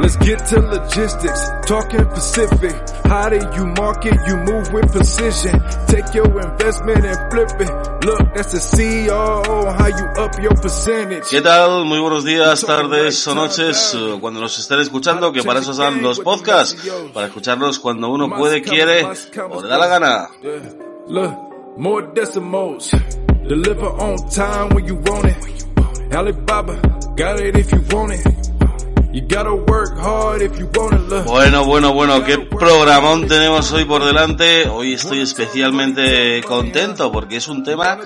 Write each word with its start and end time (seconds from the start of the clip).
Let's 0.00 0.16
get 0.16 0.46
to 0.46 0.60
logistics, 0.60 1.50
talking 1.66 2.04
Pacific. 2.06 2.74
How 3.04 3.28
do 3.28 3.36
you 3.56 3.66
market? 3.66 4.14
You 4.26 4.36
move 4.38 4.72
with 4.72 4.90
precision. 4.90 5.60
Take 5.86 6.14
your 6.14 6.26
investment 6.40 7.04
and 7.04 7.30
flip 7.30 7.50
it. 7.60 8.04
Look, 8.06 8.34
that's 8.34 8.52
the 8.52 8.58
CEO. 8.58 9.76
How 9.76 9.86
you 9.88 10.06
up 10.24 10.40
your 10.40 10.54
percentage? 10.54 11.28
¿Qué 11.28 11.42
tal? 11.42 11.84
Muy 11.84 12.00
buenos 12.00 12.24
días, 12.24 12.64
tardes 12.64 13.26
o 13.28 13.34
noches, 13.34 13.94
eh, 13.94 14.16
cuando 14.20 14.40
nos 14.40 14.58
estén 14.58 14.80
escuchando, 14.80 15.30
que 15.32 15.42
para 15.42 15.60
eso 15.60 15.72
están 15.72 16.00
los 16.02 16.20
podcasts, 16.20 16.76
para 17.12 17.26
escucharlos 17.26 17.78
cuando 17.78 18.08
uno 18.08 18.30
puede, 18.34 18.62
quiere 18.62 19.04
o 19.04 19.62
le 19.62 19.68
da 19.68 19.76
la 19.76 19.86
gana. 19.86 20.28
Look, 21.08 21.76
more 21.76 22.06
decimals. 22.14 22.90
Deliver 23.46 23.88
on 23.88 24.16
time 24.30 24.74
when 24.74 24.86
you 24.86 24.96
want 24.96 25.26
it. 25.26 25.66
Alibaba, 26.14 26.80
got 27.16 27.40
it 27.40 27.56
if 27.56 27.70
you 27.72 27.82
want 27.92 28.12
it. 28.12 28.59
Bueno, 31.24 31.64
bueno, 31.64 31.92
bueno, 31.92 32.22
qué 32.22 32.38
programón 32.38 33.26
tenemos 33.26 33.72
hoy 33.72 33.84
por 33.84 34.04
delante. 34.04 34.68
Hoy 34.68 34.92
estoy 34.92 35.20
especialmente 35.20 36.40
contento 36.46 37.10
porque 37.10 37.36
es 37.36 37.48
un 37.48 37.64
tema 37.64 37.98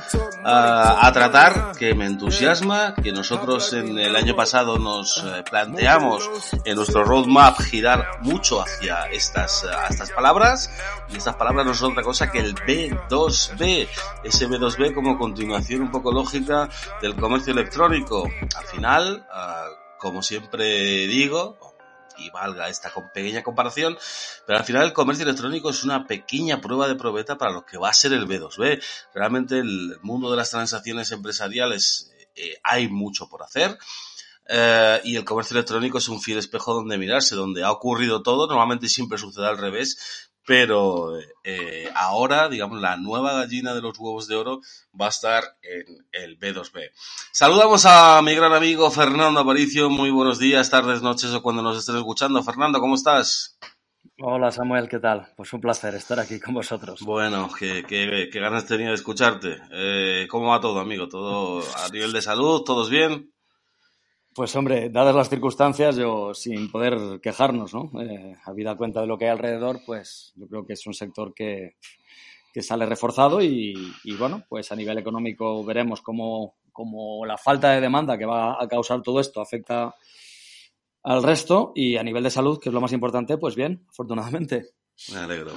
ah, 0.44 0.98
a 1.02 1.12
tratar 1.12 1.72
que 1.78 1.94
me 1.94 2.06
entusiasma, 2.06 2.94
que 2.94 3.12
nosotros 3.12 3.74
en 3.74 3.98
el 3.98 4.16
año 4.16 4.34
pasado 4.34 4.78
nos 4.78 5.18
eh, 5.18 5.44
planteamos 5.48 6.30
en 6.64 6.74
nuestro 6.74 7.04
roadmap 7.04 7.60
girar 7.60 8.06
mucho 8.22 8.62
hacia 8.62 9.04
estas, 9.12 9.64
a 9.64 9.88
estas 9.88 10.10
palabras. 10.10 10.70
Y 11.12 11.18
estas 11.18 11.36
palabras 11.36 11.66
no 11.66 11.74
son 11.74 11.92
otra 11.92 12.02
cosa 12.02 12.30
que 12.30 12.38
el 12.38 12.54
B2B, 12.54 13.88
ese 14.24 14.48
B2B 14.48 14.94
como 14.94 15.18
continuación 15.18 15.82
un 15.82 15.90
poco 15.90 16.10
lógica 16.10 16.70
del 17.02 17.14
comercio 17.14 17.52
electrónico. 17.52 18.26
Al 18.56 18.64
final, 18.64 19.26
ah, 19.30 19.66
como 20.04 20.20
siempre 20.20 21.06
digo, 21.06 21.58
y 22.18 22.28
valga 22.28 22.68
esta 22.68 22.92
pequeña 23.14 23.42
comparación, 23.42 23.96
pero 24.46 24.58
al 24.58 24.64
final 24.66 24.82
el 24.82 24.92
comercio 24.92 25.24
electrónico 25.24 25.70
es 25.70 25.82
una 25.82 26.06
pequeña 26.06 26.60
prueba 26.60 26.86
de 26.86 26.94
probeta 26.94 27.38
para 27.38 27.52
lo 27.52 27.64
que 27.64 27.78
va 27.78 27.88
a 27.88 27.94
ser 27.94 28.12
el 28.12 28.28
B2B. 28.28 28.82
Realmente 29.14 29.60
el 29.60 29.96
mundo 30.02 30.30
de 30.30 30.36
las 30.36 30.50
transacciones 30.50 31.10
empresariales 31.10 32.12
eh, 32.36 32.58
hay 32.62 32.88
mucho 32.88 33.30
por 33.30 33.42
hacer. 33.42 33.78
eh, 34.46 35.00
y 35.04 35.16
el 35.16 35.24
comercio 35.24 35.54
electrónico 35.54 35.96
es 35.96 36.08
un 36.08 36.20
fiel 36.20 36.36
espejo 36.36 36.74
donde 36.74 36.98
mirarse, 36.98 37.34
donde 37.34 37.64
ha 37.64 37.72
ocurrido 37.72 38.22
todo, 38.22 38.46
normalmente 38.46 38.90
siempre 38.90 39.16
sucede 39.16 39.46
al 39.46 39.56
revés, 39.56 40.23
pero 40.46 41.18
eh, 41.42 41.90
ahora, 41.94 42.48
digamos, 42.48 42.80
la 42.80 42.96
nueva 42.96 43.32
gallina 43.32 43.74
de 43.74 43.82
los 43.82 43.98
huevos 43.98 44.28
de 44.28 44.36
oro 44.36 44.60
va 44.98 45.06
a 45.06 45.10
estar 45.10 45.42
en 45.62 46.06
el 46.12 46.38
B2B. 46.38 46.90
Saludamos 47.32 47.86
a 47.86 48.20
mi 48.22 48.34
gran 48.34 48.52
amigo 48.52 48.90
Fernando 48.90 49.40
Aparicio. 49.40 49.90
Muy 49.90 50.10
buenos 50.10 50.38
días, 50.38 50.70
tardes, 50.70 51.02
noches 51.02 51.30
o 51.32 51.42
cuando 51.42 51.62
nos 51.62 51.78
estén 51.78 51.96
escuchando. 51.96 52.42
Fernando, 52.42 52.80
¿cómo 52.80 52.94
estás? 52.94 53.58
Hola 54.18 54.52
Samuel, 54.52 54.88
¿qué 54.88 55.00
tal? 55.00 55.32
Pues 55.36 55.52
un 55.52 55.60
placer 55.60 55.94
estar 55.94 56.20
aquí 56.20 56.38
con 56.38 56.54
vosotros. 56.54 57.00
Bueno, 57.02 57.48
qué, 57.58 57.84
qué, 57.86 58.28
qué 58.30 58.40
ganas 58.40 58.66
tenía 58.66 58.88
de 58.88 58.94
escucharte. 58.94 59.56
Eh, 59.72 60.28
¿Cómo 60.30 60.50
va 60.50 60.60
todo, 60.60 60.78
amigo? 60.78 61.08
¿Todo 61.08 61.64
a 61.84 61.88
nivel 61.88 62.12
de 62.12 62.22
salud? 62.22 62.62
¿Todos 62.62 62.90
bien? 62.90 63.33
Pues 64.34 64.56
hombre, 64.56 64.90
dadas 64.90 65.14
las 65.14 65.28
circunstancias, 65.28 65.94
yo 65.96 66.34
sin 66.34 66.70
poder 66.70 67.20
quejarnos, 67.20 67.72
¿no? 67.72 67.90
Eh, 68.02 68.36
habida 68.44 68.76
cuenta 68.76 69.00
de 69.00 69.06
lo 69.06 69.16
que 69.16 69.26
hay 69.26 69.30
alrededor, 69.30 69.80
pues 69.86 70.32
yo 70.34 70.48
creo 70.48 70.66
que 70.66 70.72
es 70.72 70.84
un 70.88 70.94
sector 70.94 71.32
que, 71.32 71.76
que 72.52 72.62
sale 72.62 72.84
reforzado 72.84 73.40
y, 73.40 73.74
y, 74.02 74.16
bueno, 74.16 74.44
pues 74.48 74.72
a 74.72 74.76
nivel 74.76 74.98
económico 74.98 75.64
veremos 75.64 76.02
cómo, 76.02 76.56
cómo 76.72 77.24
la 77.24 77.38
falta 77.38 77.70
de 77.70 77.80
demanda 77.80 78.18
que 78.18 78.26
va 78.26 78.60
a 78.60 78.66
causar 78.66 79.02
todo 79.02 79.20
esto 79.20 79.40
afecta 79.40 79.94
al 81.04 81.22
resto 81.22 81.72
y 81.76 81.96
a 81.96 82.02
nivel 82.02 82.24
de 82.24 82.30
salud, 82.30 82.58
que 82.58 82.70
es 82.70 82.74
lo 82.74 82.80
más 82.80 82.92
importante, 82.92 83.38
pues 83.38 83.54
bien, 83.54 83.86
afortunadamente. 83.88 84.70
Me 85.12 85.18
alegro. 85.18 85.52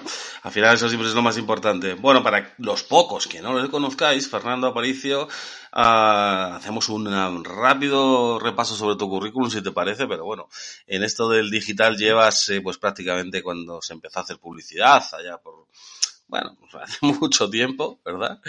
Al 0.47 0.53
final 0.53 0.75
eso 0.75 0.87
siempre 0.87 1.09
es 1.09 1.13
lo 1.13 1.21
más 1.21 1.37
importante. 1.37 1.95
Bueno, 1.95 2.23
para 2.23 2.55
los 2.59 2.81
pocos 2.81 3.27
que 3.27 3.41
no 3.41 3.51
lo 3.51 3.69
conozcáis, 3.69 4.29
Fernando 4.29 4.67
Aparicio, 4.67 5.27
ah, 5.73 6.55
hacemos 6.55 6.87
un 6.87 7.43
rápido 7.43 8.39
repaso 8.39 8.73
sobre 8.77 8.95
tu 8.95 9.09
currículum, 9.09 9.51
si 9.51 9.61
te 9.61 9.73
parece, 9.73 10.07
pero 10.07 10.23
bueno, 10.23 10.47
en 10.85 11.03
esto 11.03 11.27
del 11.27 11.51
digital 11.51 11.97
llevas 11.97 12.47
eh, 12.47 12.61
pues 12.61 12.77
prácticamente 12.77 13.43
cuando 13.43 13.81
se 13.81 13.91
empezó 13.91 14.19
a 14.19 14.21
hacer 14.21 14.39
publicidad, 14.39 15.03
allá 15.11 15.37
por, 15.37 15.67
bueno, 16.27 16.57
hace 16.81 17.05
mucho 17.05 17.49
tiempo, 17.49 17.99
¿verdad? 18.03 18.39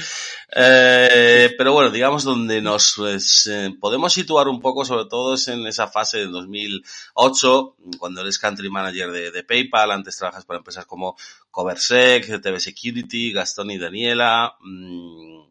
Eh, 0.55 1.55
pero 1.57 1.73
bueno, 1.73 1.91
digamos 1.91 2.25
donde 2.25 2.61
nos 2.61 2.95
pues, 2.97 3.47
eh, 3.47 3.75
podemos 3.81 4.13
situar 4.13 4.49
un 4.49 4.61
poco, 4.61 4.85
sobre 4.85 5.07
todo 5.07 5.35
es 5.35 5.49
en 5.49 5.67
esa 5.67 5.89
fase 5.89 6.19
de 6.19 6.27
2008, 6.27 7.77
cuando 7.99 8.21
eres 8.21 8.39
country 8.39 8.69
manager 8.69 9.11
de, 9.11 9.45
PayPal, 9.45 9.93
antes 9.93 10.17
trabajas 10.17 10.45
para 10.45 10.59
empresas 10.59 10.87
como 10.87 11.17
Coversec, 11.51 12.41
TV 12.43 12.61
Security, 12.61 13.33
Gastón 13.33 13.71
y 13.71 13.79
Daniela, 13.79 14.57
mmm, 14.61 15.43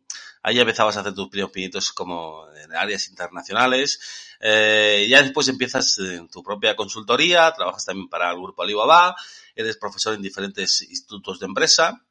ahí 0.43 0.59
empezabas 0.59 0.97
a 0.97 1.01
hacer 1.01 1.13
tus 1.13 1.29
primeros 1.29 1.51
pinitos 1.51 1.93
como 1.93 2.45
en 2.55 2.73
áreas 2.73 3.07
internacionales, 3.07 4.35
eh, 4.39 5.07
ya 5.09 5.23
después 5.23 5.47
empiezas 5.47 5.97
en 5.99 6.27
tu 6.27 6.43
propia 6.43 6.75
consultoría, 6.75 7.51
trabajas 7.53 7.85
también 7.85 8.09
para 8.09 8.31
el 8.31 8.37
grupo 8.37 8.63
Alibaba, 8.63 9.15
eres 9.55 9.77
profesor 9.77 10.13
en 10.13 10.21
diferentes 10.21 10.81
institutos 10.81 11.39
de 11.39 11.47
empresa, 11.47 12.03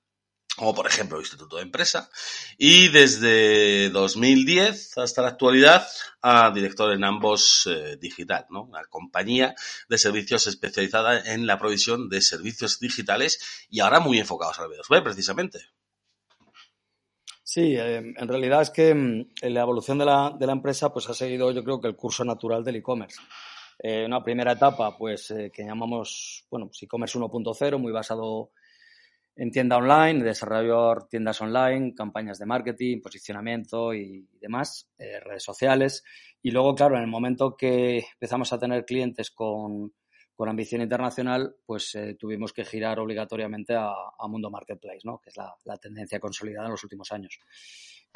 como 0.57 0.75
por 0.75 0.87
ejemplo 0.87 1.21
Instituto 1.21 1.57
de 1.57 1.63
Empresa, 1.63 2.11
y 2.59 2.89
desde 2.89 3.91
2010 3.91 4.99
hasta 4.99 5.23
la 5.23 5.29
actualidad, 5.29 5.87
a 6.23 6.51
director 6.51 6.93
en 6.93 7.05
ambos 7.05 7.69
eh, 7.71 7.97
digital, 8.01 8.47
¿no? 8.51 8.63
Una 8.63 8.85
compañía 8.85 9.55
de 9.89 9.99
servicios 9.99 10.47
especializada 10.47 11.33
en 11.33 11.47
la 11.47 11.59
provisión 11.59 12.09
de 12.09 12.21
servicios 12.23 12.81
digitales 12.81 13.67
y 13.71 13.81
ahora 13.81 14.01
muy 14.01 14.19
enfocados 14.19 14.59
al 14.59 14.69
B2B, 14.69 15.03
precisamente. 15.03 15.61
Sí, 17.57 17.77
eh, 17.77 18.13
en 18.17 18.29
realidad 18.29 18.61
es 18.61 18.71
que 18.71 18.93
mm, 18.93 19.29
la 19.43 19.61
evolución 19.61 19.99
de 19.99 20.05
la, 20.05 20.35
de 20.39 20.47
la, 20.47 20.53
empresa 20.53 20.93
pues 20.93 21.09
ha 21.09 21.15
seguido 21.15 21.53
yo 21.53 21.63
creo 21.63 21.81
que 21.81 21.89
el 21.89 21.97
curso 21.97 22.25
natural 22.25 22.65
del 22.65 22.77
e-commerce. 22.77 23.19
Eh, 23.79 24.05
una 24.05 24.23
primera 24.23 24.53
etapa 24.53 24.97
pues 24.99 25.31
eh, 25.31 25.51
que 25.55 25.63
llamamos, 25.63 26.45
bueno, 26.51 26.67
pues 26.67 26.83
e-commerce 26.83 27.19
1.0, 27.19 27.79
muy 27.79 27.93
basado 27.93 28.51
en 29.37 29.51
tienda 29.51 29.77
online, 29.77 30.25
desarrollar 30.25 31.09
tiendas 31.09 31.41
online, 31.43 31.95
campañas 31.95 32.39
de 32.39 32.47
marketing, 32.47 33.03
posicionamiento 33.03 33.93
y 33.93 34.27
demás, 34.41 34.91
eh, 34.99 35.21
redes 35.21 35.43
sociales. 35.43 36.03
Y 36.43 36.51
luego, 36.51 36.75
claro, 36.75 36.97
en 36.97 37.03
el 37.03 37.09
momento 37.09 37.55
que 37.57 37.99
empezamos 38.15 38.53
a 38.53 38.59
tener 38.59 38.87
clientes 38.87 39.31
con, 39.31 39.93
con 40.35 40.49
ambición 40.49 40.81
internacional, 40.81 41.55
pues 41.67 41.95
eh, 41.95 42.17
tuvimos 42.19 42.53
que 42.55 42.65
girar 42.65 42.99
obligatoriamente 42.99 43.75
a, 43.75 43.91
a 44.19 44.27
Mundo 44.27 44.51
Marketplace, 44.51 45.01
¿no? 45.05 45.19
que 45.19 45.31
es 45.31 45.37
la, 45.37 45.55
la, 45.65 45.77
tendencia 45.77 46.19
consolidada 46.19 46.67
en 46.67 46.73
los 46.73 46.85
últimos 46.85 47.13
años. 47.13 47.39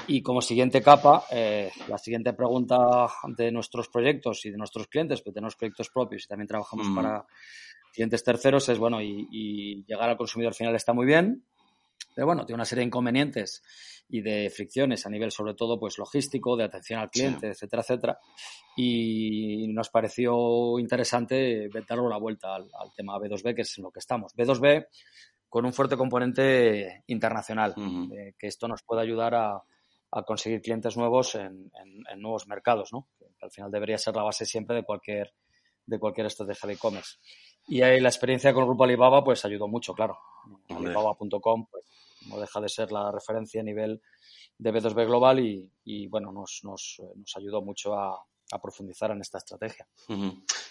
Y 0.06 0.22
como 0.22 0.40
siguiente 0.40 0.82
capa, 0.82 1.24
eh, 1.30 1.70
la 1.88 1.98
siguiente 1.98 2.32
pregunta 2.32 3.06
de 3.36 3.52
nuestros 3.52 3.88
proyectos 3.88 4.44
y 4.44 4.50
de 4.50 4.56
nuestros 4.56 4.88
clientes, 4.88 5.22
pues 5.22 5.34
tenemos 5.34 5.56
proyectos 5.56 5.90
propios 5.90 6.24
y 6.24 6.26
también 6.26 6.48
trabajamos 6.48 6.88
mm. 6.88 6.94
para 6.94 7.26
clientes 7.92 8.22
terceros 8.22 8.68
es, 8.68 8.78
bueno, 8.78 9.00
y, 9.00 9.28
y, 9.30 9.84
llegar 9.84 10.08
al 10.08 10.16
consumidor 10.16 10.54
final 10.54 10.74
está 10.74 10.92
muy 10.92 11.06
bien, 11.06 11.44
pero 12.14 12.26
bueno, 12.26 12.44
tiene 12.44 12.56
una 12.56 12.64
serie 12.64 12.80
de 12.80 12.86
inconvenientes 12.86 13.62
y 14.08 14.20
de 14.20 14.50
fricciones 14.50 15.06
a 15.06 15.10
nivel 15.10 15.30
sobre 15.30 15.54
todo 15.54 15.78
pues 15.78 15.98
logístico, 15.98 16.56
de 16.56 16.64
atención 16.64 17.00
al 17.00 17.10
cliente, 17.10 17.46
sí. 17.46 17.52
etcétera, 17.52 17.82
etcétera. 17.82 18.18
Y 18.76 19.68
nos 19.68 19.90
pareció 19.90 20.78
interesante 20.78 21.68
darle 21.88 22.08
la 22.08 22.18
vuelta 22.18 22.54
al, 22.54 22.68
al, 22.78 22.92
tema 22.94 23.18
B2B, 23.18 23.54
que 23.54 23.62
es 23.62 23.78
en 23.78 23.84
lo 23.84 23.90
que 23.90 24.00
estamos. 24.00 24.34
B2B 24.34 24.86
con 25.48 25.64
un 25.64 25.72
fuerte 25.72 25.96
componente 25.96 27.02
internacional, 27.08 27.74
uh 27.76 27.80
-huh. 27.80 28.12
eh, 28.16 28.34
que 28.38 28.46
esto 28.46 28.68
nos 28.68 28.82
puede 28.82 29.02
ayudar 29.02 29.34
a, 29.34 29.62
a 30.12 30.22
conseguir 30.22 30.60
clientes 30.60 30.96
nuevos 30.96 31.34
en, 31.34 31.70
en, 31.80 32.02
en, 32.10 32.20
nuevos 32.20 32.46
mercados, 32.48 32.92
¿no? 32.92 33.08
Que 33.18 33.26
al 33.42 33.50
final 33.50 33.70
debería 33.70 33.98
ser 33.98 34.16
la 34.16 34.22
base 34.22 34.44
siempre 34.44 34.76
de 34.76 34.82
cualquier, 34.82 35.32
de 35.86 35.98
cualquier 35.98 36.26
estrategia 36.26 36.66
de 36.66 36.74
e-commerce. 36.74 37.18
Y 37.68 37.82
ahí 37.82 38.00
la 38.00 38.08
experiencia 38.08 38.52
con 38.52 38.62
el 38.62 38.68
grupo 38.68 38.84
Alibaba 38.84 39.22
pues 39.22 39.44
ayudó 39.44 39.68
mucho, 39.68 39.94
claro. 39.94 40.18
Alibaba.com 40.68 41.66
pues 41.70 41.84
no 42.28 42.38
deja 42.38 42.60
de 42.60 42.68
ser 42.68 42.92
la 42.92 43.10
referencia 43.12 43.60
a 43.60 43.64
nivel 43.64 44.00
de 44.58 44.72
B2B 44.72 45.06
global 45.06 45.40
y, 45.40 45.70
y 45.84 46.06
bueno, 46.08 46.32
nos, 46.32 46.60
nos, 46.64 47.00
nos, 47.14 47.36
ayudó 47.36 47.62
mucho 47.62 47.94
a, 47.94 48.22
a 48.52 48.60
profundizar 48.60 49.10
en 49.10 49.20
esta 49.20 49.38
estrategia. 49.38 49.86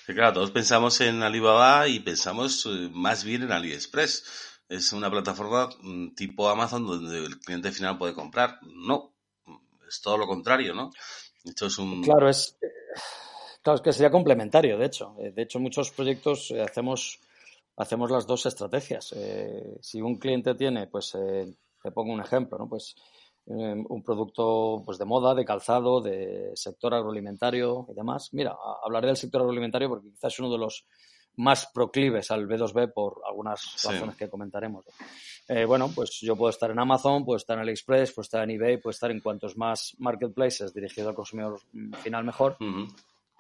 claro, 0.06 0.34
todos 0.34 0.52
pensamos 0.52 1.02
en 1.02 1.24
Alibaba 1.24 1.88
y 1.88 2.00
pensamos 2.00 2.66
eh, 2.66 2.90
más 2.92 3.24
bien 3.24 3.44
en 3.44 3.52
AliExpress. 3.52 4.60
Es 4.68 4.94
una 4.94 5.10
plataforma 5.10 5.70
mm, 5.82 6.14
tipo 6.14 6.50
Amazon 6.50 6.86
donde 6.86 7.18
el 7.18 7.40
cliente 7.40 7.72
final 7.72 7.98
puede 7.98 8.14
comprar. 8.14 8.60
No, 8.62 9.09
es 9.90 10.02
todo 10.02 10.18
lo 10.18 10.28
contrario, 10.28 10.74
¿no? 10.74 10.92
Esto 11.44 11.66
es 11.66 11.78
un... 11.78 12.02
Claro, 12.04 12.30
es, 12.30 12.58
claro, 13.62 13.78
es 13.78 13.82
que 13.82 13.94
sería 13.94 14.12
complementario, 14.12 14.78
de 14.78 14.86
hecho. 14.86 15.16
Eh, 15.20 15.32
de 15.32 15.42
hecho, 15.42 15.60
muchos 15.60 15.92
proyectos 15.92 16.52
eh, 16.52 16.62
hacemos, 16.62 17.20
hacemos 17.78 18.12
las 18.12 18.26
dos 18.28 18.46
estrategias. 18.46 19.14
si 19.82 20.02
un 20.02 20.18
cliente 20.18 20.56
tiene, 20.56 20.88
pues, 20.88 21.12
te 21.12 21.92
pongo 21.92 22.14
un 22.14 22.22
ejemplo, 22.22 22.58
¿no? 22.58 22.68
Pues 22.70 22.96
Em, 23.50 23.84
un 23.90 24.04
producto 24.04 24.84
pues, 24.86 25.00
de 25.00 25.06
moda, 25.06 25.34
de 25.34 25.44
calzado, 25.44 26.02
de 26.02 26.52
sector 26.54 26.94
agroalimentario 26.94 27.88
y 27.90 27.96
demás. 27.96 28.30
Mira, 28.32 28.56
hablaré 28.84 29.08
del 29.08 29.18
sector 29.18 29.42
agroalimentario 29.42 29.90
porque 29.90 30.12
quizás 30.12 30.34
es 30.34 30.40
uno 30.40 30.52
de 30.52 30.60
los 30.60 30.86
más 31.38 31.66
proclives 31.74 32.30
al 32.30 32.48
B2B 32.48 32.94
por 32.94 33.22
algunas 33.28 33.84
razones 33.84 34.16
que 34.16 34.30
comentaremos. 34.30 34.86
Eh, 35.52 35.66
bueno, 35.66 35.90
pues 35.94 36.20
yo 36.22 36.36
puedo 36.36 36.52
estar 36.52 36.70
en 36.70 36.78
Amazon, 36.78 37.26
puedo 37.26 37.38
estar 37.38 37.58
en 37.58 37.64
AliExpress, 37.64 38.12
puedo 38.12 38.22
estar 38.22 38.44
en 38.44 38.52
eBay, 38.52 38.78
puedo 38.78 38.92
estar 38.92 39.10
en 39.10 39.20
cuantos 39.20 39.58
más 39.58 39.96
marketplaces 39.98 40.72
dirigidos 40.76 41.10
al 41.10 41.16
consumidor 41.16 41.60
final 42.04 42.24
mejor, 42.24 42.56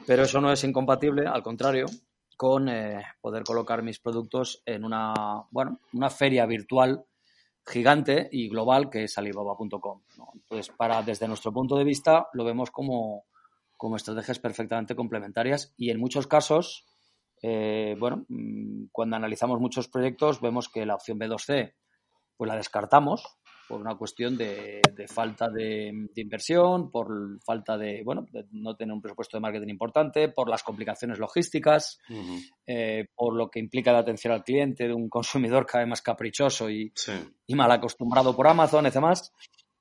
pero 0.07 0.23
eso 0.23 0.41
no 0.41 0.51
es 0.51 0.63
incompatible, 0.63 1.27
al 1.27 1.43
contrario, 1.43 1.85
con 2.35 2.67
eh, 2.67 3.03
poder 3.21 3.43
colocar 3.43 3.83
mis 3.83 3.99
productos 3.99 4.63
en 4.65 4.85
una, 4.85 5.13
bueno, 5.51 5.81
una 5.93 6.09
feria 6.09 6.47
virtual 6.47 7.05
gigante 7.63 8.27
y 8.31 8.49
global 8.49 8.89
que 8.89 9.03
es 9.03 9.15
Alibaba.com. 9.19 10.01
Entonces, 10.33 10.73
para, 10.75 11.03
desde 11.03 11.27
nuestro 11.27 11.53
punto 11.53 11.77
de 11.77 11.83
vista, 11.83 12.27
lo 12.33 12.43
vemos 12.43 12.71
como, 12.71 13.25
como 13.77 13.97
estrategias 13.97 14.39
perfectamente 14.39 14.95
complementarias 14.95 15.75
y 15.77 15.91
en 15.91 15.99
muchos 15.99 16.25
casos, 16.25 16.87
eh, 17.43 17.95
bueno, 17.99 18.25
mm, 18.29 18.85
cuando 18.91 19.15
analizamos 19.15 19.59
muchos 19.59 19.87
proyectos, 19.87 20.41
vemos 20.41 20.69
que 20.69 20.87
la 20.87 20.95
opción 20.95 21.19
B2C, 21.19 21.75
pues 22.39 22.47
la 22.47 22.55
descartamos 22.55 23.21
por 23.67 23.81
una 23.81 23.97
cuestión 23.97 24.37
de, 24.37 24.81
falta 25.13 25.49
de, 25.49 25.91
inversión, 26.15 26.89
por 26.89 27.37
falta 27.45 27.77
de, 27.77 28.01
bueno, 28.01 28.25
no 28.51 28.77
tener 28.77 28.93
un 28.93 29.01
presupuesto 29.01 29.35
de 29.35 29.41
marketing 29.41 29.67
importante, 29.67 30.29
por 30.29 30.49
las 30.49 30.63
complicaciones 30.63 31.19
logísticas, 31.19 31.99
eh, 32.65 33.09
por 33.13 33.35
lo 33.35 33.49
que 33.49 33.59
implica 33.59 33.91
la 33.91 33.99
atención 33.99 34.31
al 34.33 34.45
cliente 34.45 34.87
de 34.87 34.93
un 34.93 35.09
consumidor 35.09 35.65
cada 35.65 35.83
vez 35.83 35.89
más 35.89 36.01
caprichoso 36.01 36.69
y, 36.69 36.93
mal 37.49 37.71
acostumbrado 37.71 38.33
por 38.33 38.47
Amazon 38.47 38.87
y 38.87 38.89
demás. 38.89 39.33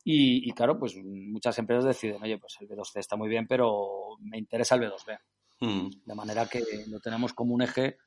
Y, 0.05 0.50
claro, 0.52 0.81
pues 0.81 0.96
muchas 0.96 1.56
empresas 1.60 1.84
deciden, 1.84 2.20
oye, 2.20 2.38
pues 2.38 2.56
el 2.60 2.69
B2C 2.69 2.99
está 2.99 3.16
muy 3.16 3.28
bien, 3.28 3.46
pero 3.46 4.16
me 4.20 4.37
interesa 4.37 4.75
el 4.75 4.82
B2B. 4.82 5.19
De 6.05 6.14
manera 6.14 6.46
que 6.46 6.60
no 6.88 6.99
tenemos 6.99 7.32
como 7.34 7.55
un 7.55 7.62
eje 7.62 7.99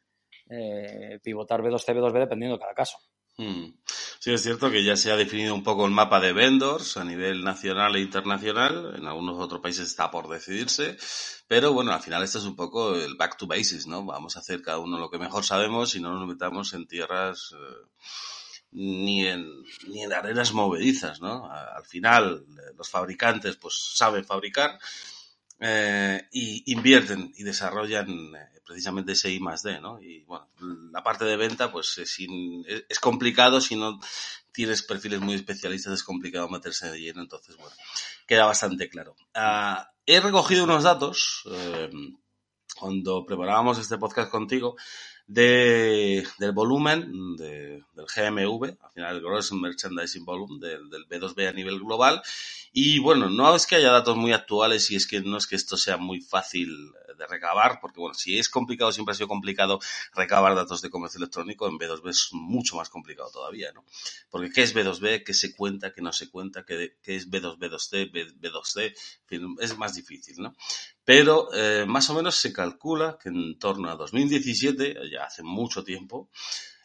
eh, 0.50 1.20
pivotar 1.24 1.62
B2C, 1.62 1.96
B2B 1.96 2.20
dependiendo 2.20 2.58
de 2.58 2.62
cada 2.62 2.74
caso. 2.74 2.98
Mm. 3.38 3.74
Sí, 4.20 4.32
es 4.32 4.44
cierto 4.44 4.70
que 4.70 4.84
ya 4.84 4.96
se 4.96 5.12
ha 5.12 5.16
definido 5.16 5.56
un 5.56 5.64
poco 5.64 5.86
el 5.86 5.92
mapa 5.92 6.20
de 6.20 6.32
vendors 6.32 6.98
a 6.98 7.04
nivel 7.04 7.44
nacional 7.44 7.96
e 7.96 8.02
internacional. 8.02 8.94
En 8.96 9.08
algunos 9.08 9.40
otros 9.40 9.62
países 9.62 9.88
está 9.88 10.12
por 10.12 10.30
decidirse. 10.30 10.98
Pero 11.48 11.74
bueno, 11.74 11.92
al 11.92 12.02
final 12.02 12.24
este 12.24 12.38
es 12.38 12.44
un 12.44 12.56
poco 12.56 12.96
el 12.96 13.16
back 13.16 13.38
to 13.38 13.48
basics, 13.48 13.88
¿no? 13.88 14.06
Vamos 14.06 14.36
a 14.36 14.40
hacer 14.40 14.62
cada 14.62 14.78
uno 14.80 15.00
lo 15.00 15.10
que 15.10 15.18
mejor 15.18 15.44
sabemos 15.44 15.96
y 15.96 16.02
no 16.02 16.14
nos 16.14 16.28
metamos 16.28 16.74
en 16.74 16.88
tierras 16.88 17.54
eh, 17.54 17.88
ni, 18.72 19.26
en, 19.28 19.48
ni 19.88 20.04
en 20.04 20.14
arenas 20.14 20.54
movedizas, 20.54 21.20
¿no? 21.20 21.50
Al 21.52 21.86
final, 21.86 22.46
los 22.78 22.90
fabricantes 22.90 23.58
pues 23.58 23.76
saben 23.96 24.24
fabricar 24.24 24.78
eh, 25.64 26.28
y 26.32 26.72
invierten 26.74 27.32
y 27.38 27.44
desarrollan 27.44 28.10
eh, 28.36 28.62
precisamente 28.66 29.12
ese 29.12 29.32
I 29.32 29.40
más 29.40 29.62
D, 29.62 29.80
¿no? 29.80 30.02
Y 30.02 30.24
bueno, 30.24 30.50
la 30.92 31.04
parte 31.04 31.24
de 31.24 31.38
venta, 31.38 31.72
pues 31.72 32.00
es, 32.00 32.18
es, 32.90 33.00
complicado 33.00 33.62
si 33.62 33.76
no 33.76 34.00
tienes 34.52 34.82
perfiles 34.82 35.20
muy 35.20 35.36
especialistas, 35.36 35.94
es 35.94 36.04
complicado 36.04 36.50
meterse 36.50 36.90
de 36.90 37.00
lleno, 37.00 37.22
entonces, 37.22 37.58
bueno, 37.58 37.76
queda 38.26 38.46
bastante 38.46 38.90
claro. 38.90 39.16
Ah, 39.36 39.92
he 40.08 40.20
recogido 40.20 40.64
unos 40.64 40.82
datos 40.82 41.44
eh, 41.52 41.92
cuando 42.76 43.24
preparábamos 43.24 43.78
este 43.78 44.00
podcast 44.00 44.32
contigo 44.32 44.76
de, 45.32 46.28
del 46.40 46.52
volumen 46.52 47.38
de, 47.38 47.86
del 47.94 48.06
GMV, 48.06 48.78
al 48.82 48.92
final 48.92 49.16
el 49.16 49.22
Gross 49.22 49.54
Merchandising 49.54 50.26
Volume 50.26 50.60
del, 50.60 50.90
del 50.90 51.08
B2B 51.08 51.48
a 51.48 51.54
nivel 51.54 51.80
global. 51.80 52.22
Y 52.74 53.00
bueno, 53.00 53.30
no 53.30 53.56
es 53.56 53.66
que 53.66 53.76
haya 53.76 53.92
datos 53.92 54.18
muy 54.18 54.34
actuales 54.34 54.92
y 54.92 54.96
es 54.98 55.08
que 55.08 55.22
no 55.22 55.38
es 55.38 55.48
que 55.48 55.56
esto 55.56 55.78
sea 55.78 55.96
muy 55.98 56.22
fácil 56.22 56.92
de 57.18 57.28
recabar, 57.28 57.80
porque 57.80 58.00
bueno, 58.00 58.14
si 58.14 58.40
es 58.40 58.50
complicado, 58.50 58.92
siempre 58.92 59.12
ha 59.12 59.16
sido 59.16 59.28
complicado 59.28 59.80
recabar 60.14 60.56
datos 60.56 60.82
de 60.82 60.90
comercio 60.90 61.20
electrónico, 61.20 61.68
en 61.68 61.78
B2B 61.78 62.10
es 62.10 62.30
mucho 62.32 62.76
más 62.76 62.90
complicado 62.90 63.30
todavía, 63.32 63.72
¿no? 63.74 63.86
Porque 64.30 64.50
¿qué 64.52 64.64
es 64.64 64.76
B2B? 64.76 65.24
¿Qué 65.24 65.34
se 65.34 65.56
cuenta? 65.56 65.94
¿Qué 65.94 66.02
no 66.02 66.12
se 66.14 66.30
cuenta? 66.30 66.66
¿Qué, 66.66 66.98
qué 67.04 67.16
es 67.16 67.30
B2, 67.30 67.58
B2C? 67.58 68.12
B2C? 68.12 68.96
es 69.60 69.78
más 69.78 69.96
difícil, 69.96 70.36
¿no? 70.40 70.56
Pero 71.04 71.54
eh, 71.54 71.86
más 71.86 72.10
o 72.10 72.16
menos 72.16 72.36
se 72.36 72.54
calcula 72.54 73.18
que 73.22 73.30
en 73.30 73.58
torno 73.60 73.90
a 73.90 73.96
2017, 73.96 74.98
ya 75.12 75.21
hace 75.24 75.44
mucho 75.44 75.84
tiempo, 75.84 76.30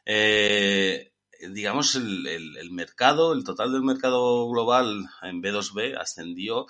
eh, 0.04 1.12
digamos, 1.50 1.94
el, 1.96 2.26
el, 2.26 2.70
mercado, 2.70 3.32
el 3.32 3.44
total 3.44 3.72
del 3.72 3.82
mercado 3.82 4.48
global 4.48 5.08
en 5.22 5.42
B2B 5.42 5.96
ascendió 5.98 6.66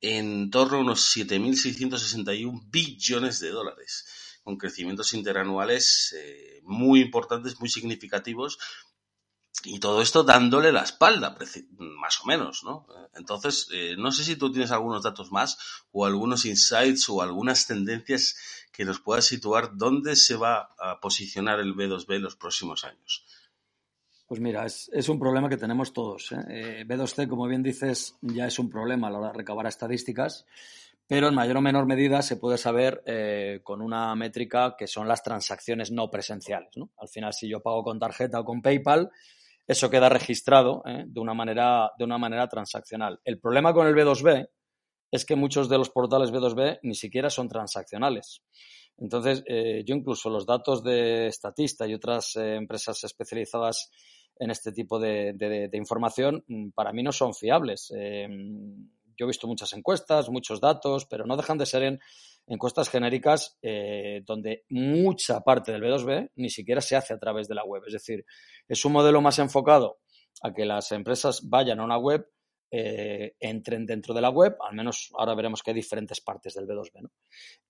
en 0.00 0.50
torno 0.50 0.78
a 0.78 0.80
unos 0.80 1.14
7.661 1.14 2.70
billones 2.70 3.40
de 3.40 3.50
dólares, 3.50 4.06
con 4.42 4.56
crecimientos 4.56 5.12
interanuales 5.12 6.14
eh, 6.18 6.60
muy 6.64 7.00
importantes, 7.00 7.60
muy 7.60 7.68
significativos, 7.68 8.58
y 9.64 9.78
todo 9.78 10.00
esto 10.00 10.22
dándole 10.22 10.72
la 10.72 10.82
espalda, 10.82 11.36
más 11.78 12.20
o 12.22 12.26
menos, 12.26 12.64
¿no? 12.64 12.86
Entonces, 13.14 13.68
eh, 13.72 13.94
no 13.98 14.12
sé 14.12 14.24
si 14.24 14.36
tú 14.36 14.50
tienes 14.50 14.70
algunos 14.70 15.02
datos 15.02 15.30
más 15.32 15.58
o 15.92 16.06
algunos 16.06 16.44
insights 16.44 17.08
o 17.08 17.22
algunas 17.22 17.66
tendencias 17.66 18.36
que 18.72 18.84
nos 18.84 19.00
puedas 19.00 19.26
situar 19.26 19.76
dónde 19.76 20.16
se 20.16 20.36
va 20.36 20.70
a 20.78 21.00
posicionar 21.00 21.60
el 21.60 21.74
B2B 21.74 22.16
en 22.16 22.22
los 22.22 22.36
próximos 22.36 22.84
años. 22.84 23.24
Pues 24.26 24.40
mira, 24.40 24.64
es, 24.64 25.08
un 25.08 25.18
problema 25.18 25.48
que 25.48 25.56
tenemos 25.56 25.92
todos. 25.92 26.30
¿eh? 26.32 26.36
eh 26.48 26.84
B2C, 26.86 27.28
como 27.28 27.48
bien 27.48 27.62
dices, 27.62 28.16
ya 28.22 28.46
es 28.46 28.58
un 28.60 28.70
problema 28.70 29.08
a 29.08 29.10
la 29.10 29.18
hora 29.18 29.32
de 29.32 29.38
recabar 29.38 29.66
estadísticas, 29.66 30.46
pero 31.08 31.26
en 31.26 31.34
mayor 31.34 31.56
o 31.56 31.60
menor 31.60 31.86
medida 31.86 32.22
se 32.22 32.36
puede 32.36 32.56
saber 32.56 33.02
eh, 33.06 33.60
con 33.64 33.82
una 33.82 34.14
métrica 34.14 34.76
que 34.78 34.86
son 34.86 35.08
las 35.08 35.24
transacciones 35.24 35.90
no 35.90 36.08
presenciales. 36.08 36.70
Al 36.96 37.08
final, 37.08 37.34
si 37.34 37.48
yo 37.48 37.60
pago 37.60 37.82
con 37.82 37.98
tarjeta 37.98 38.38
o 38.38 38.44
con 38.44 38.62
PayPal, 38.62 39.10
eso 39.70 39.90
queda 39.90 40.08
registrado 40.08 40.82
¿eh? 40.86 41.04
de, 41.06 41.20
una 41.20 41.34
manera, 41.34 41.90
de 41.98 42.04
una 42.04 42.18
manera 42.18 42.48
transaccional. 42.48 43.20
El 43.24 43.38
problema 43.38 43.72
con 43.72 43.86
el 43.86 43.94
B2B 43.94 44.48
es 45.10 45.24
que 45.24 45.36
muchos 45.36 45.68
de 45.68 45.78
los 45.78 45.90
portales 45.90 46.32
B2B 46.32 46.80
ni 46.82 46.94
siquiera 46.94 47.30
son 47.30 47.48
transaccionales. 47.48 48.42
Entonces, 48.98 49.42
yo 49.46 49.94
incluso 49.96 50.28
los 50.28 50.44
datos 50.44 50.84
de 50.84 51.30
Statista 51.32 51.86
y 51.86 51.94
otras 51.94 52.36
empresas 52.36 53.02
especializadas 53.02 53.90
en 54.40 54.50
este 54.50 54.72
tipo 54.72 54.98
de, 54.98 55.70
información 55.74 56.42
mm, 56.48 56.70
para 56.70 56.92
mí 56.92 57.02
no 57.02 57.12
son 57.12 57.34
fiables. 57.34 57.92
Eh, 57.94 58.26
yo 59.16 59.26
he 59.26 59.28
visto 59.28 59.46
muchas 59.46 59.72
encuestas, 59.74 60.30
muchos 60.30 60.60
datos, 60.60 61.04
pero 61.04 61.26
no 61.26 61.36
dejan 61.36 61.58
de 61.58 61.66
ser 61.66 61.82
en 61.82 62.00
encuestas 62.46 62.88
genéricas 62.88 63.58
eh, 63.62 64.22
donde 64.24 64.64
mucha 64.70 65.40
parte 65.40 65.72
del 65.72 65.82
B2B 65.82 66.30
ni 66.36 66.50
siquiera 66.50 66.80
se 66.80 66.96
hace 66.96 67.14
a 67.14 67.18
través 67.18 67.48
de 67.48 67.54
la 67.54 67.64
web. 67.64 67.82
Es 67.86 67.92
decir, 67.92 68.24
es 68.68 68.84
un 68.84 68.92
modelo 68.92 69.20
más 69.20 69.38
enfocado 69.38 69.98
a 70.42 70.52
que 70.52 70.64
las 70.64 70.90
empresas 70.92 71.48
vayan 71.48 71.80
a 71.80 71.84
una 71.84 71.98
web, 71.98 72.28
eh, 72.70 73.34
entren 73.40 73.84
dentro 73.84 74.14
de 74.14 74.20
la 74.20 74.30
web, 74.30 74.56
al 74.60 74.74
menos 74.74 75.10
ahora 75.16 75.34
veremos 75.34 75.62
que 75.62 75.72
hay 75.72 75.74
diferentes 75.74 76.20
partes 76.20 76.54
del 76.54 76.66
B2B, 76.66 77.02
¿no? 77.02 77.10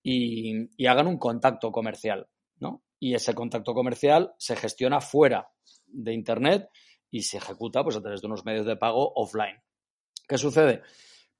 y, 0.03 0.69
y, 0.77 0.85
hagan 0.85 1.07
un 1.07 1.17
contacto 1.17 1.71
comercial. 1.71 2.27
¿no? 2.59 2.83
Y 2.99 3.15
ese 3.15 3.33
contacto 3.33 3.73
comercial 3.73 4.33
se 4.37 4.55
gestiona 4.55 5.01
fuera 5.01 5.49
de 5.87 6.13
Internet 6.13 6.69
y 7.09 7.23
se 7.23 7.37
ejecuta 7.37 7.83
pues, 7.83 7.97
a 7.97 8.01
través 8.01 8.21
de 8.21 8.27
unos 8.27 8.45
medios 8.45 8.65
de 8.65 8.77
pago 8.77 9.11
offline. 9.15 9.57
¿Qué 10.27 10.37
sucede? 10.37 10.81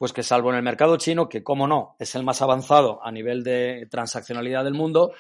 Pues 0.02 0.14
que 0.14 0.24
salvo 0.24 0.50
en 0.50 0.56
el 0.56 0.64
mercado 0.64 0.98
chino, 0.98 1.30
que 1.30 1.44
como 1.44 1.68
no, 1.68 1.96
es 2.00 2.16
el 2.16 2.24
más 2.24 2.42
avanzado 2.42 3.06
a 3.06 3.12
nivel 3.12 3.44
de 3.44 3.88
transaccionalidad 3.88 4.64
del 4.64 4.74
mundo, 4.74 5.14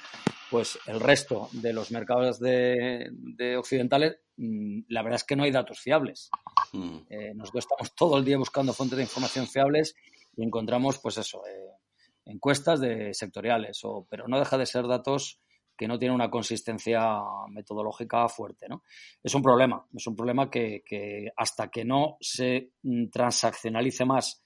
pues 0.49 0.79
el 0.87 0.99
resto 0.99 1.49
de 1.51 1.71
los 1.71 1.91
mercados 1.91 2.39
de, 2.39 3.11
occidentales, 3.59 4.17
mm, 4.37 4.79
la 4.87 5.03
verdad 5.03 5.17
es 5.17 5.23
que 5.23 5.35
no 5.35 5.43
hay 5.43 5.51
datos 5.51 5.79
fiables. 5.79 6.31
Hmm. 6.73 6.97
Eh, 7.11 7.31
nosotros 7.35 7.65
estamos 7.65 7.93
todo 7.93 8.17
el 8.17 8.25
día 8.25 8.39
buscando 8.39 8.73
fuentes 8.73 8.97
de 8.97 9.03
información 9.03 9.45
fiables 9.47 9.93
y 10.35 10.43
encontramos, 10.43 10.97
pues 10.97 11.19
eso, 11.19 11.43
eh, 11.45 11.77
encuestas 12.25 12.79
de 12.79 13.13
sectoriales, 13.13 13.81
o, 13.83 14.07
pero 14.09 14.27
no 14.27 14.39
deja 14.39 14.57
de 14.57 14.65
ser 14.65 14.87
datos 14.87 15.39
que 15.77 15.87
no 15.87 15.99
tiene 15.99 16.15
una 16.15 16.31
consistencia 16.31 17.19
metodológica 17.49 18.27
fuerte. 18.29 18.67
¿no? 18.67 18.81
Es 19.21 19.35
un 19.35 19.43
problema, 19.43 19.85
es 19.95 20.07
un 20.07 20.15
problema 20.15 20.49
que, 20.49 21.31
hasta 21.37 21.69
que 21.69 21.85
no 21.85 22.17
se 22.19 22.71
mm, 22.81 23.09
transaccionalice 23.09 24.05
más 24.05 24.41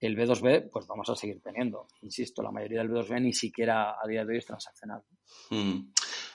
el 0.00 0.16
B2B, 0.16 0.70
pues 0.70 0.86
vamos 0.86 1.08
a 1.10 1.16
seguir 1.16 1.40
teniendo. 1.42 1.88
Insisto, 2.02 2.42
la 2.42 2.50
mayoría 2.50 2.80
del 2.80 2.90
B2B 2.90 3.20
ni 3.20 3.32
siquiera 3.32 3.96
a 4.02 4.06
día 4.06 4.24
de 4.24 4.32
hoy 4.32 4.38
es 4.38 4.46
transaccional. 4.46 5.02
Mm. 5.50 5.90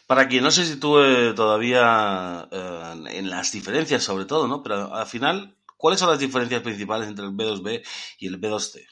Para 0.06 0.28
quien 0.28 0.44
no 0.44 0.52
se 0.52 0.66
sitúe 0.66 1.34
todavía 1.34 2.48
eh, 2.52 3.04
en 3.12 3.30
las 3.30 3.52
diferencias, 3.52 4.04
sobre 4.04 4.26
todo, 4.26 4.48
¿no? 4.48 4.62
Pero 4.62 4.94
al 4.94 5.08
final, 5.08 5.56
¿cuáles 5.78 6.00
son 6.00 6.10
las 6.10 6.20
diferencias 6.20 6.62
principales 6.62 7.08
entre 7.08 7.26
el 7.26 7.32
B2B 7.32 7.84
y 8.20 8.28
el 8.28 8.40
B2C? 8.40 8.80
Eh, 8.80 8.86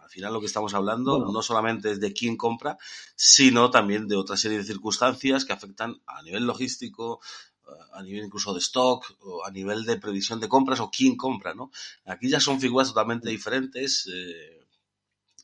al 0.00 0.08
final 0.08 0.32
lo 0.32 0.40
que 0.40 0.46
estamos 0.46 0.72
hablando 0.74 1.18
no 1.18 1.42
solamente 1.42 1.90
es 1.90 2.00
de 2.00 2.12
quién 2.12 2.36
compra, 2.36 2.78
sino 3.16 3.70
también 3.70 4.06
de 4.06 4.16
otra 4.16 4.36
serie 4.36 4.58
de 4.58 4.64
circunstancias 4.64 5.44
que 5.44 5.52
afectan 5.52 6.00
a 6.06 6.22
nivel 6.22 6.46
logístico, 6.46 7.20
a 7.92 8.02
nivel 8.02 8.24
incluso 8.24 8.52
de 8.52 8.60
stock 8.60 9.16
o 9.20 9.44
a 9.44 9.50
nivel 9.50 9.84
de 9.84 9.98
previsión 9.98 10.40
de 10.40 10.48
compras 10.48 10.80
o 10.80 10.90
quién 10.90 11.16
compra, 11.16 11.54
¿no? 11.54 11.70
Aquí 12.04 12.28
ya 12.28 12.40
son 12.40 12.60
figuras 12.60 12.88
totalmente 12.88 13.28
diferentes. 13.28 14.08
Eh, 14.12 14.66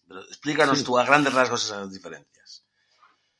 pero 0.06 0.20
explícanos 0.20 0.84
tú 0.84 0.98
a 0.98 1.04
grandes 1.04 1.32
rasgos 1.32 1.64
esas 1.64 1.90
diferencias. 1.92 2.64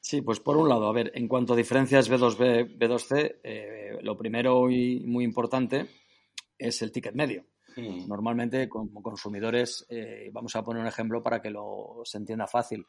Sí, 0.01 0.21
pues 0.21 0.41
por 0.41 0.57
un 0.57 0.69
lado, 0.69 0.89
a 0.89 0.93
ver, 0.93 1.13
en 1.15 1.29
cuanto 1.29 1.53
a 1.53 1.57
diferencias 1.57 2.11
B2B, 2.11 2.79
B2C, 2.79 3.41
eh, 3.43 3.99
lo 4.03 4.17
primero 4.17 4.71
y 4.71 5.01
muy 5.01 5.25
importante 5.25 5.89
es 6.59 6.83
el 6.83 6.91
ticket 6.91 7.15
medio. 7.15 7.45
Hmm. 7.77 8.09
Normalmente, 8.09 8.69
como 8.69 9.03
consumidores, 9.03 9.87
eh, 9.89 10.31
vamos 10.33 10.55
a 10.57 10.63
poner 10.63 10.83
un 10.83 10.89
ejemplo 10.89 11.23
para 11.23 11.41
que 11.41 11.51
lo 11.51 12.03
se 12.05 12.19
entienda 12.19 12.47
fácil. 12.47 12.87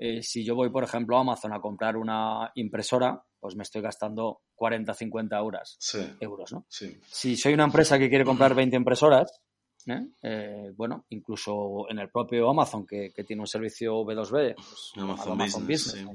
Eh, 0.00 0.22
si 0.22 0.44
yo 0.44 0.54
voy, 0.54 0.70
por 0.70 0.84
ejemplo, 0.84 1.16
a 1.16 1.20
Amazon 1.20 1.52
a 1.52 1.60
comprar 1.60 1.96
una 1.96 2.52
impresora, 2.54 3.20
pues 3.40 3.56
me 3.56 3.64
estoy 3.64 3.82
gastando 3.82 4.42
40, 4.54 4.94
50 4.94 5.36
euros, 5.36 5.78
euros 6.20 6.52
¿no? 6.52 6.66
Si 6.68 7.36
soy 7.36 7.52
una 7.52 7.64
empresa 7.64 7.98
que 7.98 8.08
quiere 8.08 8.24
comprar 8.24 8.54
20 8.54 8.76
impresoras, 8.76 9.42
¿eh? 9.86 10.06
Eh, 10.22 10.72
bueno, 10.76 11.04
incluso 11.08 11.86
en 11.88 11.98
el 11.98 12.10
propio 12.10 12.48
Amazon, 12.48 12.86
que, 12.86 13.10
tiene 13.26 13.42
un 13.42 13.48
servicio 13.48 14.04
B2B, 14.04 14.54
pues, 14.54 14.92
Amazon, 14.96 15.66
Business, 15.66 16.06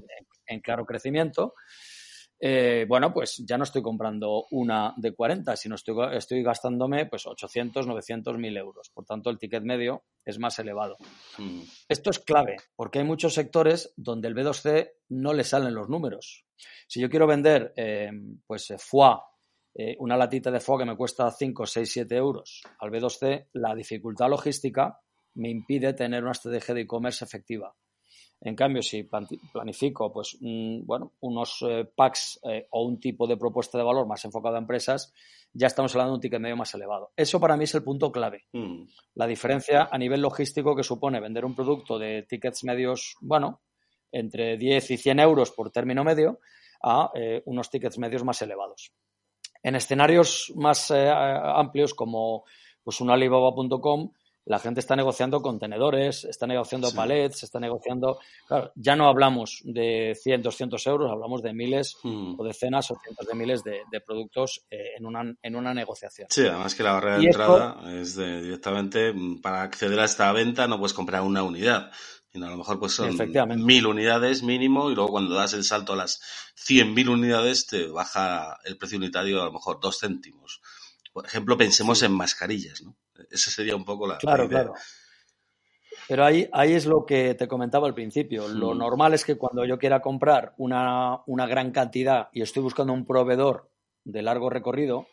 en, 0.48 0.60
claro 0.62 0.86
crecimiento, 0.86 1.54
eh, 2.46 2.86
bueno, 2.90 3.14
pues 3.14 3.42
ya 3.48 3.58
no 3.58 3.64
estoy 3.64 3.82
comprando 3.82 4.48
una 4.52 4.94
de 4.98 5.16
40, 5.16 5.56
sino 5.56 5.76
estoy, 5.76 5.96
estoy 6.14 6.44
gastándome 6.44 7.06
pues 7.06 7.26
800, 7.26 7.88
900, 7.88 8.38
1000 8.38 8.58
euros. 8.58 8.90
Por 8.90 9.06
tanto, 9.06 9.30
el 9.30 9.38
ticket 9.40 9.64
medio 9.64 10.04
es 10.26 10.38
más 10.40 10.60
elevado. 10.60 10.98
Mm. 11.38 11.62
Esto 11.88 12.10
es 12.10 12.20
clave, 12.20 12.58
porque 12.76 13.00
hay 13.00 13.06
muchos 13.06 13.34
sectores 13.34 13.94
donde 13.96 14.28
el 14.28 14.36
B2C 14.36 14.92
no 15.08 15.32
le 15.32 15.46
salen 15.46 15.74
los 15.74 15.88
números. 15.88 16.44
Si 16.86 17.00
yo 17.00 17.10
quiero 17.10 17.28
vender, 17.28 17.72
eh, 17.78 18.12
pues, 18.46 18.74
foie, 18.78 19.20
eh, 19.74 19.96
una 20.00 20.18
latita 20.18 20.52
de 20.52 20.60
foie 20.60 20.80
que 20.80 20.92
me 20.92 20.98
cuesta 20.98 21.32
5, 21.32 21.66
6, 21.66 21.90
7 21.90 22.14
euros 22.18 22.62
al 22.80 22.92
B2C, 22.92 23.52
la 23.54 23.74
dificultad 23.74 24.28
logística 24.28 25.00
me 25.36 25.50
impide 25.50 25.94
tener 25.94 26.22
una 26.22 26.34
estrategia 26.34 26.76
de 26.76 26.82
e-commerce 26.82 27.24
efectiva. 27.24 27.74
En 28.46 28.58
cambio, 28.58 28.82
si 28.82 29.04
planifico 29.04 30.12
pues, 30.12 30.38
bueno, 30.42 31.14
unos 31.22 31.64
eh, 31.66 31.86
packs 31.96 32.42
eh, 32.44 32.68
o 32.72 32.84
un 32.84 33.00
tipo 33.00 33.26
de 33.26 33.38
propuesta 33.38 33.78
de 33.78 33.86
valor 33.86 34.06
más 34.06 34.26
enfocado 34.26 34.56
a 34.56 34.60
empresas, 34.60 35.14
ya 35.54 35.68
estamos 35.68 35.96
hablando 35.96 36.12
de 36.12 36.16
un 36.16 36.22
ticket 36.22 36.42
medio 36.42 36.58
más 36.58 36.74
elevado. 36.74 37.12
Eso 37.16 37.40
para 37.40 37.56
mí 37.56 37.64
es 37.64 37.74
el 37.76 37.84
punto 37.84 38.12
clave. 38.12 38.44
Mm. 38.52 38.84
La 39.16 39.28
diferencia 39.28 39.88
a 39.90 39.98
nivel 39.98 40.20
logístico 40.20 40.76
que 40.76 40.84
supone 40.84 41.22
vender 41.22 41.46
un 41.46 41.56
producto 41.56 41.98
de 41.98 42.24
tickets 42.24 42.66
medios, 42.66 43.16
bueno, 43.22 43.62
entre 44.12 44.58
10 44.58 44.92
y 44.92 44.98
100 44.98 45.20
euros 45.22 45.52
por 45.52 45.72
término 45.72 46.04
medio, 46.04 46.40
a 46.84 47.12
eh, 47.16 47.42
unos 47.46 47.70
tickets 47.70 47.98
medios 47.98 48.26
más 48.26 48.42
elevados. 48.42 48.92
En 49.64 49.76
escenarios 49.76 50.52
más 50.58 50.92
amplios 50.92 51.94
como 51.94 52.44
pues, 52.84 53.00
un 53.00 53.10
Alibaba.com, 53.10 54.12
la 54.46 54.60
gente 54.60 54.82
está 54.82 54.96
negociando 54.96 55.42
contenedores, 55.42 56.26
está 56.26 56.46
negociando 56.46 56.92
palets, 56.92 57.44
está 57.44 57.60
negociando. 57.60 58.20
Claro, 58.48 58.72
ya 58.76 58.96
no 58.96 59.08
hablamos 59.08 59.62
de 59.64 60.18
100, 60.22 60.42
200 60.42 60.88
euros, 60.88 61.12
hablamos 61.12 61.42
de 61.42 61.54
miles 61.54 61.98
hmm. 62.04 62.36
o 62.38 62.44
decenas 62.44 62.92
o 62.92 62.96
cientos 63.02 63.26
de 63.26 63.36
miles 63.36 63.64
de, 63.64 64.02
productos 64.06 64.66
eh, 64.70 64.96
en, 64.98 65.06
una, 65.06 65.34
en 65.42 65.56
una 65.56 65.74
negociación. 65.74 66.28
Sí, 66.30 66.42
además 66.42 66.76
que 66.76 66.84
la 66.84 66.94
barrera 66.94 67.18
de 67.18 67.26
entrada 67.26 67.82
es 67.94 68.16
de, 68.16 68.42
directamente 68.42 69.14
mm, 69.14 69.42
para 69.42 69.62
acceder 69.62 70.00
a 70.00 70.06
esta 70.06 70.32
venta 70.34 70.68
no 70.68 70.78
puedes 70.78 70.94
comprar 70.94 71.22
una 71.22 71.44
unidad. 71.44 71.92
Sino 72.34 72.48
a 72.48 72.50
lo 72.50 72.58
mejor 72.58 72.80
pues 72.80 72.94
son 72.94 73.16
mil 73.64 73.86
unidades 73.86 74.42
mínimo 74.42 74.90
y 74.90 74.96
luego 74.96 75.12
cuando 75.12 75.36
das 75.36 75.54
el 75.54 75.64
salto 75.64 75.94
a 75.94 75.98
las 75.98 76.20
100.000 76.68 77.08
unidades 77.08 77.68
te 77.68 77.86
baja 77.86 78.58
el 78.66 78.76
precio 78.76 78.98
unitario 78.98 79.40
a 79.40 79.46
lo 79.46 79.52
mejor 79.52 79.80
dos 79.80 80.00
céntimos. 80.00 80.60
Por 81.13 81.25
ejemplo, 81.27 81.55
pensemos 81.55 82.01
en 82.01 82.12
mascarillas, 82.12 82.82
¿no? 82.82 82.96
Esa 83.29 83.51
sería 83.51 83.75
un 83.75 83.86
poco 83.86 84.08
la. 84.08 84.17
Claro, 84.17 84.50
claro. 84.50 84.74
Pero 86.08 86.25
ahí, 86.25 86.50
ahí 86.51 86.74
es 86.74 86.86
lo 86.86 87.05
que 87.05 87.36
te 87.36 87.48
comentaba 87.48 87.88
al 87.88 87.93
principio. 87.93 88.48
Lo 88.48 88.74
hmm. 88.74 88.77
normal 88.77 89.13
es 89.13 89.24
que 89.24 89.38
cuando 89.38 89.63
yo 89.65 89.77
quiera 89.77 90.01
comprar 90.01 90.53
una, 90.58 91.24
gran 91.48 91.72
cantidad 91.72 92.29
y 92.34 92.41
estoy 92.41 92.63
buscando 92.63 92.93
un 92.93 93.05
proveedor 93.05 93.70
de 94.03 94.22
largo 94.22 94.50
recorrido, 94.50 95.08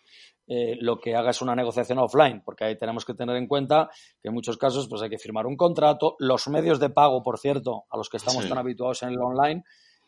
eh, 0.49 0.77
lo 0.81 0.99
que 0.99 1.15
haga 1.15 1.31
es 1.31 1.43
una 1.43 1.55
negociación 1.55 1.99
offline, 1.99 2.43
porque 2.45 2.65
ahí 2.65 2.77
tenemos 2.77 3.05
que 3.05 3.15
tener 3.15 3.37
en 3.37 3.47
cuenta 3.47 3.89
que 4.21 4.29
en 4.29 4.35
muchos 4.35 4.57
casos 4.57 4.89
pues 4.89 5.01
hay 5.03 5.11
que 5.11 5.19
firmar 5.19 5.47
un 5.47 5.57
contrato. 5.57 6.17
Los 6.19 6.49
medios 6.49 6.81
de 6.81 6.91
pago, 6.91 7.23
por 7.23 7.39
cierto, 7.39 7.85
a 7.91 7.97
los 7.97 8.09
que 8.09 8.17
estamos 8.17 8.49
tan 8.49 8.59
habituados 8.59 9.03
en 9.05 9.11
el 9.11 9.21
online, 9.21 9.63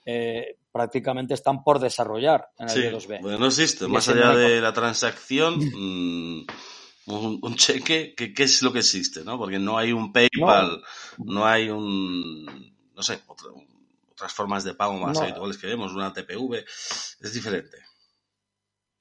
eh, 0.04 0.58
prácticamente 0.70 1.34
están 1.34 1.62
por 1.62 1.78
desarrollar 1.78 2.48
en 2.58 2.68
el 2.68 2.94
B2B. 2.94 3.20
Bueno, 3.20 3.38
no 3.38 3.46
existe. 3.46 3.86
Más 3.86 4.08
allá 4.08 4.34
de 4.34 4.60
la 4.60 4.72
transacción, 4.72 5.58
mm, 5.74 6.46
un, 7.06 7.56
cheque, 7.56 8.14
¿qué, 8.16 8.32
¿qué, 8.32 8.42
es 8.44 8.62
lo 8.62 8.72
que 8.72 8.80
existe? 8.80 9.24
¿no? 9.24 9.38
Porque 9.38 9.58
no 9.58 9.78
hay 9.78 9.92
un 9.92 10.12
PayPal, 10.12 10.82
no, 11.18 11.44
hay 11.46 11.68
un, 11.68 12.44
no 12.94 13.02
sé, 13.02 13.20
otras 14.10 14.32
formas 14.32 14.64
de 14.64 14.74
pago 14.74 14.94
más 14.94 15.20
habituales 15.20 15.58
que 15.58 15.66
vemos, 15.66 15.92
una 15.92 16.12
TPV, 16.12 16.64
es 16.64 17.32
diferente. 17.32 17.78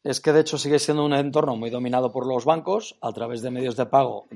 Es 0.03 0.19
que 0.19 0.33
de 0.33 0.41
hecho 0.41 0.57
sigue 0.57 0.79
siendo 0.79 1.05
un 1.05 1.13
entorno 1.13 1.55
muy 1.55 1.69
dominado 1.69 2.11
por 2.11 2.25
los 2.25 2.43
bancos 2.43 2.97
a 3.01 3.11
través 3.13 3.43
de 3.43 3.51
medios 3.51 3.75
de 3.75 3.85
pago 3.85 4.27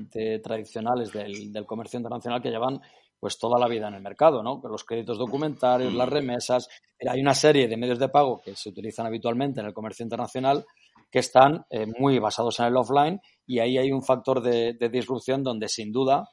tradicionales 0.42 1.12
del, 1.12 1.52
del, 1.52 1.66
comercio 1.66 1.96
internacional 1.96 2.40
que 2.40 2.50
llevan 2.50 2.80
pues 3.18 3.38
toda 3.38 3.58
la 3.58 3.68
vida 3.68 3.88
en 3.88 3.94
el 3.94 4.02
mercado, 4.02 4.42
¿no? 4.42 4.60
Los 4.64 4.84
créditos 4.84 5.18
documentarios, 5.18 5.92
las 5.94 6.08
mm. 6.08 6.12
remesas, 6.12 6.68
hay 7.08 7.20
una 7.20 7.34
serie 7.34 7.68
de 7.68 7.76
medios 7.76 7.98
de 7.98 8.08
pago 8.08 8.40
que 8.44 8.54
se 8.54 8.68
utilizan 8.68 9.06
habitualmente 9.06 9.60
en 9.60 9.66
el 9.66 9.72
comercio 9.72 10.04
internacional 10.04 10.64
que 11.10 11.20
están 11.20 11.64
eh, 11.70 11.86
muy 11.98 12.18
basados 12.18 12.58
en 12.60 12.66
el 12.66 12.76
offline 12.76 13.20
y 13.46 13.60
ahí 13.60 13.78
hay 13.78 13.92
un 13.92 14.02
factor 14.02 14.42
de, 14.42 14.74
disrupción 14.90 15.42
donde 15.42 15.68
sin 15.68 15.92
duda, 15.92 16.28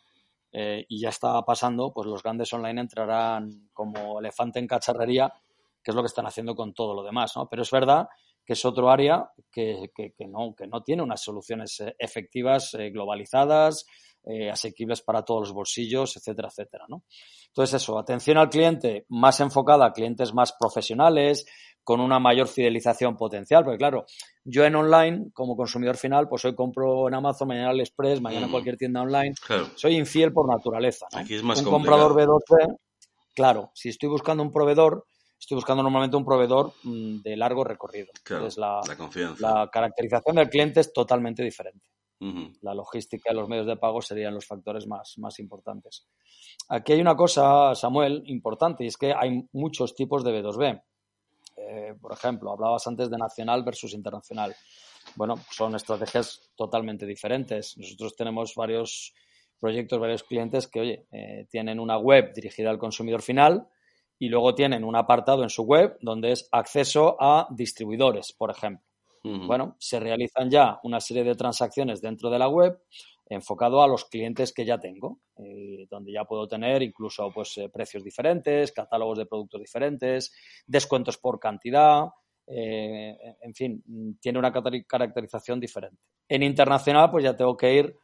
eh, 0.51 0.85
y 0.87 0.99
ya 0.99 1.09
está 1.09 1.41
pasando, 1.43 1.91
pues 1.93 2.07
los 2.07 2.21
grandes 2.21 2.51
online 2.53 2.81
entrarán 2.81 3.69
como 3.71 4.19
elefante 4.19 4.59
en 4.59 4.67
cacharrería, 4.67 5.31
que 5.83 5.91
es 5.91 5.95
lo 5.95 6.01
que 6.01 6.07
están 6.07 6.25
haciendo 6.25 6.55
con 6.55 6.73
todo 6.73 6.93
lo 6.93 7.03
demás, 7.03 7.33
¿no? 7.35 7.47
Pero 7.47 7.61
es 7.61 7.71
verdad 7.71 8.07
que 8.45 8.53
es 8.53 8.65
otro 8.65 8.89
área 8.89 9.29
que, 9.51 9.89
no, 10.27 10.53
que 10.55 10.67
no 10.67 10.83
tiene 10.83 11.03
unas 11.03 11.21
soluciones 11.21 11.79
eh, 11.79 11.95
efectivas, 11.97 12.75
globalizadas, 12.91 13.85
asequibles 14.50 15.01
para 15.01 15.23
todos 15.23 15.41
los 15.41 15.51
bolsillos, 15.51 16.15
etcétera, 16.15 16.47
etcétera, 16.47 16.85
¿no? 16.88 17.03
Entonces 17.47 17.81
eso, 17.81 18.00
atención 18.00 18.38
al 18.38 18.50
cliente 18.50 19.05
más 19.09 19.41
enfocada 19.41 19.85
a 19.85 19.91
clientes 19.91 20.33
más 20.33 20.53
profesionales, 20.57 21.45
con 21.83 22.00
una 22.00 22.19
mayor 22.19 22.47
fidelización 22.47 23.17
potencial, 23.17 23.63
porque 23.63 23.77
claro, 23.77 24.05
yo 24.43 24.63
en 24.63 24.75
online, 24.75 25.31
como 25.33 25.55
consumidor 25.55 25.97
final, 25.97 26.29
pues 26.29 26.45
hoy 26.45 26.55
compro 26.55 27.07
en 27.07 27.13
Amazon, 27.13 27.50
mañana 27.50 27.67
en 27.67 27.71
AliExpress, 27.71 28.21
mañana 28.21 28.45
en 28.45 28.50
mm. 28.50 28.51
cualquier 28.51 28.77
tienda 28.77 29.01
online, 29.01 29.33
soy 29.75 29.97
infiel 29.97 30.31
por 30.31 30.47
naturaleza. 30.47 31.07
Aquí 31.13 31.35
es 31.35 31.43
más 31.43 31.59
un 31.59 31.65
comprador 31.65 32.13
B2C, 32.13 32.77
claro, 33.35 33.71
si 33.73 33.89
estoy 33.89 34.09
buscando 34.09 34.43
un 34.43 34.51
proveedor, 34.51 35.05
estoy 35.43 35.55
buscando 35.55 35.83
normalmente 35.83 36.15
un 36.15 36.23
proveedor 36.23 36.73
mm, 36.83 37.21
de 37.21 37.35
largo 37.35 37.65
recorrido. 37.65 38.07
Entonces, 38.17 38.57
la, 38.57 38.79
la, 39.39 39.69
caracterización 39.69 40.38
del 40.38 40.50
cliente 40.50 40.79
es 40.79 40.93
totalmente 40.93 41.43
diferente. 41.43 41.85
La 42.62 42.73
logística 42.73 43.33
y 43.33 43.35
los 43.35 43.50
medios 43.50 43.67
de 43.67 43.75
pago 43.75 44.01
serían 44.01 44.33
los 44.33 44.47
factores 44.47 44.88
más, 44.88 45.17
más 45.17 45.39
importantes. 45.39 46.07
Aquí 46.69 46.93
hay 46.93 47.01
una 47.01 47.17
cosa, 47.17 47.75
Samuel, 47.75 48.23
importante, 48.27 48.85
y 48.85 48.88
es 48.88 48.95
que 48.95 49.13
hay 49.13 49.45
muchos 49.51 49.93
tipos 49.93 50.23
de 50.23 50.31
B2B. 50.31 50.81
Eh, 51.57 51.95
por 52.00 52.13
ejemplo, 52.13 52.53
hablabas 52.53 52.88
antes 52.88 53.09
de 53.09 53.17
nacional 53.17 53.65
versus 53.65 53.93
internacional. 53.93 54.55
Bueno, 55.15 55.35
son 55.51 55.75
estrategias 55.75 56.50
totalmente 56.55 57.05
diferentes. 57.05 57.77
Nosotros 57.77 58.15
tenemos 58.15 58.55
varios 58.55 59.13
proyectos, 59.59 60.00
varios 60.00 60.23
clientes 60.23 60.69
que, 60.69 60.79
oye, 60.79 61.05
eh, 61.12 61.45
tienen 61.50 61.77
una 61.77 61.97
web 61.97 62.33
dirigida 62.33 62.69
al 62.69 62.79
consumidor 62.79 63.21
final 63.21 63.67
y 64.23 64.29
luego 64.29 64.55
tienen 64.55 64.85
un 64.85 64.95
apartado 64.95 65.43
en 65.43 65.49
su 65.49 65.63
web 65.63 65.97
donde 65.99 66.31
es 66.31 66.47
acceso 66.49 67.17
a 67.19 67.45
distribuidores, 67.51 68.31
por 68.31 68.51
ejemplo. 68.51 68.85
Bueno, 69.21 69.75
se 69.79 69.99
realizan 69.99 70.49
ya 70.49 70.79
una 70.83 71.01
serie 71.01 71.25
de 71.25 71.35
transacciones 71.35 72.01
dentro 72.01 72.29
de 72.29 72.39
la 72.39 72.47
web 72.47 72.81
enfocado 73.25 73.83
a 73.83 73.87
los 73.87 74.05
clientes 74.05 74.53
que 74.53 74.63
ya 74.63 74.79
tengo, 74.79 75.19
eh, 75.35 75.87
donde 75.89 76.13
ya 76.13 76.23
puedo 76.23 76.47
tener 76.47 76.81
incluso 76.83 77.29
pues, 77.33 77.57
eh, 77.57 77.67
precios 77.67 78.01
diferentes, 78.01 78.71
catálogos 78.71 79.17
de 79.17 79.25
productos 79.25 79.59
diferentes, 79.59 80.33
descuentos 80.65 81.17
por 81.17 81.37
cantidad, 81.37 82.05
eh, 82.47 83.17
en 83.41 83.53
fin, 83.53 84.17
tiene 84.21 84.39
una 84.39 84.53
caracterización 84.53 85.59
diferente. 85.59 86.01
En 86.29 86.43
internacional, 86.43 87.11
pues 87.11 87.25
ya 87.25 87.35
tengo 87.35 87.57
que 87.57 87.73
ir 87.73 87.97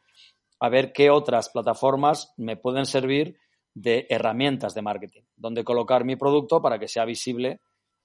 a 0.58 0.68
ver 0.68 0.92
qué 0.92 1.08
otras 1.08 1.48
plataformas 1.48 2.34
me 2.36 2.58
pueden 2.58 2.84
servir 2.84 3.38
de 3.74 4.06
herramientas 4.08 4.74
de 4.74 4.82
marketing, 4.82 5.22
donde 5.36 5.64
colocar 5.64 6.04
mi 6.04 6.16
producto 6.16 6.60
para 6.60 6.78
que 6.78 6.88
sea 6.88 7.04
visible 7.04 7.60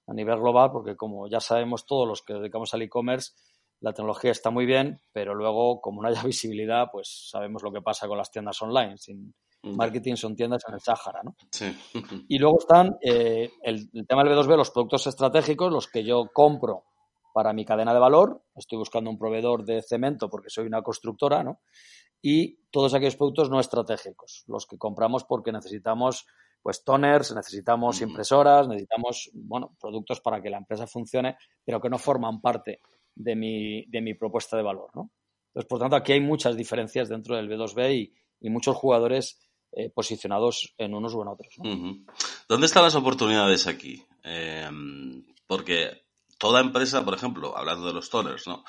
a 0.06 0.14
nivel 0.14 0.38
global, 0.38 0.70
porque 0.70 0.96
como 0.96 1.28
ya 1.28 1.40
sabemos 1.40 1.86
todos 1.86 2.06
los 2.06 2.22
que 2.22 2.34
dedicamos 2.34 2.72
al 2.74 2.82
e-commerce, 2.82 3.32
la 3.80 3.92
tecnología 3.92 4.30
está 4.30 4.50
muy 4.50 4.64
bien, 4.64 5.00
pero 5.12 5.34
luego, 5.34 5.80
como 5.80 6.02
no 6.02 6.08
haya 6.08 6.22
visibilidad, 6.24 6.86
pues 6.90 7.28
sabemos 7.30 7.62
lo 7.62 7.72
que 7.72 7.82
pasa 7.82 8.08
con 8.08 8.18
las 8.18 8.30
tiendas 8.30 8.60
online. 8.62 8.96
Sin 8.96 9.34
marketing 9.62 10.14
son 10.14 10.36
tiendas 10.36 10.62
en 10.68 10.74
el 10.74 10.80
Sáhara, 10.80 11.22
¿no? 11.24 11.34
Sí. 11.50 11.76
Y 12.28 12.38
luego 12.38 12.58
están 12.60 12.96
eh, 13.02 13.50
el, 13.62 13.88
el, 13.92 14.06
tema 14.06 14.22
del 14.22 14.32
B2B, 14.32 14.56
los 14.56 14.70
productos 14.70 15.06
estratégicos, 15.08 15.72
los 15.72 15.88
que 15.88 16.04
yo 16.04 16.30
compro 16.32 16.84
para 17.34 17.52
mi 17.52 17.64
cadena 17.64 17.92
de 17.92 18.00
valor. 18.00 18.44
Estoy 18.54 18.78
buscando 18.78 19.10
un 19.10 19.18
proveedor 19.18 19.64
de 19.64 19.82
cemento 19.82 20.30
porque 20.30 20.48
soy 20.48 20.66
una 20.66 20.82
constructora, 20.82 21.42
¿no? 21.42 21.60
Y 22.22 22.58
todos 22.70 22.94
aquellos 22.94 23.16
productos 23.16 23.50
no 23.50 23.60
estratégicos, 23.60 24.44
los 24.46 24.66
que 24.66 24.78
compramos 24.78 25.24
porque 25.24 25.52
necesitamos 25.52 26.26
pues 26.62 26.82
toners, 26.82 27.32
necesitamos 27.32 28.00
impresoras, 28.00 28.66
necesitamos, 28.66 29.30
bueno, 29.34 29.76
productos 29.80 30.20
para 30.20 30.42
que 30.42 30.50
la 30.50 30.58
empresa 30.58 30.86
funcione, 30.88 31.36
pero 31.64 31.80
que 31.80 31.88
no 31.88 31.96
forman 31.96 32.40
parte 32.40 32.80
de 33.14 33.36
mi, 33.36 33.84
de 33.86 34.00
mi 34.00 34.14
propuesta 34.14 34.56
de 34.56 34.64
valor, 34.64 34.90
¿no? 34.94 35.12
Entonces, 35.48 35.68
por 35.68 35.78
tanto, 35.78 35.94
aquí 35.94 36.12
hay 36.12 36.20
muchas 36.20 36.56
diferencias 36.56 37.08
dentro 37.08 37.36
del 37.36 37.48
B2B 37.48 37.94
y, 37.94 38.14
y 38.40 38.50
muchos 38.50 38.76
jugadores 38.76 39.38
eh, 39.72 39.90
posicionados 39.90 40.74
en 40.78 40.94
unos 40.94 41.14
o 41.14 41.22
en 41.22 41.28
otros. 41.28 41.54
¿no? 41.58 42.04
¿Dónde 42.48 42.66
están 42.66 42.82
las 42.82 42.94
oportunidades 42.94 43.66
aquí? 43.66 44.04
Eh, 44.24 44.68
porque 45.46 46.06
toda 46.38 46.60
empresa, 46.60 47.04
por 47.04 47.14
ejemplo, 47.14 47.56
hablando 47.56 47.86
de 47.86 47.92
los 47.92 48.10
toners, 48.10 48.46
¿no? 48.46 48.64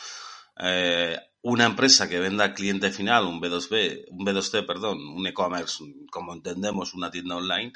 Eh, 0.60 1.18
una 1.42 1.66
empresa 1.66 2.10
que 2.10 2.20
venda 2.20 2.54
cliente 2.54 2.92
final, 2.92 3.26
un 3.26 3.40
B2B, 3.40 4.06
un 4.10 4.26
B2C, 4.26 4.66
perdón, 4.66 5.00
un 5.00 5.26
e-commerce, 5.28 5.84
como 6.12 6.34
entendemos, 6.34 6.94
una 6.94 7.12
tienda 7.12 7.38
online, 7.38 7.74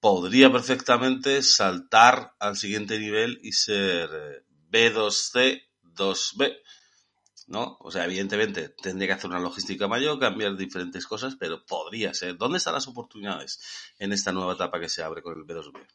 podría 0.00 0.50
perfectamente 0.50 1.42
saltar 1.42 2.34
al 2.38 2.56
siguiente 2.56 2.98
nivel 2.98 3.38
y 3.42 3.52
ser 3.52 4.10
eh, 4.12 4.44
B2C, 4.70 5.62
2B. 5.82 6.56
¿no? 7.48 7.76
O 7.80 7.90
sea, 7.90 8.04
evidentemente 8.04 8.70
tendría 8.70 9.08
que 9.08 9.14
hacer 9.14 9.30
una 9.30 9.40
logística 9.40 9.88
mayor, 9.88 10.18
cambiar 10.18 10.56
diferentes 10.56 11.06
cosas, 11.06 11.36
pero 11.38 11.64
podría 11.66 12.14
ser. 12.14 12.36
¿Dónde 12.36 12.58
están 12.58 12.74
las 12.74 12.88
oportunidades 12.88 13.60
en 13.98 14.12
esta 14.12 14.32
nueva 14.32 14.54
etapa 14.54 14.80
que 14.80 14.88
se 14.88 15.02
abre 15.02 15.22
con 15.22 15.38
el 15.38 15.44
B2B? 15.44 15.86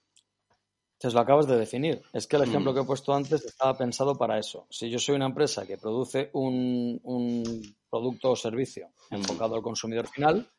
Te 1.00 1.12
lo 1.12 1.20
acabas 1.20 1.48
de 1.48 1.58
definir. 1.58 2.02
Es 2.12 2.26
que 2.26 2.38
el 2.38 2.44
ejemplo 2.44 2.72
mm. 2.72 2.76
que 2.76 2.82
he 2.82 2.86
puesto 2.86 3.14
antes 3.14 3.46
estaba 3.46 3.78
pensado 3.78 4.18
para 4.18 4.40
eso. 4.40 4.66
Si 4.70 4.90
yo 4.90 4.98
soy 4.98 5.16
una 5.16 5.28
empresa 5.28 5.66
que 5.68 5.78
produce 5.78 6.30
un, 6.34 7.00
un 7.04 7.76
producto 7.90 8.32
o 8.32 8.36
servicio 8.36 8.90
enfocado 9.12 9.52
mm. 9.52 9.58
al 9.58 9.62
consumidor 9.62 10.08
final, 10.08 10.50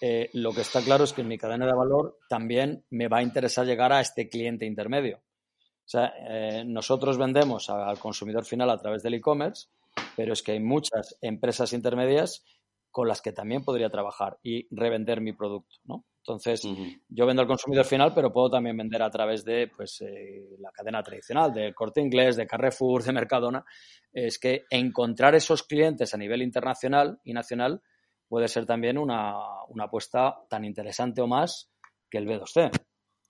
eh, 0.00 0.30
lo 0.32 0.52
que 0.52 0.62
está 0.62 0.80
claro 0.80 1.04
es 1.04 1.12
que 1.12 1.20
en 1.20 1.28
mi 1.28 1.36
cadena 1.36 1.66
de 1.66 1.74
valor 1.74 2.18
también 2.28 2.84
me 2.90 3.08
va 3.08 3.18
a 3.18 3.22
interesar 3.22 3.66
llegar 3.66 3.92
a 3.92 4.00
este 4.00 4.28
cliente 4.28 4.64
intermedio. 4.64 5.18
O 5.18 5.88
sea, 5.90 6.14
eh, 6.28 6.64
nosotros 6.64 7.18
vendemos 7.18 7.68
al 7.68 7.98
consumidor 7.98 8.44
final 8.44 8.70
a 8.70 8.78
través 8.78 9.02
del 9.02 9.14
e-commerce, 9.14 9.68
pero 10.16 10.32
es 10.32 10.42
que 10.42 10.52
hay 10.52 10.60
muchas 10.60 11.18
empresas 11.20 11.72
intermedias 11.72 12.44
con 12.90 13.08
las 13.08 13.20
que 13.20 13.32
también 13.32 13.64
podría 13.64 13.90
trabajar 13.90 14.38
y 14.42 14.66
revender 14.74 15.20
mi 15.20 15.32
producto, 15.32 15.76
¿no? 15.84 16.04
Entonces, 16.22 16.64
uh 16.64 16.74
-huh. 16.74 17.00
yo 17.08 17.26
vendo 17.26 17.42
al 17.42 17.48
consumidor 17.48 17.84
final, 17.86 18.12
pero 18.14 18.32
puedo 18.32 18.50
también 18.50 18.76
vender 18.76 19.02
a 19.02 19.10
través 19.10 19.44
de 19.44 19.68
pues, 19.74 20.02
eh, 20.02 20.56
la 20.58 20.70
cadena 20.70 21.02
tradicional, 21.02 21.52
de 21.52 21.72
Corte 21.72 22.00
Inglés, 22.00 22.36
de 22.36 22.46
Carrefour, 22.46 23.02
de 23.02 23.12
Mercadona. 23.12 23.64
Es 24.12 24.38
que 24.38 24.64
encontrar 24.70 25.34
esos 25.34 25.62
clientes 25.62 26.12
a 26.12 26.18
nivel 26.18 26.42
internacional 26.42 27.18
y 27.24 27.32
nacional 27.32 27.80
puede 28.28 28.48
ser 28.48 28.66
también 28.66 28.98
una, 28.98 29.34
una 29.68 29.84
apuesta 29.84 30.36
tan 30.48 30.64
interesante 30.64 31.22
o 31.22 31.26
más 31.26 31.70
que 32.08 32.18
el 32.18 32.26
B2C. 32.26 32.70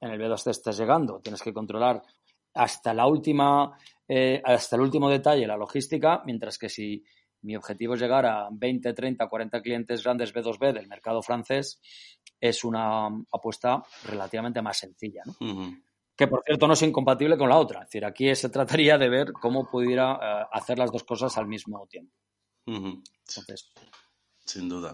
En 0.00 0.10
el 0.10 0.20
B2C 0.20 0.50
estás 0.50 0.78
llegando, 0.78 1.20
tienes 1.20 1.42
que 1.42 1.52
controlar 1.52 2.02
hasta 2.54 2.92
la 2.92 3.06
última, 3.06 3.76
eh, 4.08 4.42
hasta 4.44 4.76
el 4.76 4.82
último 4.82 5.08
detalle 5.08 5.46
la 5.46 5.56
logística, 5.56 6.22
mientras 6.24 6.58
que 6.58 6.68
si 6.68 7.04
mi 7.42 7.56
objetivo 7.56 7.94
es 7.94 8.00
llegar 8.00 8.26
a 8.26 8.48
20, 8.50 8.92
30, 8.92 9.28
40 9.28 9.62
clientes 9.62 10.02
grandes 10.02 10.34
B2B 10.34 10.72
del 10.72 10.88
mercado 10.88 11.22
francés, 11.22 11.80
es 12.40 12.64
una 12.64 13.06
apuesta 13.32 13.82
relativamente 14.04 14.62
más 14.62 14.78
sencilla. 14.78 15.22
¿no? 15.26 15.34
Uh 15.40 15.60
-huh. 15.60 15.82
Que 16.16 16.26
por 16.26 16.42
cierto 16.44 16.66
no 16.66 16.74
es 16.74 16.82
incompatible 16.82 17.38
con 17.38 17.48
la 17.48 17.58
otra. 17.58 17.80
Es 17.80 17.86
decir, 17.86 18.04
aquí 18.04 18.34
se 18.34 18.50
trataría 18.50 18.98
de 18.98 19.08
ver 19.08 19.32
cómo 19.32 19.68
pudiera 19.70 20.12
uh, 20.12 20.46
hacer 20.52 20.78
las 20.78 20.90
dos 20.90 21.04
cosas 21.04 21.36
al 21.38 21.46
mismo 21.46 21.86
tiempo. 21.86 22.14
Uh 22.66 22.74
-huh. 22.74 23.02
Entonces, 23.26 23.72
Sin 24.44 24.68
duda. 24.68 24.92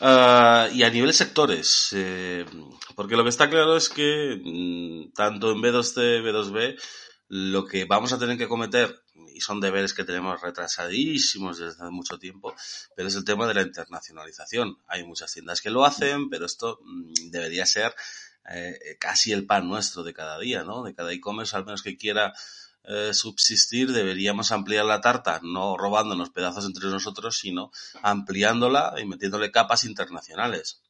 Uh, 0.00 0.74
y 0.74 0.82
a 0.82 0.90
nivel 0.90 1.14
sectores, 1.14 1.94
eh, 1.96 2.44
porque 2.96 3.16
lo 3.16 3.22
que 3.22 3.30
está 3.30 3.48
claro 3.48 3.76
es 3.76 3.88
que 3.88 4.40
mmm, 4.44 5.12
tanto 5.14 5.52
en 5.52 5.62
B2C, 5.62 6.20
B2B, 6.20 6.76
lo 7.28 7.64
que 7.64 7.84
vamos 7.84 8.12
a 8.12 8.18
tener 8.18 8.36
que 8.36 8.48
cometer, 8.48 9.03
y 9.14 9.40
son 9.40 9.60
deberes 9.60 9.94
que 9.94 10.04
tenemos 10.04 10.40
retrasadísimos 10.40 11.58
desde 11.58 11.82
hace 11.82 11.90
mucho 11.90 12.18
tiempo, 12.18 12.54
pero 12.96 13.08
es 13.08 13.14
el 13.14 13.24
tema 13.24 13.46
de 13.46 13.54
la 13.54 13.62
internacionalización. 13.62 14.78
Hay 14.86 15.04
muchas 15.04 15.32
tiendas 15.32 15.60
que 15.60 15.70
lo 15.70 15.84
hacen, 15.84 16.30
pero 16.30 16.46
esto 16.46 16.80
mmm, 16.82 17.30
debería 17.30 17.66
ser 17.66 17.94
eh, 18.50 18.96
casi 18.98 19.32
el 19.32 19.46
pan 19.46 19.68
nuestro 19.68 20.02
de 20.02 20.12
cada 20.12 20.38
día, 20.38 20.64
¿no? 20.64 20.82
De 20.82 20.94
cada 20.94 21.12
e-commerce, 21.12 21.56
al 21.56 21.64
menos 21.64 21.82
que 21.82 21.96
quiera 21.96 22.34
eh, 22.84 23.14
subsistir, 23.14 23.92
deberíamos 23.92 24.52
ampliar 24.52 24.84
la 24.84 25.00
tarta, 25.00 25.40
no 25.42 25.78
robándonos 25.78 26.30
pedazos 26.30 26.66
entre 26.66 26.88
nosotros, 26.88 27.38
sino 27.38 27.70
ampliándola 28.02 28.94
y 28.98 29.06
metiéndole 29.06 29.50
capas 29.50 29.84
internacionales. 29.84 30.82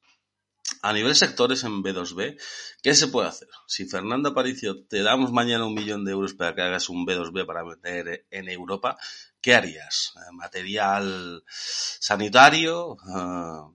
A 0.80 0.92
nivel 0.92 1.14
sectores 1.14 1.62
en 1.64 1.82
B2B, 1.82 2.40
¿qué 2.82 2.94
se 2.94 3.08
puede 3.08 3.28
hacer? 3.28 3.48
Si 3.66 3.86
Fernando 3.86 4.30
Aparicio 4.30 4.84
te 4.84 5.02
damos 5.02 5.30
mañana 5.30 5.66
un 5.66 5.74
millón 5.74 6.04
de 6.04 6.12
euros 6.12 6.34
para 6.34 6.54
que 6.54 6.62
hagas 6.62 6.88
un 6.88 7.06
B2B 7.06 7.46
para 7.46 7.64
meter 7.64 8.26
en 8.30 8.48
Europa, 8.48 8.96
¿qué 9.40 9.54
harías? 9.54 10.14
¿Material 10.32 11.44
sanitario? 11.46 12.96
Uh, 13.06 13.74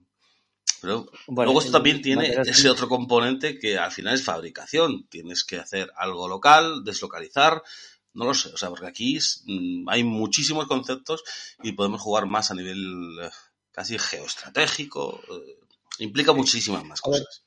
pero 0.80 1.10
bueno, 1.26 1.52
luego 1.52 1.60
esto 1.60 1.72
también 1.72 2.00
tiene 2.00 2.34
ese 2.44 2.70
otro 2.70 2.88
componente 2.88 3.58
que 3.58 3.78
al 3.78 3.92
final 3.92 4.14
es 4.14 4.24
fabricación. 4.24 5.06
Tienes 5.08 5.44
que 5.44 5.58
hacer 5.58 5.92
algo 5.96 6.26
local, 6.26 6.84
deslocalizar, 6.84 7.62
no 8.14 8.24
lo 8.24 8.34
sé, 8.34 8.48
o 8.52 8.56
sea, 8.56 8.70
porque 8.70 8.86
aquí 8.86 9.18
mm, 9.44 9.88
hay 9.88 10.04
muchísimos 10.04 10.66
conceptos 10.66 11.22
y 11.62 11.72
podemos 11.72 12.00
jugar 12.00 12.26
más 12.26 12.50
a 12.50 12.54
nivel 12.54 13.18
eh, 13.22 13.30
casi 13.70 13.98
geoestratégico. 13.98 15.20
Implica 16.00 16.32
muchísimas 16.32 16.84
más 16.84 17.00
cosas. 17.00 17.44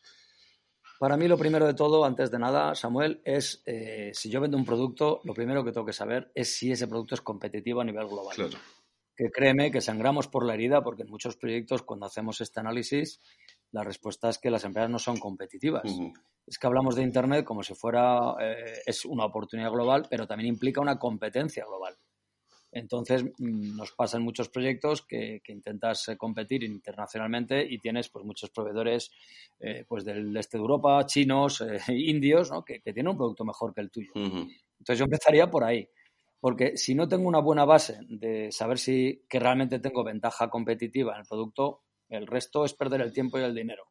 Para 1.00 1.18
mí 1.18 1.28
lo 1.28 1.38
primero 1.38 1.68
de 1.68 1.74
todo, 1.74 2.06
antes 2.06 2.32
de 2.32 2.40
nada, 2.40 2.76
Samuel, 2.76 3.22
es 3.26 3.62
eh, 3.66 4.12
si 4.14 4.30
yo 4.30 4.40
vendo 4.40 4.58
un 4.58 4.64
producto, 4.64 5.20
lo 5.26 5.34
primero 5.34 5.64
que 5.64 5.72
tengo 5.72 5.86
que 5.86 5.92
saber 5.94 6.32
es 6.34 6.56
si 6.56 6.72
ese 6.72 6.88
producto 6.88 7.16
es 7.16 7.22
competitivo 7.22 7.82
a 7.82 7.84
nivel 7.84 8.08
global. 8.08 8.36
Claro. 8.36 8.58
Que 9.16 9.30
créeme 9.30 9.70
que 9.70 9.82
sangramos 9.82 10.28
por 10.28 10.46
la 10.46 10.54
herida 10.54 10.82
porque 10.82 11.04
en 11.04 11.10
muchos 11.10 11.36
proyectos 11.36 11.84
cuando 11.84 12.06
hacemos 12.06 12.40
este 12.42 12.62
análisis 12.62 13.20
la 13.74 13.84
respuesta 13.84 14.30
es 14.30 14.38
que 14.38 14.52
las 14.52 14.64
empresas 14.64 14.90
no 14.90 15.00
son 15.00 15.18
competitivas. 15.18 15.84
Uh 15.86 16.04
-huh. 16.04 16.14
Es 16.46 16.58
que 16.60 16.68
hablamos 16.68 16.96
de 16.96 17.02
Internet 17.02 17.44
como 17.44 17.64
si 17.64 17.74
fuera, 17.74 18.36
eh, 18.40 18.82
es 18.86 19.04
una 19.04 19.26
oportunidad 19.26 19.72
global, 19.72 20.08
pero 20.10 20.28
también 20.28 20.48
implica 20.48 20.80
una 20.80 21.00
competencia 21.00 21.66
global. 21.66 21.98
Entonces, 22.74 23.24
mm, 23.24 23.78
nos 23.78 23.92
pasa 23.92 24.18
en 24.18 24.24
muchos 24.24 24.50
proyectos 24.50 25.04
que, 25.04 25.42
que 25.44 25.54
intentas 25.54 26.10
eh, 26.10 26.18
competir 26.18 26.64
internacionalmente 26.64 27.66
y 27.68 27.78
tienes 27.78 28.10
pues, 28.10 28.26
muchos 28.26 28.50
proveedores 28.50 29.12
eh, 29.60 29.86
pues, 29.88 30.04
del 30.04 30.36
este 30.36 30.58
de 30.58 30.62
Europa, 30.62 31.06
chinos, 31.06 31.62
eh, 31.62 31.78
indios, 31.94 32.52
¿no? 32.52 32.64
que, 32.64 32.80
que, 32.82 32.94
tienen 32.94 33.12
un 33.12 33.18
producto 33.18 33.46
mejor 33.46 33.74
que 33.74 33.82
el 33.82 33.92
tuyo. 33.92 34.12
Uh 34.16 34.20
-huh. 34.20 34.58
Entonces, 34.80 35.00
yo 35.00 35.06
empezaría 35.06 35.50
por 35.50 35.64
ahí. 35.64 35.88
Porque 36.40 36.76
si 36.76 36.94
no 36.94 37.08
tengo 37.08 37.30
una 37.30 37.40
buena 37.40 37.64
base 37.64 38.00
de 38.10 38.52
saber 38.52 38.78
si 38.78 39.24
que 39.30 39.40
realmente 39.40 39.80
tengo 39.80 40.04
ventaja 40.04 40.50
competitiva 40.50 41.14
en 41.14 41.22
el 41.22 41.26
producto, 41.26 41.84
el 42.10 42.28
resto 42.28 42.66
es 42.66 42.74
perder 42.74 43.00
el 43.00 43.14
tiempo 43.14 43.40
y 43.40 43.44
el 43.44 43.56
dinero. 43.56 43.86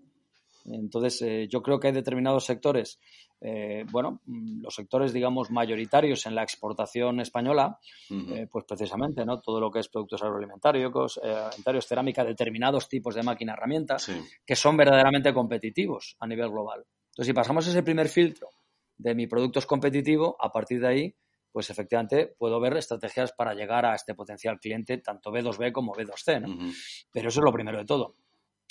Entonces, 0.64 1.20
eh, 1.22 1.48
yo 1.48 1.62
creo 1.62 1.78
que 1.80 1.88
hay 1.88 1.92
determinados 1.92 2.44
sectores, 2.44 3.00
eh, 3.40 3.84
bueno, 3.90 4.20
los 4.26 4.72
sectores, 4.74 5.12
digamos, 5.12 5.50
mayoritarios 5.50 6.26
en 6.26 6.36
la 6.36 6.44
exportación 6.44 7.18
española, 7.20 7.78
uh 8.10 8.14
-huh. 8.14 8.36
eh, 8.36 8.48
pues 8.50 8.64
precisamente, 8.64 9.24
¿no? 9.24 9.40
Todo 9.40 9.58
lo 9.58 9.70
que 9.70 9.80
es 9.80 9.88
productos 9.88 10.22
agroalimentarios, 10.22 11.20
eh, 11.22 11.32
alimentarios, 11.32 11.86
cerámica, 11.86 12.24
determinados 12.24 12.88
tipos 12.88 13.16
de 13.16 13.24
máquina 13.24 13.54
herramienta, 13.54 13.98
sí. 13.98 14.12
que 14.46 14.54
son 14.54 14.76
verdaderamente 14.76 15.34
competitivos 15.34 16.16
a 16.20 16.26
nivel 16.28 16.50
global. 16.50 16.84
Entonces, 17.10 17.26
si 17.26 17.32
pasamos 17.32 17.66
ese 17.66 17.82
primer 17.82 18.08
filtro 18.08 18.48
de 18.96 19.14
mi 19.16 19.26
producto 19.26 19.58
es 19.58 19.66
competitivo, 19.66 20.36
a 20.38 20.52
partir 20.52 20.80
de 20.80 20.86
ahí, 20.86 21.14
pues 21.50 21.68
efectivamente 21.68 22.34
puedo 22.38 22.60
ver 22.60 22.76
estrategias 22.76 23.32
para 23.32 23.54
llegar 23.54 23.84
a 23.84 23.94
este 23.94 24.14
potencial 24.14 24.58
cliente, 24.60 24.98
tanto 24.98 25.30
B2B 25.32 25.72
como 25.72 25.92
B2C, 25.94 26.40
¿no? 26.40 26.48
Uh 26.48 26.58
-huh. 26.58 26.74
Pero 27.12 27.28
eso 27.28 27.40
es 27.40 27.44
lo 27.44 27.52
primero 27.52 27.78
de 27.78 27.84
todo. 27.84 28.14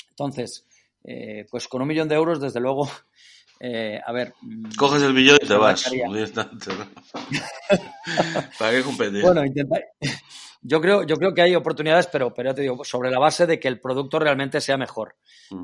Entonces, 0.10 0.66
eh, 1.04 1.46
pues 1.50 1.68
con 1.68 1.82
un 1.82 1.88
millón 1.88 2.08
de 2.08 2.16
euros, 2.16 2.40
desde 2.40 2.60
luego, 2.60 2.90
eh, 3.60 4.00
a 4.06 4.12
ver... 4.12 4.34
Mm, 4.42 4.72
Coges 4.78 5.02
el 5.04 5.14
millón 5.14 5.38
y 5.42 5.48
te 5.48 5.56
vas. 5.56 5.90
¿Para 8.60 8.72
qué 8.72 8.84
competir? 8.84 9.22
Bueno, 9.22 9.46
intenta, 9.46 9.80
Yo 10.64 10.80
creo, 10.80 11.04
yo 11.04 11.16
creo 11.16 11.34
que 11.34 11.42
hay 11.42 11.56
oportunidades, 11.56 12.08
pero, 12.08 12.32
pero 12.34 12.52
ya 12.52 12.56
te 12.56 12.62
digo, 12.62 12.84
sobre 12.84 13.10
la 13.10 13.18
base 13.18 13.48
de 13.48 13.60
que 13.60 13.68
el 13.68 13.80
producto 13.80 14.20
realmente 14.20 14.62
sea 14.62 14.78
mejor. 14.78 15.16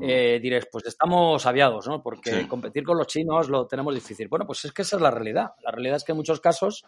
Eh, 0.02 0.40
diréis, 0.42 0.66
pues 0.70 0.86
estamos 0.86 1.46
aviados, 1.46 1.86
¿no? 1.86 2.02
Porque 2.02 2.42
Sí. 2.42 2.48
competir 2.48 2.82
con 2.82 2.98
los 2.98 3.06
chinos 3.06 3.48
lo 3.48 3.66
tenemos 3.66 3.94
difícil. 3.94 4.26
Bueno, 4.28 4.44
pues 4.44 4.64
es 4.64 4.72
que 4.72 4.82
esa 4.82 4.96
es 4.96 5.02
la 5.02 5.10
realidad. 5.12 5.52
La 5.62 5.70
realidad 5.70 5.96
es 5.96 6.04
que 6.04 6.12
en 6.12 6.18
muchos 6.18 6.40
casos 6.40 6.84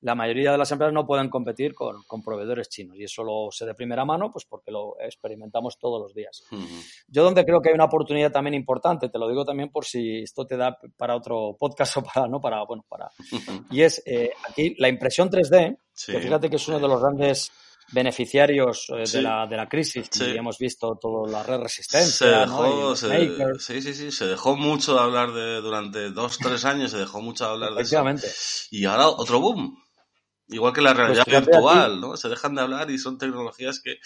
la 0.00 0.14
mayoría 0.14 0.52
de 0.52 0.58
las 0.58 0.70
empresas 0.70 0.94
no 0.94 1.06
pueden 1.06 1.28
competir 1.28 1.74
con, 1.74 2.02
con 2.06 2.22
proveedores 2.22 2.68
chinos. 2.68 2.96
Y 2.96 3.04
eso 3.04 3.24
lo 3.24 3.48
sé 3.50 3.66
de 3.66 3.74
primera 3.74 4.04
mano, 4.04 4.30
pues 4.30 4.44
porque 4.44 4.70
lo 4.70 4.94
experimentamos 5.00 5.76
todos 5.78 6.00
los 6.00 6.14
días. 6.14 6.44
Yo 7.08 7.24
donde 7.24 7.44
creo 7.44 7.60
que 7.60 7.70
hay 7.70 7.74
una 7.74 7.86
oportunidad 7.86 8.30
también 8.30 8.54
importante, 8.54 9.08
te 9.08 9.18
lo 9.18 9.28
digo 9.28 9.44
también 9.44 9.70
por 9.70 9.84
si 9.84 10.20
esto 10.22 10.46
te 10.46 10.56
da 10.56 10.78
para 10.96 11.16
otro 11.16 11.56
podcast 11.58 11.96
o 11.96 12.02
para, 12.02 12.28
¿no? 12.28 12.40
Para, 12.40 12.64
bueno, 12.64 12.84
para... 12.88 13.10
Y 13.70 13.82
es 13.82 14.00
eh, 14.06 14.30
aquí 14.48 14.74
la 14.78 14.88
impresión 14.88 15.28
3D, 15.30 15.78
Sí. 15.92 16.12
que 16.12 16.20
fíjate 16.20 16.48
que 16.48 16.56
es 16.56 16.68
uno 16.68 16.78
de 16.78 16.86
los 16.86 17.00
grandes 17.02 17.50
beneficiarios 17.90 18.86
eh, 18.96 19.04
Sí. 19.06 19.16
de, 19.16 19.22
la, 19.24 19.46
de 19.46 19.56
la 19.56 19.68
crisis 19.68 20.06
Sí. 20.10 20.24
y 20.32 20.36
hemos 20.36 20.58
visto 20.58 20.96
toda 21.00 21.28
la 21.30 21.42
red 21.42 21.58
resistencia, 21.60 22.40
dejó, 22.40 22.94
se- 22.94 23.08
makers. 23.08 23.64
sí, 23.64 23.82
sí, 23.82 23.94
sí, 23.94 24.12
se 24.12 24.26
dejó 24.26 24.56
mucho 24.56 24.94
de 24.94 25.00
hablar 25.00 25.32
de, 25.32 25.60
durante 25.60 26.10
dos, 26.10 26.38
tres 26.38 26.64
años, 26.64 26.92
se 26.92 26.98
dejó 26.98 27.20
mucho 27.20 27.44
de 27.46 27.50
hablar 27.50 27.74
de 27.74 27.82
eso. 27.82 28.68
Y 28.70 28.84
ahora 28.84 29.08
otro 29.08 29.40
boom. 29.40 29.76
Igual 30.48 30.72
que 30.72 30.80
la 30.80 30.94
realidad 30.94 31.24
Pues 31.24 31.36
fíjate 31.36 31.50
virtual, 31.50 32.00
¿no? 32.00 32.16
Se 32.16 32.28
dejan 32.28 32.54
de 32.54 32.62
hablar 32.62 32.90
y 32.90 32.98
son 32.98 33.18
tecnologías 33.18 33.80
que... 33.82 33.98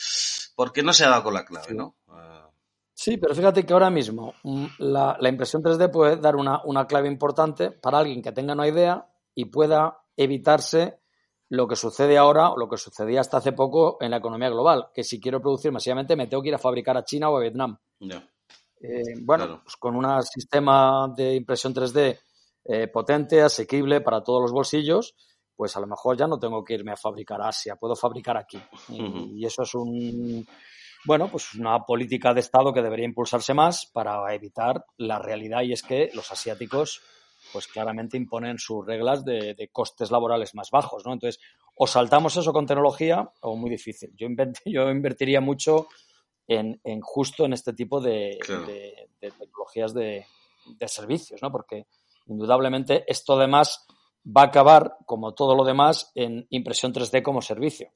¿Por 0.56 0.72
qué 0.72 0.82
no 0.82 0.92
se 0.92 1.04
ha 1.04 1.08
dado 1.10 1.22
con 1.24 1.34
la 1.34 1.44
clave, 1.44 1.68
Sí. 1.68 1.74
no? 1.74 1.96
Ah, 2.08 2.48
Sí, 2.94 3.16
pero 3.16 3.34
fíjate 3.34 3.64
que 3.64 3.72
ahora 3.72 3.90
mismo 3.90 4.34
mm, 4.44 4.66
la, 4.78 5.16
la 5.18 5.28
impresión 5.28 5.62
3D 5.62 5.90
puede 5.90 6.16
dar 6.18 6.36
una, 6.36 6.60
una 6.64 6.86
clave 6.86 7.08
importante 7.08 7.70
para 7.72 7.98
alguien 7.98 8.22
que 8.22 8.32
tenga 8.32 8.52
una 8.52 8.68
idea 8.68 9.06
y 9.34 9.46
pueda 9.46 9.98
evitarse 10.16 11.00
lo 11.48 11.66
que 11.66 11.74
sucede 11.76 12.16
ahora 12.18 12.50
o 12.50 12.56
lo 12.56 12.68
que 12.68 12.76
sucedía 12.76 13.20
hasta 13.20 13.38
hace 13.38 13.52
poco 13.52 13.96
en 14.00 14.10
la 14.10 14.18
economía 14.18 14.50
global, 14.50 14.88
que 14.94 15.04
si 15.04 15.20
quiero 15.20 15.40
producir 15.40 15.72
masivamente 15.72 16.16
me 16.16 16.26
tengo 16.26 16.42
que 16.42 16.48
ir 16.50 16.54
a 16.54 16.58
fabricar 16.58 16.96
a 16.96 17.04
China 17.04 17.30
o 17.30 17.36
a 17.36 17.40
Vietnam. 17.40 17.76
ya. 18.00 18.26
Eh, 18.80 19.14
bueno, 19.22 19.44
Claro. 19.46 19.60
pues 19.64 19.76
con 19.76 19.94
un 19.96 20.22
sistema 20.24 21.08
de 21.16 21.34
impresión 21.36 21.72
3D 21.74 22.18
eh, 22.64 22.88
potente, 22.88 23.40
asequible 23.42 24.00
para 24.00 24.22
todos 24.22 24.42
los 24.42 24.52
bolsillos, 24.52 25.14
pues 25.62 25.76
a 25.76 25.80
lo 25.80 25.86
mejor 25.86 26.16
ya 26.16 26.26
no 26.26 26.40
tengo 26.40 26.64
que 26.64 26.74
irme 26.74 26.90
a 26.90 26.96
fabricar 26.96 27.40
a 27.40 27.46
Asia, 27.50 27.76
puedo 27.76 27.94
fabricar 27.94 28.36
aquí. 28.36 28.58
Y, 28.88 29.46
eso 29.46 29.62
es 29.62 29.72
un, 29.76 30.44
bueno, 31.04 31.28
pues 31.28 31.54
una 31.54 31.78
política 31.86 32.34
de 32.34 32.40
Estado 32.40 32.72
que 32.72 32.82
debería 32.82 33.04
impulsarse 33.04 33.54
más 33.54 33.86
para 33.86 34.34
evitar 34.34 34.84
la 34.96 35.20
realidad 35.20 35.62
y 35.62 35.72
es 35.72 35.84
que 35.84 36.10
los 36.14 36.32
asiáticos 36.32 37.00
pues 37.52 37.68
claramente 37.68 38.16
imponen 38.16 38.58
sus 38.58 38.84
reglas 38.84 39.24
de, 39.24 39.54
de 39.54 39.68
costes 39.68 40.10
laborales 40.10 40.52
más 40.56 40.68
bajos, 40.72 41.06
¿no? 41.06 41.12
Entonces, 41.12 41.40
o 41.76 41.86
saltamos 41.86 42.36
eso 42.36 42.52
con 42.52 42.66
tecnología 42.66 43.30
o 43.42 43.54
muy 43.54 43.70
difícil. 43.70 44.10
Yo, 44.16 44.26
yo 44.64 44.90
invertiría 44.90 45.40
mucho 45.40 45.86
en, 46.48 46.80
en 46.82 47.00
justo 47.02 47.44
en 47.44 47.52
este 47.52 47.72
tipo 47.72 48.00
de, 48.00 48.36
Claro. 48.44 48.66
de- 48.66 49.10
de 49.20 49.30
tecnologías 49.30 49.94
de, 49.94 50.26
de 50.66 50.88
servicios, 50.88 51.40
¿no? 51.40 51.52
Porque 51.52 51.86
indudablemente 52.26 53.04
esto 53.06 53.34
además 53.34 53.86
va 54.24 54.42
a 54.42 54.46
acabar, 54.46 54.96
como 55.06 55.34
todo 55.34 55.54
lo 55.54 55.64
demás, 55.64 56.10
en 56.14 56.46
impresión 56.50 56.92
3D 56.92 57.22
como 57.22 57.42
servicio. 57.42 57.90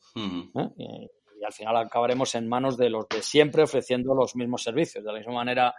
¿eh? 0.55 0.69
Y, 0.79 1.41
y 1.41 1.45
al 1.45 1.53
final 1.53 1.77
acabaremos 1.77 2.35
en 2.35 2.49
manos 2.49 2.77
de 2.77 2.91
los 2.91 3.09
de 3.09 3.23
siempre 3.23 3.62
ofreciendo 3.62 4.15
los 4.15 4.35
mismos 4.37 4.62
servicios. 4.62 5.05
De 5.05 5.12
la 5.12 5.19
misma 5.19 5.35
manera 5.35 5.75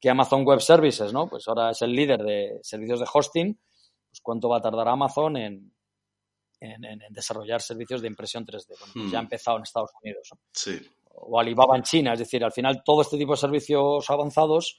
que 0.00 0.10
Amazon 0.10 0.44
Web 0.44 0.60
Services, 0.60 1.12
¿no? 1.12 1.28
Pues 1.28 1.46
ahora 1.48 1.70
es 1.70 1.80
el 1.82 1.92
líder 1.92 2.22
de 2.22 2.58
servicios 2.62 3.00
de 3.00 3.06
hosting. 3.12 3.54
Pues 4.10 4.20
¿cuánto 4.22 4.48
va 4.48 4.58
a 4.58 4.60
tardar 4.60 4.88
Amazon 4.88 5.36
en, 5.36 5.72
en- 6.60 6.84
en- 6.84 7.02
en 7.02 7.12
desarrollar 7.12 7.60
servicios 7.62 8.00
de 8.02 8.08
impresión 8.08 8.44
3D? 8.44 8.68
Bueno, 8.78 8.92
pues 8.94 9.10
ya 9.10 9.18
ha 9.18 9.22
empezado 9.22 9.56
en 9.58 9.62
Estados 9.62 9.90
Unidos. 10.02 10.28
¿no? 10.32 10.38
Sí. 10.52 10.80
o 11.16 11.38
Alibaba 11.38 11.76
en 11.76 11.82
China. 11.84 12.12
Es 12.14 12.18
decir, 12.18 12.44
al 12.44 12.52
final 12.52 12.82
todo 12.84 13.02
este 13.02 13.16
tipo 13.16 13.32
de 13.32 13.38
servicios 13.38 14.10
avanzados, 14.10 14.78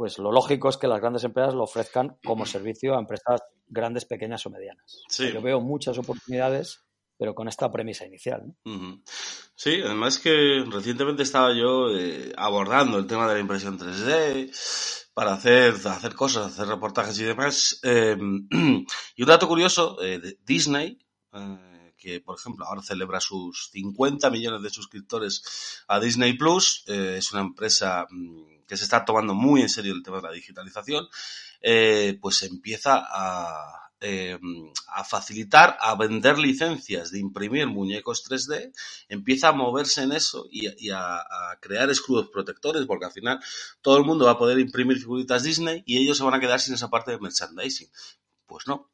pues 0.00 0.18
lo 0.18 0.32
lógico 0.32 0.70
es 0.70 0.78
que 0.78 0.88
las 0.88 0.98
grandes 0.98 1.24
empresas 1.24 1.52
lo 1.52 1.64
ofrezcan 1.64 2.16
como 2.24 2.46
servicio 2.46 2.96
a 2.96 3.00
empresas 3.00 3.42
grandes, 3.66 4.06
pequeñas 4.06 4.46
o 4.46 4.50
medianas. 4.50 5.02
Sí. 5.10 5.30
Yo 5.30 5.42
veo 5.42 5.60
muchas 5.60 5.98
oportunidades, 5.98 6.86
pero 7.18 7.34
con 7.34 7.48
esta 7.48 7.70
premisa 7.70 8.06
inicial. 8.06 8.44
¿no? 8.64 9.02
Sí, 9.54 9.82
además 9.84 10.18
que 10.18 10.64
recientemente 10.70 11.22
estaba 11.22 11.54
yo 11.54 11.94
eh, 11.94 12.32
abordando 12.34 12.96
el 12.96 13.06
tema 13.06 13.28
de 13.28 13.34
la 13.34 13.40
impresión 13.40 13.78
3D 13.78 15.10
para 15.12 15.34
hacer, 15.34 15.74
hacer 15.74 16.14
cosas, 16.14 16.46
hacer 16.46 16.68
reportajes 16.68 17.20
y 17.20 17.24
demás. 17.24 17.78
eh, 17.82 18.16
y 19.16 19.22
un 19.22 19.28
dato 19.28 19.46
curioso, 19.46 20.02
eh, 20.02 20.18
de 20.18 20.38
Disney, 20.46 20.98
eh, 21.34 21.92
que 21.98 22.20
por 22.20 22.38
ejemplo 22.38 22.64
ahora 22.64 22.80
celebra 22.80 23.20
sus 23.20 23.68
50 23.70 24.30
millones 24.30 24.62
de 24.62 24.70
suscriptores 24.70 25.84
a 25.88 26.00
Disney 26.00 26.32
Plus, 26.38 26.84
eh, 26.86 27.16
es 27.18 27.30
una 27.32 27.42
empresa 27.42 28.06
mm, 28.10 28.49
que 28.70 28.76
se 28.76 28.84
está 28.84 29.04
tomando 29.04 29.34
muy 29.34 29.62
en 29.62 29.68
serio 29.68 29.92
el 29.92 30.02
tema 30.04 30.18
de 30.18 30.22
la 30.28 30.32
digitalización, 30.32 31.08
eh, 31.60 32.16
pues 32.22 32.44
empieza 32.44 33.04
a, 33.04 33.90
eh, 34.00 34.38
a 34.86 35.02
facilitar, 35.02 35.76
a 35.80 35.96
vender 35.96 36.38
licencias 36.38 37.10
de 37.10 37.18
imprimir 37.18 37.66
muñecos 37.66 38.22
3D, 38.24 38.72
empieza 39.08 39.48
a 39.48 39.52
moverse 39.52 40.04
en 40.04 40.12
eso 40.12 40.46
y, 40.52 40.68
y 40.86 40.90
a, 40.90 41.16
a 41.16 41.58
crear 41.60 41.90
escudos 41.90 42.28
protectores, 42.32 42.86
porque 42.86 43.06
al 43.06 43.12
final 43.12 43.40
todo 43.82 43.98
el 43.98 44.04
mundo 44.04 44.26
va 44.26 44.32
a 44.32 44.38
poder 44.38 44.60
imprimir 44.60 44.98
figuritas 44.98 45.42
Disney 45.42 45.82
y 45.84 45.98
ellos 45.98 46.16
se 46.16 46.22
van 46.22 46.34
a 46.34 46.40
quedar 46.40 46.60
sin 46.60 46.74
esa 46.74 46.88
parte 46.90 47.10
de 47.10 47.18
merchandising. 47.18 47.90
Pues 48.46 48.68
no. 48.68 48.88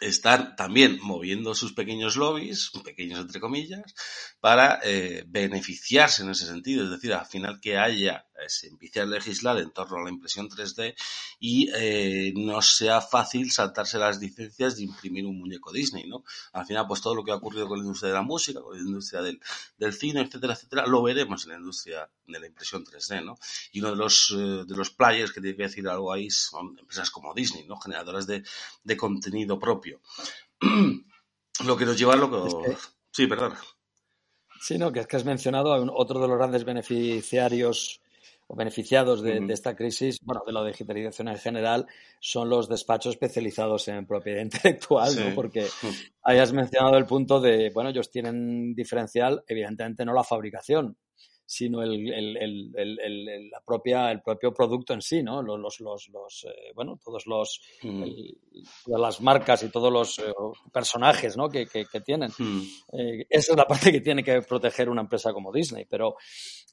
Están 0.00 0.54
también 0.54 0.98
moviendo 1.02 1.54
sus 1.54 1.72
pequeños 1.72 2.16
lobbies, 2.16 2.70
pequeños 2.84 3.20
entre 3.20 3.40
comillas, 3.40 3.94
para 4.40 4.80
eh, 4.84 5.24
beneficiarse 5.26 6.22
en 6.22 6.30
ese 6.30 6.46
sentido. 6.46 6.84
Es 6.84 6.90
decir, 6.90 7.14
al 7.14 7.26
final 7.26 7.60
que 7.60 7.78
haya, 7.78 8.27
se 8.46 8.68
empiece 8.68 9.00
a 9.00 9.06
legislar 9.06 9.58
en 9.58 9.70
torno 9.70 9.96
a 9.98 10.04
la 10.04 10.10
impresión 10.10 10.48
3D 10.48 10.94
y 11.40 11.68
eh, 11.74 12.32
no 12.36 12.62
sea 12.62 13.00
fácil 13.00 13.50
saltarse 13.50 13.98
las 13.98 14.20
licencias 14.20 14.76
de 14.76 14.84
imprimir 14.84 15.26
un 15.26 15.38
muñeco 15.38 15.72
Disney, 15.72 16.06
¿no? 16.08 16.24
Al 16.52 16.64
final, 16.66 16.86
pues 16.86 17.00
todo 17.00 17.14
lo 17.14 17.24
que 17.24 17.32
ha 17.32 17.36
ocurrido 17.36 17.66
con 17.66 17.78
la 17.78 17.84
industria 17.84 18.08
de 18.08 18.14
la 18.14 18.22
música, 18.22 18.60
con 18.60 18.76
la 18.76 18.82
industria 18.82 19.22
del, 19.22 19.40
del 19.76 19.92
cine, 19.92 20.20
etcétera, 20.22 20.54
etcétera, 20.54 20.86
lo 20.86 21.02
veremos 21.02 21.44
en 21.44 21.50
la 21.52 21.58
industria 21.58 22.08
de 22.26 22.40
la 22.40 22.46
impresión 22.46 22.84
3D, 22.84 23.24
¿no? 23.24 23.38
Y 23.72 23.80
uno 23.80 23.90
de 23.90 23.96
los, 23.96 24.34
eh, 24.36 24.64
de 24.66 24.76
los 24.76 24.90
players 24.90 25.32
que 25.32 25.40
tiene 25.40 25.56
que 25.56 25.62
decir 25.64 25.88
algo 25.88 26.12
ahí 26.12 26.30
son 26.30 26.78
empresas 26.78 27.10
como 27.10 27.34
Disney, 27.34 27.64
¿no? 27.66 27.78
Generadoras 27.80 28.26
de, 28.26 28.44
de 28.84 28.96
contenido 28.96 29.58
propio. 29.58 30.00
lo 31.64 31.76
que 31.76 31.84
nos 31.86 31.98
lleva 31.98 32.14
a 32.14 32.16
lo 32.16 32.30
que... 32.30 32.76
Sí, 33.10 33.26
perdón. 33.26 33.54
Sí, 34.60 34.76
no, 34.76 34.92
que 34.92 35.00
es 35.00 35.06
que 35.06 35.16
has 35.16 35.24
mencionado 35.24 35.72
a 35.72 35.80
un- 35.80 35.90
otro 35.92 36.20
de 36.20 36.28
los 36.28 36.36
grandes 36.36 36.64
beneficiarios 36.64 38.00
o 38.50 38.56
beneficiados 38.56 39.22
de, 39.22 39.40
de 39.40 39.52
esta 39.52 39.76
crisis, 39.76 40.18
bueno, 40.22 40.42
de 40.46 40.52
la 40.52 40.64
digitalización 40.64 41.28
en 41.28 41.36
general, 41.36 41.86
son 42.18 42.48
los 42.48 42.68
despachos 42.68 43.12
especializados 43.14 43.86
en 43.88 44.06
propiedad 44.06 44.40
intelectual, 44.42 45.10
Sí. 45.10 45.20
¿no? 45.22 45.34
Porque 45.34 45.66
hayas 46.22 46.52
mencionado 46.52 46.96
el 46.96 47.04
punto 47.06 47.40
de, 47.40 47.70
bueno, 47.74 47.90
ellos 47.90 48.10
tienen 48.10 48.74
diferencial, 48.74 49.44
evidentemente 49.46 50.04
no 50.04 50.14
la 50.14 50.24
fabricación, 50.24 50.96
sino 51.50 51.82
el, 51.82 52.12
el- 52.12 52.36
el- 52.36 53.00
el- 53.00 53.50
la 53.50 53.60
propia, 53.64 54.10
el 54.12 54.20
propio 54.20 54.52
producto 54.52 54.92
en 54.92 55.00
sí, 55.00 55.22
¿no? 55.22 55.40
Los, 55.42 55.80
los, 55.80 56.08
los, 56.10 56.44
eh, 56.44 56.72
bueno, 56.74 56.98
todos 57.02 57.26
los, 57.26 57.60
Mm. 57.82 58.04
todas 58.84 59.00
las 59.00 59.20
marcas 59.22 59.62
y 59.62 59.70
todos 59.70 59.90
los 59.90 60.18
eh, 60.18 60.30
personajes, 60.72 61.38
¿no? 61.38 61.48
Que, 61.48 61.66
que- 61.66 61.86
que 61.86 62.00
tienen. 62.02 62.30
Mm. 62.38 62.60
Eh, 62.92 63.26
esa 63.30 63.52
es 63.52 63.56
la 63.56 63.66
parte 63.66 63.90
que 63.90 64.02
tiene 64.02 64.22
que 64.22 64.42
proteger 64.42 64.90
una 64.90 65.00
empresa 65.00 65.32
como 65.32 65.50
Disney. 65.50 65.86
Pero 65.86 66.16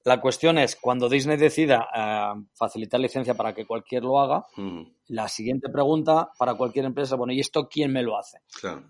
la 0.04 0.20
cuestión 0.20 0.58
es, 0.58 0.76
cuando 0.76 1.08
Disney 1.08 1.38
decida 1.38 1.88
eh, 1.96 2.44
facilitar 2.54 3.00
licencia 3.00 3.34
para 3.34 3.54
que 3.54 3.66
cualquier 3.66 4.04
lo 4.04 4.20
haga, 4.20 4.44
Mm. 4.58 4.82
la 5.08 5.30
siguiente 5.30 5.70
pregunta 5.70 6.32
para 6.38 6.56
cualquier 6.56 6.84
empresa, 6.84 7.16
bueno, 7.16 7.32
¿y 7.32 7.40
esto 7.40 7.70
quién 7.70 7.94
me 7.94 8.04
lo 8.04 8.18
hace? 8.18 8.40
Claro. 8.60 8.84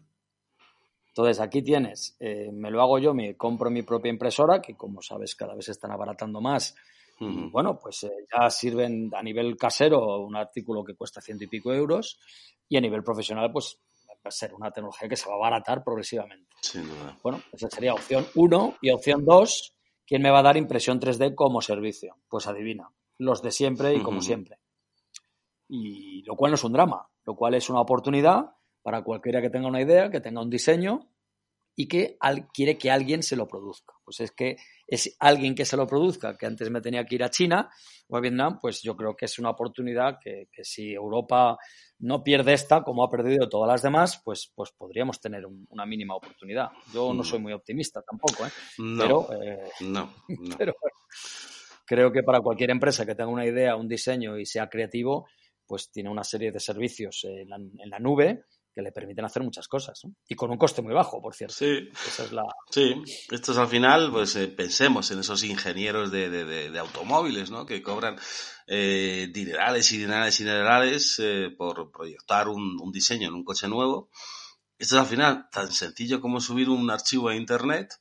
Entonces, 1.17 1.39
aquí 1.39 1.62
tienes, 1.62 2.17
eh, 2.19 2.51
me 2.51 2.69
lo 2.69 2.82
hago 2.82 2.99
yo, 2.99 3.13
me 3.13 3.38
compro 3.38 3.69
mi 3.69 3.84
propia 3.84 4.10
impresora, 4.10 4.62
que 4.62 4.75
como 4.75 5.01
sabes 5.01 5.34
cada 5.34 5.56
vez 5.56 5.63
se 5.63 5.71
están 5.71 5.91
abaratando 5.91 6.41
más. 6.41 6.75
Y, 7.21 7.49
bueno, 7.49 7.80
pues 7.80 8.04
eh, 8.04 8.12
ya 8.30 8.49
sirven 8.49 9.10
a 9.15 9.23
nivel 9.23 9.56
casero 9.56 10.19
un 10.19 10.36
artículo 10.36 10.84
que 10.84 10.93
cuesta 10.93 11.21
ciento 11.21 11.45
y 11.45 11.47
pico 11.47 11.73
euros 11.73 12.19
y 12.67 12.75
a 12.75 12.82
nivel 12.82 13.01
profesional, 13.01 13.49
pues 13.49 13.80
va 14.10 14.17
a 14.25 14.32
ser 14.32 14.54
una 14.54 14.71
tecnología 14.71 15.08
que 15.08 15.15
se 15.15 15.30
va 15.30 15.36
a 15.36 15.38
abaratar 15.38 15.86
progresivamente. 15.86 16.54
Sin 16.60 16.84
duda. 16.84 17.17
Bueno, 17.23 17.41
esa 17.54 17.69
sería 17.69 17.93
opción 17.93 18.28
1 18.36 18.75
y 18.82 18.89
opción 18.89 19.23
2, 19.23 19.73
¿quién 20.06 20.21
me 20.21 20.32
va 20.32 20.39
a 20.39 20.43
dar 20.43 20.58
impresión 20.58 20.99
3D 20.99 21.34
como 21.34 21.62
servicio? 21.62 22.17
Pues 22.28 22.45
adivina, 22.45 22.89
los 23.19 23.41
de 23.41 23.51
siempre 23.51 23.95
y 23.95 24.01
como 24.01 24.19
siempre. 24.19 24.60
Y 25.69 26.23
lo 26.23 26.36
cual 26.36 26.51
no 26.51 26.56
es 26.56 26.63
un 26.65 26.73
drama, 26.73 27.08
lo 27.23 27.38
cual 27.38 27.54
es 27.54 27.69
una 27.69 27.80
oportunidad 27.80 28.55
para 28.86 29.02
cualquiera 29.02 29.41
que 29.41 29.50
tenga 29.50 29.67
una 29.67 29.82
idea, 29.82 30.12
que 30.12 30.21
tenga 30.21 30.43
un 30.43 30.50
diseño 30.52 31.10
y 31.76 31.88
que 31.88 32.19
quiere 32.54 32.78
que 32.78 32.91
alguien 32.91 33.24
se 33.24 33.36
lo 33.36 33.48
produzca. 33.48 33.95
Pues 34.04 34.19
es 34.19 34.32
que 34.32 34.58
es 34.86 35.17
alguien 35.19 35.56
que 35.56 35.65
se 35.65 35.76
lo 35.76 35.88
produzca, 35.88 36.38
que 36.38 36.45
antes 36.45 36.69
me 36.69 36.82
tenía 36.82 37.04
que 37.04 37.15
ir 37.15 37.24
a 37.24 37.32
China 37.32 37.71
o 38.08 38.15
a 38.15 38.21
Vietnam, 38.21 38.60
pues 38.62 38.84
yo 38.84 38.95
creo 38.95 39.15
que 39.15 39.26
es 39.26 39.39
una 39.39 39.50
oportunidad 39.50 40.19
que, 40.24 40.48
si 40.62 40.93
Europa 40.93 41.58
no 41.98 42.24
pierde 42.24 42.54
esta, 42.54 42.84
como 42.84 43.04
ha 43.04 43.10
perdido 43.10 43.50
todas 43.50 43.67
las 43.67 43.82
demás, 43.82 44.21
pues, 44.24 44.54
pues 44.54 44.71
podríamos 44.71 45.19
tener 45.19 45.48
una 45.69 45.88
mínima 45.88 46.15
oportunidad. 46.15 46.69
Yo 46.93 47.12
no 47.12 47.24
soy 47.24 47.39
muy 47.39 47.54
optimista 47.54 48.04
tampoco, 48.04 48.45
¿eh? 48.45 48.52
pero, 49.00 49.28
eh, 49.34 49.71
no, 49.80 50.13
pero 50.60 50.76
creo 51.88 52.12
que 52.12 52.21
para 52.21 52.39
cualquier 52.39 52.69
empresa 52.69 53.04
que 53.04 53.15
tenga 53.15 53.32
una 53.32 53.48
idea, 53.48 53.76
un 53.76 53.88
diseño 53.88 54.38
y 54.38 54.45
sea 54.45 54.69
creativo, 54.69 55.26
pues 55.65 55.91
tiene 55.91 56.10
una 56.10 56.24
serie 56.24 56.52
de 56.52 56.60
servicios 56.60 57.26
en 57.26 57.50
la, 57.50 58.00
nube 58.00 58.43
que 58.76 58.82
le 58.82 58.92
permiten 58.92 59.24
hacer 59.24 59.42
muchas 59.42 59.70
cosas. 59.70 60.02
Y 60.28 60.36
con 60.36 60.52
un 60.52 60.58
coste 60.58 60.82
muy 60.82 60.94
bajo, 60.94 61.22
por 61.22 61.34
cierto. 61.34 61.56
Sí. 61.56 61.90
Esa 62.08 62.26
es 62.26 62.32
la... 62.34 62.44
Sí, 62.70 62.94
esto 63.32 63.54
es 63.54 63.58
al 63.58 63.70
final, 63.70 64.12
pues 64.12 64.36
eh, 64.36 64.50
pensemos 64.50 65.10
en 65.12 65.20
esos 65.20 65.44
ingenieros 65.44 66.12
de, 66.12 66.30
de, 66.30 66.80
automóviles, 66.80 67.50
¿no? 67.50 67.66
Que 67.66 67.82
cobran 67.82 68.18
eh, 68.68 69.30
dinerales 69.32 69.90
y 69.94 70.00
dinerales 70.00 70.40
y 70.42 70.44
dinerales 70.44 71.16
eh, 71.20 71.56
por 71.58 71.90
proyectar 71.90 72.50
un, 72.50 72.78
un, 72.82 72.92
diseño 72.92 73.30
en 73.30 73.34
un 73.34 73.46
coche 73.46 73.70
nuevo. 73.70 74.10
Esto 74.78 74.96
es 74.96 75.02
al 75.02 75.08
final 75.08 75.48
tan 75.50 75.72
sencillo 75.72 76.20
como 76.20 76.42
subir 76.42 76.68
un 76.70 76.92
archivo 76.92 77.30
a 77.30 77.36
internet. 77.36 77.94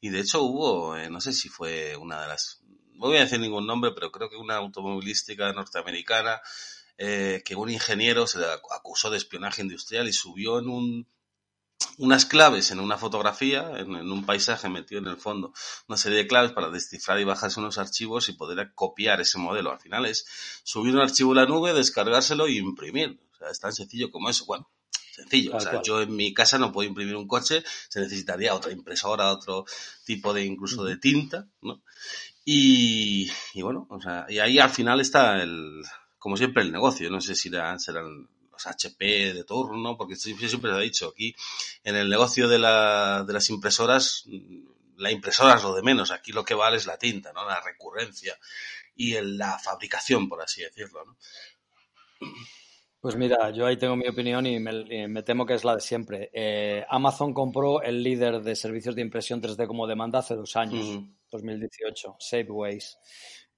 Y 0.00 0.10
de 0.10 0.20
hecho 0.20 0.42
hubo, 0.42 0.96
eh, 0.96 1.10
no 1.10 1.20
sé 1.20 1.32
si 1.32 1.48
fue 1.48 1.96
una 1.96 2.22
de 2.22 2.28
las, 2.28 2.62
no 2.92 3.08
voy 3.08 3.16
a 3.16 3.22
decir 3.22 3.40
ningún 3.40 3.66
nombre, 3.66 3.90
pero 3.96 4.12
creo 4.12 4.30
que 4.30 4.36
una 4.36 4.56
automovilística 4.56 5.52
norteamericana 5.52 6.40
eh, 7.02 7.42
que 7.46 7.56
un 7.56 7.70
ingeniero 7.70 8.26
se 8.26 8.40
le 8.40 8.44
acusó 8.44 9.08
de 9.08 9.16
espionaje 9.16 9.62
industrial 9.62 10.06
y 10.06 10.12
subió 10.12 10.58
en 10.58 10.68
un, 10.68 11.08
unas 11.96 12.26
claves 12.26 12.72
en 12.72 12.78
una 12.78 12.98
fotografía, 12.98 13.72
en, 13.78 13.94
un 13.94 14.26
paisaje 14.26 14.68
metido 14.68 15.00
en 15.00 15.06
el 15.06 15.16
fondo, 15.16 15.54
una 15.88 15.96
serie 15.96 16.18
de 16.18 16.26
claves 16.26 16.52
para 16.52 16.68
descifrar 16.68 17.18
y 17.18 17.24
bajarse 17.24 17.58
unos 17.58 17.78
archivos 17.78 18.28
y 18.28 18.34
poder 18.34 18.74
copiar 18.74 19.18
ese 19.22 19.38
modelo. 19.38 19.72
Al 19.72 19.80
final 19.80 20.04
es 20.04 20.26
subir 20.62 20.94
un 20.94 21.00
archivo 21.00 21.32
a 21.32 21.36
la 21.36 21.46
nube, 21.46 21.72
descargárselo 21.72 22.48
y 22.48 22.58
imprimir. 22.58 23.18
O 23.32 23.36
sea, 23.38 23.48
es 23.48 23.60
tan 23.60 23.72
sencillo 23.72 24.10
como 24.10 24.28
eso. 24.28 24.44
Bueno, 24.44 24.70
sencillo. 25.10 25.56
O 25.56 25.60
sea, 25.60 25.80
yo 25.80 26.02
en 26.02 26.14
mi 26.14 26.34
casa 26.34 26.58
no 26.58 26.70
puedo 26.70 26.86
imprimir 26.86 27.16
un 27.16 27.26
coche, 27.26 27.64
se 27.88 28.00
necesitaría 28.00 28.54
otra 28.54 28.72
impresora, 28.72 29.32
otro 29.32 29.64
tipo 30.04 30.34
de 30.34 30.44
incluso 30.44 30.84
de 30.84 30.98
tinta, 30.98 31.48
¿no? 31.62 31.82
Y, 32.44 33.30
y 33.54 33.62
bueno, 33.62 33.86
o 33.88 34.02
sea, 34.02 34.26
y 34.28 34.38
ahí 34.38 34.58
al 34.58 34.70
final 34.70 35.00
está 35.00 35.42
el, 35.42 35.82
como 36.20 36.36
siempre, 36.36 36.62
el 36.62 36.70
negocio. 36.70 37.10
No 37.10 37.20
sé 37.20 37.34
si 37.34 37.50
serán, 37.50 38.28
los 38.52 38.66
HP 38.66 39.34
de 39.34 39.42
turno, 39.44 39.96
porque 39.96 40.14
siempre 40.14 40.48
se 40.48 40.56
ha 40.68 40.78
dicho 40.78 41.08
aquí, 41.08 41.34
en 41.82 41.96
el 41.96 42.08
negocio 42.08 42.46
de, 42.46 42.58
la, 42.58 43.24
de 43.26 43.32
las 43.32 43.48
impresoras, 43.50 44.26
la 44.98 45.10
impresora 45.10 45.54
es 45.56 45.62
lo 45.62 45.74
de 45.74 45.82
menos. 45.82 46.12
Aquí 46.12 46.30
lo 46.30 46.44
que 46.44 46.54
vale 46.54 46.76
es 46.76 46.86
la 46.86 46.98
tinta, 46.98 47.32
¿no? 47.32 47.44
La 47.46 47.60
recurrencia 47.60 48.38
y 48.94 49.18
la 49.20 49.58
fabricación, 49.58 50.28
por 50.28 50.42
así 50.42 50.62
decirlo, 50.62 51.04
¿no? 51.06 51.16
Pues 53.00 53.16
mira, 53.16 53.50
yo 53.50 53.64
ahí 53.64 53.78
tengo 53.78 53.96
mi 53.96 54.06
opinión 54.06 54.46
y 54.46 54.60
me, 54.60 55.22
temo 55.22 55.46
que 55.46 55.54
es 55.54 55.64
la 55.64 55.76
de 55.76 55.80
siempre. 55.80 56.30
Eh, 56.34 56.84
Amazon 56.86 57.32
compró 57.32 57.80
el 57.80 58.02
líder 58.02 58.42
de 58.42 58.54
servicios 58.54 58.94
de 58.94 59.00
impresión 59.00 59.40
3D 59.40 59.66
como 59.66 59.86
demanda 59.86 60.18
hace 60.18 60.34
dos 60.34 60.54
años, 60.54 61.02
2018, 61.30 62.16
Saveways 62.18 62.98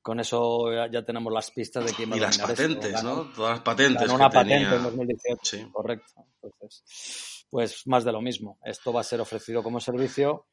con 0.03 0.21
eso 0.21 0.69
ya, 0.91 1.05
tenemos 1.05 1.33
las 1.33 1.51
pistas 1.51 1.87
de 1.87 1.93
quién 1.93 2.11
va 2.11 2.17
y 2.17 2.21
las 2.21 2.38
patentes, 2.38 3.03
¿no? 3.03 3.33
Todas 3.33 3.53
las 3.53 3.61
patentes. 3.61 4.11
una 4.11 4.29
patente 4.29 4.75
en 4.75 4.83
2018, 4.83 5.38
sí. 5.43 5.67
correcto. 5.73 6.27
Entonces, 6.43 7.47
pues 7.49 7.87
más 7.87 8.05
de 8.05 8.12
lo 8.12 8.21
mismo. 8.21 8.59
Esto 8.65 8.93
va 8.93 9.01
a 9.01 9.05
ser 9.05 9.21
ofrecido 9.21 9.62
como 9.62 9.79
servicio, 9.79 10.47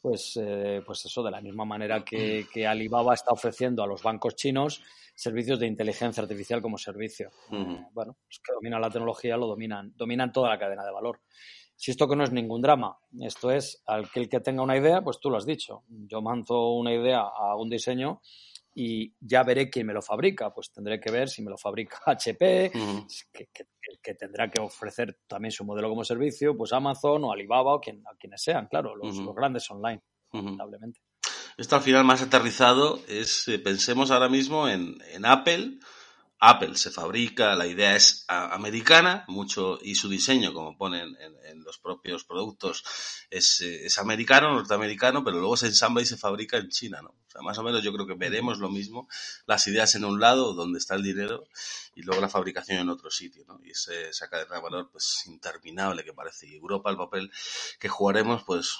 pues, 0.00 0.38
eh, 0.40 0.82
pues 0.84 1.06
eso, 1.06 1.22
de 1.22 1.30
la 1.30 1.40
misma 1.40 1.64
manera 1.64 2.04
que, 2.04 2.46
que, 2.52 2.66
Alibaba 2.66 3.14
está 3.14 3.32
ofreciendo 3.32 3.82
a 3.82 3.86
los 3.86 4.02
bancos 4.02 4.34
chinos 4.36 4.82
servicios 5.14 5.60
de 5.60 5.66
inteligencia 5.66 6.22
artificial 6.22 6.60
como 6.60 6.78
servicio. 6.78 7.30
Eh, 7.50 7.86
bueno, 7.92 8.16
pues 8.24 8.40
que 8.44 8.52
dominan 8.52 8.80
la 8.80 8.90
tecnología, 8.90 9.36
lo 9.36 9.46
dominan, 9.46 9.92
dominan 9.96 10.32
toda 10.32 10.50
la 10.50 10.58
cadena 10.58 10.84
de 10.84 10.92
valor. 10.92 11.20
Si 11.76 11.90
esto 11.90 12.08
que 12.08 12.16
no 12.16 12.24
es 12.24 12.32
ningún 12.32 12.60
drama, 12.60 12.98
esto 13.20 13.50
es 13.50 13.82
al 13.86 14.10
que 14.10 14.40
tenga 14.40 14.62
una 14.62 14.76
idea, 14.76 15.00
pues 15.02 15.18
tú 15.20 15.30
lo 15.30 15.36
has 15.36 15.46
dicho. 15.46 15.84
Yo 15.88 16.20
mando 16.22 16.72
una 16.72 16.92
idea 16.92 17.20
a 17.20 17.56
un 17.56 17.68
diseño 17.68 18.20
y 18.74 19.14
ya 19.20 19.42
veré 19.42 19.68
quién 19.70 19.86
me 19.86 19.92
lo 19.92 20.02
fabrica. 20.02 20.52
Pues 20.52 20.72
tendré 20.72 21.00
que 21.00 21.10
ver 21.10 21.28
si 21.28 21.42
me 21.42 21.50
lo 21.50 21.58
fabrica 21.58 21.98
HP, 22.06 22.72
que, 24.02 24.14
tendrá 24.14 24.50
que 24.50 24.60
ofrecer 24.60 25.18
también 25.26 25.52
su 25.52 25.64
modelo 25.64 25.88
como 25.88 26.04
servicio, 26.04 26.56
pues 26.56 26.72
Amazon 26.72 27.24
o 27.24 27.32
Alibaba 27.32 27.74
o 27.74 27.80
quien, 27.80 28.02
quienes 28.18 28.42
sean, 28.42 28.66
claro, 28.66 28.96
los, 28.96 29.34
grandes 29.34 29.70
online, 29.70 30.02
lamentablemente. 30.32 31.00
Esto 31.56 31.76
al 31.76 31.82
final 31.82 32.04
más 32.04 32.22
aterrizado 32.22 33.00
es, 33.08 33.46
eh, 33.48 33.58
pensemos 33.58 34.10
ahora 34.10 34.28
mismo 34.28 34.68
en, 34.68 34.96
en 35.12 35.26
Apple 35.26 35.78
Apple 36.44 36.74
se 36.74 36.90
fabrica, 36.90 37.54
la 37.54 37.68
idea 37.68 37.94
es 37.94 38.24
americana, 38.26 39.24
mucho, 39.28 39.78
y 39.80 39.94
su 39.94 40.08
diseño, 40.08 40.52
como 40.52 40.76
ponen 40.76 41.16
en, 41.20 41.62
los 41.62 41.78
propios 41.78 42.24
productos, 42.24 42.82
es, 43.30 43.60
eh, 43.60 43.86
es, 43.86 43.96
americano, 43.98 44.52
norteamericano, 44.52 45.22
pero 45.22 45.38
luego 45.38 45.56
se 45.56 45.68
ensambla 45.68 46.02
y 46.02 46.06
se 46.06 46.16
fabrica 46.16 46.56
en 46.56 46.68
China, 46.68 47.00
¿no? 47.00 47.10
O 47.10 47.30
sea, 47.30 47.42
más 47.42 47.56
o 47.58 47.62
menos 47.62 47.84
yo 47.84 47.92
creo 47.92 48.08
que 48.08 48.14
veremos 48.14 48.58
lo 48.58 48.68
mismo, 48.68 49.08
las 49.46 49.64
ideas 49.68 49.94
en 49.94 50.04
un 50.04 50.18
lado, 50.18 50.52
donde 50.52 50.80
está 50.80 50.96
el 50.96 51.04
dinero, 51.04 51.44
y 51.94 52.02
luego 52.02 52.20
la 52.20 52.28
fabricación 52.28 52.80
en 52.80 52.88
otro 52.88 53.08
sitio, 53.08 53.44
¿no? 53.46 53.60
Y 53.62 53.70
ese, 53.70 54.08
esa 54.08 54.28
cadena 54.28 54.56
de 54.56 54.62
valor, 54.62 54.90
pues, 54.90 55.22
interminable 55.26 56.02
que 56.02 56.12
parece. 56.12 56.48
Y 56.48 56.56
Europa, 56.56 56.90
el 56.90 56.96
papel 56.96 57.30
que 57.78 57.88
jugaremos, 57.88 58.42
pues, 58.42 58.78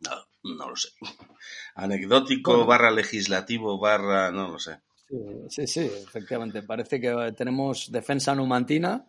no, 0.00 0.26
no 0.42 0.70
lo 0.70 0.76
sé. 0.76 0.88
Anecdótico, 1.74 2.64
barra 2.64 2.90
legislativo, 2.90 3.78
barra, 3.78 4.30
no 4.30 4.48
lo 4.48 4.58
sé. 4.58 4.80
Sí, 5.48 5.66
sí, 5.66 5.80
efectivamente. 5.80 6.62
Parece 6.62 7.00
que 7.00 7.32
tenemos 7.36 7.90
defensa 7.90 8.34
numantina. 8.34 9.06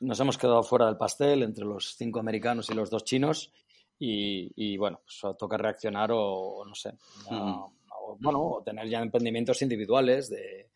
Nos 0.00 0.18
hemos 0.20 0.38
quedado 0.38 0.62
fuera 0.62 0.86
del 0.86 0.96
pastel 0.96 1.42
entre 1.42 1.64
los 1.64 1.96
cinco 1.96 2.20
americanos 2.20 2.70
y 2.70 2.74
los 2.74 2.90
dos 2.90 3.04
chinos. 3.04 3.52
Y, 3.98 4.76
bueno, 4.78 5.02
pues 5.04 5.36
toca 5.36 5.58
reaccionar 5.58 6.10
o, 6.12 6.64
no 6.66 6.74
sé. 6.74 6.92
o, 7.30 7.72
bueno, 8.18 8.40
o 8.40 8.62
tener 8.62 8.88
ya 8.88 9.00
emprendimientos 9.00 9.60
individuales 9.60 10.30
de, 10.30 10.70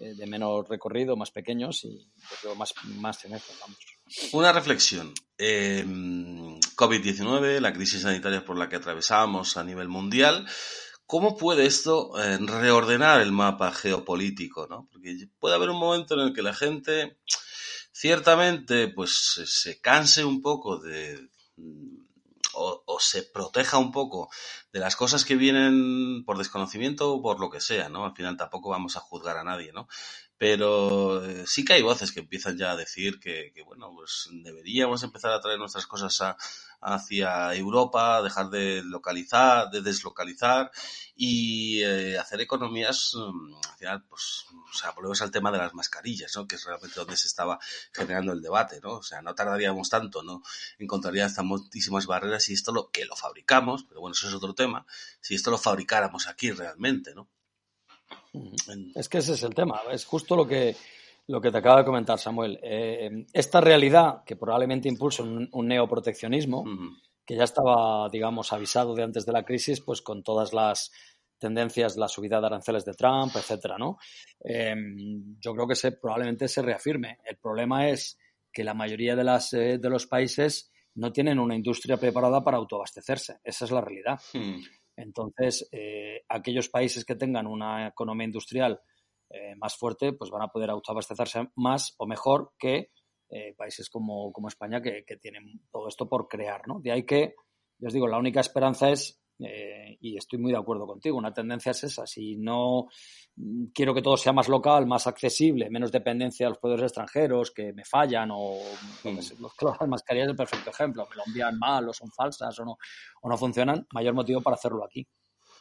eh, 0.00 0.14
de 0.14 0.26
menor 0.26 0.70
recorrido, 0.70 1.16
más 1.16 1.32
pequeños 1.32 1.84
y 1.84 2.08
más, 2.56 2.72
más 3.00 3.24
en 3.24 3.34
esto, 3.34 3.52
vamos. 3.60 3.78
Una 4.32 4.52
reflexión. 4.52 5.12
Eh, 5.36 5.84
COVID-19, 5.84 7.58
la 7.58 7.72
crisis 7.72 8.02
sanitaria 8.02 8.44
por 8.44 8.56
la 8.56 8.68
que 8.68 8.76
atravesamos 8.76 9.56
a 9.56 9.64
nivel 9.64 9.88
mundial, 9.88 10.46
¿Cómo 11.12 11.36
puede 11.36 11.66
esto 11.66 12.18
eh, 12.18 12.38
reordenar 12.38 13.20
el 13.20 13.32
mapa 13.32 13.70
geopolítico? 13.70 14.66
¿no? 14.66 14.88
Porque 14.90 15.28
puede 15.38 15.54
haber 15.54 15.68
un 15.68 15.78
momento 15.78 16.14
en 16.14 16.20
el 16.20 16.32
que 16.32 16.40
la 16.40 16.54
gente 16.54 17.18
ciertamente 17.92 18.88
pues 18.88 19.42
se 19.44 19.78
canse 19.78 20.24
un 20.24 20.40
poco 20.40 20.78
de 20.78 21.28
o, 22.54 22.82
o, 22.86 22.98
se 22.98 23.24
proteja 23.24 23.76
un 23.76 23.92
poco 23.92 24.30
de 24.72 24.80
las 24.80 24.96
cosas 24.96 25.26
que 25.26 25.36
vienen 25.36 26.24
por 26.24 26.38
desconocimiento 26.38 27.12
o 27.12 27.20
por 27.20 27.40
lo 27.40 27.50
que 27.50 27.60
sea, 27.60 27.90
¿no? 27.90 28.06
Al 28.06 28.14
final 28.14 28.38
tampoco 28.38 28.70
vamos 28.70 28.96
a 28.96 29.00
juzgar 29.00 29.36
a 29.36 29.44
nadie, 29.44 29.70
¿no? 29.70 29.88
Pero 30.38 31.24
eh, 31.26 31.44
sí 31.46 31.62
que 31.62 31.74
hay 31.74 31.82
voces 31.82 32.10
que 32.10 32.20
empiezan 32.20 32.56
ya 32.56 32.70
a 32.72 32.76
decir 32.76 33.20
que, 33.20 33.52
que, 33.54 33.62
bueno, 33.62 33.92
pues 33.94 34.28
deberíamos 34.32 35.02
empezar 35.02 35.32
a 35.32 35.40
traer 35.40 35.58
nuestras 35.58 35.86
cosas 35.86 36.18
a, 36.22 36.36
hacia 36.82 37.54
Europa, 37.54 38.20
dejar 38.22 38.50
de 38.50 38.82
localizar, 38.82 39.70
de 39.70 39.82
deslocalizar 39.82 40.70
y 41.14 41.80
eh, 41.82 42.18
hacer 42.18 42.40
economías, 42.40 43.12
mm, 43.14 43.54
al 43.54 43.76
final, 43.76 44.04
pues, 44.08 44.46
o 44.50 44.76
sea, 44.76 44.90
volvemos 44.90 45.22
al 45.22 45.30
tema 45.30 45.52
de 45.52 45.58
las 45.58 45.74
mascarillas, 45.74 46.32
¿no? 46.36 46.46
Que 46.46 46.56
es 46.56 46.64
realmente 46.64 46.98
donde 46.98 47.16
se 47.16 47.28
estaba 47.28 47.58
generando 47.92 48.32
el 48.32 48.42
debate, 48.42 48.80
¿no? 48.82 48.94
O 48.94 49.02
sea, 49.02 49.22
no 49.22 49.34
tardaríamos 49.34 49.88
tanto, 49.88 50.22
¿no? 50.22 50.42
Encontraríamos 50.78 51.38
muchísimas 51.44 52.06
barreras 52.06 52.44
si 52.44 52.54
esto 52.54 52.72
lo, 52.72 52.90
que 52.90 53.04
lo 53.04 53.14
fabricamos, 53.14 53.84
pero 53.84 54.00
bueno, 54.00 54.14
eso 54.14 54.28
es 54.28 54.34
otro 54.34 54.54
tema, 54.54 54.84
si 55.20 55.36
esto 55.36 55.50
lo 55.50 55.58
fabricáramos 55.58 56.26
aquí 56.26 56.50
realmente, 56.50 57.14
¿no? 57.14 57.28
Es 58.94 59.08
que 59.08 59.18
ese 59.18 59.34
es 59.34 59.42
el 59.42 59.54
tema, 59.54 59.80
es 59.90 60.04
justo 60.04 60.34
lo 60.34 60.46
que, 60.48 60.76
lo 61.28 61.40
que 61.40 61.50
te 61.50 61.58
acaba 61.58 61.78
de 61.78 61.84
comentar 61.84 62.18
Samuel. 62.18 62.58
Eh, 62.62 63.26
esta 63.32 63.60
realidad 63.60 64.22
que 64.24 64.36
probablemente 64.36 64.88
impulsa 64.88 65.22
un, 65.22 65.48
neoproteccionismo, 65.66 66.64
que 67.24 67.36
ya 67.36 67.44
estaba, 67.44 68.08
digamos, 68.10 68.52
avisado 68.52 68.94
de 68.94 69.04
antes 69.04 69.24
de 69.24 69.32
la 69.32 69.44
crisis, 69.44 69.80
pues 69.80 70.02
con 70.02 70.22
todas 70.22 70.52
las 70.52 70.90
tendencias, 71.38 71.96
la 71.96 72.08
subida 72.08 72.40
de 72.40 72.46
aranceles 72.46 72.84
de 72.84 72.94
Trump, 72.94 73.34
etcétera, 73.34 73.76
¿no? 73.76 73.98
Em, 74.40 75.36
yo 75.40 75.52
creo 75.54 75.66
que 75.66 75.74
se, 75.74 75.92
probablemente 75.92 76.46
se 76.46 76.62
reafirme. 76.62 77.18
El 77.24 77.36
problema 77.36 77.88
es 77.88 78.18
que 78.52 78.62
la 78.62 78.74
mayoría 78.74 79.16
de, 79.16 79.24
las, 79.24 79.52
eh, 79.52 79.78
de 79.78 79.90
los 79.90 80.06
países 80.06 80.72
no 80.94 81.12
tienen 81.12 81.38
una 81.38 81.56
industria 81.56 81.96
preparada 81.96 82.44
para 82.44 82.58
autoabastecerse. 82.58 83.38
Esa 83.42 83.64
es 83.64 83.70
la 83.70 83.80
realidad. 83.80 84.20
Hmm. 84.32 84.60
Entonces, 84.96 85.68
eh, 85.72 86.22
aquellos 86.28 86.68
países 86.68 87.04
que 87.04 87.16
tengan 87.16 87.46
una 87.46 87.88
economía 87.88 88.26
industrial 88.26 88.80
eh, 89.32 89.54
más 89.56 89.76
fuerte, 89.76 90.12
pues 90.12 90.30
van 90.30 90.42
a 90.42 90.48
poder 90.48 90.70
autoabastecerse 90.70 91.48
más 91.56 91.94
o 91.98 92.06
mejor 92.06 92.52
que 92.58 92.90
eh, 93.28 93.54
países 93.56 93.88
como, 93.88 94.32
España 94.46 94.82
que, 94.82 95.04
tienen 95.20 95.62
todo 95.70 95.88
esto 95.88 96.08
por 96.08 96.28
crear, 96.28 96.66
¿no? 96.68 96.80
De 96.80 96.92
ahí 96.92 97.04
que 97.04 97.34
yo 97.78 97.88
os 97.88 97.94
digo, 97.94 98.06
la 98.06 98.18
única 98.18 98.40
esperanza 98.40 98.90
es, 98.90 99.20
eh, 99.38 99.96
y 100.00 100.16
estoy 100.16 100.38
muy 100.38 100.52
de 100.52 100.58
acuerdo 100.58 100.86
contigo, 100.86 101.16
una 101.16 101.32
tendencia 101.32 101.70
es 101.70 101.84
esa. 101.84 102.06
Si 102.06 102.36
no 102.36 102.88
mm, 103.36 103.66
quiero 103.74 103.94
que 103.94 104.02
todo 104.02 104.16
sea 104.16 104.32
más 104.32 104.48
local, 104.48 104.86
más 104.86 105.06
accesible, 105.06 105.70
menos 105.70 105.90
dependencia 105.90 106.46
de 106.46 106.50
los 106.50 106.58
proveedores 106.58 106.90
extranjeros 106.90 107.50
que 107.50 107.72
me 107.72 107.84
fallan 107.84 108.30
o 108.32 108.58
Mm. 109.04 109.18
los 109.40 109.54
que 109.54 109.64
las 109.80 109.88
mascarillas 109.88 110.26
es 110.26 110.30
el 110.30 110.36
perfecto 110.36 110.70
ejemplo, 110.70 111.06
me 111.10 111.16
lo 111.16 111.22
envían 111.26 111.58
mal 111.58 111.88
o 111.88 111.92
son 111.92 112.10
falsas 112.10 112.58
o 112.58 112.64
no, 112.64 112.78
o 113.22 113.28
no 113.28 113.36
funcionan, 113.36 113.86
mayor 113.92 114.14
motivo 114.14 114.40
para 114.40 114.54
hacerlo 114.54 114.84
aquí. 114.84 115.06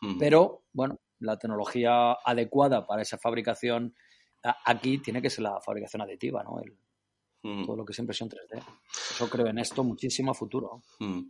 Mm. 0.01 0.17
Pero, 0.17 0.63
bueno, 0.73 0.99
la 1.21 1.37
tecnología 1.37 2.11
adecuada 2.25 2.85
para 2.85 3.01
esa 3.01 3.17
fabricación 3.17 3.95
aquí 4.65 4.97
tiene 4.97 5.21
que 5.21 5.29
ser 5.29 5.43
la 5.43 5.59
fabricación 5.61 6.01
aditiva, 6.01 6.43
¿no? 6.43 6.59
El- 6.61 6.77
Mm. 7.43 7.65
todo 7.65 7.75
lo 7.75 7.83
que 7.85 7.91
es 7.91 7.97
impresión 7.97 8.29
3D. 8.29 8.61
Eso 9.15 9.27
creo 9.27 9.47
en 9.47 9.57
esto 9.57 9.83
muchísimo 9.83 10.29
a 10.29 10.35
futuro. 10.35 10.83
Mm. 10.99 11.21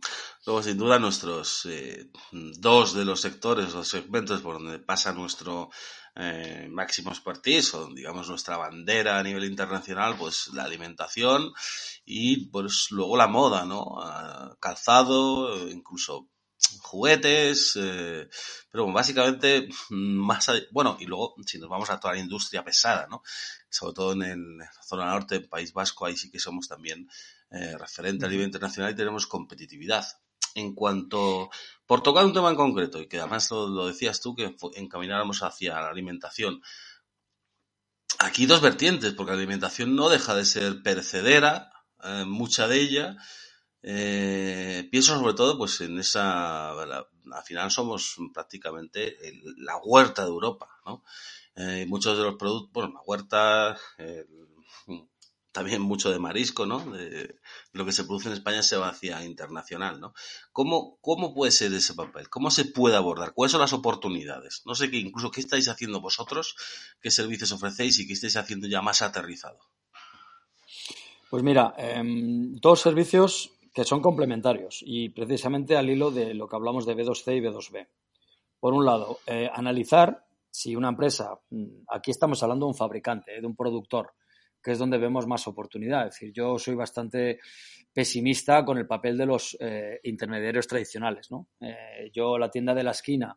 Luego, 0.44 0.62
sin 0.62 0.76
duda, 0.76 0.98
nuestros 0.98 1.64
eh, 1.70 2.10
dos 2.32 2.92
de 2.92 3.06
los 3.06 3.18
sectores, 3.22 3.72
los 3.72 3.88
segmentos 3.88 4.42
por 4.42 4.58
donde 4.62 4.78
pasa 4.78 5.14
nuestro 5.14 5.70
eh, 6.14 6.68
máximo 6.70 7.12
expertise, 7.12 7.72
o 7.76 7.88
digamos 7.94 8.28
nuestra 8.28 8.58
bandera 8.58 9.18
a 9.18 9.22
nivel 9.22 9.44
internacional, 9.44 10.14
pues 10.18 10.48
la 10.52 10.64
alimentación 10.64 11.50
y 12.04 12.50
pues 12.50 12.88
luego 12.90 13.16
la 13.16 13.28
moda, 13.28 13.64
¿no? 13.64 13.82
Ah, 14.02 14.54
calzado, 14.60 15.66
incluso 15.70 16.28
juguetes, 16.80 17.72
eh, 17.76 18.28
pero 18.70 18.90
básicamente 18.92 19.68
más 19.90 20.48
allá- 20.48 20.66
bueno, 20.70 20.96
y 21.00 21.06
luego 21.06 21.34
si 21.46 21.58
nos 21.58 21.68
vamos 21.68 21.90
a 21.90 21.98
toda 22.00 22.14
la 22.14 22.20
industria 22.20 22.64
pesada, 22.64 23.06
¿no? 23.08 23.22
Sobre 23.68 23.94
todo 23.94 24.12
en, 24.12 24.22
el, 24.22 24.58
zona 24.86 25.06
norte, 25.06 25.36
en 25.36 25.48
País 25.48 25.72
Vasco, 25.72 26.06
ahí 26.06 26.16
sí 26.16 26.30
que 26.30 26.38
somos 26.38 26.68
también 26.68 27.08
eh, 27.50 27.76
referente 27.78 28.26
a 28.26 28.28
nivel 28.28 28.46
internacional 28.46 28.92
y 28.92 28.96
tenemos 28.96 29.26
competitividad. 29.26 30.06
En 30.54 30.74
cuanto, 30.74 31.48
por 31.86 32.02
tocar 32.02 32.26
un 32.26 32.34
tema 32.34 32.50
en 32.50 32.56
concreto, 32.56 33.00
y 33.00 33.08
que 33.08 33.18
además 33.18 33.50
lo, 33.50 33.68
lo 33.68 33.86
decías 33.86 34.20
tú, 34.20 34.34
que 34.34 34.54
encamináramos 34.74 35.42
hacia 35.42 35.80
la 35.80 35.88
alimentación. 35.88 36.60
Aquí 38.18 38.44
dos 38.46 38.60
vertientes, 38.60 39.14
porque 39.14 39.32
la 39.32 39.38
alimentación 39.38 39.96
no 39.96 40.08
deja 40.10 40.34
de 40.34 40.44
ser 40.44 40.82
perecedera, 40.82 41.72
eh, 42.04 42.24
mucha 42.26 42.68
de 42.68 42.80
ella. 42.80 43.16
Eh, 43.82 44.88
pienso 44.90 45.18
sobre 45.18 45.34
todo 45.34 45.58
pues 45.58 45.80
en 45.80 45.98
esa, 45.98 46.70
al 46.70 47.44
final 47.44 47.70
somos 47.70 48.16
prácticamente 48.32 49.16
la 49.56 49.76
huerta 49.78 50.22
de 50.22 50.28
Europa, 50.28 50.68
¿no? 50.86 51.02
Eh, 51.56 51.84
muchos 51.88 52.16
de 52.16 52.24
los 52.24 52.36
productos, 52.36 52.72
bueno, 52.72 52.94
la 52.94 53.00
huerta, 53.02 53.76
eh, 53.98 54.24
también 55.50 55.82
mucho 55.82 56.10
de 56.10 56.18
marisco, 56.18 56.64
¿no? 56.64 56.92
Lo 57.72 57.84
que 57.84 57.92
se 57.92 58.04
produce 58.04 58.28
en 58.28 58.34
España 58.34 58.62
se 58.62 58.76
va 58.76 58.88
hacia 58.88 59.22
internacional, 59.24 60.00
¿no? 60.00 60.14
¿Cómo, 60.52 60.98
¿Cómo 61.02 61.34
puede 61.34 61.52
ser 61.52 61.74
ese 61.74 61.92
papel? 61.94 62.30
¿Cómo 62.30 62.50
se 62.50 62.64
puede 62.64 62.96
abordar? 62.96 63.34
¿Cuáles 63.34 63.52
son 63.52 63.60
las 63.60 63.74
oportunidades? 63.74 64.62
No 64.64 64.74
sé 64.74 64.90
qué, 64.90 64.96
incluso 64.96 65.30
qué 65.30 65.40
estáis 65.40 65.68
haciendo 65.68 66.00
vosotros, 66.00 66.56
qué 67.02 67.10
servicios 67.10 67.52
ofrecéis 67.52 67.98
y 67.98 68.06
qué 68.06 68.14
estáis 68.14 68.36
haciendo 68.36 68.66
ya 68.66 68.80
más 68.80 69.02
aterrizado. 69.02 69.58
Pues 71.28 71.42
mira, 71.42 71.74
em, 71.76 72.54
dos 72.56 72.80
servicios 72.80 73.52
que 73.72 73.84
son 73.84 74.00
complementarios 74.00 74.82
y 74.84 75.08
precisamente 75.08 75.76
al 75.76 75.88
hilo 75.88 76.10
de 76.10 76.34
lo 76.34 76.46
que 76.46 76.56
hablamos 76.56 76.86
de 76.86 76.96
B2C 76.96 77.36
y 77.36 77.40
B2B. 77.40 77.88
Por 78.60 78.74
un 78.74 78.84
lado, 78.84 79.18
eh, 79.26 79.48
analizar 79.52 80.24
si 80.50 80.76
una 80.76 80.90
empresa, 80.90 81.40
mm, 81.50 81.84
aquí 81.88 82.10
estamos 82.10 82.42
hablando 82.42 82.66
de 82.66 82.70
un 82.70 82.76
fabricante, 82.76 83.36
eh, 83.36 83.40
de 83.40 83.46
un 83.46 83.56
productor, 83.56 84.12
que 84.62 84.72
es 84.72 84.78
donde 84.78 84.98
vemos 84.98 85.26
más 85.26 85.48
oportunidad. 85.48 86.06
Es 86.06 86.14
decir, 86.14 86.32
yo 86.32 86.58
soy 86.58 86.74
bastante 86.74 87.40
pesimista 87.92 88.64
con 88.64 88.78
el 88.78 88.86
papel 88.86 89.16
de 89.18 89.26
los 89.26 89.56
eh, 89.58 89.98
intermediarios 90.04 90.68
tradicionales. 90.68 91.30
¿no? 91.30 91.48
Yo 92.12 92.38
la 92.38 92.48
tienda 92.48 92.72
de 92.72 92.84
la 92.84 92.92
esquina 92.92 93.36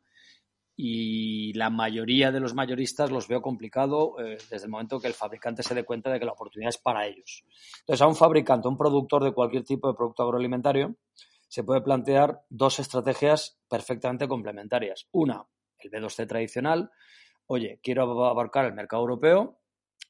y 0.77 1.53
la 1.53 1.69
mayoría 1.69 2.31
de 2.31 2.39
los 2.39 2.53
mayoristas 2.53 3.09
los 3.09 3.27
veo 3.27 3.41
complicado 3.41 4.15
eh, 4.19 4.37
desde 4.49 4.65
el 4.65 4.71
momento 4.71 4.99
que 4.99 5.07
el 5.07 5.13
fabricante 5.13 5.63
se 5.63 5.73
dé 5.73 5.85
cuenta 5.85 6.11
de 6.11 6.19
que 6.19 6.25
la 6.25 6.33
oportunidad 6.33 6.69
es 6.69 6.77
para 6.77 7.07
ellos. 7.07 7.45
Entonces, 7.79 8.01
a 8.01 8.07
un 8.07 8.15
fabricante, 8.15 8.67
a 8.67 8.71
un 8.71 8.77
productor 8.77 9.23
de 9.23 9.33
cualquier 9.33 9.63
tipo 9.63 9.87
de 9.87 9.95
producto 9.95 10.23
agroalimentario, 10.23 10.95
se 11.47 11.63
puede 11.63 11.81
plantear 11.81 12.41
dos 12.49 12.79
estrategias 12.79 13.57
perfectamente 13.69 14.27
complementarias. 14.27 15.07
Una, 15.11 15.45
el 15.79 15.91
B2C 15.91 16.27
tradicional. 16.27 16.91
Oye, 17.47 17.79
quiero 17.81 18.25
abarcar 18.25 18.65
el 18.65 18.73
mercado 18.73 19.03
europeo, 19.03 19.59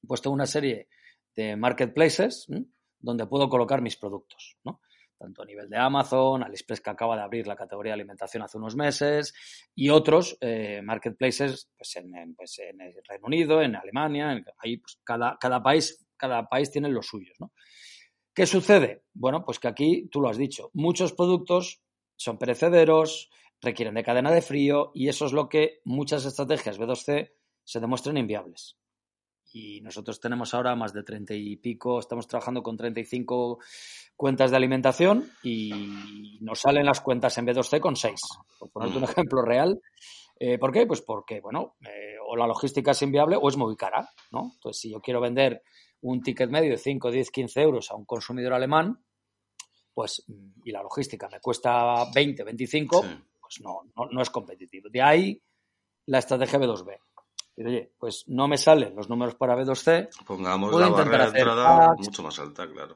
pues 0.08 0.21
tengo 0.21 0.34
una 0.34 0.47
serie 0.47 0.88
de 1.36 1.56
marketplaces 1.56 2.47
donde 2.99 3.28
puedo 3.28 3.49
colocar 3.49 3.82
mis 3.82 3.97
productos, 3.97 4.58
¿no? 4.63 4.80
Tanto 5.17 5.41
a 5.41 5.45
nivel 5.45 5.69
de 5.69 5.78
Amazon, 5.78 6.43
AliExpress 6.43 6.82
que 6.82 6.89
acaba 6.89 7.15
de 7.15 7.23
abrir 7.23 7.47
la 7.47 7.56
categoría 7.56 7.91
de 7.91 8.01
alimentación 8.01 8.43
hace 8.43 8.58
unos 8.58 8.75
meses 8.75 9.34
y 9.73 9.89
otros 9.89 10.38
eh, 10.41 10.82
marketplaces 10.84 11.69
pues 11.78 11.95
en, 11.95 12.36
pues 12.36 12.60
en, 12.60 12.82
el 12.82 12.93
Reino 13.08 13.28
Unido, 13.28 13.62
en 13.62 13.75
Alemania, 13.75 14.43
ahí 14.58 14.78
pues 14.78 14.99
cada, 15.04 15.38
cada, 15.39 15.62
país, 15.62 16.06
cada 16.17 16.47
país 16.47 16.71
tiene 16.71 16.89
los 16.89 17.08
suyos. 17.08 17.36
¿no? 17.39 17.51
¿Qué 18.34 18.45
sucede? 18.45 19.04
Bueno, 19.13 19.43
pues 19.45 19.60
que 19.60 19.67
aquí 19.67 20.08
tú 20.12 20.21
lo 20.21 20.30
has 20.30 20.38
dicho, 20.38 20.69
muchos 20.73 21.13
productos 21.13 21.82
son 22.17 22.38
perecederos, 22.38 23.30
requieren 23.62 23.95
de 23.95 24.04
cadena 24.04 24.32
de 24.32 24.41
frío 24.41 24.91
y 24.93 25.08
eso 25.08 25.25
es 25.25 25.34
lo 25.34 25.49
que 25.49 25.80
muchas 25.84 26.25
estrategias 26.25 26.80
B2C 26.80 27.32
se 27.63 27.80
demuestran 27.80 28.17
inviables 28.17 28.78
y 29.56 29.80
nosotros 29.80 30.20
tenemos 30.20 30.54
ahora 30.54 30.76
más 30.76 30.91
de 30.91 31.04
30 31.04 31.34
y 31.34 31.56
pico, 31.56 31.98
estamos 32.00 32.28
trabajando 32.28 32.62
con 32.62 32.76
35 32.76 33.60
cuentas 34.18 34.52
de 34.52 34.58
alimentación 34.58 35.32
y 35.44 36.38
nos 36.41 36.60
salen 36.60 36.86
las 36.86 37.00
cuentas 37.00 37.38
en 37.38 37.48
B2C 37.48 37.80
con 37.80 37.96
6, 37.96 38.20
por 38.60 38.70
ponerte 38.70 38.98
un 38.98 39.06
ejemplo 39.06 39.41
real. 39.41 39.80
Eh, 40.38 40.58
¿Por 40.58 40.74
qué? 40.74 40.86
Pues 40.86 41.02
porque, 41.02 41.39
bueno, 41.39 41.78
eh, 41.86 42.18
o 42.28 42.36
la 42.36 42.48
logística 42.48 42.91
es 42.91 43.02
inviable 43.02 43.38
o 43.41 43.48
es 43.48 43.56
muy 43.56 43.78
cara, 43.78 44.10
¿no? 44.34 44.52
Entonces, 44.56 44.82
si 44.82 44.91
yo 44.91 45.00
quiero 45.00 45.22
vender 45.22 45.63
un 46.02 46.22
ticket 46.22 46.50
medio 46.50 46.72
de 46.72 46.78
5, 46.78 47.10
10, 47.10 47.32
15 47.32 47.62
euros 47.62 47.91
a 47.91 47.96
un 47.96 48.04
consumidor 48.04 48.52
alemán, 48.52 49.06
pues, 49.94 50.26
y 50.65 50.72
la 50.72 50.84
logística 50.84 51.30
me 51.30 51.39
cuesta 51.39 52.12
20, 52.13 52.44
25, 52.44 53.04
sí. 53.04 53.08
pues 53.39 53.62
no, 53.62 53.84
no, 53.96 54.10
no 54.12 54.22
es 54.22 54.30
competitivo. 54.30 54.89
De 54.89 55.02
ahí 55.02 55.41
la 56.08 56.20
estrategia 56.20 56.60
B2B. 56.60 57.00
Y, 57.56 57.63
oye, 57.63 57.91
pues 57.98 58.26
no 58.28 58.48
me 58.48 58.58
salen 58.58 58.96
los 58.96 59.10
números 59.10 59.36
para 59.36 59.56
B2C. 59.56 60.10
Pongamos 60.26 60.80
la 60.80 60.89
barrera 60.89 61.32
de 61.32 61.39
entrada 61.39 61.94
mucho 61.98 62.24
más 62.24 62.39
alta, 62.39 62.70
claro. 62.70 62.96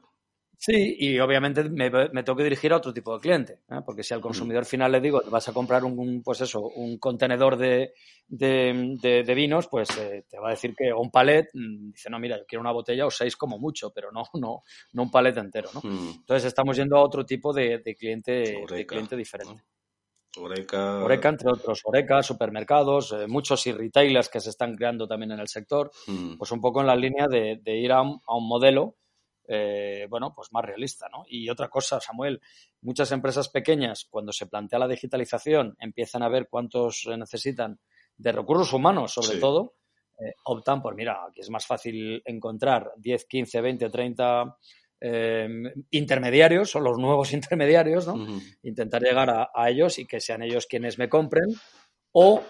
Sí, 0.62 0.94
y 0.98 1.18
obviamente 1.18 1.64
me, 1.64 1.88
me, 1.88 2.22
tengo 2.22 2.36
que 2.36 2.44
dirigir 2.44 2.70
a 2.74 2.76
otro 2.76 2.92
tipo 2.92 3.14
de 3.14 3.20
cliente, 3.20 3.60
¿eh? 3.70 3.80
porque 3.82 4.02
si 4.02 4.12
al 4.12 4.20
consumidor 4.20 4.66
final 4.66 4.92
le 4.92 5.00
digo, 5.00 5.22
vas 5.30 5.48
a 5.48 5.54
comprar 5.54 5.86
un, 5.86 6.22
pues 6.22 6.42
eso, 6.42 6.60
un 6.60 6.98
contenedor 6.98 7.56
de, 7.56 7.94
de, 8.28 8.98
de, 9.00 9.22
de 9.22 9.34
vinos, 9.34 9.68
pues 9.68 9.88
eh, 9.96 10.26
te 10.28 10.38
va 10.38 10.48
a 10.48 10.50
decir 10.50 10.74
que, 10.76 10.92
o 10.92 11.00
un 11.00 11.10
palet, 11.10 11.48
dice, 11.54 12.10
no, 12.10 12.18
mira, 12.18 12.36
yo 12.36 12.44
quiero 12.46 12.60
una 12.60 12.72
botella 12.72 13.06
o 13.06 13.10
seis 13.10 13.38
como 13.38 13.58
mucho, 13.58 13.90
pero 13.90 14.12
no, 14.12 14.24
no, 14.34 14.62
no 14.92 15.02
un 15.02 15.10
palet 15.10 15.38
entero, 15.38 15.70
¿no? 15.72 15.80
Mm. 15.82 16.10
Entonces 16.16 16.44
estamos 16.44 16.76
yendo 16.76 16.98
a 16.98 17.04
otro 17.04 17.24
tipo 17.24 17.54
de, 17.54 17.82
cliente, 17.98 18.62
de 18.68 18.86
cliente 18.86 19.16
diferente. 19.16 19.54
¿no? 19.54 19.79
Oreca. 20.38 21.02
Oreca, 21.02 21.28
entre 21.28 21.50
otros, 21.50 21.80
Oreca, 21.84 22.22
supermercados, 22.22 23.12
eh, 23.12 23.26
muchos 23.26 23.66
y 23.66 23.72
retailers 23.72 24.28
que 24.28 24.40
se 24.40 24.50
están 24.50 24.76
creando 24.76 25.08
también 25.08 25.32
en 25.32 25.40
el 25.40 25.48
sector, 25.48 25.90
mm. 26.06 26.36
pues 26.38 26.50
un 26.52 26.60
poco 26.60 26.80
en 26.80 26.86
la 26.86 26.96
línea 26.96 27.26
de, 27.28 27.60
de 27.62 27.76
ir 27.76 27.92
a 27.92 28.02
un, 28.02 28.20
a 28.26 28.36
un 28.36 28.46
modelo 28.46 28.96
eh, 29.52 30.06
bueno, 30.08 30.32
pues 30.32 30.52
más 30.52 30.64
realista, 30.64 31.08
¿no? 31.08 31.24
Y 31.26 31.50
otra 31.50 31.68
cosa, 31.68 31.98
Samuel, 32.00 32.40
muchas 32.82 33.10
empresas 33.10 33.48
pequeñas, 33.48 34.06
cuando 34.08 34.32
se 34.32 34.46
plantea 34.46 34.78
la 34.78 34.86
digitalización, 34.86 35.76
empiezan 35.80 36.22
a 36.22 36.28
ver 36.28 36.46
cuántos 36.48 37.08
necesitan 37.18 37.80
de 38.16 38.30
recursos 38.30 38.72
humanos, 38.72 39.12
sobre 39.12 39.34
Sí. 39.34 39.40
todo, 39.40 39.74
eh, 40.20 40.34
optan 40.44 40.80
por, 40.80 40.94
mira, 40.94 41.24
aquí 41.28 41.40
es 41.40 41.50
más 41.50 41.66
fácil 41.66 42.22
encontrar 42.24 42.92
10, 42.96 43.24
15, 43.24 43.60
20, 43.60 43.90
30 43.90 44.56
eh, 45.00 45.48
intermediarios, 45.90 46.74
o 46.76 46.80
los 46.80 46.98
nuevos 46.98 47.32
intermediarios, 47.32 48.06
¿no? 48.06 48.26
Intentar 48.62 49.02
llegar 49.02 49.30
a, 49.30 49.50
a 49.54 49.70
ellos 49.70 49.98
y 49.98 50.06
que 50.06 50.20
sean 50.20 50.42
ellos 50.42 50.66
quienes 50.66 50.98
me 50.98 51.08
compren, 51.08 51.46
o 52.12 52.42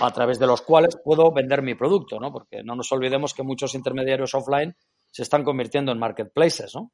a 0.00 0.10
través 0.12 0.38
de 0.38 0.46
los 0.46 0.62
cuales 0.62 0.96
puedo 1.02 1.32
vender 1.32 1.60
mi 1.62 1.74
producto, 1.74 2.20
¿no? 2.20 2.32
Porque 2.32 2.62
no 2.62 2.76
nos 2.76 2.90
olvidemos 2.92 3.34
que 3.34 3.42
muchos 3.42 3.74
intermediarios 3.74 4.34
offline 4.34 4.76
se 5.10 5.22
están 5.22 5.42
convirtiendo 5.42 5.90
en 5.92 5.98
marketplaces, 5.98 6.74
¿no? 6.74 6.92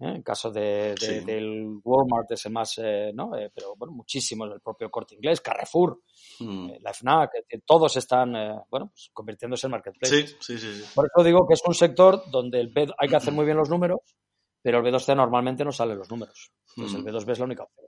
¿Eh? 0.00 0.14
En 0.16 0.22
caso 0.22 0.50
de, 0.50 0.94
de- 0.94 0.96
Sí. 0.98 1.20
del 1.24 1.78
Walmart 1.84 2.30
es 2.32 2.46
el 2.46 2.52
más, 2.52 2.78
eh, 2.82 3.12
¿no? 3.14 3.36
Eh, 3.36 3.50
pero 3.54 3.74
bueno, 3.76 3.92
muchísimos, 3.92 4.50
el 4.50 4.60
propio 4.62 4.90
Corte 4.90 5.14
Inglés, 5.14 5.40
Carrefour, 5.42 6.00
Mm. 6.40 6.70
eh, 6.70 6.78
la 6.80 6.92
FNAC, 6.94 7.30
todos 7.66 7.96
están, 7.98 8.32
bueno, 8.70 8.90
pues 8.94 9.10
convirtiéndose 9.12 9.66
en 9.66 9.70
marketplaces. 9.72 10.36
Sí, 10.40 10.56
sí. 10.58 10.82
Por 10.94 11.06
eso 11.14 11.22
digo 11.22 11.46
que 11.46 11.54
es 11.54 11.60
un 11.66 11.74
sector 11.74 12.22
donde 12.30 12.60
el 12.60 12.68
B, 12.68 12.88
hay 12.98 13.08
que 13.08 13.16
hacer 13.16 13.32
muy 13.34 13.44
bien 13.44 13.58
los 13.58 13.68
números, 13.68 14.00
pero 14.62 14.78
el 14.78 14.84
B2C 14.84 15.14
normalmente 15.16 15.64
no 15.64 15.72
salen 15.72 15.98
los 15.98 16.10
números. 16.10 16.52
Entonces 16.76 16.98
el 16.98 17.02
Mm. 17.02 17.06
B2B 17.16 17.32
es 17.32 17.38
la 17.38 17.44
única 17.44 17.62
opción. 17.64 17.86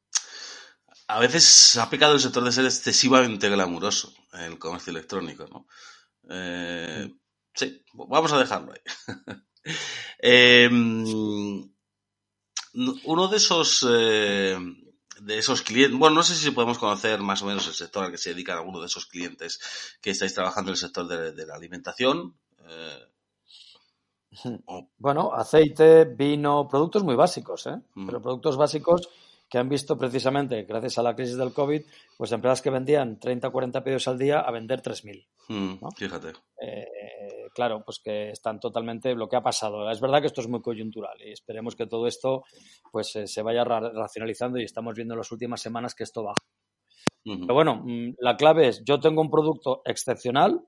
A 1.07 1.19
veces 1.21 1.77
ha 1.77 1.89
pecado 1.91 2.15
el 2.15 2.21
sector 2.21 2.43
de 2.45 2.53
ser 2.53 2.65
excesivamente 2.65 3.49
glamuroso, 3.49 4.13
el 4.33 4.59
comercio 4.59 4.91
electrónico, 4.91 5.47
¿no? 5.47 5.67
Eh, 6.31 7.13
sí, 7.55 7.85
vamos 7.93 8.33
a 8.33 8.39
dejarlo 8.39 8.73
ahí. 8.73 8.81
Eh, 10.27 10.69
uno 13.05 13.29
de 13.29 13.37
esos, 13.37 13.87
eh, 13.89 14.59
de 15.21 15.39
esos 15.39 15.63
clientes, 15.63 15.99
bueno, 15.99 16.17
no 16.17 16.23
sé 16.23 16.35
si 16.35 16.51
podemos 16.51 16.79
conocer 16.79 17.21
más 17.21 17.41
o 17.43 17.47
menos 17.47 17.67
el 17.67 17.75
sector 17.75 18.05
al 18.05 18.11
que 18.11 18.19
se 18.19 18.31
dedican 18.31 18.59
algunos 18.59 18.83
de 18.83 18.87
esos 18.89 19.07
clientes 19.07 19.61
que 20.03 20.11
estáis 20.11 20.35
trabajando 20.35 20.71
en 20.71 20.75
el 20.75 20.79
sector 20.79 21.07
de, 21.07 21.33
de 21.33 21.47
la 21.47 21.55
alimentación. 21.55 22.39
Eh, 22.67 23.09
Bueno, 24.99 25.33
aceite, 25.33 26.05
vino, 26.05 26.67
productos 26.69 27.05
muy 27.05 27.15
básicos, 27.15 27.67
¿eh? 27.67 27.77
Mm. 27.95 28.07
Pero 28.07 28.23
productos 28.23 28.57
básicos 28.57 29.09
que 29.49 29.59
han 29.59 29.69
visto 29.69 29.97
precisamente, 29.97 30.63
gracias 30.65 30.99
a 30.99 31.03
la 31.03 31.15
crisis 31.15 31.37
del 31.37 31.53
COVID, 31.53 31.83
pues 32.17 32.33
empresas 32.33 32.63
que 32.63 32.71
vendían 32.71 33.21
30 33.21 33.49
o 33.49 33.53
40 33.53 33.85
pedidos 33.85 34.09
al 34.09 34.19
día 34.19 34.41
a 34.41 34.51
vender 34.51 34.81
3.000. 34.81 35.27
mm, 35.49 35.75
¿no? 35.81 35.91
Fíjate. 35.93 36.33
Eh, 36.61 36.87
claro, 37.55 37.83
pues 37.85 38.01
que 38.03 38.31
están 38.31 38.59
totalmente 38.59 39.15
lo 39.15 39.29
que 39.29 39.37
ha 39.37 39.43
pasado. 39.43 39.89
Es 39.91 40.01
verdad 40.01 40.21
que 40.21 40.27
esto 40.27 40.41
es 40.41 40.49
muy 40.49 40.61
coyuntural 40.63 41.17
y 41.23 41.31
esperemos 41.33 41.77
que 41.77 41.87
todo 41.87 42.07
esto 42.07 42.45
pues 42.91 43.15
eh, 43.17 43.27
se 43.27 43.43
vaya 43.43 43.63
ra- 43.65 43.93
racionalizando 43.93 44.59
y 44.59 44.65
estamos 44.65 44.95
viendo 44.95 45.15
en 45.15 45.19
las 45.19 45.31
últimas 45.31 45.61
semanas 45.61 45.95
que 45.95 46.05
esto 46.05 46.25
baja. 46.25 46.41
Pero 47.23 47.55
bueno, 47.55 47.83
mm, 47.85 48.15
la 48.19 48.37
clave 48.37 48.69
es, 48.69 48.83
yo 48.85 48.99
tengo 49.01 49.23
un 49.23 49.31
producto 49.31 49.83
excepcional, 49.85 50.61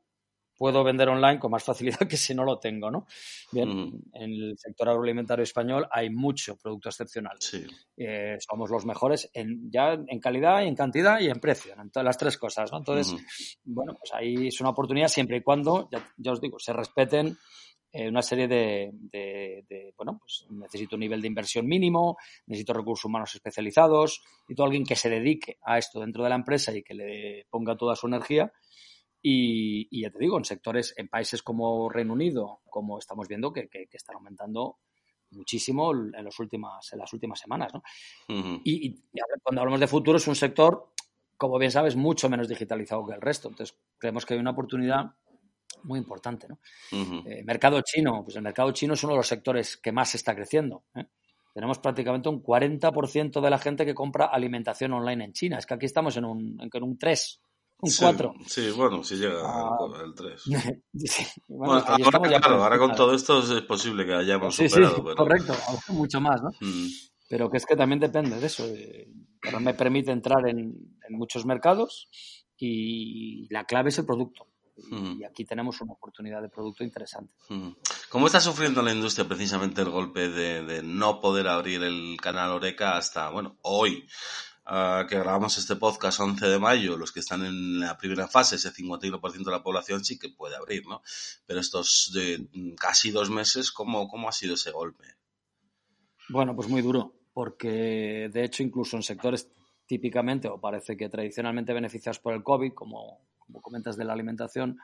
puedo 0.56 0.82
vender 0.82 1.08
online 1.08 1.38
con 1.38 1.50
más 1.50 1.62
facilidad 1.64 1.98
que 2.08 2.16
si 2.16 2.34
no 2.34 2.44
lo 2.44 2.58
tengo, 2.58 2.90
¿no? 2.90 3.06
Bien, 3.52 3.68
Ujú. 3.68 4.00
en 4.14 4.32
el 4.32 4.54
sector 4.58 4.88
agroalimentario 4.88 5.42
español 5.42 5.86
hay 5.90 6.10
mucho 6.10 6.56
producto 6.56 6.88
excepcional. 6.88 7.36
Sí. 7.40 7.64
Eh, 7.96 8.36
somos 8.40 8.70
los 8.70 8.84
mejores 8.86 9.30
en, 9.34 9.70
ya 9.70 9.92
en 9.92 10.18
calidad, 10.20 10.62
en 10.64 10.74
cantidad 10.74 11.20
y 11.20 11.28
en 11.28 11.40
precio, 11.40 11.74
en 11.80 11.90
todas 11.90 12.04
las 12.04 12.18
tres 12.18 12.38
cosas, 12.38 12.72
¿no? 12.72 12.78
Entonces, 12.78 13.14
bueno, 13.64 13.94
pues 13.98 14.12
ahí 14.14 14.48
es 14.48 14.60
una 14.60 14.70
oportunidad 14.70 15.08
siempre 15.08 15.36
y 15.38 15.42
cuando, 15.42 15.88
ya, 15.92 16.06
ya 16.16 16.32
os 16.32 16.40
digo, 16.40 16.58
se 16.58 16.72
respeten 16.72 17.36
eh, 17.92 18.08
una 18.08 18.20
serie 18.20 18.46
de, 18.48 18.90
de- 18.92 19.64
de, 19.68 19.94
bueno, 19.96 20.18
pues 20.18 20.46
necesito 20.50 20.96
un 20.96 21.00
nivel 21.00 21.22
de 21.22 21.28
inversión 21.28 21.66
mínimo, 21.66 22.16
necesito 22.46 22.74
recursos 22.74 23.04
humanos 23.06 23.34
especializados, 23.34 24.22
necesito 24.40 24.64
alguien 24.64 24.84
que 24.84 24.96
se 24.96 25.08
dedique 25.08 25.58
a 25.64 25.78
esto 25.78 26.00
dentro 26.00 26.22
de 26.24 26.28
la 26.30 26.34
empresa 26.36 26.76
y 26.76 26.82
que 26.82 26.94
le 26.94 27.46
ponga 27.48 27.76
toda 27.76 27.94
su 27.96 28.06
energía. 28.06 28.52
Y, 29.28 29.88
y 29.90 30.02
ya 30.02 30.10
te 30.10 30.20
digo, 30.20 30.38
en 30.38 30.44
sectores, 30.44 30.94
en 30.96 31.08
países 31.08 31.42
como 31.42 31.88
Reino 31.88 32.12
Unido, 32.12 32.60
como 32.70 32.98
estamos 32.98 33.26
viendo, 33.26 33.52
que, 33.52 33.68
que- 33.68 33.88
que 33.88 33.96
están 33.96 34.14
aumentando 34.16 34.78
muchísimo 35.32 35.92
en, 35.92 36.24
los 36.24 36.38
últimas, 36.38 36.92
en 36.92 37.00
las 37.00 37.12
últimas 37.12 37.40
semanas. 37.40 37.74
¿no? 37.74 37.82
Y, 38.64 38.86
y 38.86 39.02
cuando 39.42 39.60
hablamos 39.62 39.80
de 39.80 39.88
futuro 39.88 40.18
es 40.18 40.28
un 40.28 40.36
sector, 40.36 40.92
como 41.36 41.58
bien 41.58 41.72
sabes, 41.72 41.96
mucho 41.96 42.28
menos 42.28 42.46
digitalizado 42.48 43.04
que 43.04 43.14
el 43.14 43.20
resto. 43.20 43.48
Entonces, 43.48 43.76
creemos 43.98 44.24
que 44.24 44.34
hay 44.34 44.40
una 44.40 44.52
oportunidad 44.52 45.06
muy 45.82 45.98
importante. 45.98 46.46
¿no? 46.48 46.60
Eh, 47.26 47.42
mercado 47.44 47.80
chino, 47.80 48.22
pues 48.22 48.36
el 48.36 48.42
mercado 48.42 48.70
chino 48.70 48.94
es 48.94 49.02
uno 49.02 49.14
de 49.14 49.18
los 49.18 49.26
sectores 49.26 49.76
que 49.76 49.90
más 49.90 50.14
está 50.14 50.36
creciendo. 50.36 50.84
¿eh? 50.94 51.04
Tenemos 51.52 51.80
prácticamente 51.80 52.28
un 52.28 52.40
40% 52.42 53.40
de 53.40 53.50
la 53.50 53.58
gente 53.58 53.84
que 53.84 53.94
compra 53.94 54.26
alimentación 54.26 54.92
online 54.92 55.24
en 55.24 55.32
China. 55.32 55.58
Es 55.58 55.66
que 55.66 55.74
aquí 55.74 55.86
estamos 55.86 56.16
en 56.16 56.24
un, 56.26 56.60
en 56.60 56.82
un 56.84 56.96
3, 56.96 57.40
un 57.78 57.90
Sí, 57.90 57.98
4. 58.02 58.34
Sí, 58.46 58.70
bueno, 58.70 59.04
si 59.04 59.16
llega 59.16 59.40
Ah. 59.44 59.76
el 60.04 60.14
3. 60.14 60.42
Sí, 60.94 61.24
bueno, 61.48 61.74
Bueno, 61.74 61.78
es 61.78 61.84
que 61.84 61.92
ahí 61.92 62.02
ahora, 62.04 62.30
ya 62.30 62.40
claro, 62.40 62.62
ahora 62.64 62.78
con 62.78 62.94
todo 62.94 63.14
esto 63.14 63.40
es 63.40 63.62
posible 63.62 64.06
que 64.06 64.14
hayamos 64.14 64.54
sí, 64.56 64.68
superado, 64.68 65.04
pero... 65.04 65.16
correcto, 65.16 65.54
mucho 65.88 66.20
más, 66.20 66.42
¿no? 66.42 66.50
Mm, 66.60 66.86
Pero 67.28 67.50
que 67.50 67.56
es 67.58 67.66
que 67.66 67.76
también 67.76 68.00
depende 68.00 68.38
de 68.40 68.46
eso. 68.46 68.64
Pero 69.40 69.60
me 69.60 69.74
permite 69.74 70.10
entrar 70.12 70.48
en, 70.48 70.58
en 71.08 71.16
muchos 71.18 71.44
mercados 71.44 72.08
y 72.56 73.46
la 73.52 73.64
clave 73.64 73.90
es 73.90 73.98
el 73.98 74.06
producto. 74.06 74.46
Ujú. 74.90 75.16
Y 75.18 75.24
aquí 75.24 75.44
tenemos 75.44 75.80
una 75.80 75.94
oportunidad 75.94 76.42
de 76.42 76.48
producto 76.50 76.84
interesante. 76.84 77.32
mm. 77.48 77.70
¿Cómo 78.10 78.26
está 78.26 78.40
sufriendo 78.40 78.82
la 78.82 78.92
industria 78.92 79.26
precisamente 79.26 79.80
el 79.82 79.90
golpe 79.90 80.28
de, 80.28 80.62
de 80.64 80.82
no 80.82 81.20
poder 81.20 81.48
abrir 81.48 81.82
el 81.82 82.16
canal 82.22 82.52
Oreca 82.52 82.96
hasta, 82.96 83.30
bueno, 83.30 83.56
hoy? 83.62 84.06
Que 85.08 85.18
grabamos 85.18 85.58
este 85.58 85.76
podcast 85.76 86.18
11 86.20 86.44
de 86.46 86.58
mayo, 86.58 86.96
los 86.96 87.12
que 87.12 87.20
están 87.20 87.44
en 87.44 87.78
la 87.80 87.96
primera 87.96 88.26
fase, 88.26 88.56
ese 88.56 88.72
51% 88.72 89.44
de 89.44 89.50
la 89.50 89.62
población 89.62 90.04
sí 90.04 90.18
que 90.18 90.28
puede 90.28 90.56
abrir, 90.56 90.86
¿no? 90.86 91.02
Pero 91.46 91.60
estos 91.60 92.10
de 92.12 92.48
mm, 92.52 92.74
casi 92.74 93.10
dos 93.12 93.30
meses, 93.30 93.70
¿cómo, 93.70 94.08
cómo 94.08 94.28
ha 94.28 94.32
sido 94.32 94.54
ese 94.54 94.72
golpe? 94.72 95.04
Bueno, 96.28 96.56
pues 96.56 96.68
muy 96.68 96.82
duro, 96.82 97.14
porque 97.32 98.28
de 98.32 98.44
hecho 98.44 98.62
incluso 98.64 98.96
en 98.96 99.02
sectores 99.04 99.48
típicamente 99.86 100.48
o 100.48 100.60
parece 100.60 100.96
que 100.96 101.08
tradicionalmente 101.08 101.72
beneficiados 101.72 102.18
por 102.18 102.34
el 102.34 102.42
COVID, 102.42 102.72
como, 102.72 103.20
como 103.38 103.62
comentas 103.62 103.96
de 103.96 104.04
la 104.04 104.14
alimentación, 104.14 104.78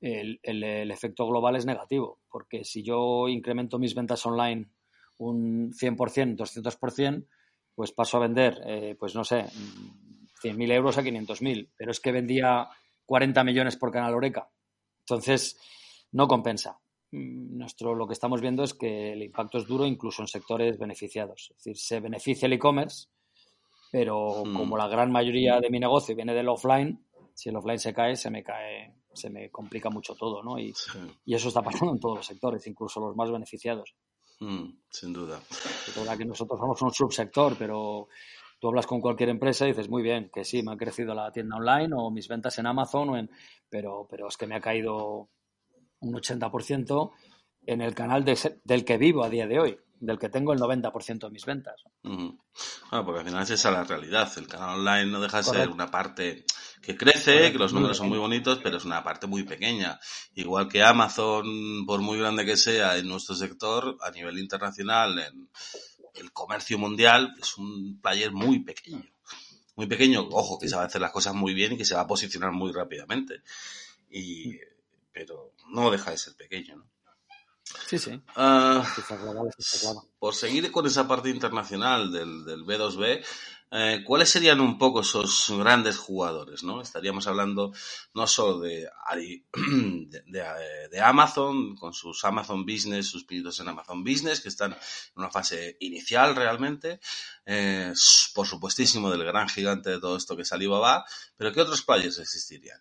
el- 0.00 0.40
el 0.42 0.90
efecto 0.90 1.26
global 1.28 1.56
es 1.56 1.66
negativo, 1.66 2.20
porque 2.30 2.64
si 2.64 2.82
yo 2.82 3.28
incremento 3.28 3.78
mis 3.78 3.94
ventas 3.94 4.24
online 4.24 4.70
un 5.18 5.74
100%, 5.74 6.36
200%, 6.36 7.26
pues 7.74 7.92
paso 7.92 8.16
a 8.16 8.20
vender, 8.20 8.60
eh, 8.66 8.96
pues 8.98 9.14
no 9.14 9.24
sé, 9.24 9.44
mm, 9.44 10.26
100.000 10.42 10.70
euros 10.72 10.98
a 10.98 11.02
500.000, 11.02 11.68
pero 11.76 11.90
es 11.90 12.00
que 12.00 12.12
vendía 12.12 12.68
40 13.06 13.44
millones 13.44 13.76
por 13.76 13.90
canal 13.90 14.14
Oreca. 14.14 14.48
Entonces, 15.00 15.58
no 16.12 16.26
compensa. 16.28 16.78
Mm, 17.12 17.58
Nuestro, 17.58 17.94
lo 17.94 18.06
que 18.06 18.12
estamos 18.14 18.40
viendo 18.40 18.62
es 18.64 18.74
que 18.74 19.12
el 19.12 19.22
impacto 19.22 19.58
es 19.58 19.66
duro 19.66 19.84
incluso 19.86 20.22
en 20.22 20.28
sectores 20.28 20.78
beneficiados. 20.78 21.50
Es 21.50 21.56
decir, 21.64 21.76
se 21.76 22.00
beneficia 22.00 22.46
el 22.46 22.52
e-commerce, 22.54 23.08
pero 23.90 24.44
Mm. 24.44 24.54
como 24.56 24.76
la 24.76 24.88
gran 24.88 25.10
mayoría 25.10 25.60
de 25.60 25.70
mi 25.70 25.80
negocio 25.80 26.14
viene 26.14 26.34
del 26.34 26.48
offline, 26.48 27.04
si 27.34 27.48
el 27.48 27.56
offline 27.56 27.78
se 27.78 27.92
cae, 27.94 28.16
se 28.16 28.30
me 28.30 28.42
cae, 28.42 28.94
se 29.12 29.30
me 29.30 29.50
complica 29.50 29.90
mucho 29.90 30.14
todo, 30.14 30.42
¿no? 30.42 30.58
Y, 30.58 30.72
Sí, 30.74 30.98
y 31.24 31.34
eso 31.34 31.48
está 31.48 31.62
pasando 31.62 31.92
en 31.92 32.00
todos 32.00 32.18
los 32.18 32.26
sectores, 32.26 32.66
incluso 32.66 33.00
los 33.00 33.16
más 33.16 33.30
beneficiados. 33.30 33.94
Mm, 34.40 34.64
sin 34.90 35.12
duda. 35.12 35.40
Que 36.16 36.24
nosotros 36.24 36.58
somos 36.58 36.82
un 36.82 36.92
subsector, 36.92 37.56
pero 37.58 38.08
tú 38.58 38.68
hablas 38.68 38.86
con 38.86 39.00
cualquier 39.00 39.30
empresa 39.30 39.64
y 39.64 39.68
dices, 39.68 39.88
muy 39.88 40.02
bien, 40.02 40.30
que 40.32 40.44
sí, 40.44 40.62
me 40.62 40.72
ha 40.72 40.76
crecido 40.76 41.14
la 41.14 41.32
tienda 41.32 41.56
online 41.56 41.94
o 41.96 42.10
mis 42.10 42.28
ventas 42.28 42.58
en 42.58 42.66
Amazon, 42.66 43.10
o 43.10 43.16
en... 43.16 43.30
pero, 43.68 44.06
pero 44.08 44.28
es 44.28 44.36
que 44.36 44.46
me 44.46 44.56
ha 44.56 44.60
caído 44.60 45.28
un 46.00 46.14
80% 46.14 47.12
en 47.66 47.80
el 47.80 47.94
canal 47.94 48.24
de 48.24 48.38
del 48.64 48.84
que 48.84 48.98
vivo 48.98 49.22
a 49.22 49.30
día 49.30 49.46
de 49.46 49.60
hoy, 49.60 49.78
del 50.00 50.18
que 50.18 50.30
tengo 50.30 50.52
el 50.52 50.58
90% 50.58 51.26
de 51.26 51.30
mis 51.30 51.44
ventas. 51.44 51.84
Ujú. 52.02 52.38
Ah, 52.90 53.04
porque 53.04 53.20
al 53.20 53.26
final 53.26 53.42
es 53.42 53.50
esa 53.50 53.70
la 53.70 53.84
realidad. 53.84 54.32
El 54.36 54.48
canal 54.48 54.80
online 54.80 55.06
no 55.06 55.20
deja 55.20 55.38
de 55.38 55.44
ser 55.44 55.68
una 55.68 55.90
parte 55.90 56.44
que 56.80 56.96
crece, 56.96 57.32
Correcto, 57.32 57.52
que 57.52 57.58
los 57.58 57.72
números 57.74 57.98
son 57.98 58.08
muy 58.08 58.18
bonitos, 58.18 58.58
pero 58.62 58.78
es 58.78 58.84
una 58.86 59.04
parte 59.04 59.26
muy 59.26 59.42
pequeña. 59.42 60.00
Igual 60.34 60.68
que 60.68 60.82
Amazon, 60.82 61.84
por 61.86 62.00
muy 62.00 62.18
grande 62.18 62.46
que 62.46 62.56
sea 62.56 62.96
en 62.96 63.08
nuestro 63.08 63.34
sector, 63.34 63.98
a 64.00 64.10
nivel 64.10 64.38
internacional, 64.38 65.18
en 65.18 65.50
el 66.14 66.32
comercio 66.32 66.78
mundial, 66.78 67.34
es 67.38 67.58
un 67.58 68.00
player 68.00 68.32
muy 68.32 68.60
pequeño. 68.60 69.04
Muy 69.76 69.86
pequeño, 69.86 70.26
ojo, 70.30 70.58
que 70.58 70.68
sabe 70.68 70.86
hacer 70.86 71.00
las 71.02 71.12
cosas 71.12 71.34
muy 71.34 71.52
bien 71.52 71.72
y 71.72 71.76
que 71.76 71.84
se 71.84 71.94
va 71.94 72.02
a 72.02 72.06
posicionar 72.06 72.52
muy 72.52 72.72
rápidamente. 72.72 73.42
Y, 74.10 74.56
pero 75.12 75.52
no 75.68 75.90
deja 75.90 76.10
de 76.10 76.18
ser 76.18 76.34
pequeño, 76.36 76.76
¿no? 76.76 76.99
Sí, 77.88 77.98
sí. 77.98 78.20
Ah, 78.36 78.84
por 80.18 80.34
seguir 80.34 80.70
con 80.72 80.86
esa 80.86 81.06
parte 81.08 81.30
internacional 81.30 82.10
del, 82.12 82.44
del 82.44 82.64
B2B, 82.64 83.24
eh, 83.72 84.02
¿cuáles 84.04 84.28
serían 84.30 84.60
un 84.60 84.78
poco 84.78 85.00
esos 85.00 85.46
grandes 85.56 85.96
jugadores? 85.96 86.62
¿no? 86.64 86.80
Estaríamos 86.80 87.26
hablando 87.26 87.72
no 88.14 88.26
solo 88.26 88.60
de, 88.60 88.88
Ali- 89.06 89.46
de, 89.54 90.22
de- 90.26 90.88
de 90.90 91.00
Amazon, 91.00 91.76
con 91.76 91.92
sus 91.92 92.24
Amazon 92.24 92.64
Business, 92.66 93.06
sus 93.08 93.24
pinitos 93.24 93.60
en 93.60 93.68
Amazon 93.68 94.02
Business, 94.02 94.40
que 94.40 94.48
están 94.48 94.72
en 94.72 94.78
una 95.14 95.30
fase 95.30 95.76
inicial 95.80 96.34
realmente, 96.34 97.00
eh, 97.46 97.92
por 98.34 98.46
supuestísimo 98.46 99.10
del 99.10 99.24
gran 99.24 99.48
gigante 99.48 99.90
de 99.90 100.00
todo 100.00 100.16
esto 100.16 100.34
que 100.36 100.42
es 100.42 100.52
Alibaba, 100.52 101.04
pero 101.36 101.52
¿qué 101.52 101.60
otros 101.60 101.82
players 101.82 102.18
existirían? 102.18 102.80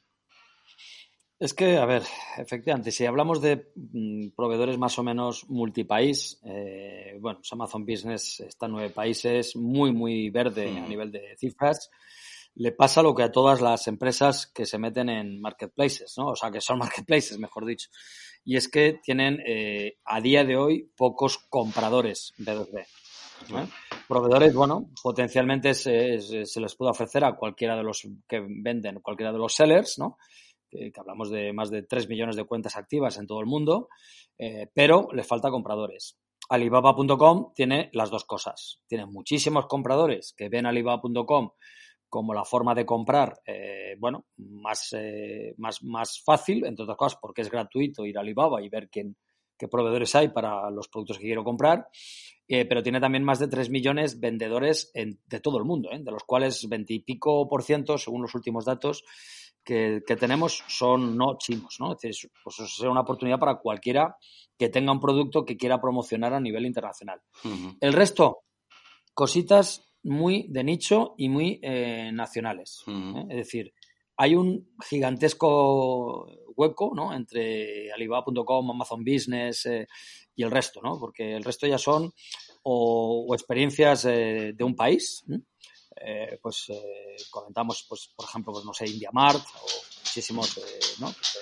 Es 1.40 1.54
que, 1.54 1.78
a 1.78 1.86
ver, 1.86 2.04
efectivamente, 2.38 2.92
si 2.92 3.06
hablamos 3.06 3.42
de 3.42 3.72
mm, 3.76 4.32
proveedores 4.36 4.78
más 4.78 5.00
o 5.00 5.04
menos 5.04 5.46
multipaís, 5.50 6.38
eh, 6.44 7.18
bueno, 7.22 7.40
pues 7.40 7.54
Amazon 7.54 7.86
Business 7.86 8.42
está 8.42 8.66
en 8.66 8.74
nueve 8.74 8.90
países, 8.90 9.56
muy, 9.56 9.94
muy 9.94 10.30
verde 10.30 10.70
Mm. 10.74 10.84
a 10.84 10.88
nivel 10.88 11.12
de 11.12 11.38
cifras. 11.38 11.90
Le 12.56 12.74
pasa 12.74 13.02
lo 13.02 13.16
que 13.16 13.24
a 13.24 13.32
todas 13.32 13.62
las 13.62 13.88
empresas 13.88 14.48
que 14.48 14.66
se 14.66 14.78
meten 14.78 15.08
en 15.08 15.40
marketplaces, 15.40 16.14
¿no? 16.18 16.30
O 16.32 16.36
sea, 16.36 16.52
que 16.52 16.60
son 16.60 16.78
marketplaces, 17.08 17.40
mejor 17.40 17.66
dicho. 17.66 17.90
Y 18.44 18.58
es 18.58 18.68
que 18.68 19.00
tienen 19.02 19.40
eh, 19.48 19.98
a 20.04 20.20
día 20.20 20.44
de 20.44 20.58
hoy 20.58 20.92
pocos 20.98 21.38
compradores 21.50 22.34
B2B. 22.38 22.80
¿eh? 22.82 23.68
Proveedores, 24.10 24.54
bueno, 24.54 24.90
potencialmente 25.02 25.74
se- 25.74 26.20
se 26.20 26.60
les 26.60 26.76
puede 26.76 26.92
ofrecer 26.92 27.24
a 27.24 27.36
cualquiera 27.38 27.78
de 27.78 27.84
los 27.84 28.06
que 28.28 28.42
venden, 28.46 29.00
cualquiera 29.00 29.32
de 29.32 29.38
los 29.38 29.54
sellers, 29.56 29.98
¿no? 30.00 30.18
Que, 30.70 30.92
hablamos 30.98 31.30
de 31.30 31.52
más 31.54 31.70
de 31.70 31.84
3 31.84 32.08
millones 32.08 32.36
de 32.36 32.46
cuentas 32.46 32.76
activas 32.76 33.18
en 33.18 33.28
todo 33.28 33.40
el 33.40 33.46
mundo, 33.46 33.90
eh, 34.38 34.70
pero 34.74 35.10
le 35.14 35.24
falta 35.24 35.50
compradores. 35.50 36.18
Alibaba.com 36.50 37.54
tiene 37.54 37.90
las 37.94 38.10
dos 38.10 38.26
cosas. 38.26 38.82
Tiene 38.88 39.06
muchísimos 39.06 39.68
compradores 39.68 40.34
que 40.36 40.50
ven 40.50 40.66
Alibaba.com 40.66 41.52
como 42.08 42.34
la 42.34 42.44
forma 42.44 42.74
de 42.74 42.88
comprar, 42.88 43.40
eh, 43.46 43.96
bueno, 44.00 44.26
más, 44.38 44.96
eh, 44.98 45.54
más, 45.58 45.84
más 45.84 46.24
fácil, 46.24 46.66
entre 46.66 46.84
otras 46.84 46.98
cosas, 46.98 47.20
porque 47.22 47.42
es 47.42 47.52
gratuito 47.52 48.04
ir 48.04 48.18
a 48.18 48.22
Alibaba 48.22 48.64
y 48.64 48.70
ver 48.70 48.90
quién, 48.90 49.16
qué 49.56 49.68
proveedores 49.68 50.16
hay 50.16 50.30
para 50.30 50.72
los 50.72 50.88
productos 50.88 51.20
que 51.20 51.26
quiero 51.26 51.44
comprar. 51.44 51.88
pero 52.48 52.82
tiene 52.82 53.00
también 53.00 53.24
más 53.24 53.38
de 53.38 53.48
3 53.48 53.70
millones 53.70 54.20
vendedores 54.20 54.90
en, 54.96 55.20
de 55.28 55.40
todo 55.40 55.60
el 55.60 55.66
mundo, 55.66 55.92
de 55.92 56.12
los 56.12 56.24
cuales 56.24 56.68
20 56.68 56.96
y 56.96 57.00
pico 57.02 57.48
por 57.48 57.62
ciento, 57.62 58.00
según 58.00 58.24
los 58.24 58.34
últimos 58.34 58.66
datos 58.66 59.04
que, 59.70 60.02
que 60.06 60.16
tenemos, 60.16 60.64
son 60.68 61.16
no 61.16 61.38
chinos. 61.38 61.78
¿no? 61.80 61.94
Es 61.94 62.00
decir, 62.00 62.32
pues 62.44 62.60
eso 62.60 62.68
será 62.68 62.90
una 62.90 63.02
oportunidad 63.02 63.38
para 63.38 63.60
cualquiera 63.60 64.16
que 64.58 64.70
tenga 64.70 64.92
un 64.92 65.00
producto 65.00 65.46
que 65.46 65.56
quiera 65.56 65.80
promocionar 65.80 66.34
a 66.34 66.40
nivel 66.40 66.66
internacional. 66.66 67.22
El 67.80 67.94
resto, 67.94 68.40
cositas 69.14 69.86
muy 70.02 70.48
de 70.50 70.64
nicho 70.64 71.14
y 71.18 71.30
muy 71.30 71.60
eh, 71.62 72.10
nacionales. 72.12 72.84
¿eh? 72.88 73.26
Es 73.30 73.38
decir, 73.38 73.74
hay 74.18 74.36
un 74.36 74.68
gigantesco 74.84 76.26
hueco 76.56 76.92
¿no? 76.96 77.14
entre 77.14 77.92
Alibaba.com, 77.92 78.72
Amazon 78.72 79.04
Business 79.06 79.68
eh, 79.68 79.88
y 80.36 80.44
el 80.44 80.50
resto, 80.50 80.82
¿no? 80.82 81.00
porque 81.00 81.36
el 81.36 81.44
resto 81.44 81.68
ya 81.68 81.78
son 81.78 82.12
o, 82.64 83.26
o 83.30 83.34
experiencias 83.36 84.06
eh, 84.06 84.54
de 84.56 84.64
un 84.64 84.76
país. 84.76 85.24
¿Eh? 86.06 86.40
Pues 86.42 86.66
eh, 86.70 87.16
comentamos, 87.30 87.86
pues, 87.88 88.12
por 88.16 88.26
ejemplo, 88.26 88.54
pues, 88.54 88.66
no 88.66 88.74
sé, 88.74 88.88
IndiaMart 88.88 89.42
o 89.42 89.68
muchísimos, 90.00 90.58
eh, 90.58 90.80
¿no? 91.00 91.08
Pues, 91.08 91.40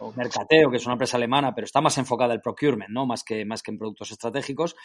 o 0.00 0.12
Mercateo, 0.12 0.70
que 0.70 0.76
es 0.76 0.86
una 0.86 0.94
empresa 0.94 1.16
alemana, 1.16 1.54
pero 1.54 1.64
está 1.64 1.80
más 1.80 1.98
enfocada 1.98 2.34
en 2.34 2.40
procurement, 2.40 2.90
¿no? 2.90 3.06
Más 3.06 3.24
que, 3.24 3.44
más 3.44 3.62
que 3.62 3.72
en 3.72 3.78
productos 3.78 4.12
estratégicos. 4.12 4.76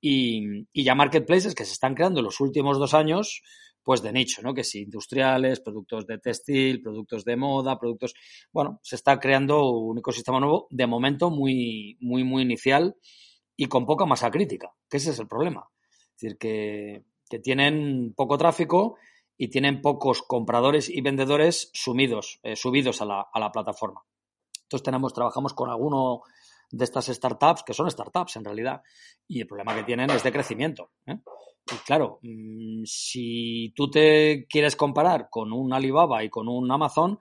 Y, 0.00 0.66
y 0.72 0.84
ya 0.84 0.94
marketplaces 0.94 1.54
que 1.54 1.64
se 1.64 1.72
están 1.72 1.94
creando 1.94 2.20
en 2.20 2.26
los 2.26 2.40
últimos 2.40 2.78
dos 2.78 2.92
años, 2.92 3.42
pues 3.82 4.02
de 4.02 4.12
nicho, 4.12 4.42
¿no? 4.42 4.52
Que 4.52 4.64
si 4.64 4.82
industriales, 4.82 5.60
productos 5.60 6.06
de 6.06 6.18
textil, 6.18 6.82
productos 6.82 7.24
de 7.24 7.36
moda, 7.36 7.78
productos. 7.78 8.12
Bueno, 8.52 8.80
se 8.82 8.96
está 8.96 9.18
creando 9.18 9.70
un 9.70 9.98
ecosistema 9.98 10.40
nuevo, 10.40 10.66
de 10.70 10.86
momento 10.86 11.30
muy, 11.30 11.96
muy, 12.00 12.22
muy 12.24 12.42
inicial 12.42 12.96
y 13.56 13.66
con 13.66 13.86
poca 13.86 14.04
masa 14.04 14.30
crítica, 14.30 14.74
que 14.90 14.98
ese 14.98 15.10
es 15.10 15.18
el 15.18 15.26
problema. 15.26 15.70
Es 15.86 16.20
decir, 16.20 16.36
que, 16.36 17.02
que 17.28 17.38
tienen 17.38 18.14
poco 18.16 18.38
tráfico 18.38 18.96
y 19.36 19.48
tienen 19.48 19.80
pocos 19.80 20.22
compradores 20.22 20.88
y 20.88 21.00
vendedores 21.00 21.70
sumidos, 21.72 22.40
eh, 22.42 22.56
subidos 22.56 23.00
a 23.00 23.04
la, 23.04 23.26
a 23.32 23.40
la 23.40 23.52
plataforma. 23.52 24.02
Entonces 24.62 24.84
tenemos, 24.84 25.14
trabajamos 25.14 25.54
con 25.54 25.70
alguno 25.70 26.22
de 26.70 26.84
estas 26.84 27.06
startups, 27.06 27.62
que 27.62 27.72
son 27.72 27.90
startups 27.90 28.36
en 28.36 28.44
realidad, 28.44 28.82
y 29.26 29.40
el 29.40 29.46
problema 29.46 29.74
que 29.74 29.84
tienen 29.84 30.10
es 30.10 30.22
de 30.22 30.32
crecimiento. 30.32 30.90
¿eh? 31.06 31.18
Y 31.70 31.76
claro, 31.86 32.18
mmm, 32.22 32.82
si 32.84 33.72
tú 33.74 33.90
te 33.90 34.46
quieres 34.48 34.76
comparar 34.76 35.28
con 35.30 35.52
un 35.52 35.72
Alibaba 35.72 36.22
y 36.24 36.30
con 36.30 36.48
un 36.48 36.70
Amazon, 36.70 37.18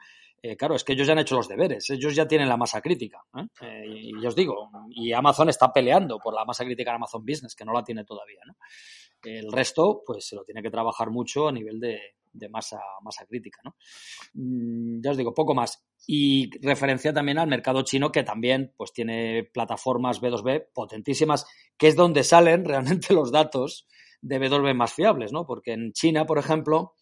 eh, 0.52 0.58
claro, 0.58 0.76
es 0.76 0.84
que 0.84 0.94
ellos 0.94 1.08
ya 1.08 1.14
han 1.14 1.20
hecho 1.20 1.36
los 1.36 1.48
deberes, 1.48 1.90
ellos 1.90 2.16
ya 2.16 2.28
tienen 2.28 2.48
la 2.48 2.58
masa 2.58 2.82
crítica. 2.82 3.24
¿eh? 3.38 3.48
Eh, 3.62 3.84
y, 3.88 4.26
os 4.26 4.36
digo, 4.36 4.70
y 4.90 5.12
Amazon 5.12 5.50
está 5.50 5.72
peleando 5.74 6.20
por 6.20 6.34
la 6.34 6.46
masa 6.46 6.64
crítica 6.64 6.92
en 6.92 6.96
Amazon 6.96 7.26
Business, 7.26 7.56
que 7.56 7.66
no 7.66 7.74
la 7.74 7.84
tiene 7.84 8.04
todavía. 8.04 8.40
¿no? 8.46 8.56
El 9.24 9.52
resto, 9.52 10.04
pues 10.06 10.26
se 10.28 10.36
lo 10.36 10.44
tiene 10.44 10.62
que 10.62 10.70
trabajar 10.70 11.10
mucho 11.10 11.48
a 11.48 11.52
nivel 11.52 11.80
de, 11.80 12.00
de 12.32 12.50
masa, 12.50 12.80
masa 13.02 13.26
crítica. 13.26 13.60
¿no? 13.64 13.76
Mm, 14.34 15.02
ya 15.02 15.12
os 15.12 15.18
digo, 15.18 15.34
poco 15.34 15.54
más. 15.54 15.84
Y 16.06 16.50
referencia 16.66 17.14
también 17.14 17.40
al 17.40 17.48
mercado 17.48 17.82
chino, 17.82 18.12
que 18.12 18.24
también 18.24 18.74
pues, 18.78 18.94
tiene 18.94 19.50
plataformas 19.52 20.22
B2B 20.22 20.68
potentísimas, 20.74 21.46
que 21.78 21.88
es 21.88 21.96
donde 21.96 22.24
salen 22.24 22.66
realmente 22.66 23.14
los 23.14 23.32
datos 23.32 23.88
de 24.22 24.40
B2B 24.40 24.74
más 24.74 24.94
fiables, 24.94 25.32
¿no? 25.32 25.46
Porque 25.46 25.74
en 25.74 25.92
China, 25.94 26.26
por 26.26 26.38
ejemplo, 26.38 26.94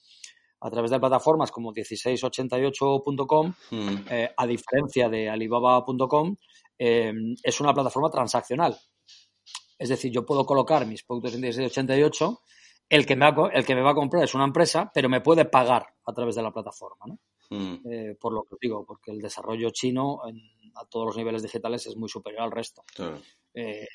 a 0.65 0.69
través 0.71 0.89
de 0.89 0.99
plataformas 0.99 1.51
como 1.51 1.71
1688.com, 1.71 3.53
Mm. 3.71 3.97
eh, 4.09 4.33
a 4.35 4.47
diferencia 4.47 5.07
de 5.09 5.29
Alibaba.com, 5.29 6.35
eh, 6.79 7.13
es 7.43 7.61
una 7.61 7.73
plataforma 7.73 8.09
transaccional. 8.09 8.75
Es 9.77 9.89
decir, 9.89 10.11
yo 10.11 10.25
puedo 10.25 10.43
colocar 10.45 10.85
mis 10.87 11.03
productos 11.03 11.35
en 11.35 11.41
1688, 11.41 12.41
el 12.89 13.05
que, 13.05 13.15
me 13.15 13.31
va, 13.31 13.49
el 13.53 13.63
que 13.63 13.75
me 13.75 13.81
va 13.81 13.91
a 13.91 13.95
comprar 13.95 14.23
es 14.23 14.33
una 14.33 14.45
empresa, 14.45 14.89
pero 14.93 15.07
me 15.07 15.21
puede 15.21 15.45
pagar 15.45 15.85
a 16.03 16.13
través 16.13 16.35
de 16.35 16.41
la 16.41 16.51
plataforma, 16.51 17.05
¿no? 17.05 17.19
Mm. 17.51 17.75
Eh, 17.91 18.17
por 18.19 18.33
lo 18.33 18.43
que 18.43 18.55
digo, 18.59 18.83
porque 18.85 19.11
el 19.11 19.21
desarrollo 19.21 19.69
chino 19.69 20.21
en, 20.27 20.41
a 20.75 20.85
todos 20.85 21.05
los 21.05 21.17
niveles 21.17 21.43
digitales 21.43 21.85
es 21.85 21.95
muy 21.95 22.09
superior 22.09 22.41
al 22.41 22.51
resto. 22.51 22.83
Claro. 22.95 23.21
Eh, 23.53 23.87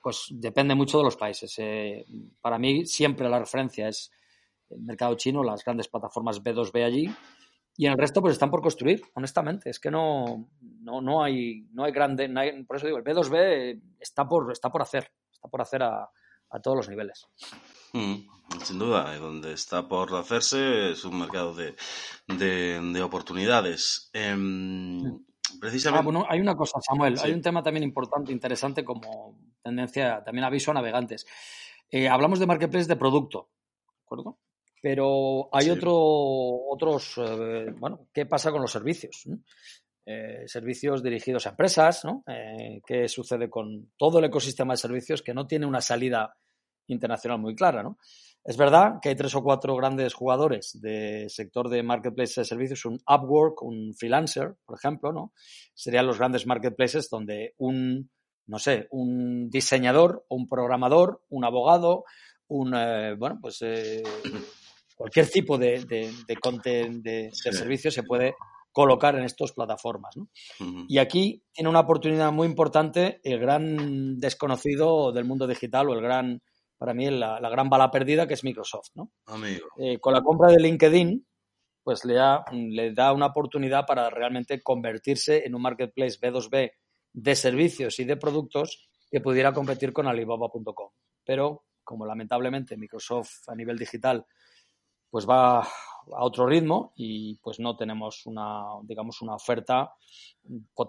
pues 0.00 0.26
depende 0.30 0.74
mucho 0.76 0.98
de 0.98 1.04
los 1.04 1.16
países. 1.16 1.52
Eh, 1.58 2.04
para 2.40 2.58
mí 2.58 2.86
siempre 2.86 3.28
la 3.28 3.40
referencia 3.40 3.88
es 3.88 4.10
el 4.74 4.82
mercado 4.82 5.14
chino, 5.16 5.42
las 5.42 5.64
grandes 5.64 5.88
plataformas 5.88 6.42
B2B 6.42 6.84
allí, 6.84 7.10
y 7.76 7.86
en 7.86 7.92
el 7.92 7.98
resto 7.98 8.20
pues 8.20 8.32
están 8.34 8.50
por 8.50 8.60
construir, 8.62 9.02
honestamente. 9.14 9.70
Es 9.70 9.78
que 9.80 9.90
no, 9.90 10.48
no, 10.60 11.00
no 11.00 11.22
hay, 11.22 11.66
no 11.72 11.84
hay 11.84 11.92
grande, 11.92 12.28
no 12.28 12.40
hay- 12.40 12.62
por 12.64 12.76
eso 12.76 12.86
digo, 12.86 12.98
el 12.98 13.04
B2B 13.04 13.80
está 14.00 14.28
por, 14.28 14.50
está 14.52 14.70
por 14.70 14.82
hacer, 14.82 15.10
está 15.32 15.48
por 15.48 15.62
hacer 15.62 15.82
a, 15.82 16.10
a 16.50 16.60
todos 16.60 16.76
los 16.76 16.88
niveles. 16.88 17.26
Mm, 17.94 18.16
Sin 18.62 18.78
duda, 18.78 19.14
eh, 19.14 19.18
donde 19.18 19.54
está 19.54 19.88
por 19.88 20.14
hacerse 20.14 20.90
es 20.92 21.04
un 21.06 21.18
mercado 21.18 21.54
de, 21.54 21.74
de, 22.28 22.78
de 22.80 23.02
oportunidades. 23.02 24.10
Em, 24.12 25.00
Ah, 25.54 25.54
precisamente. 25.60 26.04
bueno, 26.04 26.24
hay 26.28 26.40
una 26.40 26.54
cosa, 26.56 26.80
Samuel, 26.80 27.16
Sí. 27.18 27.26
hay 27.26 27.32
un 27.32 27.42
tema 27.42 27.62
también 27.62 27.84
importante, 27.84 28.32
interesante 28.32 28.84
como 28.84 29.38
tendencia, 29.62 30.22
también 30.24 30.44
aviso 30.44 30.70
a 30.70 30.74
navegantes. 30.74 31.26
Eh, 31.90 32.08
hablamos 32.08 32.38
de 32.38 32.46
marketplace 32.46 32.86
de 32.88 32.96
producto, 32.96 33.50
¿de 33.86 34.02
acuerdo? 34.04 34.38
Pero 34.82 35.48
hay 35.52 35.66
Sí. 35.66 35.70
otro, 35.70 35.94
otros, 35.96 37.14
eh, 37.18 37.66
bueno, 37.78 38.08
¿qué 38.12 38.26
pasa 38.26 38.50
con 38.50 38.60
los 38.60 38.72
servicios? 38.72 39.24
Eh, 40.04 40.42
servicios 40.46 41.02
dirigidos 41.04 41.46
a 41.46 41.50
empresas, 41.50 42.04
¿no? 42.04 42.24
Eh, 42.26 42.80
¿Qué 42.84 43.08
sucede 43.08 43.48
con 43.48 43.92
todo 43.96 44.18
el 44.18 44.24
ecosistema 44.24 44.72
de 44.72 44.78
servicios 44.78 45.22
que 45.22 45.32
no 45.32 45.46
tiene 45.46 45.64
una 45.66 45.80
salida 45.80 46.34
internacional 46.88 47.38
muy 47.38 47.54
clara, 47.54 47.84
¿no? 47.84 47.96
Es 48.44 48.56
verdad 48.56 48.94
que 49.00 49.10
hay 49.10 49.14
tres 49.14 49.32
o 49.36 49.42
cuatro 49.44 49.76
grandes 49.76 50.14
jugadores 50.14 50.76
del 50.82 51.30
sector 51.30 51.68
de 51.68 51.84
marketplace 51.84 52.40
de 52.40 52.44
servicios, 52.44 52.84
un 52.84 52.98
Upwork, 53.08 53.62
un 53.62 53.94
freelancer, 53.94 54.56
por 54.66 54.76
ejemplo, 54.76 55.12
¿no? 55.12 55.32
Serían 55.74 56.08
los 56.08 56.18
grandes 56.18 56.44
marketplaces 56.44 57.08
donde 57.08 57.54
un, 57.58 58.10
no 58.48 58.58
sé, 58.58 58.88
un 58.90 59.48
diseñador, 59.48 60.26
un 60.28 60.48
programador, 60.48 61.22
un 61.28 61.44
abogado, 61.44 62.04
un, 62.48 62.74
eh, 62.74 63.14
bueno, 63.16 63.38
pues 63.40 63.62
eh, 63.62 64.02
cualquier 64.96 65.28
tipo 65.28 65.58
de, 65.58 65.84
de, 65.84 66.12
de 66.26 66.36
content, 66.36 67.02
de, 67.02 67.30
Sí. 67.32 67.50
de 67.50 67.56
servicio 67.56 67.90
se 67.90 68.02
puede 68.02 68.34
colocar 68.72 69.14
en 69.16 69.24
estas 69.24 69.52
plataformas, 69.52 70.16
¿no? 70.16 70.28
Y 70.88 70.96
aquí 70.98 71.42
tiene 71.52 71.68
una 71.68 71.80
oportunidad 71.80 72.32
muy 72.32 72.46
importante 72.46 73.20
el 73.22 73.38
gran 73.38 74.18
desconocido 74.18 75.12
del 75.12 75.26
mundo 75.26 75.46
digital 75.46 75.90
o 75.90 75.94
el 75.94 76.00
gran, 76.00 76.40
para 76.78 76.94
mí, 76.94 77.10
la, 77.10 77.38
la 77.38 77.50
gran 77.50 77.68
bala 77.68 77.90
perdida 77.90 78.26
que 78.26 78.32
es 78.34 78.44
Microsoft, 78.44 78.88
¿no? 78.94 79.10
Amigo. 79.26 79.66
Eh, 79.76 79.98
con 79.98 80.14
la 80.14 80.22
compra 80.22 80.50
de 80.50 80.58
LinkedIn, 80.58 81.26
pues 81.82 82.04
le 82.06 82.14
da, 82.14 82.44
le 82.52 82.94
da 82.94 83.12
una 83.12 83.26
oportunidad 83.26 83.84
para 83.84 84.08
realmente 84.08 84.62
convertirse 84.62 85.44
en 85.44 85.54
un 85.54 85.62
marketplace 85.62 86.18
B2B 86.18 86.72
de 87.12 87.36
servicios 87.36 87.98
y 87.98 88.04
de 88.04 88.16
productos 88.16 88.88
que 89.10 89.20
pudiera 89.20 89.52
competir 89.52 89.92
con 89.92 90.06
Alibaba.com. 90.06 90.90
Pero, 91.24 91.64
como 91.84 92.06
lamentablemente 92.06 92.76
Microsoft 92.78 93.48
a 93.48 93.54
nivel 93.54 93.76
digital 93.76 94.24
pues 95.12 95.28
va 95.28 95.60
a 95.60 96.24
otro 96.24 96.46
ritmo 96.46 96.94
y 96.96 97.34
pues 97.36 97.60
no 97.60 97.76
tenemos 97.76 98.24
una, 98.24 98.62
digamos, 98.82 99.20
una 99.20 99.34
oferta 99.34 99.92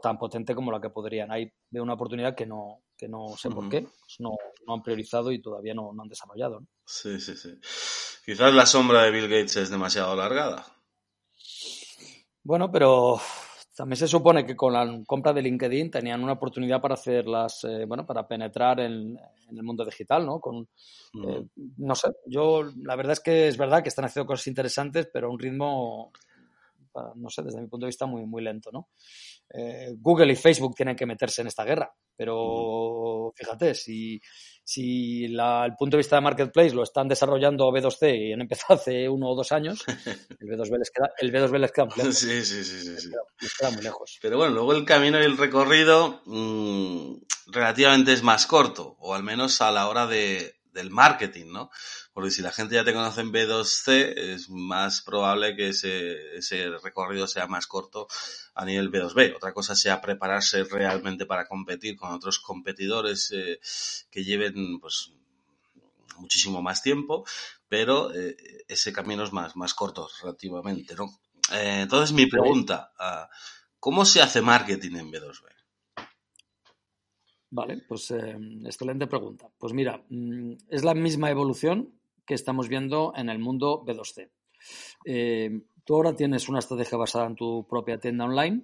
tan 0.02 0.18
potente 0.18 0.56
como 0.56 0.72
la 0.72 0.80
que 0.80 0.90
podrían. 0.90 1.30
Hay 1.30 1.52
veo 1.70 1.84
una 1.84 1.96
oportunidad 1.96 2.34
que 2.34 2.46
no, 2.46 2.84
que 2.98 3.10
no 3.10 3.36
sé 3.38 3.50
por 3.50 3.68
qué, 3.68 3.82
pues 3.82 4.16
no, 4.20 4.32
no 4.66 4.76
han 4.76 4.82
priorizado 4.82 5.30
y 5.30 5.42
todavía 5.42 5.74
no, 5.74 5.92
no 5.94 6.04
han 6.04 6.08
desarrollado. 6.08 6.62
¿no? 6.62 6.68
Sí, 6.86 7.20
sí, 7.20 7.36
sí. 7.36 7.60
Quizás 8.26 8.54
la 8.54 8.66
sombra 8.66 9.04
de 9.04 9.12
Bill 9.12 9.28
Gates 9.28 9.58
es 9.58 9.70
demasiado 9.70 10.14
alargada. 10.14 10.66
Bueno, 12.44 12.72
pero 12.72 13.20
también 13.76 13.98
se 13.98 14.08
supone 14.08 14.46
que 14.46 14.56
con 14.56 14.74
la 14.74 15.02
compra 15.06 15.34
de 15.34 15.42
LinkedIn 15.42 15.90
tenían 15.92 16.24
una 16.24 16.34
oportunidad 16.34 16.80
para 16.82 16.94
hacer 16.94 17.26
las, 17.26 17.64
eh, 17.64 17.86
bueno, 17.86 18.06
para 18.06 18.28
penetrar 18.28 18.80
en, 18.80 19.18
en 19.50 19.58
el 19.58 19.64
mundo 19.64 19.84
digital, 19.86 20.26
¿no? 20.26 20.40
Con, 20.40 20.68
Mm. 21.14 21.30
eh, 21.30 21.48
no 21.78 21.94
sé, 21.96 22.10
yo 22.26 22.64
la 22.64 22.96
verdad 22.96 23.14
es 23.14 23.20
que 23.20 23.48
es 23.48 23.56
verdad 23.58 23.84
que 23.84 23.90
están 23.90 24.06
haciendo 24.06 24.26
cosas 24.26 24.48
interesantes, 24.48 25.08
pero 25.14 25.28
a 25.28 25.30
un 25.30 25.38
ritmo, 25.38 26.12
no 27.16 27.30
sé, 27.30 27.44
desde 27.44 27.62
mi 27.62 27.68
punto 27.68 27.86
de 27.86 27.90
vista 27.90 28.06
muy, 28.08 28.26
muy 28.26 28.44
lento, 28.44 28.72
¿no? 28.72 28.90
Eh, 29.54 29.94
Google 30.00 30.34
y 30.34 30.36
Facebook 30.36 30.74
tienen 30.76 30.96
que 30.96 31.06
meterse 31.06 31.42
en 31.42 31.48
esta 31.48 31.64
guerra, 31.64 31.94
pero 32.16 33.32
fíjate, 33.36 33.76
si, 33.76 34.20
si 34.64 35.28
la- 35.28 35.66
el 35.66 35.76
punto 35.76 35.97
de 35.97 35.99
vista 35.99 36.16
de 36.16 36.22
Marketplace 36.22 36.74
lo 36.74 36.84
están 36.84 37.07
desarrollando 37.07 37.72
B2C 37.72 38.16
y 38.30 38.34
han 38.34 38.41
empezado 38.41 38.76
hace 38.76 39.07
uno 39.09 39.30
o 39.30 39.36
dos 39.36 39.51
años, 39.51 39.84
el 40.39 40.47
B2B 40.47 40.78
les 40.80 40.89
queda, 40.91 41.11
el 41.20 41.32
B2B 41.32 41.59
les 41.59 41.72
queda 41.72 41.86
muy 41.86 41.95
lejos. 41.97 42.18
Sí, 42.18 42.45
sí, 42.45 42.64
sí, 42.64 42.82
sí, 42.82 42.89
Les 42.89 43.03
sí. 43.03 43.09
queda, 43.09 43.22
les 43.41 43.53
queda 43.57 43.70
muy 43.72 43.82
lejos. 43.84 44.18
Pero 44.22 44.38
bueno, 44.38 44.53
luego 44.53 44.74
el 44.74 44.86
camino 44.86 45.20
y 45.22 45.26
el 45.26 45.38
recorrido 45.38 46.22
mm, 46.26 47.14
relativamente 47.47 48.14
es 48.14 48.24
más 48.24 48.47
corto, 48.47 48.95
o 48.99 49.14
al 49.14 49.24
menos 49.24 49.61
a 49.61 49.72
la 49.72 49.88
hora 49.89 50.07
de, 50.07 50.53
del 50.74 50.90
marketing, 50.90 51.52
¿no? 51.52 51.70
Porque 52.14 52.32
si 52.32 52.42
la 52.42 52.52
gente 52.52 52.76
ya 52.76 52.84
te 52.84 52.94
conoce 52.94 53.22
en 53.22 53.32
B2C, 53.32 54.14
es 54.16 54.50
más 54.50 55.02
probable 55.02 55.56
que 55.56 55.70
ese, 55.70 56.36
ese 56.36 56.70
recorrido 56.84 57.28
sea 57.28 57.48
más 57.48 57.68
corto 57.68 58.08
a 58.56 58.66
nivel 58.66 58.92
B2B. 58.92 59.36
Otra 59.36 59.54
cosa 59.54 59.76
sea 59.76 60.02
prepararse 60.02 60.64
realmente 60.64 61.26
para 61.26 61.48
competir 61.48 61.96
con 61.96 62.12
otros 62.12 62.40
competidores 62.40 63.32
eh, 63.32 63.60
que 64.10 64.24
lleven, 64.24 64.80
pues, 64.80 65.12
muchísimo 66.18 66.62
más 66.62 66.82
tiempo, 66.82 67.26
pero 67.68 68.14
eh, 68.14 68.36
ese 68.68 68.94
camino 68.94 69.24
es 69.24 69.34
más, 69.34 69.56
más 69.56 69.74
corto 69.74 70.10
relativamente, 70.22 70.96
¿no? 70.96 71.06
Eh, 71.52 71.82
entonces 71.82 72.14
mi 72.14 72.26
pregunta, 72.28 72.94
ah, 73.00 73.30
¿cómo 73.80 74.06
se 74.06 74.22
hace 74.22 74.42
marketing 74.42 74.96
en 74.96 75.12
B2B? 75.12 75.54
Vale, 77.56 77.84
pues 77.88 78.10
eh, 78.10 78.36
excelente 78.66 79.06
pregunta. 79.06 79.47
Pues 79.60 79.74
mira, 79.74 80.04
mm, 80.10 80.54
es 80.70 80.84
la 80.84 80.95
misma 80.95 81.30
evolución 81.30 81.93
que 82.26 82.34
estamos 82.34 82.68
viendo 82.68 83.14
en 83.16 83.30
el 83.30 83.38
mundo 83.38 83.84
B2C. 83.86 84.32
Eh, 85.06 85.62
tú 85.84 85.95
ahora 85.95 86.16
tienes 86.16 86.49
una 86.49 86.58
estrategia 86.58 86.97
basada 86.97 87.28
en 87.28 87.36
tu 87.36 87.68
propia 87.68 87.99
tienda 87.99 88.26
online, 88.26 88.64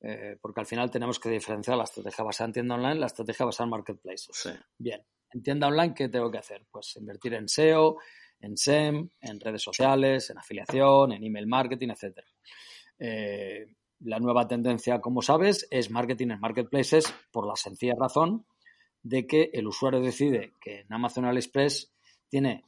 eh, 0.00 0.38
porque 0.40 0.60
al 0.60 0.66
final 0.66 0.90
tenemos 0.90 1.20
que 1.20 1.28
diferenciar 1.28 1.76
la 1.76 1.84
estrategia 1.84 2.24
basada 2.24 2.46
en 2.46 2.52
tienda 2.54 2.76
online 2.76 2.96
y 2.96 3.00
la 3.00 3.06
estrategia 3.08 3.44
basada 3.44 3.64
en 3.66 3.70
marketplaces. 3.72 4.30
Sí. 4.32 4.50
Bien, 4.78 5.04
en 5.30 5.42
tienda 5.42 5.68
online, 5.68 5.92
¿qué 5.92 6.08
tengo 6.08 6.30
que 6.30 6.38
hacer? 6.38 6.64
Pues 6.70 6.96
invertir 6.96 7.34
en 7.34 7.46
SEO, 7.46 7.98
en 8.40 8.56
SEM, 8.56 9.10
en 9.20 9.38
redes 9.38 9.60
sociales, 9.60 10.30
en 10.30 10.38
afiliación, 10.38 11.12
en 11.12 11.24
email 11.24 11.46
marketing, 11.46 11.88
etc. 11.90 12.20
La 14.00 14.18
nueva 14.20 14.46
tendencia, 14.46 15.00
como 15.00 15.22
sabes, 15.22 15.66
es 15.70 15.90
marketing 15.90 16.28
en 16.30 16.40
marketplaces 16.40 17.12
por 17.32 17.46
la 17.46 17.56
sencilla 17.56 17.94
razón 17.98 18.46
de 19.02 19.26
que 19.26 19.50
el 19.52 19.66
usuario 19.66 20.00
decide 20.00 20.54
que 20.60 20.80
en 20.80 20.92
Amazon 20.92 21.24
AliExpress 21.24 21.92
tiene 22.28 22.64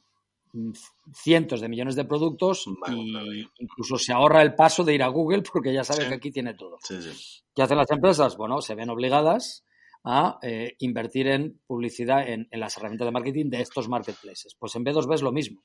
cientos 1.13 1.61
de 1.61 1.69
millones 1.69 1.95
de 1.95 2.03
productos 2.05 2.65
y 2.89 3.47
incluso 3.59 3.97
se 3.97 4.11
ahorra 4.11 4.41
el 4.41 4.53
paso 4.55 4.83
de 4.83 4.93
ir 4.93 5.03
a 5.03 5.07
Google 5.07 5.43
porque 5.43 5.73
ya 5.73 5.83
sabe 5.83 6.03
Sí. 6.03 6.09
que 6.09 6.15
aquí 6.15 6.31
tiene 6.31 6.53
todo. 6.55 6.77
Sí, 6.83 7.01
sí. 7.01 7.41
¿Qué 7.55 7.61
hacen 7.61 7.77
las 7.77 7.89
empresas? 7.91 8.35
Bueno, 8.35 8.59
se 8.61 8.75
ven 8.75 8.89
obligadas 8.89 9.63
a 10.03 10.39
eh, 10.41 10.75
invertir 10.79 11.27
en 11.27 11.61
publicidad 11.67 12.27
en, 12.27 12.47
en 12.51 12.59
las 12.59 12.75
herramientas 12.77 13.05
de 13.05 13.11
marketing 13.11 13.49
de 13.49 13.61
estos 13.61 13.87
marketplaces. 13.87 14.55
Pues 14.55 14.75
en 14.75 14.83
B2B 14.83 15.13
es 15.13 15.21
lo 15.21 15.31
mismo. 15.31 15.63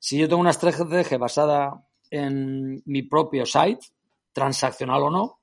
Si 0.00 0.18
yo 0.18 0.28
tengo 0.28 0.40
una 0.40 0.50
estrategia 0.50 1.16
basada 1.16 1.86
en 2.10 2.82
mi 2.84 3.02
propio 3.04 3.46
site, 3.46 3.86
transaccional 4.34 5.02
o 5.04 5.10
no, 5.10 5.40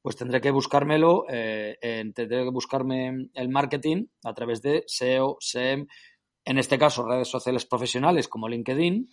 pues 0.00 0.16
tendré 0.16 0.40
que 0.40 0.50
buscármelo, 0.50 1.26
eh, 1.28 1.76
en- 1.82 2.12
tendré 2.14 2.44
que 2.44 2.50
buscarme 2.50 3.28
el 3.34 3.48
marketing 3.50 4.06
a 4.24 4.32
través 4.32 4.62
de 4.62 4.84
SEO, 4.86 5.36
SEM, 5.40 5.86
en 6.44 6.58
este 6.58 6.78
caso 6.78 7.06
redes 7.06 7.28
sociales 7.28 7.66
profesionales 7.66 8.26
como 8.28 8.48
LinkedIn, 8.48 9.08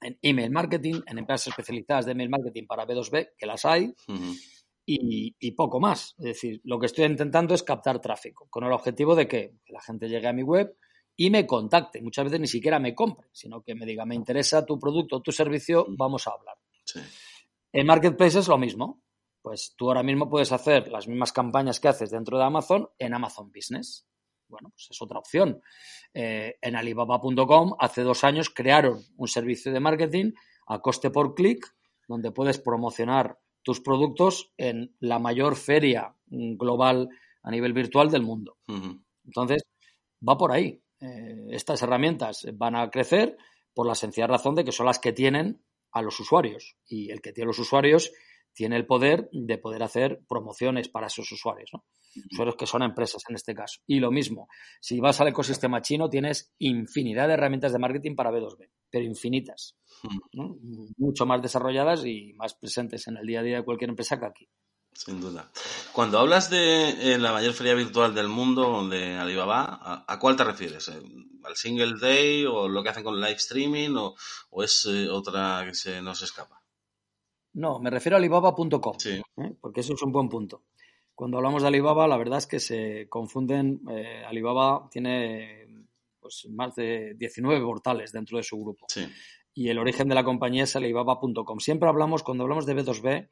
en 0.00 0.18
email 0.22 0.50
marketing, 0.52 1.00
en 1.06 1.18
empresas 1.18 1.48
especializadas 1.48 2.06
de 2.06 2.12
email 2.12 2.28
marketing 2.30 2.66
para 2.68 2.86
B2B, 2.86 3.30
que 3.36 3.46
las 3.46 3.64
hay, 3.64 3.92
y, 4.86 5.34
y 5.38 5.50
poco 5.52 5.80
más. 5.80 6.14
Es 6.18 6.24
decir, 6.24 6.60
lo 6.64 6.78
que 6.78 6.86
estoy 6.86 7.04
intentando 7.06 7.54
es 7.54 7.62
captar 7.64 8.00
tráfico, 8.00 8.46
con 8.48 8.64
el 8.64 8.72
objetivo 8.72 9.16
de 9.16 9.26
que, 9.26 9.54
que 9.64 9.72
la 9.72 9.80
gente 9.80 10.08
llegue 10.08 10.28
a 10.28 10.32
mi 10.32 10.42
web 10.44 10.76
y 11.16 11.30
me 11.30 11.46
contacte. 11.48 12.00
Muchas 12.00 12.26
veces 12.26 12.38
ni 12.40 12.46
siquiera 12.46 12.78
me 12.78 12.94
compre, 12.94 13.26
sino 13.32 13.60
que 13.62 13.74
me 13.74 13.84
diga, 13.84 14.06
me 14.06 14.14
interesa 14.14 14.64
tu 14.64 14.78
producto 14.78 15.16
o 15.16 15.20
tu 15.20 15.32
servicio, 15.32 15.84
vamos 15.88 16.28
a 16.28 16.30
hablar. 16.30 16.54
Sí. 16.84 17.00
En 17.72 17.86
Marketplace 17.86 18.38
es 18.38 18.48
lo 18.48 18.58
mismo. 18.58 19.02
Pues 19.42 19.74
tú 19.76 19.88
ahora 19.88 20.02
mismo 20.02 20.28
puedes 20.28 20.52
hacer 20.52 20.88
las 20.88 21.06
mismas 21.06 21.32
campañas 21.32 21.80
que 21.80 21.88
haces 21.88 22.10
dentro 22.10 22.38
de 22.38 22.44
Amazon 22.44 22.88
en 22.98 23.14
Amazon 23.14 23.50
Business. 23.54 24.06
Bueno, 24.48 24.70
pues 24.70 24.88
es 24.90 25.00
otra 25.00 25.18
opción. 25.18 25.60
Eh, 26.12 26.56
en 26.60 26.76
Alibaba.com 26.76 27.74
hace 27.78 28.02
dos 28.02 28.24
años 28.24 28.50
crearon 28.50 29.00
un 29.16 29.28
servicio 29.28 29.72
de 29.72 29.80
marketing 29.80 30.32
a 30.66 30.80
coste 30.80 31.10
por 31.10 31.34
clic 31.34 31.66
donde 32.08 32.32
puedes 32.32 32.58
promocionar 32.58 33.38
tus 33.62 33.80
productos 33.80 34.52
en 34.56 34.96
la 34.98 35.18
mayor 35.18 35.56
feria 35.56 36.14
mm, 36.26 36.56
global 36.56 37.08
a 37.42 37.50
nivel 37.50 37.72
virtual 37.72 38.10
del 38.10 38.22
mundo. 38.22 38.56
Entonces, 39.24 39.62
va 40.26 40.36
por 40.36 40.52
ahí. 40.52 40.82
Eh, 41.00 41.48
estas 41.50 41.82
herramientas 41.82 42.46
van 42.54 42.76
a 42.76 42.90
crecer 42.90 43.36
por 43.74 43.86
la 43.86 43.94
sencilla 43.94 44.26
razón 44.26 44.54
de 44.54 44.64
que 44.64 44.72
son 44.72 44.86
las 44.86 44.98
que 44.98 45.12
tienen 45.12 45.62
a 45.92 46.02
los 46.02 46.18
usuarios. 46.20 46.76
Y 46.86 47.10
el 47.10 47.20
que 47.20 47.32
tiene 47.32 47.48
los 47.48 47.58
usuarios 47.58 48.12
tiene 48.52 48.76
el 48.76 48.86
poder 48.86 49.28
de 49.32 49.58
poder 49.58 49.82
hacer 49.82 50.20
promociones 50.28 50.88
para 50.88 51.06
esos 51.06 51.30
usuarios, 51.30 51.70
¿no? 51.72 51.84
Usuarios 52.32 52.56
que 52.56 52.66
son 52.66 52.82
empresas 52.82 53.22
en 53.28 53.36
este 53.36 53.54
caso. 53.54 53.80
Y 53.86 54.00
lo 54.00 54.10
mismo, 54.10 54.48
si 54.80 54.98
vas 54.98 55.20
al 55.20 55.28
ecosistema 55.28 55.82
chino, 55.82 56.08
tienes 56.08 56.52
infinidad 56.58 57.28
de 57.28 57.34
herramientas 57.34 57.72
de 57.72 57.78
marketing 57.78 58.16
para 58.16 58.32
B2B, 58.32 58.68
pero 58.90 59.04
infinitas. 59.04 59.76
¿no? 60.32 60.56
Mucho 60.96 61.26
más 61.26 61.40
desarrolladas 61.40 62.04
y 62.04 62.32
más 62.34 62.54
presentes 62.54 63.06
en 63.06 63.18
el 63.18 63.26
día 63.26 63.40
a 63.40 63.42
día 63.44 63.56
de 63.58 63.64
cualquier 63.64 63.90
empresa 63.90 64.18
que 64.18 64.26
aquí. 64.26 64.48
Sin 64.98 65.20
duda. 65.20 65.48
Cuando 65.92 66.18
hablas 66.18 66.50
de 66.50 66.90
eh, 66.90 67.18
la 67.18 67.32
mayor 67.32 67.52
feria 67.52 67.74
virtual 67.74 68.16
del 68.16 68.26
mundo, 68.26 68.88
de 68.88 69.14
Alibaba, 69.14 69.78
¿a, 69.80 70.04
a 70.12 70.18
cuál 70.18 70.34
te 70.34 70.42
refieres? 70.42 70.88
Eh, 70.88 71.00
¿Al 71.44 71.54
single 71.54 72.00
day 72.00 72.44
o 72.44 72.66
lo 72.66 72.82
que 72.82 72.88
hacen 72.88 73.04
con 73.04 73.20
live 73.20 73.34
streaming 73.34 73.94
o, 73.94 74.16
o 74.50 74.62
es 74.64 74.86
eh, 74.86 75.08
otra 75.08 75.62
que 75.64 75.74
se 75.74 76.02
nos 76.02 76.20
escapa? 76.22 76.60
No, 77.52 77.78
me 77.78 77.90
refiero 77.90 78.16
a 78.16 78.18
alibaba.com. 78.18 78.98
Sí. 78.98 79.22
porque 79.60 79.82
eso 79.82 79.94
es 79.94 80.02
un 80.02 80.10
buen 80.10 80.28
punto. 80.28 80.64
Cuando 81.14 81.36
hablamos 81.36 81.62
de 81.62 81.68
Alibaba, 81.68 82.08
la 82.08 82.16
verdad 82.16 82.38
es 82.38 82.48
que 82.48 82.58
se 82.58 83.08
confunden. 83.08 83.80
Alibaba 84.26 84.88
tiene 84.90 85.86
pues, 86.18 86.46
más 86.50 86.74
de 86.74 87.14
19 87.16 87.60
portales 87.64 88.10
dentro 88.10 88.36
de 88.36 88.42
su 88.42 88.56
grupo. 88.58 88.86
Sí. 88.88 89.08
Y 89.54 89.68
el 89.68 89.78
origen 89.78 90.08
de 90.08 90.16
la 90.16 90.24
compañía 90.24 90.64
es 90.64 90.74
alibaba.com. 90.74 91.60
Siempre 91.60 91.88
hablamos, 91.88 92.24
cuando 92.24 92.44
hablamos 92.44 92.66
de 92.66 92.76
B2B, 92.76 93.28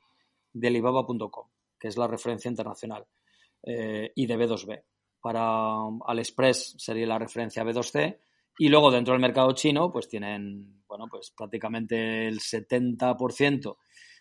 de 0.57 0.69
alibaba.com, 0.69 1.49
que 1.79 1.89
es 1.89 1.97
la 1.97 2.07
referencia 2.07 2.49
internacional, 2.51 3.07
eh, 3.63 4.13
y 4.15 4.27
de 4.27 4.37
B2B. 4.37 4.83
Para 5.21 5.77
AliExpress 6.07 6.77
sería 6.79 7.07
la 7.07 7.19
referencia 7.19 7.65
B2C. 7.65 8.19
Y 8.59 8.69
luego 8.69 8.91
dentro 8.91 9.13
del 9.13 9.21
mercado 9.21 9.53
chino, 9.53 9.93
pues 9.93 10.09
tienen, 10.09 10.83
bueno, 10.89 11.07
pues 11.11 11.33
prácticamente 11.37 12.27
el 12.27 12.41
70% 12.41 13.77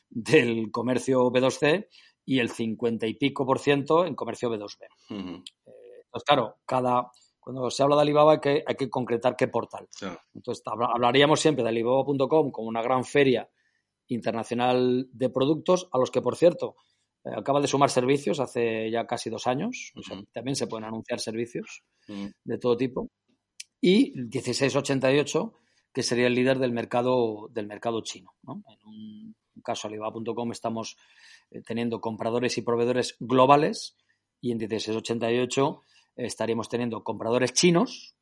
del 0.09 0.71
comercio 0.71 1.31
B2C 1.31 1.87
y 2.25 2.39
el 2.39 2.49
50 2.49 3.07
y 3.07 3.13
pico 3.13 3.45
por 3.45 3.59
ciento 3.59 4.05
en 4.05 4.15
comercio 4.15 4.49
B2B. 4.49 4.87
Ujú. 5.11 5.43
Entonces, 5.65 6.23
claro, 6.25 6.57
cada, 6.65 7.09
cuando 7.39 7.69
se 7.69 7.83
habla 7.83 7.95
de 7.95 8.01
Alibaba 8.01 8.33
hay 8.33 8.39
que, 8.39 8.63
hay 8.67 8.75
que 8.75 8.89
concretar 8.89 9.35
qué 9.37 9.47
portal. 9.47 9.87
Claro. 9.97 10.19
Entonces, 10.33 10.63
habla- 10.65 10.89
hablaríamos 10.93 11.39
siempre 11.39 11.63
de 11.63 11.69
Alibaba.com 11.69 12.51
como 12.51 12.67
una 12.67 12.81
gran 12.81 13.05
feria 13.05 13.49
internacional 14.07 15.07
de 15.11 15.29
productos, 15.29 15.87
a 15.91 15.97
los 15.97 16.11
que, 16.11 16.21
por 16.21 16.35
cierto, 16.35 16.75
eh, 16.75 16.75
acaba 17.35 17.61
de 17.61 17.67
sumar 17.67 17.89
servicios 17.89 18.39
hace 18.39 18.89
ya 18.91 19.05
casi 19.07 19.29
dos 19.29 19.47
años. 19.47 19.91
O 19.95 20.01
sea, 20.01 20.17
Ujú. 20.17 20.25
también 20.31 20.55
se 20.55 20.67
pueden 20.67 20.85
anunciar 20.85 21.19
servicios 21.19 21.83
de 22.07 22.57
todo 22.57 22.77
tipo. 22.77 23.09
Y 23.81 24.13
1688, 24.15 25.53
que 25.93 26.03
sería 26.03 26.27
el 26.27 26.35
líder 26.35 26.59
del 26.59 26.71
mercado, 26.71 27.47
del 27.51 27.67
mercado 27.67 28.01
chino. 28.01 28.31
¿no? 28.43 28.63
En 28.67 28.79
un 28.87 29.35
caso, 29.63 29.87
Alibaba.com, 29.87 30.51
estamos 30.51 30.97
eh, 31.51 31.61
teniendo 31.61 32.01
compradores 32.01 32.57
y 32.57 32.61
proveedores 32.61 33.15
globales 33.19 33.95
y 34.41 34.51
en 34.51 34.57
1688 34.57 35.81
estaríamos 36.17 36.69
teniendo 36.69 37.03
compradores 37.03 37.53
chinos, 37.53 38.14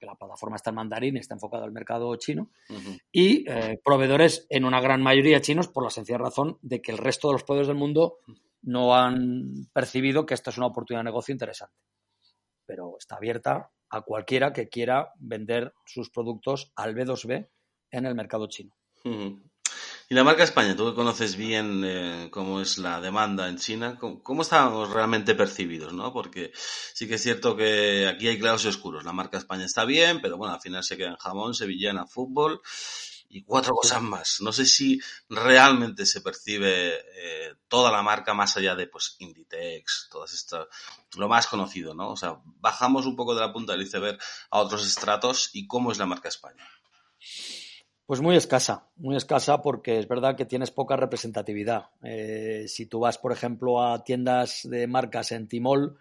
porque 0.00 0.06
la 0.06 0.16
plataforma 0.16 0.56
está 0.56 0.70
en 0.70 0.76
mandarín, 0.76 1.16
está 1.18 1.34
enfocada 1.34 1.64
al 1.64 1.72
mercado 1.72 2.16
chino, 2.16 2.48
y 3.12 3.44
eh, 3.50 3.78
proveedores 3.84 4.46
en 4.48 4.64
una 4.64 4.80
gran 4.80 5.02
mayoría 5.02 5.42
chinos 5.42 5.68
por 5.68 5.84
la 5.84 5.90
sencilla 5.90 6.16
razón 6.16 6.58
de 6.62 6.80
que 6.80 6.90
el 6.90 6.96
resto 6.96 7.28
de 7.28 7.34
los 7.34 7.44
proveedores 7.44 7.68
del 7.68 7.76
mundo 7.76 8.16
no 8.62 8.94
han 8.94 9.68
percibido 9.74 10.24
que 10.24 10.32
esta 10.32 10.50
es 10.50 10.56
una 10.56 10.68
oportunidad 10.68 11.00
de 11.00 11.10
negocio 11.10 11.32
interesante. 11.32 11.76
Pero 12.64 12.96
está 12.98 13.16
abierta 13.16 13.70
a 13.90 14.00
cualquiera 14.00 14.54
que 14.54 14.70
quiera 14.70 15.12
vender 15.18 15.74
sus 15.84 16.08
productos 16.08 16.72
al 16.76 16.94
B2B 16.94 17.48
en 17.90 18.06
el 18.06 18.14
mercado 18.14 18.46
chino. 18.48 18.74
Y 20.12 20.16
la 20.16 20.24
marca 20.24 20.42
España, 20.42 20.74
tú 20.74 20.86
que 20.86 20.96
conoces 20.96 21.36
bien 21.36 21.84
eh, 21.84 22.30
cómo 22.32 22.60
es 22.60 22.78
la 22.78 23.00
demanda 23.00 23.48
en 23.48 23.58
China, 23.58 23.96
¿cómo, 23.96 24.20
cómo 24.24 24.42
estamos 24.42 24.90
realmente 24.90 25.36
percibidos? 25.36 25.92
¿no? 25.92 26.12
Porque 26.12 26.50
sí 26.56 27.06
que 27.06 27.14
es 27.14 27.22
cierto 27.22 27.56
que 27.56 28.08
aquí 28.08 28.26
hay 28.26 28.36
claros 28.36 28.64
y 28.64 28.68
oscuros. 28.68 29.04
La 29.04 29.12
marca 29.12 29.38
España 29.38 29.64
está 29.64 29.84
bien, 29.84 30.20
pero 30.20 30.36
bueno, 30.36 30.52
al 30.52 30.60
final 30.60 30.82
se 30.82 30.96
queda 30.96 31.10
en 31.10 31.16
jamón, 31.16 31.54
sevillana, 31.54 32.08
fútbol 32.08 32.60
y 33.28 33.44
cuatro 33.44 33.72
cosas 33.72 34.02
más. 34.02 34.40
No 34.40 34.50
sé 34.50 34.66
si 34.66 35.00
realmente 35.28 36.04
se 36.04 36.22
percibe 36.22 36.98
eh, 37.14 37.54
toda 37.68 37.92
la 37.92 38.02
marca 38.02 38.34
más 38.34 38.56
allá 38.56 38.74
de 38.74 38.88
pues 38.88 39.14
Inditex, 39.20 40.08
todas 40.10 40.32
estas, 40.32 40.66
lo 41.18 41.28
más 41.28 41.46
conocido, 41.46 41.94
¿no? 41.94 42.10
O 42.10 42.16
sea, 42.16 42.34
bajamos 42.44 43.06
un 43.06 43.14
poco 43.14 43.32
de 43.36 43.42
la 43.42 43.52
punta 43.52 43.74
del 43.74 43.82
iceberg 43.82 44.18
a 44.50 44.58
otros 44.58 44.84
estratos 44.84 45.50
y 45.52 45.68
cómo 45.68 45.92
es 45.92 45.98
la 45.98 46.06
marca 46.06 46.28
España. 46.28 46.68
Pues 48.10 48.20
muy 48.20 48.34
escasa, 48.34 48.88
muy 48.96 49.14
escasa 49.14 49.62
porque 49.62 49.96
es 50.00 50.08
verdad 50.08 50.34
que 50.34 50.44
tienes 50.44 50.72
poca 50.72 50.96
representatividad. 50.96 51.90
Eh, 52.02 52.64
si 52.66 52.86
tú 52.86 52.98
vas, 52.98 53.18
por 53.18 53.30
ejemplo, 53.30 53.80
a 53.84 54.02
tiendas 54.02 54.62
de 54.68 54.88
marcas 54.88 55.30
en 55.30 55.46
Timol, 55.46 55.96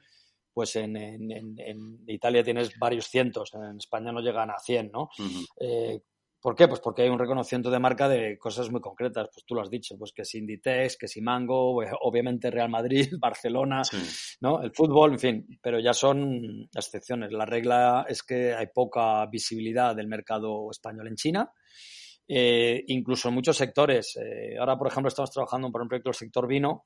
pues 0.52 0.76
en, 0.76 0.98
en- 0.98 1.32
en- 1.32 1.60
en 1.60 2.00
Italia 2.08 2.44
tienes 2.44 2.72
varios 2.80 3.06
cientos, 3.06 3.54
en 3.54 3.78
España 3.78 4.12
no 4.12 4.22
llegan 4.22 4.50
a 4.50 4.58
100, 4.58 4.90
¿no? 4.92 5.12
Eh, 5.60 6.02
¿Por 6.42 6.56
qué? 6.56 6.68
Pues 6.68 6.80
porque 6.80 7.04
hay 7.04 7.10
un 7.10 7.20
reconocimiento 7.20 7.70
de 7.70 7.78
marca 7.78 8.10
de 8.10 8.40
cosas 8.40 8.72
muy 8.72 8.82
concretas. 8.82 9.28
Pues 9.32 9.46
tú 9.46 9.54
lo 9.54 9.62
has 9.62 9.70
dicho, 9.70 9.96
pues 9.96 10.12
que 10.12 10.26
si 10.26 10.40
Inditex, 10.40 10.98
que 10.98 11.08
si 11.08 11.22
Mango, 11.22 11.76
obviamente 12.02 12.50
Real 12.50 12.70
Madrid, 12.70 13.08
Barcelona, 13.20 13.84
Sí. 13.84 13.98
¿no? 14.42 14.64
El 14.64 14.72
fútbol, 14.74 15.12
en 15.12 15.20
fin, 15.20 15.60
pero 15.62 15.80
ya 15.80 15.94
son 15.94 16.68
excepciones. 16.74 17.32
La 17.34 17.46
regla 17.46 18.08
es 18.10 18.24
que 18.24 18.56
hay 18.56 18.66
poca 18.74 19.24
visibilidad 19.28 19.96
del 19.96 20.08
mercado 20.08 20.72
español 20.72 21.08
en 21.10 21.16
China, 21.16 21.52
eh, 22.30 22.84
incluso 22.88 23.28
en 23.30 23.34
muchos 23.36 23.58
sectores. 23.58 24.16
Eh, 24.18 24.56
ahora, 24.60 24.78
por 24.78 24.88
ejemplo, 24.88 25.10
estamos 25.10 25.32
trabajando 25.32 25.72
por 25.72 25.82
un 25.82 25.90
proyecto 25.90 26.10
del 26.12 26.16
sector 26.16 26.48
vino 26.48 26.86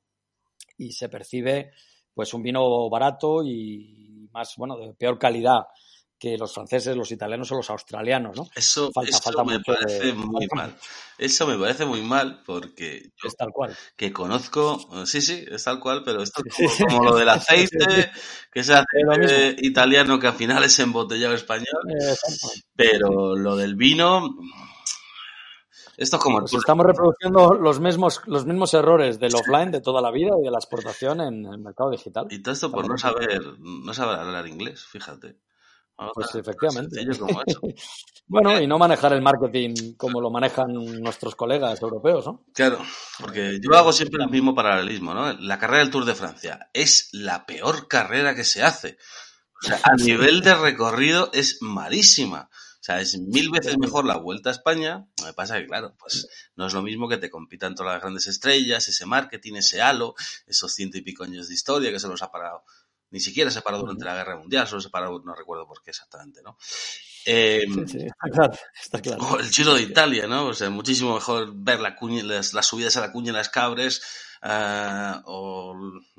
y 0.78 0.92
se 0.94 1.10
percibe 1.10 1.72
pues 2.14 2.34
un 2.34 2.42
vino 2.44 2.90
barato 2.90 3.44
y 3.44 4.28
más, 4.32 4.54
bueno, 4.58 4.78
de 4.78 4.94
peor 4.94 5.20
calidad 5.20 5.64
que 6.18 6.38
los 6.38 6.54
franceses, 6.54 6.96
los 6.96 7.12
italianos 7.12 7.52
o 7.52 7.56
los 7.56 7.70
australianos, 7.70 8.38
¿no? 8.38 8.48
Eso, 8.56 8.90
Falta- 8.94 9.10
eso 9.10 9.22
falta 9.22 9.44
me 9.44 9.54
de- 9.58 9.60
parece 9.60 10.14
muy 10.14 10.48
mal. 10.56 10.74
Eso 11.18 11.46
me 11.48 11.58
parece 11.58 11.86
muy 11.86 12.02
mal 12.02 12.42
porque 12.46 13.10
yo 13.22 13.28
Es 13.28 13.36
tal 13.36 13.52
cual. 13.52 13.76
que 13.98 14.14
conozco, 14.14 15.06
sí, 15.06 15.20
sí, 15.22 15.44
es 15.52 15.64
tal 15.66 15.82
cual, 15.82 16.02
pero 16.06 16.24
esto 16.24 16.42
es 16.46 16.56
como, 16.56 16.70
sí. 16.70 16.84
como 16.86 17.04
lo 17.04 17.16
del 17.18 17.28
aceite, 17.30 18.12
que 18.52 18.60
es 18.62 18.70
aceite 18.70 19.56
italiano 19.60 20.18
que 20.18 20.28
al 20.28 20.36
final 20.36 20.64
es 20.64 20.80
embotellado 20.80 21.36
español, 21.36 21.66
Eh, 21.90 22.16
pero 22.74 23.36
lo 23.36 23.58
del 23.58 23.76
vino, 23.76 24.30
esto 25.98 26.18
es 26.18 26.24
como 26.24 26.40
el 26.40 26.44
Pues 26.44 26.56
estamos 26.56 26.86
reproduciendo 26.86 27.54
los 27.54 27.80
mismos, 27.80 28.22
los 28.26 28.46
mismos 28.46 28.74
errores 28.74 29.20
del 29.20 29.36
offline 29.36 29.72
de 29.72 29.82
toda 29.82 30.02
la 30.02 30.12
vida 30.12 30.32
y 30.40 30.44
de 30.44 30.52
la 30.52 30.58
exportación 30.58 31.22
en 31.22 31.46
el 31.46 31.60
mercado 31.60 31.92
digital. 31.92 32.28
Y 32.30 32.42
todo 32.42 32.54
esto 32.54 32.72
por 32.72 32.88
no 32.88 32.98
saber, 32.98 33.42
no 33.60 33.94
saber 33.94 34.20
hablar 34.20 34.48
inglés, 34.48 34.86
fíjate. 34.86 35.38
Pues 36.14 36.36
efectivamente. 36.36 36.96
sencillo 36.96 37.28
como 37.28 37.42
eso. 37.46 37.62
Bueno, 38.26 38.60
y 38.60 38.66
no 38.66 38.80
manejar 38.80 39.12
el 39.12 39.22
marketing 39.22 39.96
como 39.98 40.22
lo 40.22 40.32
manejan 40.32 40.72
nuestros 41.02 41.36
colegas 41.36 41.82
europeos, 41.82 42.26
¿no? 42.26 42.46
Claro, 42.54 42.80
porque 43.20 43.60
yo 43.62 43.78
hago 43.78 43.92
siempre 43.92 44.24
el 44.24 44.30
mismo 44.30 44.56
paralelismo, 44.56 45.14
¿no? 45.14 45.34
La 45.34 45.60
carrera 45.60 45.80
del 45.80 45.92
Tour 45.92 46.06
de 46.06 46.16
Francia 46.16 46.70
es 46.74 47.10
la 47.12 47.46
peor 47.46 47.90
carrera 47.90 48.34
que 48.34 48.46
se 48.46 48.64
hace. 48.64 48.98
O 49.62 49.68
sea, 49.68 49.82
a 49.84 49.96
nivel 49.98 50.40
de 50.40 50.56
recorrido 50.56 51.32
es 51.34 51.58
malísima. 51.62 52.50
O 52.84 52.86
sea, 52.86 53.00
es 53.00 53.18
mil 53.18 53.50
veces 53.50 53.78
mejor 53.78 54.04
la 54.04 54.18
Vuelta 54.18 54.50
a 54.50 54.52
España. 54.52 55.08
Lo 55.22 55.28
que 55.28 55.34
pasa 55.34 55.58
que, 55.58 55.68
claro, 55.68 55.96
pues 55.98 56.28
no 56.58 56.68
es 56.68 56.74
lo 56.74 56.82
mismo 56.82 57.08
que 57.08 57.16
te 57.16 57.30
compitan 57.30 57.76
todas 57.76 57.94
las 57.94 58.02
grandes 58.02 58.28
estrellas, 58.28 58.90
ese 58.90 59.06
marketing, 59.06 59.54
ese 59.56 59.82
halo, 59.82 60.16
esos 60.48 60.74
ciento 60.74 60.98
y 60.98 61.02
pico 61.02 61.24
años 61.24 61.48
de 61.48 61.54
historia 61.54 61.92
que 61.94 62.00
se 62.02 62.10
los 62.10 62.22
ha 62.22 62.30
parado. 62.30 62.66
Ni 63.10 63.22
siquiera 63.22 63.50
se 63.52 63.62
paró 63.62 63.78
durante 63.80 64.04
la 64.04 64.16
Guerra 64.16 64.36
Mundial, 64.38 64.68
solo 64.68 64.82
se 64.82 64.90
paró, 64.90 65.22
no 65.24 65.34
recuerdo 65.34 65.66
por 65.66 65.82
qué 65.82 65.92
exactamente, 65.92 66.42
¿no? 66.44 66.58
Eh, 67.26 67.62
Sí, 67.74 67.84
sí, 67.88 67.98
está 68.00 68.30
claro. 68.30 68.54
Está 68.82 69.02
claro. 69.02 69.24
o 69.28 69.40
el 69.40 69.50
Giro 69.50 69.76
de 69.76 69.84
Italia, 69.84 70.28
¿no? 70.28 70.48
O 70.48 70.54
sea, 70.54 70.70
muchísimo 70.70 71.14
mejor 71.14 71.54
ver 71.56 71.80
la 71.80 71.96
cuña, 71.96 72.22
las, 72.24 72.54
las 72.54 72.66
subidas 72.66 72.98
a 72.98 73.02
la 73.02 73.14
cuña 73.14 73.30
en 73.30 73.36
las 73.38 73.48
cabres 73.48 74.02
ah, 74.42 75.22
o 75.26 75.74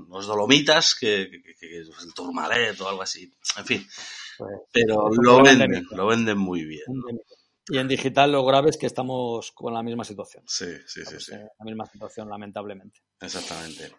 los 0.08 0.26
Dolomitas 0.26 0.94
que, 0.94 1.28
que- 1.30 1.42
que- 1.42 1.54
que 1.56 1.76
el 1.78 2.14
Tourmalet 2.14 2.80
o 2.80 2.88
algo 2.88 3.02
así. 3.02 3.30
En 3.58 3.66
fin, 3.66 3.86
Pues, 4.39 4.59
pero 4.72 5.09
lo 5.11 5.43
venden 5.43 5.87
lo 5.91 6.07
venden 6.07 6.39
muy 6.39 6.64
bien. 6.64 6.85
y 7.68 7.78
en 7.78 7.89
digital 7.89 8.32
lo 8.32 8.45
grave 8.45 8.70
es 8.70 8.76
que 8.76 8.87
estamos 8.87 9.53
con 9.53 9.72
la 9.74 9.82
misma 9.82 10.05
situación. 10.05 10.45
Sí, 10.47 10.66
sí, 10.87 11.03
sí, 11.05 11.16
Estamos 11.16 11.24
sí, 11.24 11.32
La 11.32 11.64
misma 11.64 11.87
situación, 11.87 12.28
lamentablemente. 12.28 13.01
exactamente. 13.20 13.93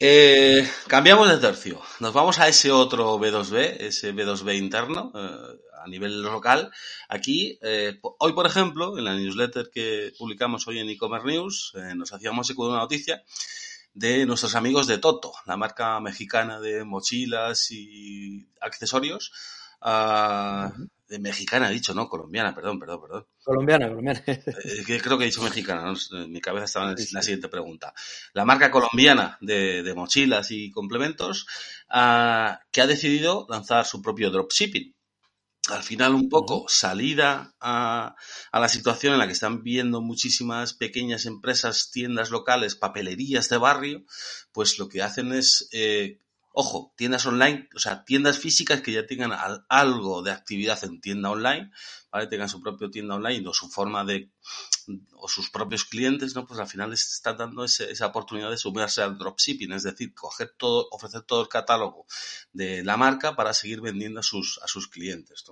Eh, 0.00 0.64
cambiamos 0.86 1.28
de 1.28 1.38
tercio. 1.38 1.80
Nos 1.98 2.12
vamos 2.12 2.38
a 2.38 2.46
ese 2.46 2.70
otro 2.70 3.18
B2B, 3.18 3.78
ese 3.80 4.14
B2B 4.14 4.56
interno 4.56 5.10
eh, 5.12 5.58
a 5.84 5.88
nivel 5.88 6.22
local. 6.22 6.70
Aquí, 7.08 7.58
eh, 7.62 7.98
hoy 8.20 8.32
por 8.32 8.46
ejemplo, 8.46 8.96
en 8.96 9.04
la 9.04 9.16
newsletter 9.16 9.70
que 9.72 10.12
publicamos 10.16 10.68
hoy 10.68 10.78
en 10.78 10.88
e-commerce 10.88 11.26
news, 11.26 11.72
nos 11.96 12.12
hacíamos 12.12 12.48
eco 12.48 12.66
de 12.66 12.70
una 12.70 12.80
noticia 12.80 13.24
de 13.98 14.26
nuestros 14.26 14.54
amigos 14.54 14.86
de 14.86 14.98
Toto, 14.98 15.32
la 15.46 15.56
marca 15.56 15.98
mexicana 16.00 16.60
de 16.60 16.84
mochilas 16.84 17.70
y 17.70 18.48
accesorios. 18.60 19.32
ah, 19.80 20.72
de 21.08 21.18
mexicana, 21.18 21.70
he 21.70 21.72
dicho, 21.72 21.94
no, 21.94 22.06
colombiana, 22.06 22.54
perdón, 22.54 22.78
perdón, 22.78 23.00
perdón. 23.00 23.26
Colombiana, 23.42 23.88
colombiana. 23.88 24.22
Eh, 24.26 24.84
que 24.86 25.00
creo 25.00 25.16
que 25.16 25.24
he 25.24 25.28
dicho 25.28 25.42
mexicana, 25.42 25.82
¿no? 25.82 25.94
En 26.22 26.30
mi 26.30 26.40
cabeza 26.40 26.64
estaba 26.66 26.90
en 26.90 26.98
Sí, 26.98 27.06
sí. 27.06 27.14
la 27.14 27.22
siguiente 27.22 27.48
pregunta. 27.48 27.94
La 28.34 28.44
marca 28.44 28.70
colombiana 28.70 29.38
de, 29.40 29.82
de 29.82 29.94
mochilas 29.94 30.50
y 30.50 30.70
complementos 30.70 31.46
ah, 31.88 32.60
que 32.70 32.82
ha 32.82 32.86
decidido 32.86 33.46
lanzar 33.48 33.86
su 33.86 34.02
propio 34.02 34.30
dropshipping. 34.30 34.94
Al 35.68 35.82
final, 35.82 36.14
un 36.14 36.28
poco 36.30 36.64
salida 36.68 37.54
a, 37.60 38.14
a 38.52 38.60
la 38.60 38.68
situación 38.68 39.12
en 39.12 39.18
la 39.18 39.26
que 39.26 39.34
están 39.34 39.62
viendo 39.62 40.00
muchísimas 40.00 40.72
pequeñas 40.72 41.26
empresas, 41.26 41.90
tiendas 41.90 42.30
locales, 42.30 42.74
papelerías 42.74 43.48
de 43.50 43.58
barrio, 43.58 44.04
pues 44.52 44.78
lo 44.78 44.88
que 44.88 45.02
hacen 45.02 45.32
es, 45.32 45.68
eh, 45.72 46.20
ojo, 46.52 46.92
tiendas 46.96 47.24
online, 47.26 47.68
o 47.74 47.78
sea, 47.78 48.04
tiendas 48.04 48.38
físicas 48.38 48.80
que 48.80 48.92
ya 48.92 49.06
tengan 49.06 49.32
al- 49.32 49.64
algo 49.68 50.22
de 50.22 50.32
actividad 50.32 50.82
en 50.84 51.00
tienda 51.00 51.30
online, 51.30 51.70
¿vale? 52.10 52.26
Tengan 52.26 52.48
su 52.48 52.60
propio 52.60 52.90
tienda 52.90 53.14
online 53.14 53.46
o 53.48 53.54
su 53.54 53.68
forma 53.68 54.04
de, 54.04 54.30
o 55.12 55.28
sus 55.28 55.50
propios 55.50 55.84
clientes, 55.84 56.34
¿no? 56.34 56.46
Pues 56.46 56.58
al 56.60 56.66
final 56.66 56.90
les 56.90 57.12
está 57.12 57.34
dando 57.34 57.64
ese- 57.64 57.90
esa 57.90 58.06
oportunidad 58.06 58.50
de 58.50 58.56
sumarse 58.58 59.02
al 59.02 59.18
dropshipping, 59.18 59.72
es 59.72 59.82
decir, 59.84 60.14
coger 60.14 60.54
todo, 60.56 60.88
ofrecer 60.90 61.22
todo 61.22 61.42
el 61.42 61.48
catálogo 61.48 62.06
de 62.52 62.82
la 62.84 62.96
marca 62.96 63.36
para 63.36 63.54
seguir 63.54 63.80
vendiendo 63.80 64.20
a 64.20 64.22
sus, 64.24 64.58
a 64.62 64.66
sus 64.68 64.88
clientes. 64.88 65.44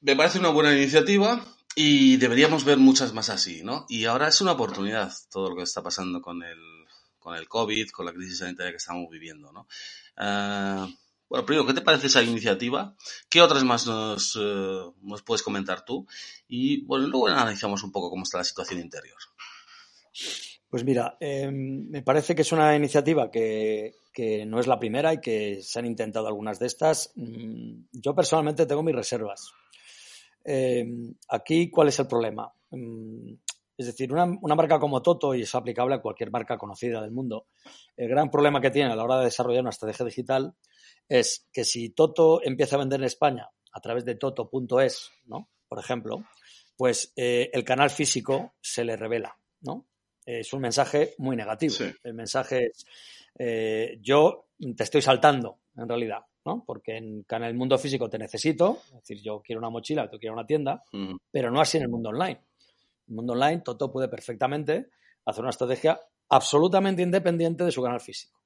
Me 0.00 0.14
parece 0.16 0.38
una 0.38 0.50
buena 0.50 0.74
iniciativa 0.76 1.44
y 1.74 2.16
deberíamos 2.18 2.64
ver 2.64 2.78
muchas 2.78 3.12
más 3.14 3.30
así, 3.30 3.62
¿no? 3.64 3.86
Y 3.88 4.04
ahora 4.04 4.28
es 4.28 4.40
una 4.40 4.52
oportunidad 4.52 5.12
todo 5.30 5.50
lo 5.50 5.56
que 5.56 5.62
está 5.62 5.82
pasando 5.82 6.20
con 6.20 6.42
el, 6.42 6.58
con 7.24 7.34
el 7.34 7.48
COVID, 7.48 7.88
con 7.88 8.04
la 8.04 8.12
crisis 8.12 8.38
sanitaria 8.38 8.70
que 8.70 8.76
estamos 8.76 9.08
viviendo, 9.08 9.50
¿no? 9.50 9.66
Ah, 10.18 10.86
bueno, 11.26 11.46
primero, 11.46 11.66
¿qué 11.66 11.72
te 11.72 11.80
parece 11.80 12.08
esa 12.08 12.22
iniciativa? 12.22 12.94
¿Qué 13.30 13.40
otras 13.40 13.64
más 13.64 13.86
nos, 13.86 14.38
eh, 14.38 14.92
nos 15.00 15.22
puedes 15.22 15.42
comentar 15.42 15.86
tú? 15.86 16.06
Y 16.46 16.84
bueno, 16.84 17.06
luego 17.08 17.28
analizamos 17.28 17.82
un 17.82 17.90
poco 17.90 18.10
cómo 18.10 18.24
está 18.24 18.36
la 18.36 18.44
situación 18.44 18.78
interior. 18.78 19.16
Pues 20.68 20.84
mira, 20.84 21.16
eh, 21.18 21.50
me 21.50 22.02
parece 22.02 22.34
que 22.34 22.42
es 22.42 22.52
una 22.52 22.76
iniciativa 22.76 23.30
que, 23.30 23.94
no 24.46 24.60
es 24.60 24.66
la 24.66 24.78
primera 24.78 25.14
y 25.14 25.20
que 25.20 25.62
se 25.62 25.78
han 25.78 25.86
intentado 25.86 26.28
algunas 26.28 26.58
de 26.58 26.66
estas. 26.66 27.10
Mm, 27.16 27.86
Yo 27.90 28.14
personalmente 28.14 28.66
tengo 28.66 28.82
mis 28.82 28.94
reservas. 28.94 29.50
Eh, 30.44 30.86
aquí, 31.30 31.70
¿cuál 31.70 31.88
es 31.88 31.98
el 32.00 32.06
problema? 32.06 32.52
Es 33.76 33.86
decir, 33.86 34.12
una, 34.12 34.24
una 34.24 34.54
marca 34.54 34.78
como 34.78 35.02
Toto, 35.02 35.34
y 35.34 35.42
es 35.42 35.54
aplicable 35.54 35.96
a 35.96 36.00
cualquier 36.00 36.30
marca 36.30 36.56
conocida 36.56 37.02
del 37.02 37.10
mundo, 37.10 37.46
el 37.96 38.08
gran 38.08 38.30
problema 38.30 38.60
que 38.60 38.70
tiene 38.70 38.92
a 38.92 38.96
la 38.96 39.04
hora 39.04 39.18
de 39.18 39.24
desarrollar 39.24 39.62
una 39.62 39.70
estrategia 39.70 40.06
digital 40.06 40.54
es 41.08 41.48
que 41.52 41.64
si 41.64 41.90
Toto 41.90 42.42
empieza 42.42 42.76
a 42.76 42.78
vender 42.78 43.00
en 43.00 43.06
España 43.06 43.48
a 43.72 43.80
través 43.80 44.04
de 44.04 44.14
toto.es, 44.14 45.10
¿no? 45.26 45.50
Por 45.68 45.78
ejemplo, 45.78 46.24
pues 46.76 47.12
eh, 47.16 47.50
el 47.52 47.64
canal 47.64 47.90
físico 47.90 48.54
se 48.60 48.84
le 48.84 48.96
revela, 48.96 49.36
¿no? 49.60 49.86
Es 50.24 50.52
un 50.52 50.60
mensaje 50.60 51.14
muy 51.18 51.36
negativo. 51.36 51.74
Sí. 51.74 51.92
El 52.02 52.14
mensaje 52.14 52.66
es, 52.66 52.86
eh, 53.38 53.98
yo 54.00 54.46
te 54.76 54.84
estoy 54.84 55.02
saltando, 55.02 55.58
en 55.76 55.88
realidad, 55.88 56.20
¿no? 56.44 56.64
Porque 56.64 56.96
en, 56.96 57.26
en 57.28 57.42
el 57.42 57.54
mundo 57.54 57.76
físico 57.78 58.08
te 58.08 58.18
necesito, 58.18 58.78
es 58.86 58.94
decir, 58.94 59.20
yo 59.22 59.42
quiero 59.42 59.58
una 59.58 59.70
mochila, 59.70 60.08
tú 60.08 60.18
quieres 60.18 60.34
una 60.34 60.46
tienda, 60.46 60.82
pero 61.30 61.50
no 61.50 61.60
así 61.60 61.76
en 61.76 61.84
el 61.84 61.88
mundo 61.90 62.10
online. 62.10 62.40
El 63.08 63.14
mundo 63.14 63.32
online, 63.34 63.62
Toto 63.62 63.90
puede 63.90 64.08
perfectamente 64.08 64.90
hacer 65.24 65.42
una 65.42 65.50
estrategia 65.50 66.00
absolutamente 66.28 67.02
independiente 67.02 67.64
de 67.64 67.72
su 67.72 67.82
canal 67.82 68.00
físico. 68.00 68.40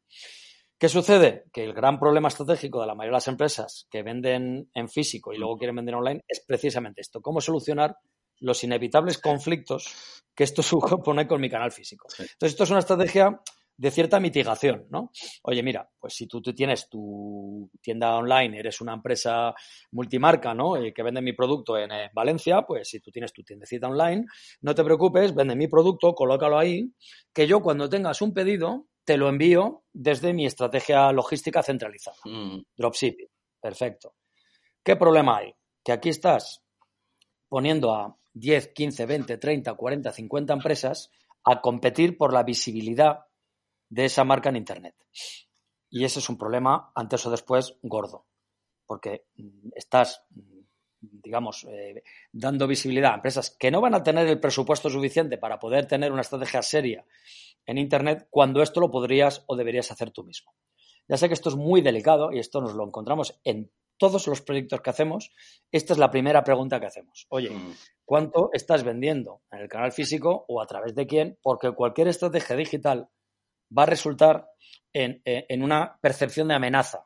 ¿Qué 0.78 0.88
sucede? 0.88 1.44
Que 1.52 1.64
el 1.64 1.74
gran 1.74 1.98
problema 1.98 2.28
estratégico 2.28 2.80
de 2.80 2.86
la 2.86 2.94
mayoría 2.94 3.14
de 3.14 3.16
las 3.16 3.28
empresas 3.28 3.88
que 3.90 4.02
venden 4.02 4.70
en 4.72 4.88
físico 4.88 5.32
y 5.32 5.38
luego 5.38 5.58
quieren 5.58 5.76
vender 5.76 5.96
online 5.96 6.24
es 6.28 6.44
precisamente 6.46 7.00
esto, 7.00 7.20
cómo 7.20 7.40
solucionar 7.40 7.96
los 8.40 8.62
inevitables 8.62 9.18
conflictos 9.18 10.22
que 10.34 10.44
esto 10.44 10.62
supone 10.62 11.26
con 11.26 11.40
mi 11.40 11.50
canal 11.50 11.72
físico. 11.72 12.06
Entonces, 12.10 12.52
esto 12.52 12.64
es 12.64 12.70
una 12.70 12.78
estrategia 12.78 13.40
de 13.78 13.90
cierta 13.92 14.18
mitigación, 14.18 14.86
¿no? 14.90 15.12
Oye, 15.44 15.62
mira, 15.62 15.88
pues 16.00 16.12
si 16.12 16.26
tú, 16.26 16.42
tú 16.42 16.52
tienes 16.52 16.88
tu 16.88 17.70
tienda 17.80 18.16
online, 18.16 18.58
eres 18.58 18.80
una 18.80 18.92
empresa 18.92 19.54
multimarca, 19.92 20.52
¿no? 20.52 20.84
Y 20.84 20.92
que 20.92 21.04
vende 21.04 21.22
mi 21.22 21.32
producto 21.32 21.78
en 21.78 21.92
eh, 21.92 22.10
Valencia, 22.12 22.62
pues 22.62 22.88
si 22.88 22.98
tú 22.98 23.12
tienes 23.12 23.32
tu 23.32 23.44
tiendecita 23.44 23.86
online, 23.86 24.26
no 24.62 24.74
te 24.74 24.82
preocupes, 24.82 25.32
vende 25.32 25.54
mi 25.54 25.68
producto, 25.68 26.12
colócalo 26.12 26.58
ahí, 26.58 26.92
que 27.32 27.46
yo 27.46 27.60
cuando 27.62 27.88
tengas 27.88 28.20
un 28.20 28.34
pedido 28.34 28.88
te 29.04 29.16
lo 29.16 29.28
envío 29.28 29.84
desde 29.92 30.34
mi 30.34 30.44
estrategia 30.44 31.12
logística 31.12 31.62
centralizada. 31.62 32.16
Mm, 32.24 32.58
Dropshipping. 32.76 33.28
Perfecto. 33.60 34.16
¿Qué 34.82 34.96
problema 34.96 35.38
hay? 35.38 35.54
Que 35.84 35.92
aquí 35.92 36.08
estás 36.08 36.64
poniendo 37.48 37.94
a 37.94 38.16
10, 38.34 38.72
15, 38.74 39.06
20, 39.06 39.38
30, 39.38 39.74
40, 39.74 40.12
50 40.12 40.52
empresas 40.52 41.10
a 41.44 41.60
competir 41.60 42.18
por 42.18 42.34
la 42.34 42.42
visibilidad 42.42 43.20
de 43.88 44.04
esa 44.04 44.24
marca 44.24 44.48
en 44.48 44.56
Internet. 44.56 44.94
Y 45.90 46.04
ese 46.04 46.18
es 46.18 46.28
un 46.28 46.36
problema, 46.36 46.92
antes 46.94 47.24
o 47.26 47.30
después, 47.30 47.76
gordo. 47.82 48.26
Porque 48.86 49.26
mm, 49.36 49.70
estás, 49.74 50.24
mm, 50.30 50.60
digamos, 51.00 51.64
eh, 51.64 52.02
dando 52.32 52.66
visibilidad 52.66 53.12
a 53.12 53.16
empresas 53.16 53.56
que 53.58 53.70
no 53.70 53.80
van 53.80 53.94
a 53.94 54.02
tener 54.02 54.26
el 54.26 54.40
presupuesto 54.40 54.90
suficiente 54.90 55.38
para 55.38 55.58
poder 55.58 55.86
tener 55.86 56.12
una 56.12 56.22
estrategia 56.22 56.62
seria 56.62 57.04
en 57.66 57.78
Internet 57.78 58.26
cuando 58.30 58.62
esto 58.62 58.80
lo 58.80 58.90
podrías 58.90 59.44
o 59.46 59.56
deberías 59.56 59.90
hacer 59.90 60.10
tú 60.10 60.24
mismo. 60.24 60.54
Ya 61.06 61.16
sé 61.16 61.28
que 61.28 61.34
esto 61.34 61.48
es 61.48 61.56
muy 61.56 61.80
delicado 61.80 62.32
y 62.32 62.38
esto 62.38 62.60
nos 62.60 62.74
lo 62.74 62.84
encontramos 62.84 63.40
en 63.44 63.70
todos 63.96 64.26
los 64.26 64.42
proyectos 64.42 64.80
que 64.80 64.90
hacemos. 64.90 65.32
Esta 65.72 65.92
es 65.92 65.98
la 65.98 66.10
primera 66.10 66.44
pregunta 66.44 66.78
que 66.80 66.86
hacemos. 66.86 67.26
Oye, 67.30 67.50
Mm. 67.50 67.72
¿cuánto 68.04 68.50
estás 68.52 68.84
vendiendo 68.84 69.42
en 69.50 69.60
el 69.60 69.68
canal 69.68 69.92
físico 69.92 70.44
o 70.48 70.60
a 70.60 70.66
través 70.66 70.94
de 70.94 71.06
quién? 71.06 71.38
Porque 71.42 71.72
cualquier 71.72 72.08
estrategia 72.08 72.56
digital 72.56 73.08
va 73.76 73.84
a 73.84 73.86
resultar 73.86 74.48
en, 74.92 75.20
en- 75.24 75.62
una 75.62 75.98
percepción 76.00 76.48
de 76.48 76.54
amenaza 76.54 77.04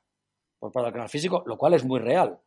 por 0.59 0.71
parte 0.73 0.87
del 0.87 0.93
canal 0.93 1.09
físico, 1.09 1.43
lo 1.47 1.57
cual 1.59 1.75
es 1.75 1.85
muy 1.85 1.99
real. 2.01 2.39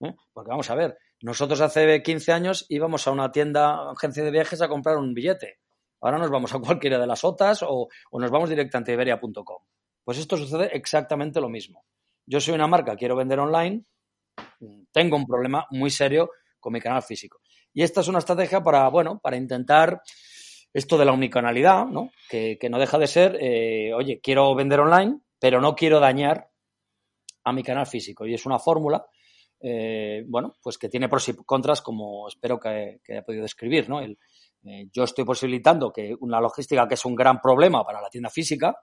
¿eh? 0.00 0.14
Porque 0.32 0.50
vamos 0.50 0.70
a 0.70 0.74
ver, 0.74 0.96
nosotros 1.22 1.60
hace 1.60 2.02
15 2.02 2.32
años 2.32 2.66
íbamos 2.68 3.06
a 3.06 3.10
una 3.10 3.32
tienda, 3.32 3.90
agencia 3.90 4.22
de 4.24 4.30
viajes, 4.30 4.62
a 4.62 4.68
comprar 4.68 4.96
un 4.96 5.12
billete. 5.14 5.58
Ahora 6.00 6.18
nos 6.18 6.30
vamos 6.30 6.54
a 6.54 6.58
cualquiera 6.60 6.98
de 6.98 7.06
las 7.06 7.24
OTAs 7.24 7.62
o, 7.62 7.88
o 8.10 8.20
nos 8.20 8.30
vamos 8.30 8.48
directamente 8.48 8.92
a 8.92 8.94
iberia.com. 8.94 9.62
Pues 10.04 10.18
esto 10.18 10.36
sucede 10.36 10.66
exactamente 10.76 11.40
lo 11.40 11.48
mismo. 11.48 11.84
Yo 12.26 12.40
soy 12.40 12.54
una 12.54 12.66
marca, 12.66 12.94
quiero 12.96 13.16
vender 13.16 13.38
online, 13.40 13.84
tengo 14.92 15.16
un 15.16 15.26
problema 15.26 15.66
muy 15.70 15.90
serio 15.90 16.30
con 16.60 16.72
mi 16.72 16.80
canal 16.80 17.02
físico. 17.02 17.40
Y 17.72 17.82
esta 17.82 18.00
es 18.02 18.08
una 18.08 18.18
estrategia 18.18 18.62
para, 18.62 18.88
bueno, 18.88 19.18
para 19.18 19.36
intentar 19.36 20.00
esto 20.74 20.98
de 20.98 21.04
la 21.04 21.12
unicanalidad, 21.12 21.86
¿no? 21.86 22.10
Que, 22.28 22.58
que 22.58 22.68
no 22.68 22.80
deja 22.80 22.98
de 22.98 23.06
ser, 23.06 23.38
eh, 23.40 23.94
oye, 23.94 24.20
quiero 24.20 24.52
vender 24.56 24.80
online, 24.80 25.20
pero 25.38 25.60
no 25.60 25.76
quiero 25.76 26.00
dañar 26.00 26.50
a 27.44 27.52
mi 27.52 27.62
canal 27.62 27.86
físico. 27.86 28.26
Y 28.26 28.34
es 28.34 28.44
una 28.44 28.58
fórmula, 28.58 29.06
eh, 29.60 30.24
bueno, 30.26 30.56
pues 30.60 30.76
que 30.76 30.88
tiene 30.88 31.08
pros 31.08 31.28
y 31.28 31.36
contras, 31.36 31.80
como 31.80 32.26
espero 32.26 32.58
que, 32.58 33.00
que 33.04 33.12
haya 33.12 33.22
podido 33.22 33.44
describir, 33.44 33.88
¿no? 33.88 34.00
El, 34.00 34.18
eh, 34.64 34.88
yo 34.92 35.04
estoy 35.04 35.24
posibilitando 35.24 35.92
que 35.92 36.12
una 36.20 36.40
logística 36.40 36.88
que 36.88 36.94
es 36.94 37.04
un 37.04 37.14
gran 37.14 37.40
problema 37.40 37.84
para 37.84 38.02
la 38.02 38.10
tienda 38.10 38.28
física, 38.28 38.74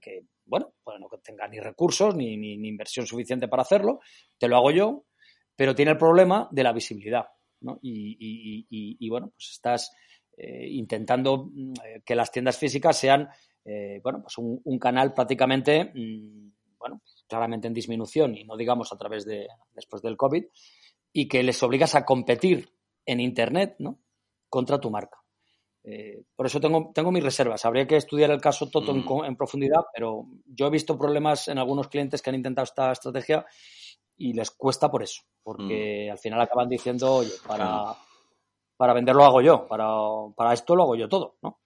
que, 0.00 0.22
bueno, 0.44 0.72
pues 0.82 0.98
no 0.98 1.08
tenga 1.22 1.46
ni 1.46 1.60
recursos 1.60 2.12
ni, 2.14 2.32
inversión 2.34 3.06
suficiente 3.06 3.46
para 3.46 3.62
hacerlo, 3.62 4.00
te 4.36 4.48
lo 4.48 4.56
hago 4.56 4.72
yo, 4.72 5.04
pero 5.54 5.72
tiene 5.72 5.92
el 5.92 5.98
problema 5.98 6.48
de 6.50 6.64
la 6.64 6.72
visibilidad, 6.72 7.26
¿no? 7.60 7.78
Y, 7.80 8.66
y, 8.68 8.96
y 8.98 9.08
bueno, 9.08 9.30
pues 9.36 9.50
estás 9.52 9.92
eh, 10.38 10.68
intentando 10.70 11.50
eh, 11.84 12.02
que 12.04 12.14
las 12.14 12.30
tiendas 12.30 12.56
físicas 12.56 12.96
sean, 12.96 13.28
eh, 13.64 14.00
bueno, 14.02 14.22
pues 14.22 14.38
un, 14.38 14.60
un 14.64 14.78
canal 14.78 15.12
prácticamente, 15.12 15.90
mmm, 15.94 16.50
bueno, 16.78 17.02
claramente 17.26 17.66
en 17.66 17.74
disminución 17.74 18.36
y 18.36 18.44
no 18.44 18.56
digamos 18.56 18.92
a 18.92 18.96
través 18.96 19.24
de, 19.24 19.48
después 19.74 20.00
del 20.00 20.16
COVID, 20.16 20.44
y 21.12 21.28
que 21.28 21.42
les 21.42 21.62
obligas 21.62 21.94
a 21.94 22.04
competir 22.04 22.68
en 23.04 23.20
Internet, 23.20 23.76
¿no? 23.78 23.98
Contra 24.48 24.78
tu 24.78 24.90
marca. 24.90 25.18
Eh, 25.82 26.22
por 26.36 26.46
eso 26.46 26.60
tengo, 26.60 26.90
tengo, 26.94 27.10
mis 27.10 27.24
reservas. 27.24 27.64
Habría 27.64 27.86
que 27.86 27.96
estudiar 27.96 28.30
el 28.30 28.40
caso 28.40 28.68
Toto 28.68 28.92
mm. 28.92 28.98
en, 28.98 29.24
en, 29.24 29.36
profundidad, 29.36 29.80
pero 29.94 30.26
yo 30.44 30.66
he 30.66 30.70
visto 30.70 30.98
problemas 30.98 31.48
en 31.48 31.58
algunos 31.58 31.88
clientes 31.88 32.20
que 32.20 32.30
han 32.30 32.36
intentado 32.36 32.64
esta 32.64 32.92
estrategia 32.92 33.46
y 34.16 34.32
les 34.34 34.50
cuesta 34.50 34.90
por 34.90 35.02
eso, 35.02 35.22
porque 35.42 36.06
mm. 36.08 36.12
al 36.12 36.18
final 36.18 36.40
acaban 36.40 36.68
diciendo, 36.68 37.14
oye, 37.14 37.32
para, 37.46 37.66
claro. 37.66 37.96
Para 38.78 38.94
venderlo 38.94 39.24
hago 39.24 39.42
yo, 39.42 39.66
para, 39.66 39.88
para, 40.36 40.54
esto 40.54 40.76
lo 40.76 40.84
hago 40.84 40.96
yo 40.96 41.08
todo, 41.08 41.36
¿no? 41.42 41.60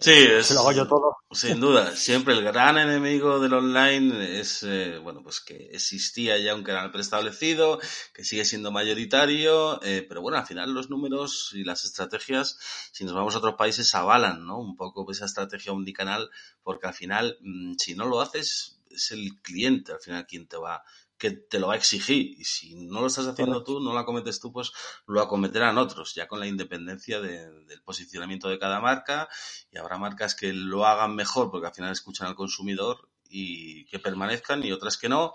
Sí, 0.00 0.10
es, 0.10 0.50
lo 0.50 0.60
hago 0.60 0.72
yo 0.72 0.88
todo. 0.88 1.16
sin 1.30 1.60
duda. 1.60 1.94
Siempre 1.94 2.34
el 2.34 2.42
gran 2.42 2.78
enemigo 2.78 3.38
del 3.38 3.52
online 3.52 4.40
es, 4.40 4.64
eh, 4.64 4.98
bueno, 4.98 5.22
pues 5.22 5.40
que 5.40 5.68
existía 5.72 6.36
ya 6.38 6.54
un 6.54 6.64
canal 6.64 6.90
preestablecido, 6.90 7.78
que 8.12 8.24
sigue 8.24 8.44
siendo 8.44 8.72
mayoritario, 8.72 9.80
eh, 9.84 10.04
pero 10.08 10.20
bueno, 10.20 10.38
al 10.38 10.46
final 10.46 10.72
los 10.72 10.90
números 10.90 11.50
y 11.52 11.62
las 11.62 11.84
estrategias, 11.84 12.58
si 12.90 13.04
nos 13.04 13.14
vamos 13.14 13.34
a 13.34 13.38
otros 13.38 13.54
países, 13.54 13.94
avalan, 13.94 14.44
¿no? 14.44 14.58
Un 14.58 14.76
poco 14.76 15.08
esa 15.12 15.26
estrategia 15.26 15.72
omnicanal, 15.72 16.30
porque 16.62 16.88
al 16.88 16.94
final, 16.94 17.38
mmm, 17.40 17.74
si 17.78 17.94
no 17.94 18.06
lo 18.06 18.20
haces, 18.20 18.80
es 18.90 19.12
el 19.12 19.40
cliente 19.42 19.92
al 19.92 20.00
final 20.00 20.26
quien 20.26 20.48
te 20.48 20.56
va 20.56 20.82
que 21.22 21.30
te 21.30 21.60
lo 21.60 21.68
va 21.68 21.74
a 21.74 21.76
exigir 21.76 22.34
y 22.36 22.44
si 22.44 22.74
no 22.74 23.00
lo 23.00 23.06
estás 23.06 23.28
haciendo 23.28 23.62
Correcto. 23.62 23.74
tú, 23.74 23.80
no 23.80 23.92
lo 23.92 23.98
acometes 24.00 24.40
tú, 24.40 24.52
pues 24.52 24.72
lo 25.06 25.20
acometerán 25.20 25.78
otros, 25.78 26.16
ya 26.16 26.26
con 26.26 26.40
la 26.40 26.48
independencia 26.48 27.20
de, 27.20 27.48
del 27.62 27.80
posicionamiento 27.80 28.48
de 28.48 28.58
cada 28.58 28.80
marca 28.80 29.28
y 29.70 29.78
habrá 29.78 29.98
marcas 29.98 30.34
que 30.34 30.52
lo 30.52 30.84
hagan 30.84 31.14
mejor 31.14 31.52
porque 31.52 31.68
al 31.68 31.74
final 31.74 31.92
escuchan 31.92 32.26
al 32.26 32.34
consumidor 32.34 33.08
y 33.28 33.84
que 33.84 34.00
permanezcan 34.00 34.64
y 34.64 34.72
otras 34.72 34.96
que 34.96 35.08
no, 35.08 35.32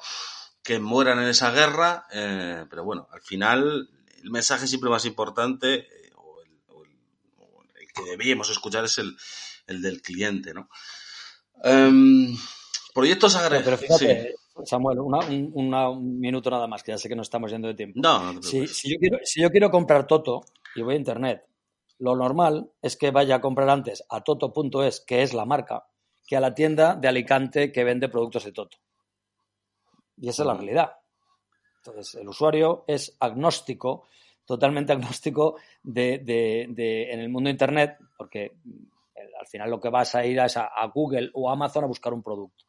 que 0.62 0.78
mueran 0.82 1.20
en 1.20 1.30
esa 1.30 1.52
guerra, 1.52 2.06
eh, 2.12 2.66
pero 2.70 2.84
bueno, 2.84 3.08
al 3.14 3.22
final 3.22 3.90
el 4.22 4.30
mensaje 4.30 4.68
siempre 4.68 4.90
más 4.90 5.06
importante 5.06 5.74
eh, 5.76 6.12
o, 6.16 6.42
el, 6.44 6.52
o, 6.68 6.84
el, 6.84 6.92
o, 7.38 7.64
el, 7.64 7.94
que 7.94 8.04
debíamos 8.10 8.50
escuchar 8.50 8.84
es 8.84 8.98
el, 8.98 9.16
el 9.68 9.82
del 9.82 10.02
cliente, 10.02 10.54
¿no? 10.54 10.70
Um, 11.64 12.38
proyectos 12.94 13.38
agregados. 13.38 13.80
Sí. 13.98 14.06
Samuel, 14.66 15.00
una, 15.00 15.20
una, 15.54 15.90
un 15.90 16.20
minuto 16.20 16.50
nada 16.50 16.68
más, 16.68 16.84
que 16.84 16.92
ya 16.92 16.98
sé 16.98 17.10
que 17.10 17.16
no 17.16 17.22
estamos 17.22 17.52
yendo 17.52 17.68
de 17.68 17.74
tiempo. 17.74 18.00
No, 18.02 18.34
no 18.34 18.42
si, 18.42 18.68
si, 18.68 18.92
yo 18.92 18.98
quiero, 19.00 19.18
si 19.24 19.42
yo 19.42 19.50
quiero 19.50 19.70
comprar 19.70 20.08
Toto 20.08 20.42
y 20.76 20.82
voy 20.82 20.96
a 20.96 20.98
internet, 20.98 21.46
lo 22.00 22.16
normal 22.16 22.72
es 22.82 22.96
que 22.96 23.12
vaya 23.12 23.36
a 23.36 23.42
comprar 23.42 23.70
antes 23.70 24.04
a 24.10 24.22
toto.es, 24.22 25.02
que 25.02 25.24
es 25.24 25.34
la 25.34 25.46
marca, 25.46 25.88
que 26.28 26.38
a 26.38 26.40
la 26.40 26.54
tienda 26.54 26.96
de 26.96 27.08
Alicante 27.08 27.72
que 27.72 27.84
vende 27.84 28.10
productos 28.10 28.46
de 28.46 28.52
Toto. 28.52 28.78
Y 30.18 30.30
esa 30.30 30.44
es 30.44 30.48
la 30.48 30.54
realidad. 30.54 30.92
Entonces, 31.78 32.16
el 32.16 32.28
usuario 32.28 32.84
es 32.88 33.16
agnóstico, 33.20 34.08
totalmente 34.46 34.94
agnóstico 34.94 35.58
de, 35.82 36.20
de, 36.20 36.68
de, 36.70 37.12
en 37.12 37.20
el 37.20 37.30
mundo 37.30 37.48
de 37.48 37.52
internet, 37.52 37.98
porque 38.18 38.58
al 39.40 39.48
final 39.48 39.70
lo 39.70 39.80
que 39.80 39.90
vas 39.90 40.14
a 40.16 40.26
ir 40.26 40.40
es 40.40 40.58
a, 40.58 40.66
a 40.66 40.88
Google 40.88 41.32
o 41.34 41.50
a 41.50 41.54
Amazon 41.54 41.84
a 41.84 41.88
buscar 41.88 42.14
un 42.14 42.22
producto. 42.22 42.66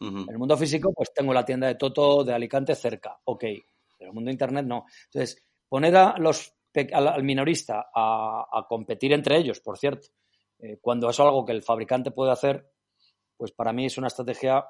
Uh 0.00 0.04
-huh. 0.04 0.22
En 0.24 0.30
el 0.30 0.38
mundo 0.38 0.56
físico, 0.56 0.92
pues 0.94 1.12
tengo 1.14 1.32
la 1.32 1.44
tienda 1.44 1.68
de 1.68 1.76
Toto 1.76 2.22
de 2.24 2.34
Alicante 2.34 2.74
cerca, 2.74 3.18
ok. 3.24 3.40
Pero 3.40 3.56
en 4.00 4.06
el 4.08 4.12
mundo 4.12 4.28
de 4.28 4.32
Internet 4.32 4.66
no. 4.66 4.84
Entonces, 5.06 5.42
poner 5.68 5.96
a 5.96 6.18
los, 6.18 6.54
al, 6.92 7.22
minorista 7.22 7.88
a, 7.94 8.46
a, 8.52 8.66
competir 8.68 9.12
entre 9.12 9.38
ellos, 9.38 9.60
por 9.60 9.78
cierto, 9.78 10.08
eh, 10.58 10.78
cuando 10.80 11.08
es 11.10 11.18
algo 11.20 11.44
que 11.44 11.52
el 11.52 11.62
fabricante 11.62 12.10
puede 12.10 12.32
hacer, 12.32 12.70
pues 13.36 13.52
para 13.52 13.72
mí 13.72 13.86
es 13.86 13.98
una 13.98 14.08
estrategia 14.08 14.64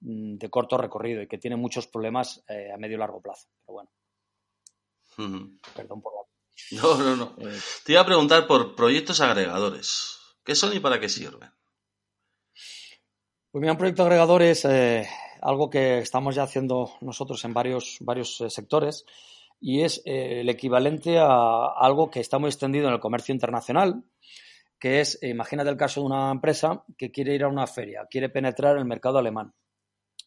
mmm, 0.00 0.36
de 0.36 0.50
corto 0.50 0.76
recorrido 0.76 1.22
y 1.22 1.28
que 1.28 1.38
tiene 1.38 1.56
muchos 1.56 1.86
problemas 1.86 2.42
eh, 2.48 2.70
a 2.72 2.76
medio 2.78 2.96
y 2.96 3.00
largo 3.00 3.20
plazo. 3.20 3.48
Pero 3.60 3.72
bueno. 3.74 3.90
Uh 5.18 5.22
-huh. 5.22 5.60
Perdón 5.74 6.00
por 6.00 6.12
la... 6.14 6.22
No, 6.80 6.96
no, 6.96 7.16
no. 7.16 7.48
Eh... 7.48 7.58
Te 7.84 7.92
iba 7.92 8.00
a 8.00 8.06
preguntar 8.06 8.46
por 8.46 8.74
proyectos 8.74 9.20
agregadores. 9.20 10.18
¿Qué 10.44 10.54
son 10.54 10.74
y 10.74 10.80
para 10.80 10.98
qué 10.98 11.08
sirven? 11.08 11.50
Pues 13.52 13.60
mira, 13.60 13.72
un 13.72 13.78
proyecto 13.78 14.02
agregador 14.04 14.40
es 14.40 14.64
eh, 14.64 15.06
algo 15.42 15.68
que 15.68 15.98
estamos 15.98 16.34
ya 16.34 16.44
haciendo 16.44 16.92
nosotros 17.02 17.44
en 17.44 17.52
varios, 17.52 17.98
varios 18.00 18.40
eh, 18.40 18.48
sectores 18.48 19.04
y 19.60 19.82
es 19.82 20.00
eh, 20.06 20.40
el 20.40 20.48
equivalente 20.48 21.18
a 21.18 21.66
algo 21.76 22.10
que 22.10 22.20
está 22.20 22.38
muy 22.38 22.48
extendido 22.48 22.88
en 22.88 22.94
el 22.94 23.00
comercio 23.00 23.34
internacional, 23.34 24.04
que 24.78 25.00
es, 25.00 25.18
imagínate 25.22 25.68
el 25.68 25.76
caso 25.76 26.00
de 26.00 26.06
una 26.06 26.30
empresa 26.30 26.82
que 26.96 27.10
quiere 27.10 27.34
ir 27.34 27.44
a 27.44 27.48
una 27.48 27.66
feria, 27.66 28.06
quiere 28.10 28.30
penetrar 28.30 28.72
en 28.76 28.78
el 28.78 28.88
mercado 28.88 29.18
alemán 29.18 29.52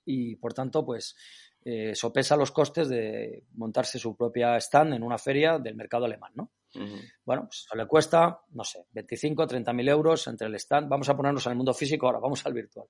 y, 0.06 0.36
por 0.36 0.54
tanto, 0.54 0.86
pues 0.86 1.16
eh, 1.64 1.96
sopesa 1.96 2.38
los 2.38 2.52
costes 2.52 2.90
de 2.90 3.46
montarse 3.56 3.98
su 3.98 4.16
propia 4.16 4.56
stand 4.58 4.94
en 4.94 5.02
una 5.02 5.18
feria 5.18 5.58
del 5.58 5.74
mercado 5.74 6.06
alemán, 6.06 6.34
¿no? 6.36 6.52
Uh 6.76 6.80
-huh. 6.80 7.12
Bueno, 7.26 7.44
pues 7.44 7.68
le 7.74 7.88
cuesta, 7.88 8.40
no 8.52 8.64
sé, 8.64 8.86
25, 8.92 9.48
30 9.48 9.74
mil 9.74 9.88
euros 9.88 10.28
entre 10.28 10.48
el 10.48 10.56
stand. 10.56 10.90
Vamos 10.90 11.10
a 11.10 11.16
ponernos 11.16 11.46
en 11.46 11.52
el 11.52 11.58
mundo 11.58 11.74
físico, 11.74 12.06
ahora 12.06 12.20
vamos 12.20 12.46
al 12.46 12.54
virtual. 12.54 12.88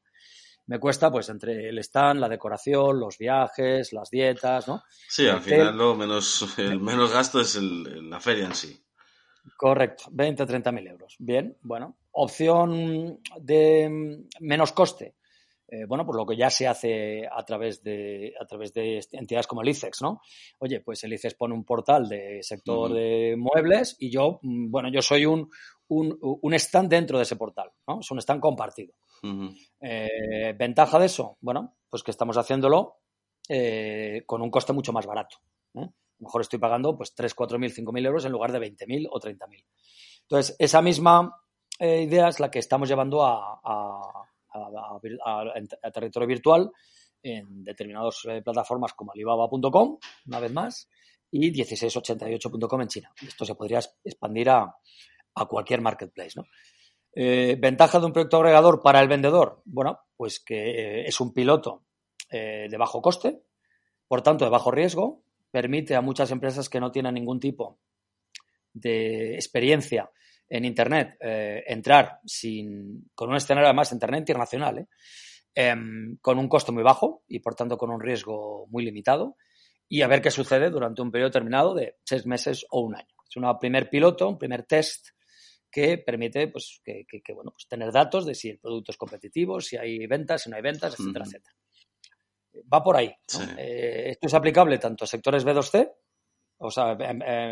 Me 0.67 0.79
cuesta, 0.79 1.11
pues, 1.11 1.29
entre 1.29 1.69
el 1.69 1.77
stand, 1.79 2.19
la 2.19 2.27
decoración, 2.27 2.99
los 2.99 3.17
viajes, 3.17 3.93
las 3.93 4.09
dietas, 4.09 4.67
¿no? 4.67 4.83
Sí, 5.07 5.27
al 5.27 5.41
final 5.41 5.77
lo 5.77 5.95
menos, 5.95 6.57
el 6.57 6.79
menos 6.79 7.13
gasto 7.13 7.39
es 7.39 7.55
el, 7.55 8.09
la 8.09 8.19
feria 8.19 8.45
en 8.45 8.55
sí. 8.55 8.81
Correcto, 9.55 10.05
20, 10.11 10.45
30 10.45 10.71
mil 10.71 10.88
euros. 10.88 11.15
Bien, 11.19 11.55
bueno. 11.61 11.97
Opción 12.11 13.19
de 13.39 14.25
menos 14.39 14.71
coste. 14.71 15.15
Eh, 15.68 15.86
bueno, 15.86 16.05
por 16.05 16.16
lo 16.16 16.26
que 16.28 16.38
ya 16.38 16.49
se 16.51 16.68
hace 16.68 17.28
a 17.28 17.43
través 17.43 17.82
de 17.82 18.34
a 18.39 18.45
través 18.45 18.72
de 18.74 19.03
entidades 19.13 19.47
como 19.47 19.61
el 19.61 19.70
ICEX, 19.70 20.01
¿no? 20.01 20.22
Oye, 20.59 20.80
pues 20.82 21.03
el 21.03 21.13
ICEX 21.13 21.34
pone 21.34 21.55
un 21.55 21.63
portal 21.63 22.07
de 22.07 22.43
sector 22.43 22.91
uh 22.91 22.93
-huh. 22.93 22.97
de 22.97 23.36
muebles 23.36 23.95
y 23.99 24.11
yo, 24.11 24.39
mm, 24.43 24.70
bueno, 24.70 24.89
yo 24.89 25.01
soy 25.01 25.26
un, 25.26 25.49
un, 25.88 26.18
un, 26.22 26.53
stand 26.53 26.89
dentro 26.89 27.18
de 27.18 27.24
ese 27.24 27.36
portal, 27.36 27.72
¿no? 27.88 27.99
Es 27.99 28.11
un 28.11 28.20
stand 28.20 28.41
compartido. 28.41 28.93
Uh 29.24 29.28
-huh. 29.28 29.55
eh, 29.82 30.53
¿Ventaja 30.55 30.99
de 30.99 31.07
eso? 31.07 31.38
Bueno, 31.41 31.76
pues 31.89 32.03
que 32.03 32.11
estamos 32.11 32.38
haciéndolo 32.38 32.97
eh, 33.49 34.22
con 34.28 34.41
un 34.43 34.51
coste 34.51 34.72
mucho 34.74 34.93
más 34.93 35.05
barato. 35.07 35.38
A 35.76 35.82
lo 36.22 36.28
mejor 36.28 36.41
estoy 36.41 36.59
pagando 36.59 36.95
pues 36.95 37.13
3, 37.13 37.34
4 37.34 37.59
mil, 37.59 37.72
5 37.72 37.91
mil 37.91 38.05
euros 38.05 38.24
en 38.24 38.32
lugar 38.32 38.51
de 38.51 38.59
20 38.59 38.86
mil 38.88 39.07
o 39.11 39.20
30 39.20 39.47
mil. 39.47 39.66
Entonces, 40.22 40.55
esa 40.59 40.82
misma 40.82 41.36
idea 41.80 42.30
es 42.30 42.39
la 42.39 42.49
que 42.49 42.59
estamos 42.59 42.88
llevando 42.88 43.22
a, 43.26 43.59
a 43.61 44.26
a, 44.56 45.91
territorio 45.91 46.28
virtual 46.28 46.72
en 47.22 47.64
determinadas 47.64 48.22
eh, 48.30 48.41
plataformas 48.41 48.93
como 48.93 49.12
Alibaba.com, 49.12 49.97
una 50.28 50.39
vez 50.39 50.51
más, 50.51 50.89
y 51.32 51.51
1688.com 51.51 52.82
en 52.82 52.88
China. 52.88 53.12
Esto 53.28 53.45
se 53.45 53.56
podría 53.56 53.80
expandir 54.03 54.49
a, 54.49 54.76
cualquier 55.49 55.82
marketplace. 55.82 56.34
¿no? 56.36 56.45
Eh, 57.14 57.58
¿Ventaja 57.60 57.99
de 57.99 58.06
un 58.06 58.14
proyecto 58.14 58.38
agregador 58.38 58.82
para 58.82 59.01
el 59.01 59.08
vendedor? 59.08 59.62
Bueno, 59.66 59.99
pues 60.16 60.39
que 60.39 61.01
es 61.01 61.20
un 61.20 61.34
piloto 61.34 61.84
de 62.30 62.76
bajo 62.78 63.01
coste, 63.01 63.43
por 64.08 64.22
tanto 64.22 64.43
de 64.43 64.51
bajo 64.51 64.70
riesgo, 64.70 65.24
permite 65.51 65.95
a 65.95 66.01
muchas 66.01 66.32
empresas 66.32 66.68
que 66.68 66.82
no 66.82 66.91
tienen 66.91 67.14
ningún 67.14 67.39
tipo 67.39 67.80
de 68.74 69.36
experiencia 69.36 70.12
en 70.50 70.66
Internet 70.66 71.18
eh, 71.20 71.64
entrar 71.68 72.20
sin, 72.26 73.10
con 73.14 73.30
un 73.30 73.36
escenario 73.36 73.68
además 73.68 73.89
de 73.89 73.96
Internet 73.96 74.20
internacional, 74.22 74.80
¿eh? 74.80 74.88
em, 75.54 76.18
con 76.22 76.38
un 76.38 76.48
costo 76.48 76.72
muy 76.72 76.84
bajo 76.84 77.24
y 77.28 77.39
por 77.39 77.56
tanto 77.56 77.78
con 77.78 77.91
un 77.91 78.00
riesgo 78.00 78.68
muy 78.70 78.84
limitado 78.84 79.38
y 79.88 80.02
a 80.02 80.08
ver 80.08 80.22
qué 80.22 80.32
sucede 80.32 80.70
durante 80.70 81.02
un 81.02 81.12
periodo 81.12 81.30
determinado 81.30 81.74
de 81.74 81.98
seis 82.04 82.26
meses 82.26 82.66
o 82.70 82.82
un 82.82 82.96
año. 82.96 83.16
Es 83.28 83.36
un 83.36 83.60
primer 83.60 83.89
piloto, 83.89 84.28
un 84.30 84.38
primer 84.38 84.64
test 84.64 85.10
que 85.70 85.98
permite 85.98 86.48
pues, 86.48 86.82
que, 86.84 87.34
bueno, 87.34 87.52
pues 87.52 87.68
tener 87.68 87.91
datos 87.91 88.26
de 88.26 88.34
si 88.34 88.50
el 88.50 88.60
producto 88.60 88.91
es 88.91 88.98
competitivo, 88.98 89.60
si 89.60 89.76
hay 89.78 90.08
ventas, 90.08 90.43
si 90.43 90.50
no 90.50 90.56
hay 90.56 90.62
ventas, 90.62 90.98
etcétera, 90.98 91.26
etcétera. 91.26 91.56
Va 92.74 92.82
por 92.82 92.96
ahí. 92.96 93.14
Eh, 93.58 94.12
esto 94.12 94.28
es 94.28 94.34
aplicable 94.34 94.78
tanto 94.78 95.04
a 95.04 95.08
sectores 95.08 95.46
B2C 95.46 95.91
o 96.58 96.72
sea, 96.72 96.97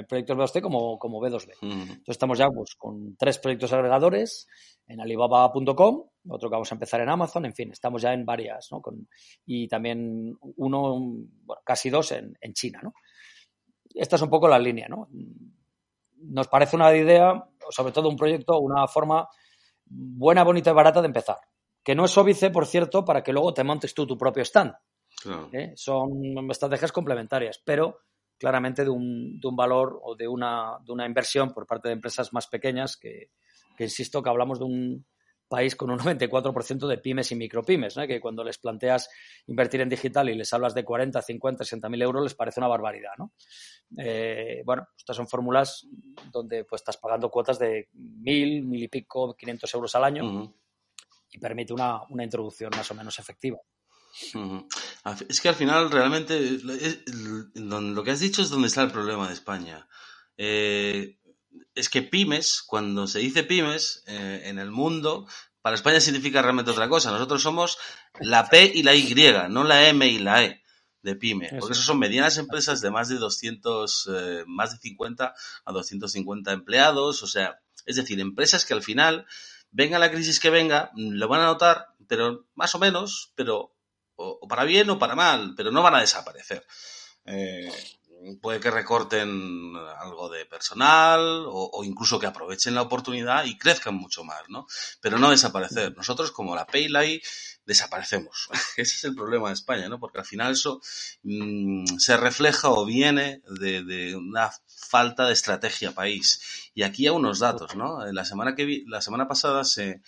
proyectos 0.08 0.38
B2C 0.38 0.62
como, 0.62 0.98
como 0.98 1.20
B2B. 1.20 1.56
Entonces 1.62 2.08
estamos 2.08 2.38
ya 2.38 2.48
pues, 2.50 2.76
con 2.76 3.16
tres 3.18 3.38
proyectos 3.40 3.74
agregadores 3.74 4.48
en 4.88 5.02
alibaba.com, 5.02 6.04
otro 6.30 6.50
que 6.50 6.54
vamos 6.54 6.72
a 6.72 6.76
empezar 6.76 7.02
en 7.02 7.10
Amazon, 7.10 7.46
en 7.46 7.54
fin, 7.54 7.72
estamos 7.72 8.02
ya 8.02 8.14
en 8.14 8.26
varias, 8.26 8.70
¿no? 8.72 8.82
Con, 8.82 9.08
y 9.46 9.68
también 9.68 10.38
uno, 10.42 11.00
bueno, 11.00 11.62
casi 11.66 11.90
dos 11.90 12.12
en, 12.12 12.38
en, 12.40 12.54
China, 12.54 12.80
¿no? 12.84 12.94
Esta 13.94 14.16
es 14.16 14.22
un 14.22 14.30
poco 14.30 14.48
la 14.48 14.60
línea, 14.60 14.88
¿no? 14.88 15.08
Nos 16.18 16.48
parece 16.48 16.76
una 16.76 16.94
idea, 16.96 17.44
sobre 17.70 17.92
todo 17.92 18.10
un 18.10 18.16
proyecto, 18.16 18.60
una 18.60 18.88
forma 18.88 19.28
buena, 19.86 20.44
bonita 20.44 20.72
y 20.72 20.74
barata 20.74 21.02
de 21.02 21.08
empezar. 21.08 21.38
Que 21.84 21.96
no 21.96 22.06
es 22.06 22.18
óbice, 22.18 22.50
por 22.50 22.66
cierto, 22.66 23.04
para 23.04 23.22
que 23.22 23.34
luego 23.34 23.54
te 23.54 23.64
montes 23.64 23.94
tú 23.94 24.08
tu 24.08 24.18
propio 24.18 24.44
stand. 24.44 24.74
¿Eh? 25.52 25.74
Son 25.76 26.10
estrategias 26.50 26.92
complementarias, 26.92 27.62
pero 27.64 28.00
claramente 28.38 28.84
de 28.84 28.90
un, 28.90 29.40
de 29.40 29.48
un 29.48 29.56
valor 29.56 30.00
o 30.04 30.16
de 30.16 30.28
una, 30.28 30.78
de 30.86 30.92
una, 30.92 31.06
inversión 31.06 31.54
por 31.54 31.66
parte 31.66 31.88
de 31.88 31.94
empresas 31.94 32.34
más 32.34 32.48
pequeñas 32.48 32.98
que, 32.98 33.32
que 33.78 33.86
insisto 33.86 34.22
que 34.22 34.30
hablamos 34.30 34.60
de 34.60 34.66
un 34.66 35.06
país 35.54 35.76
con 35.76 35.92
un 35.92 36.00
94% 36.00 36.88
de 36.88 36.98
pymes 36.98 37.32
y 37.32 37.36
micropymes, 37.36 37.96
¿no? 37.96 38.08
que 38.08 38.20
cuando 38.20 38.44
les 38.44 38.58
planteas 38.58 39.08
invertir 39.46 39.82
en 39.82 39.90
digital 39.90 40.28
y 40.30 40.36
les 40.36 40.52
hablas 40.52 40.74
de 40.74 40.84
40, 40.84 41.22
50, 41.22 41.64
60 41.64 41.90
mil 41.90 42.02
euros 42.02 42.24
les 42.24 42.34
parece 42.34 42.60
una 42.60 42.68
barbaridad. 42.68 43.12
¿no? 43.20 43.34
Eh, 44.00 44.64
bueno, 44.66 44.88
estas 44.98 45.16
son 45.16 45.28
fórmulas 45.28 45.86
donde 46.32 46.66
pues, 46.66 46.82
estás 46.82 46.98
pagando 46.98 47.30
cuotas 47.30 47.60
de 47.60 47.90
mil, 47.94 48.64
mil 48.64 48.82
y 48.82 48.88
pico, 48.88 49.36
500 49.36 49.74
euros 49.76 49.96
al 49.96 50.06
año 50.06 50.56
y 51.32 51.38
permite 51.38 51.72
una, 51.72 52.02
una 52.10 52.24
introducción 52.24 52.72
más 52.76 52.90
o 52.90 52.96
menos 52.96 53.20
efectiva. 53.20 53.60
Es 55.28 55.42
que 55.42 55.50
al 55.50 55.56
final 55.56 55.90
realmente 55.90 56.60
lo 57.56 58.04
que 58.04 58.12
has 58.12 58.20
dicho 58.20 58.42
es 58.42 58.50
donde 58.50 58.68
está 58.68 58.84
el 58.84 58.92
problema 58.92 59.28
de 59.28 59.34
España. 59.34 59.88
Eh, 60.38 61.18
es 61.76 61.90
que 61.90 62.02
pymes, 62.02 62.62
cuando 62.62 63.08
se 63.08 63.20
dice 63.20 63.44
pymes 63.44 64.04
eh, 64.08 64.44
en 64.46 64.60
el 64.60 64.72
mundo, 64.72 65.28
para 65.62 65.76
España 65.76 66.00
significa 66.00 66.42
realmente 66.42 66.72
otra 66.72 66.90
cosa. 66.90 67.12
Nosotros 67.12 67.42
somos 67.42 67.78
la 68.20 68.50
P 68.50 68.72
y 68.76 68.84
la 68.84 68.96
Y, 68.96 69.16
no 69.50 69.64
la 69.64 69.88
M 69.88 70.06
y 70.08 70.20
la 70.20 70.44
E 70.44 70.62
de 71.02 71.16
pyme. 71.16 71.50
Porque 71.60 71.74
eso 71.74 71.82
son 71.82 72.00
medianas 72.00 72.38
empresas 72.38 72.82
de 72.82 72.92
más 72.92 73.10
de 73.10 73.16
200, 73.16 74.10
eh, 74.14 74.44
más 74.46 74.72
de 74.72 74.78
50 74.78 75.34
a 75.66 75.72
250 75.72 76.52
empleados. 76.52 77.24
O 77.24 77.28
sea, 77.28 77.62
es 77.86 77.96
decir, 77.96 78.20
empresas 78.20 78.66
que 78.66 78.74
al 78.74 78.84
final, 78.84 79.26
venga 79.72 80.00
la 80.00 80.12
crisis 80.12 80.40
que 80.40 80.50
venga, 80.50 80.92
lo 80.96 81.28
van 81.28 81.42
a 81.42 81.46
notar, 81.46 81.88
pero 82.08 82.46
más 82.56 82.76
o 82.76 82.80
menos, 82.80 83.34
pero 83.36 83.74
o, 84.24 84.48
para 84.48 84.64
bien 84.64 84.90
o 84.90 85.00
para 85.00 85.16
mal, 85.16 85.54
pero 85.56 85.72
no 85.72 85.82
van 85.82 85.96
a 85.96 86.02
desaparecer. 86.02 86.66
Eh, 87.26 87.72
puede 88.42 88.60
que 88.60 88.72
recorten 88.72 89.76
algo 90.00 90.30
de 90.30 90.46
personal 90.46 91.46
o, 91.48 91.84
incluso 91.84 92.20
que 92.20 92.28
aprovechen 92.28 92.76
la 92.76 92.82
oportunidad 92.82 93.46
y 93.46 93.58
crezcan 93.58 93.96
mucho 93.96 94.24
más, 94.24 94.44
¿no? 94.50 94.66
Pero 95.02 95.20
no 95.20 95.32
desaparecer. 95.32 95.96
Nosotros, 95.96 96.32
como 96.32 96.56
la 96.56 96.66
Paylay, 96.66 97.22
desaparecemos. 97.66 98.50
Ese 98.78 98.96
es 98.96 99.04
el 99.04 99.16
problema 99.16 99.50
de 99.50 99.56
España, 99.56 99.90
¿no? 99.90 100.00
Porque 100.00 100.20
al 100.20 100.26
final 100.26 100.54
eso 100.54 100.82
mm, 101.24 101.98
se 101.98 102.18
refleja 102.18 102.70
o 102.70 102.86
viene 102.86 103.42
de, 103.48 104.16
una 104.16 104.52
falta 104.66 105.26
de 105.26 105.34
estrategia 105.34 105.94
país. 105.94 106.72
Y 106.74 106.84
aquí 106.84 107.08
hay 107.08 107.14
unos 107.14 107.40
datos, 107.40 107.76
¿no? 107.76 108.06
La 108.12 108.26
semana 108.26 108.56
que 108.56 108.66
vi, 108.66 108.86
la 108.88 109.02
semana 109.02 109.28
pasada 109.28 109.64
se 109.64 110.02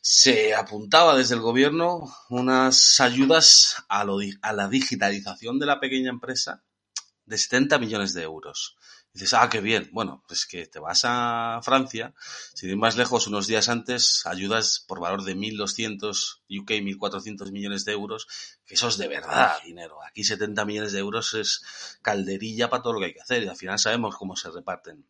se 0.00 0.54
apuntaba 0.54 1.16
desde 1.16 1.34
el 1.34 1.40
gobierno 1.40 2.14
unas 2.28 3.00
ayudas 3.00 3.84
a, 3.88 4.04
a 4.42 4.52
la 4.52 4.68
digitalización 4.68 5.58
de 5.58 5.66
la 5.66 5.80
pequeña 5.80 6.10
empresa 6.10 6.62
de 7.28 7.38
70 7.38 7.78
millones 7.78 8.14
de 8.14 8.22
euros. 8.22 8.76
dices, 9.12 9.34
ah, 9.34 9.48
qué 9.50 9.60
bien. 9.60 9.90
Bueno, 9.92 10.24
pues 10.26 10.46
que 10.46 10.66
te 10.66 10.78
vas 10.78 11.02
a 11.04 11.60
Francia, 11.62 12.14
sin 12.54 12.70
ir 12.70 12.76
más 12.76 12.96
lejos, 12.96 13.26
unos 13.26 13.46
días 13.46 13.68
antes, 13.68 14.24
ayudas 14.26 14.84
por 14.86 15.00
valor 15.00 15.24
de 15.24 15.36
1.200 15.36 16.40
UK, 16.48 16.70
1.400 16.70 17.52
millones 17.52 17.84
de 17.84 17.92
euros, 17.92 18.26
que 18.64 18.74
eso 18.74 18.88
es 18.88 18.96
de 18.96 19.08
verdad 19.08 19.56
dinero. 19.64 19.98
Aquí 20.04 20.24
70 20.24 20.64
millones 20.64 20.92
de 20.92 21.00
euros 21.00 21.34
es 21.34 21.62
calderilla 22.02 22.70
para 22.70 22.82
todo 22.82 22.94
lo 22.94 23.00
que 23.00 23.06
hay 23.06 23.14
que 23.14 23.20
hacer 23.20 23.42
y 23.42 23.48
al 23.48 23.56
final 23.56 23.78
sabemos 23.78 24.16
cómo 24.16 24.36
se 24.36 24.50
reparten 24.50 25.06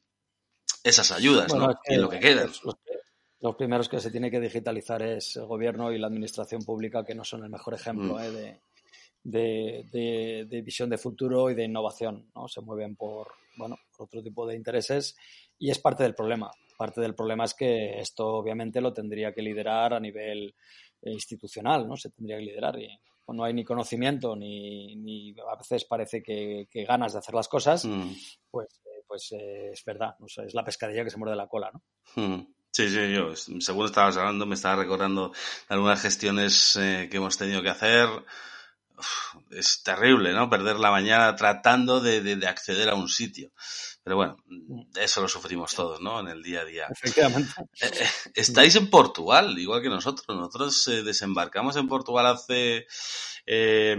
esas 0.83 1.11
ayudas, 1.13 1.53
¿no? 1.55 1.79
y 1.87 1.97
lo 1.97 2.09
que 2.09 2.21
queda 2.21 2.45
los 2.45 2.77
primeros 3.57 3.89
que 3.89 4.01
se 4.01 4.11
tiene 4.11 4.31
que 4.31 4.41
digitalizar 4.41 5.03
es 5.03 5.37
el 5.37 5.47
gobierno 5.47 5.93
y 5.93 5.99
la 5.99 6.09
administración 6.09 6.63
pública, 6.63 7.05
que 7.05 7.15
no 7.15 7.25
son 7.25 7.45
el 7.45 7.51
mejor 7.51 7.75
ejemplo 7.75 8.15
mm. 8.15 8.21
eh, 8.21 8.59
de, 9.25 10.63
visión 10.63 10.91
de 10.91 10.99
futuro 10.99 11.51
y 11.51 11.55
de 11.55 11.65
innovación. 11.65 12.31
¿no? 12.35 12.49
Se 12.49 12.61
mueven 12.61 12.97
por, 12.97 13.29
bueno, 13.57 13.77
por 13.97 14.07
otro 14.07 14.23
tipo 14.23 14.47
de 14.47 14.57
intereses 14.57 15.17
y 15.59 15.71
es 15.71 15.79
parte 15.79 16.03
del 16.03 16.15
problema. 16.15 16.51
Parte 16.77 17.01
del 17.01 17.15
problema 17.15 17.45
es 17.45 17.55
que 17.55 17.99
esto 17.99 18.27
obviamente 18.27 18.81
lo 18.81 18.93
tendría 18.93 19.33
que 19.33 19.43
liderar 19.43 19.95
a 19.95 20.01
nivel 20.01 20.55
eh, 21.03 21.13
institucional, 21.13 21.89
¿no? 21.89 21.97
Se 21.97 22.11
tendría 22.11 22.39
que 22.39 22.45
liderar 22.45 22.79
y 22.79 22.89
no 23.29 23.45
hay 23.45 23.53
ni 23.53 23.65
conocimiento 23.65 24.35
ni, 24.35 25.35
a 25.53 25.57
veces 25.57 25.85
parece 25.85 26.23
que, 26.23 26.67
ganas 26.87 27.13
de 27.13 27.19
hacer 27.19 27.35
las 27.35 27.49
cosas, 27.49 27.85
mm. 27.85 28.13
pues, 28.51 28.81
eh, 28.85 29.03
pues 29.07 29.33
es 29.33 29.85
verdad, 29.85 30.15
es 30.45 30.55
la 30.55 30.65
pescadilla 30.65 31.05
que 31.05 31.11
se 31.11 31.19
muerde 31.19 31.37
la 31.37 31.49
cola, 31.49 31.71
¿no? 31.73 31.83
Mm. 32.17 32.58
Sí, 32.73 32.89
sí, 32.91 33.13
yo, 33.13 33.35
según 33.35 33.87
estabas 33.87 34.17
hablando, 34.17 34.47
me 34.47 34.55
estaba 34.55 34.83
recordando 34.83 35.33
algunas 35.69 36.01
gestiones 36.01 36.77
eh, 36.77 37.09
que 37.11 37.17
hemos 37.17 37.37
tenido 37.37 37.63
que 37.63 37.71
hacer. 37.71 38.09
es 39.51 39.83
terrible, 39.83 40.33
¿no? 40.33 40.51
Perder 40.51 40.79
la 40.79 40.91
mañana 40.91 41.35
tratando 41.37 42.01
de, 42.01 42.47
acceder 42.47 42.89
a 42.91 42.95
un 42.95 43.09
sitio. 43.09 43.51
Pero 44.09 44.17
bueno, 44.17 44.39
eso 44.99 45.21
lo 45.21 45.29
sufrimos 45.29 45.75
todos, 45.75 46.01
¿no? 46.01 46.21
En 46.21 46.29
el 46.29 46.43
día 46.43 46.63
a 46.63 46.65
día. 46.65 46.87
Efectivamente. 46.89 47.53
Eh, 47.79 47.91
eh, 47.93 48.09
estáis 48.35 48.75
en 48.77 48.89
Portugal, 48.89 49.59
igual 49.59 49.83
que 49.83 49.91
nosotros. 49.91 50.27
Nosotros 50.35 50.91
desembarcamos 51.05 51.77
en 51.77 51.89
Portugal 51.89 52.25
hace 52.25 52.87
eh, 53.51 53.99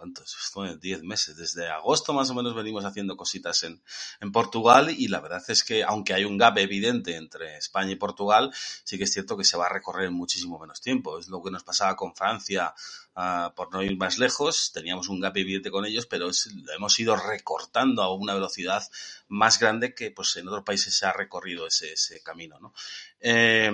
¿cuántos? 0.00 0.34
Diez 0.80 1.02
meses. 1.02 1.36
Desde 1.36 1.68
agosto 1.68 2.14
más 2.14 2.30
o 2.30 2.34
menos 2.34 2.54
venimos 2.54 2.86
haciendo 2.86 3.16
cositas 3.16 3.62
en, 3.64 3.82
en 4.20 4.32
Portugal 4.32 4.94
y 4.96 5.08
la 5.08 5.20
verdad 5.20 5.42
es 5.48 5.62
que 5.62 5.84
aunque 5.84 6.14
hay 6.14 6.24
un 6.24 6.38
gap 6.38 6.56
evidente 6.56 7.16
entre 7.16 7.58
España 7.58 7.92
y 7.92 7.96
Portugal, 7.96 8.50
sí 8.84 8.96
que 8.96 9.04
es 9.04 9.12
cierto 9.12 9.36
que 9.36 9.44
se 9.44 9.58
va 9.58 9.66
a 9.66 9.68
recorrer 9.68 10.06
en 10.06 10.14
muchísimo 10.14 10.58
menos 10.58 10.80
tiempo. 10.80 11.18
Es 11.18 11.28
lo 11.28 11.42
que 11.42 11.50
nos 11.50 11.64
pasaba 11.64 11.96
con 11.96 12.14
Francia, 12.14 12.74
uh, 13.14 13.54
por 13.54 13.72
no 13.72 13.82
ir 13.82 13.96
más 13.98 14.18
lejos. 14.18 14.72
Teníamos 14.72 15.08
un 15.08 15.20
gap 15.20 15.36
evidente 15.36 15.70
con 15.70 15.84
ellos, 15.84 16.06
pero 16.06 16.30
es, 16.30 16.46
lo 16.46 16.72
hemos 16.72 16.98
ido 16.98 17.16
recortando 17.16 18.02
a 18.02 18.14
una 18.14 18.32
velocidad 18.32 18.89
más 19.28 19.58
grande 19.58 19.94
que 19.94 20.10
pues 20.10 20.36
en 20.36 20.48
otros 20.48 20.64
países 20.64 20.96
se 20.96 21.06
ha 21.06 21.12
recorrido 21.12 21.66
ese, 21.66 21.92
ese 21.92 22.22
camino, 22.22 22.58
¿no? 22.60 22.72
Eh, 23.20 23.70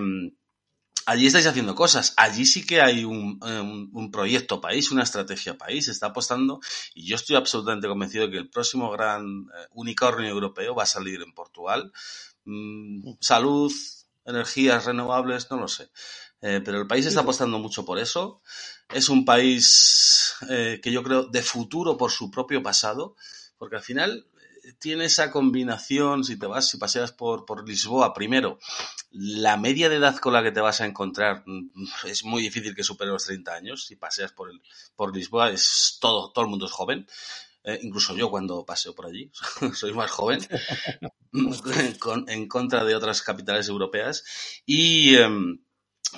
allí 1.06 1.26
estáis 1.26 1.46
haciendo 1.46 1.74
cosas. 1.74 2.12
Allí 2.16 2.44
sí 2.44 2.66
que 2.66 2.82
hay 2.82 3.04
un, 3.04 3.40
eh, 3.46 3.60
un, 3.60 4.10
proyecto 4.10 4.60
país, 4.60 4.90
una 4.90 5.04
estrategia 5.04 5.56
país, 5.56 5.86
se 5.86 5.92
está 5.92 6.08
apostando 6.08 6.60
y 6.94 7.06
yo 7.06 7.16
estoy 7.16 7.36
absolutamente 7.36 7.88
convencido 7.88 8.26
de 8.26 8.32
que 8.32 8.38
el 8.38 8.50
próximo 8.50 8.90
gran 8.90 9.46
eh, 9.54 9.66
unicornio 9.72 10.28
europeo 10.28 10.74
va 10.74 10.82
a 10.82 10.86
salir 10.86 11.22
en 11.22 11.32
Portugal. 11.32 11.92
Mm, 12.44 13.12
salud, 13.20 13.72
energías 14.24 14.84
renovables, 14.84 15.50
no 15.50 15.58
lo 15.58 15.68
sé. 15.68 15.90
Eh, 16.42 16.60
pero 16.64 16.78
el 16.78 16.86
país 16.86 17.06
está 17.06 17.20
apostando 17.20 17.58
mucho 17.58 17.84
por 17.84 17.98
eso. 17.98 18.42
Es 18.92 19.08
un 19.08 19.24
país 19.24 20.34
que 20.46 20.92
yo 20.92 21.02
creo 21.02 21.24
de 21.24 21.42
futuro 21.42 21.96
por 21.96 22.12
su 22.12 22.30
propio 22.30 22.62
pasado, 22.62 23.16
porque 23.58 23.76
al 23.76 23.82
final 23.82 24.26
tiene 24.78 25.06
esa 25.06 25.30
combinación, 25.30 26.24
si 26.24 26.38
te 26.38 26.46
vas, 26.46 26.68
si 26.68 26.78
paseas 26.78 27.12
por, 27.12 27.44
por 27.44 27.68
Lisboa, 27.68 28.14
primero, 28.14 28.58
la 29.10 29.56
media 29.56 29.88
de 29.88 29.96
edad 29.96 30.16
con 30.16 30.32
la 30.32 30.42
que 30.42 30.52
te 30.52 30.60
vas 30.60 30.80
a 30.80 30.86
encontrar 30.86 31.42
mm, 31.46 31.70
es 32.06 32.24
muy 32.24 32.42
difícil 32.42 32.74
que 32.74 32.84
supere 32.84 33.10
los 33.10 33.24
30 33.24 33.54
años. 33.54 33.86
Si 33.86 33.96
paseas 33.96 34.32
por, 34.32 34.50
el, 34.50 34.60
por 34.94 35.14
Lisboa, 35.14 35.50
es 35.50 35.98
todo, 36.00 36.32
todo 36.32 36.44
el 36.44 36.50
mundo 36.50 36.66
es 36.66 36.72
joven. 36.72 37.06
Eh, 37.64 37.80
incluso 37.82 38.14
yo 38.14 38.30
cuando 38.30 38.64
paseo 38.64 38.94
por 38.94 39.06
allí, 39.06 39.30
soy 39.74 39.92
más 39.92 40.10
joven, 40.10 40.40
en, 41.32 42.28
en, 42.28 42.48
contra 42.48 42.84
de 42.84 42.94
otras 42.94 43.22
capitales 43.22 43.68
europeas. 43.68 44.24
Y 44.64 45.16
eh, 45.16 45.28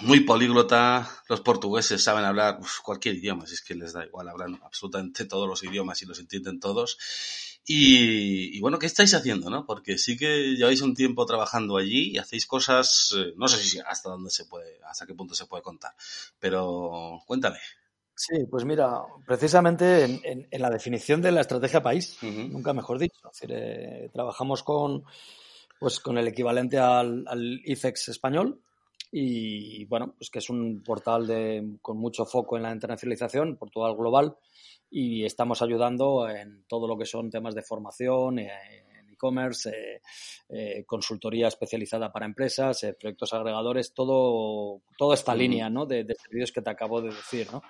muy 0.03 0.21
políglota, 0.21 1.11
los 1.29 1.41
portugueses 1.41 2.03
saben 2.03 2.25
hablar 2.25 2.59
uf, 2.61 2.81
cualquier 2.81 3.17
idioma, 3.17 3.47
si 3.47 3.55
es 3.55 3.63
que 3.63 3.75
les 3.75 3.93
da 3.93 4.05
igual, 4.05 4.29
hablan 4.29 4.61
absolutamente 4.63 5.25
todos 5.25 5.49
los 5.49 5.65
idiomas 5.65 6.03
y 6.03 6.07
los 6.07 6.19
entienden 6.21 6.61
todos. 6.61 6.99
Y, 7.71 8.57
y, 8.57 8.61
bueno, 8.61 8.79
¿qué 8.79 8.87
estáis 8.87 9.13
haciendo, 9.13 9.51
no? 9.51 9.67
Porque 9.67 9.99
sí 9.99 10.17
que 10.17 10.55
lleváis 10.57 10.81
un 10.81 10.95
tiempo 10.95 11.27
trabajando 11.27 11.77
allí 11.77 12.13
y 12.13 12.19
hacéis 12.19 12.47
cosas, 12.47 13.15
eh, 13.15 13.35
no 13.37 13.47
sé 13.47 13.63
si 13.63 13.79
hasta 13.79 14.09
dónde 14.09 14.31
se 14.31 14.47
puede, 14.47 14.81
hasta 14.89 15.05
qué 15.05 15.13
punto 15.13 15.35
se 15.35 15.45
puede 15.45 15.63
contar, 15.63 15.93
pero 16.39 17.21
cuéntame. 17.27 17.59
Sí, 18.15 18.47
pues 18.51 18.65
mira, 18.65 19.03
precisamente 19.27 20.05
en, 20.05 20.21
en, 20.25 20.49
en 20.51 20.63
la 20.63 20.71
definición 20.71 21.21
de 21.21 21.31
la 21.31 21.43
estrategia 21.43 21.83
país, 21.83 22.17
uh 22.23 22.27
-huh. 22.27 22.49
nunca 22.49 22.73
mejor 22.73 22.99
dicho, 22.99 23.21
es 23.31 23.41
decir, 23.41 23.51
eh, 23.55 24.11
trabajamos 24.15 24.63
con, 24.63 25.05
pues, 25.79 26.01
con 26.01 26.17
el 26.17 26.27
equivalente 26.27 26.79
al, 26.79 27.25
al 27.29 27.61
ICEX 27.65 28.09
español, 28.09 28.63
y 29.11 29.85
bueno, 29.87 30.15
pues 30.19 30.31
que 30.31 30.39
es 30.41 30.51
un 30.51 30.83
portal 30.83 31.27
de, 31.27 31.77
con 31.81 31.99
mucho 31.99 32.25
foco 32.25 32.57
en 32.57 32.65
la 32.65 32.73
internacionalización, 32.73 33.57
Portugal 33.57 33.97
Global, 33.97 34.37
y 34.91 35.25
estamos 35.25 35.63
ayudando 35.63 36.29
en 36.29 36.65
todo 36.67 36.87
lo 36.87 36.97
que 36.99 37.07
son 37.07 37.31
temas 37.31 37.55
de 37.55 37.63
formación, 37.63 38.39
eh, 38.39 38.51
e-commerce, 39.19 39.71
eh, 39.71 40.01
eh, 40.49 40.85
consultoría 40.87 41.49
especializada 41.49 42.11
para 42.13 42.25
empresas, 42.25 42.83
eh, 42.85 42.95
proyectos 42.99 43.35
agregadores, 43.35 43.93
todo, 43.93 44.81
toda 44.97 45.15
esta 45.15 45.35
línea 45.35 45.69
¿no? 45.69 45.85
de, 45.85 46.05
de, 46.05 46.15
servicios 46.15 46.53
que 46.53 46.63
te 46.63 46.71
acabo 46.71 47.03
de 47.03 47.09
decir, 47.09 47.49
¿no? 47.53 47.63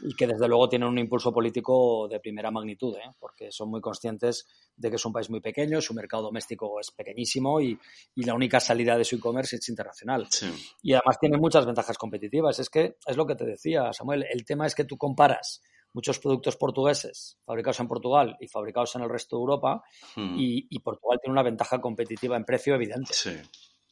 y 0.00 0.14
que 0.14 0.26
desde 0.26 0.48
luego 0.48 0.68
tienen 0.68 0.88
un 0.88 0.98
impulso 0.98 1.32
político 1.32 2.08
de 2.08 2.18
primera 2.18 2.50
magnitud, 2.50 2.96
¿eh? 2.96 3.10
porque 3.20 3.52
son 3.52 3.70
muy 3.70 3.80
conscientes 3.80 4.46
de 4.76 4.90
que 4.90 4.96
es 4.96 5.04
un 5.04 5.12
país 5.12 5.30
muy 5.30 5.40
pequeño, 5.40 5.80
su 5.80 5.94
mercado 5.94 6.24
doméstico 6.24 6.80
es 6.80 6.90
pequeñísimo 6.90 7.60
y, 7.60 7.78
y 8.14 8.24
la 8.24 8.34
única 8.34 8.58
salida 8.58 8.96
de 8.96 9.04
su 9.04 9.16
e-commerce 9.16 9.56
es 9.56 9.68
internacional. 9.68 10.26
Sí. 10.30 10.50
Y 10.82 10.94
además 10.94 11.18
tiene 11.20 11.38
muchas 11.38 11.66
ventajas 11.66 11.96
competitivas. 11.98 12.58
Es 12.58 12.70
que 12.70 12.96
es 13.06 13.16
lo 13.16 13.26
que 13.26 13.34
te 13.34 13.44
decía, 13.44 13.92
Samuel, 13.92 14.26
el 14.30 14.44
tema 14.44 14.66
es 14.66 14.74
que 14.74 14.84
tú 14.84 14.96
comparas 14.96 15.62
muchos 15.96 16.18
productos 16.18 16.56
portugueses 16.56 17.38
fabricados 17.46 17.80
en 17.80 17.88
Portugal 17.88 18.36
y 18.38 18.48
fabricados 18.48 18.94
en 18.96 19.02
el 19.02 19.08
resto 19.08 19.36
de 19.36 19.40
Europa 19.40 19.82
Hmm. 20.14 20.34
y, 20.38 20.66
y, 20.68 20.78
Portugal 20.80 21.18
tiene 21.22 21.32
una 21.32 21.42
ventaja 21.42 21.80
competitiva 21.80 22.36
en 22.36 22.44
precio 22.44 22.74
evidente. 22.74 23.12
Sí. 23.12 23.30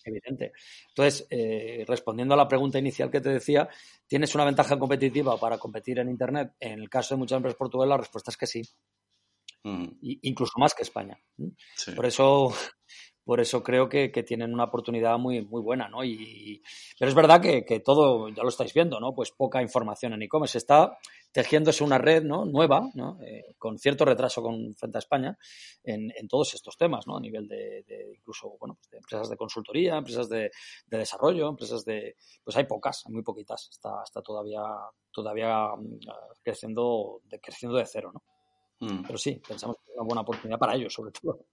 Evidente. 0.04 0.52
Entonces, 0.88 1.26
eh, 1.30 1.82
respondiendo 1.88 2.34
a 2.34 2.36
la 2.36 2.46
pregunta 2.46 2.78
inicial 2.78 3.10
que 3.10 3.22
te 3.22 3.30
decía, 3.30 3.70
¿tienes 4.06 4.34
una 4.34 4.44
ventaja 4.44 4.78
competitiva 4.78 5.38
para 5.38 5.56
competir 5.56 5.98
en 5.98 6.10
Internet? 6.10 6.52
En 6.60 6.78
el 6.78 6.90
caso 6.90 7.14
de 7.14 7.20
muchas 7.20 7.38
empresas 7.38 7.56
portuguesas, 7.56 7.88
la 7.88 7.96
respuesta 7.96 8.30
es 8.30 8.36
que 8.36 8.46
sí. 8.46 8.62
Mm. 9.62 9.86
Y, 10.02 10.28
incluso 10.28 10.52
más 10.58 10.74
que 10.74 10.82
España. 10.82 11.18
Sí. 11.74 11.92
Por 11.92 12.04
eso 12.04 12.52
por 13.24 13.40
eso 13.40 13.62
creo 13.62 13.88
que, 13.88 14.12
que, 14.12 14.22
tienen 14.22 14.52
una 14.52 14.64
oportunidad 14.64 15.18
muy, 15.18 15.42
muy 15.44 15.62
buena, 15.62 15.88
¿no? 15.88 16.04
Y, 16.04 16.62
pero 16.98 17.08
es 17.08 17.14
verdad 17.14 17.40
que, 17.40 17.64
que, 17.64 17.80
todo, 17.80 18.28
ya 18.28 18.42
lo 18.42 18.50
estáis 18.50 18.74
viendo, 18.74 19.00
¿no? 19.00 19.14
Pues 19.14 19.30
poca 19.30 19.62
información 19.62 20.12
en 20.12 20.22
e-commerce. 20.22 20.58
Está 20.58 20.98
tejiéndose 21.32 21.82
una 21.82 21.98
red 21.98 22.22
¿no? 22.22 22.44
nueva, 22.44 22.90
¿no? 22.94 23.18
Eh, 23.22 23.54
con 23.58 23.78
cierto 23.78 24.04
retraso 24.04 24.42
con, 24.42 24.74
frente 24.76 24.98
a 24.98 25.00
España, 25.00 25.38
en, 25.82 26.12
en, 26.16 26.28
todos 26.28 26.54
estos 26.54 26.76
temas, 26.76 27.06
¿no? 27.06 27.16
A 27.16 27.20
nivel 27.20 27.48
de, 27.48 27.82
de 27.88 28.14
incluso, 28.14 28.56
bueno, 28.60 28.74
pues 28.74 28.90
de 28.90 28.98
empresas 28.98 29.30
de 29.30 29.36
consultoría, 29.36 29.96
empresas 29.96 30.28
de, 30.28 30.50
de, 30.86 30.98
desarrollo, 30.98 31.48
empresas 31.48 31.84
de... 31.84 32.16
Pues 32.44 32.56
hay 32.56 32.64
pocas, 32.64 33.04
muy 33.08 33.22
poquitas. 33.22 33.68
Está, 33.70 34.02
está 34.04 34.20
todavía, 34.20 34.62
todavía 35.10 35.68
mm, 35.76 35.98
creciendo, 36.42 37.22
de, 37.24 37.40
creciendo 37.40 37.78
de 37.78 37.86
cero, 37.86 38.12
¿no? 38.12 38.22
Mm. 38.86 39.02
Pero 39.06 39.18
sí, 39.18 39.40
pensamos 39.46 39.76
que 39.78 39.90
es 39.90 39.96
una 39.96 40.06
buena 40.06 40.20
oportunidad 40.20 40.58
para 40.58 40.74
ellos, 40.74 40.92
sobre 40.92 41.10
todo. 41.12 41.46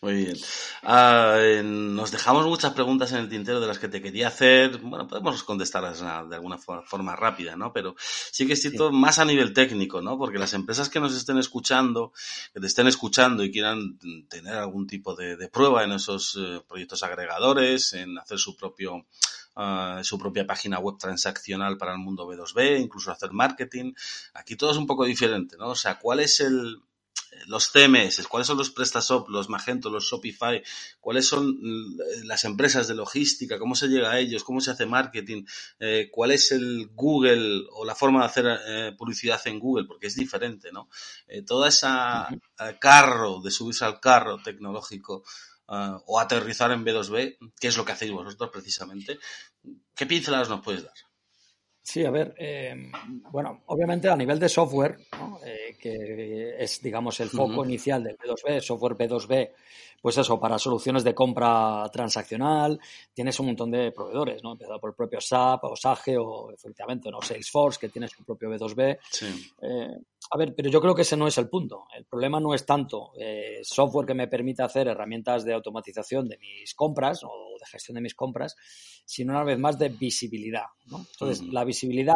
Muy 0.00 0.14
bien. 0.14 0.36
Uh, 0.82 1.62
nos 1.62 2.10
dejamos 2.10 2.46
muchas 2.46 2.72
preguntas 2.72 3.12
en 3.12 3.18
el 3.18 3.28
tintero 3.28 3.60
de 3.60 3.66
las 3.66 3.78
que 3.78 3.88
te 3.88 4.02
quería 4.02 4.28
hacer. 4.28 4.78
Bueno, 4.78 5.06
podemos 5.06 5.42
contestarlas 5.44 6.00
de 6.00 6.34
alguna 6.34 6.58
forma 6.58 7.16
rápida, 7.16 7.56
¿no? 7.56 7.72
Pero 7.72 7.94
sí 7.98 8.46
que 8.46 8.54
es 8.54 8.60
cierto 8.60 8.90
sí. 8.90 8.96
más 8.96 9.18
a 9.18 9.24
nivel 9.24 9.52
técnico, 9.52 10.02
¿no? 10.02 10.18
Porque 10.18 10.38
las 10.38 10.54
empresas 10.54 10.88
que 10.88 11.00
nos 11.00 11.14
estén 11.14 11.38
escuchando, 11.38 12.12
que 12.52 12.60
te 12.60 12.66
estén 12.66 12.86
escuchando 12.86 13.44
y 13.44 13.52
quieran 13.52 13.98
tener 14.28 14.54
algún 14.54 14.86
tipo 14.86 15.14
de, 15.14 15.36
de 15.36 15.48
prueba 15.48 15.84
en 15.84 15.92
esos 15.92 16.36
uh, 16.36 16.62
proyectos 16.66 17.02
agregadores, 17.02 17.92
en 17.92 18.18
hacer 18.18 18.38
su 18.38 18.56
propio 18.56 19.06
Uh, 19.54 20.02
su 20.02 20.18
propia 20.18 20.46
página 20.46 20.78
web 20.78 20.96
transaccional 20.96 21.76
para 21.76 21.92
el 21.92 21.98
mundo 21.98 22.26
B2B, 22.26 22.80
incluso 22.80 23.10
hacer 23.10 23.32
marketing. 23.32 23.92
Aquí 24.32 24.56
todo 24.56 24.70
es 24.70 24.78
un 24.78 24.86
poco 24.86 25.04
diferente, 25.04 25.58
¿no? 25.58 25.68
O 25.68 25.74
sea, 25.74 25.98
¿cuál 25.98 26.20
es 26.20 26.40
el, 26.40 26.80
los 27.46 27.70
CMS, 27.70 28.26
cuáles 28.28 28.46
son 28.46 28.58
los 28.58 28.70
PrestaShop, 28.70 29.28
los 29.28 29.48
Magento, 29.48 29.90
los 29.90 30.04
Shopify, 30.04 30.62
cuáles 31.00 31.26
son 31.26 31.58
las 32.24 32.44
empresas 32.44 32.88
de 32.88 32.94
logística, 32.94 33.58
cómo 33.58 33.74
se 33.74 33.88
llega 33.88 34.10
a 34.10 34.18
ellos, 34.18 34.44
cómo 34.44 34.60
se 34.60 34.70
hace 34.70 34.86
marketing, 34.86 35.44
eh, 35.78 36.08
cuál 36.10 36.32
es 36.32 36.52
el 36.52 36.90
Google 36.94 37.66
o 37.72 37.84
la 37.84 37.94
forma 37.94 38.20
de 38.20 38.26
hacer 38.26 38.46
eh, 38.66 38.92
publicidad 38.96 39.40
en 39.46 39.58
Google, 39.58 39.86
porque 39.86 40.06
es 40.06 40.14
diferente, 40.14 40.72
¿no? 40.72 40.88
Eh, 41.26 41.42
toda 41.42 41.68
esa 41.68 42.28
uh 42.30 42.34
-huh. 42.34 42.78
carro, 42.78 43.40
de 43.40 43.50
subirse 43.50 43.84
al 43.84 44.00
carro 44.00 44.40
tecnológico 44.42 45.24
uh, 45.68 45.98
o 46.06 46.20
aterrizar 46.20 46.70
en 46.72 46.84
B2B, 46.84 47.38
que 47.58 47.68
es 47.68 47.76
lo 47.76 47.84
que 47.84 47.92
hacéis 47.92 48.12
vosotros 48.12 48.50
precisamente, 48.52 49.18
¿qué 49.94 50.06
pinceladas 50.06 50.48
nos 50.48 50.62
puedes 50.62 50.84
dar? 50.84 50.94
Sí, 51.84 52.04
a 52.04 52.10
ver, 52.10 52.32
eh, 52.38 52.90
bueno, 53.32 53.62
obviamente 53.66 54.08
a 54.08 54.16
nivel 54.16 54.38
de 54.38 54.48
software, 54.48 54.98
¿no? 55.18 55.40
eh, 55.44 55.76
que 55.78 56.54
es, 56.58 56.80
digamos, 56.80 57.18
el 57.18 57.28
foco 57.28 57.54
uh 57.54 57.56
-huh. 57.62 57.64
inicial 57.64 58.04
del 58.04 58.16
B2B, 58.16 58.60
software 58.60 58.94
B2B, 58.94 59.50
pues 60.00 60.16
eso, 60.16 60.38
para 60.38 60.58
soluciones 60.58 61.02
de 61.02 61.14
compra 61.14 61.88
transaccional, 61.92 62.78
tienes 63.12 63.38
un 63.40 63.46
montón 63.46 63.70
de 63.70 63.90
proveedores, 63.92 64.42
¿no? 64.42 64.52
Empezado 64.52 64.80
por 64.80 64.90
el 64.90 64.96
propio 64.96 65.20
SAP 65.20 65.64
o 65.64 65.76
SAGE 65.76 66.16
o, 66.18 66.50
efectivamente, 66.52 67.10
¿no? 67.10 67.20
Salesforce, 67.20 67.78
que 67.80 67.88
tiene 67.88 68.08
su 68.08 68.24
propio 68.24 68.48
B2B. 68.50 68.98
Sí. 69.10 69.52
Eh, 69.62 69.96
a 70.34 70.38
ver, 70.38 70.54
pero 70.56 70.70
yo 70.70 70.80
creo 70.80 70.94
que 70.94 71.02
ese 71.02 71.14
no 71.14 71.26
es 71.26 71.36
el 71.36 71.50
punto. 71.50 71.84
El 71.94 72.06
problema 72.06 72.40
no 72.40 72.54
es 72.54 72.64
tanto 72.64 73.12
eh, 73.20 73.60
software 73.62 74.06
que 74.06 74.14
me 74.14 74.28
permita 74.28 74.64
hacer 74.64 74.88
herramientas 74.88 75.44
de 75.44 75.52
automatización 75.52 76.26
de 76.26 76.38
mis 76.38 76.74
compras 76.74 77.22
o 77.22 77.58
de 77.60 77.66
gestión 77.66 77.96
de 77.96 78.00
mis 78.00 78.14
compras, 78.14 78.56
sino 79.04 79.34
una 79.34 79.44
vez 79.44 79.58
más 79.58 79.78
de 79.78 79.90
visibilidad. 79.90 80.64
¿no? 80.86 81.04
Entonces, 81.12 81.42
uh 81.42 81.44
-huh. 81.44 81.52
la 81.52 81.64
visibilidad 81.64 82.14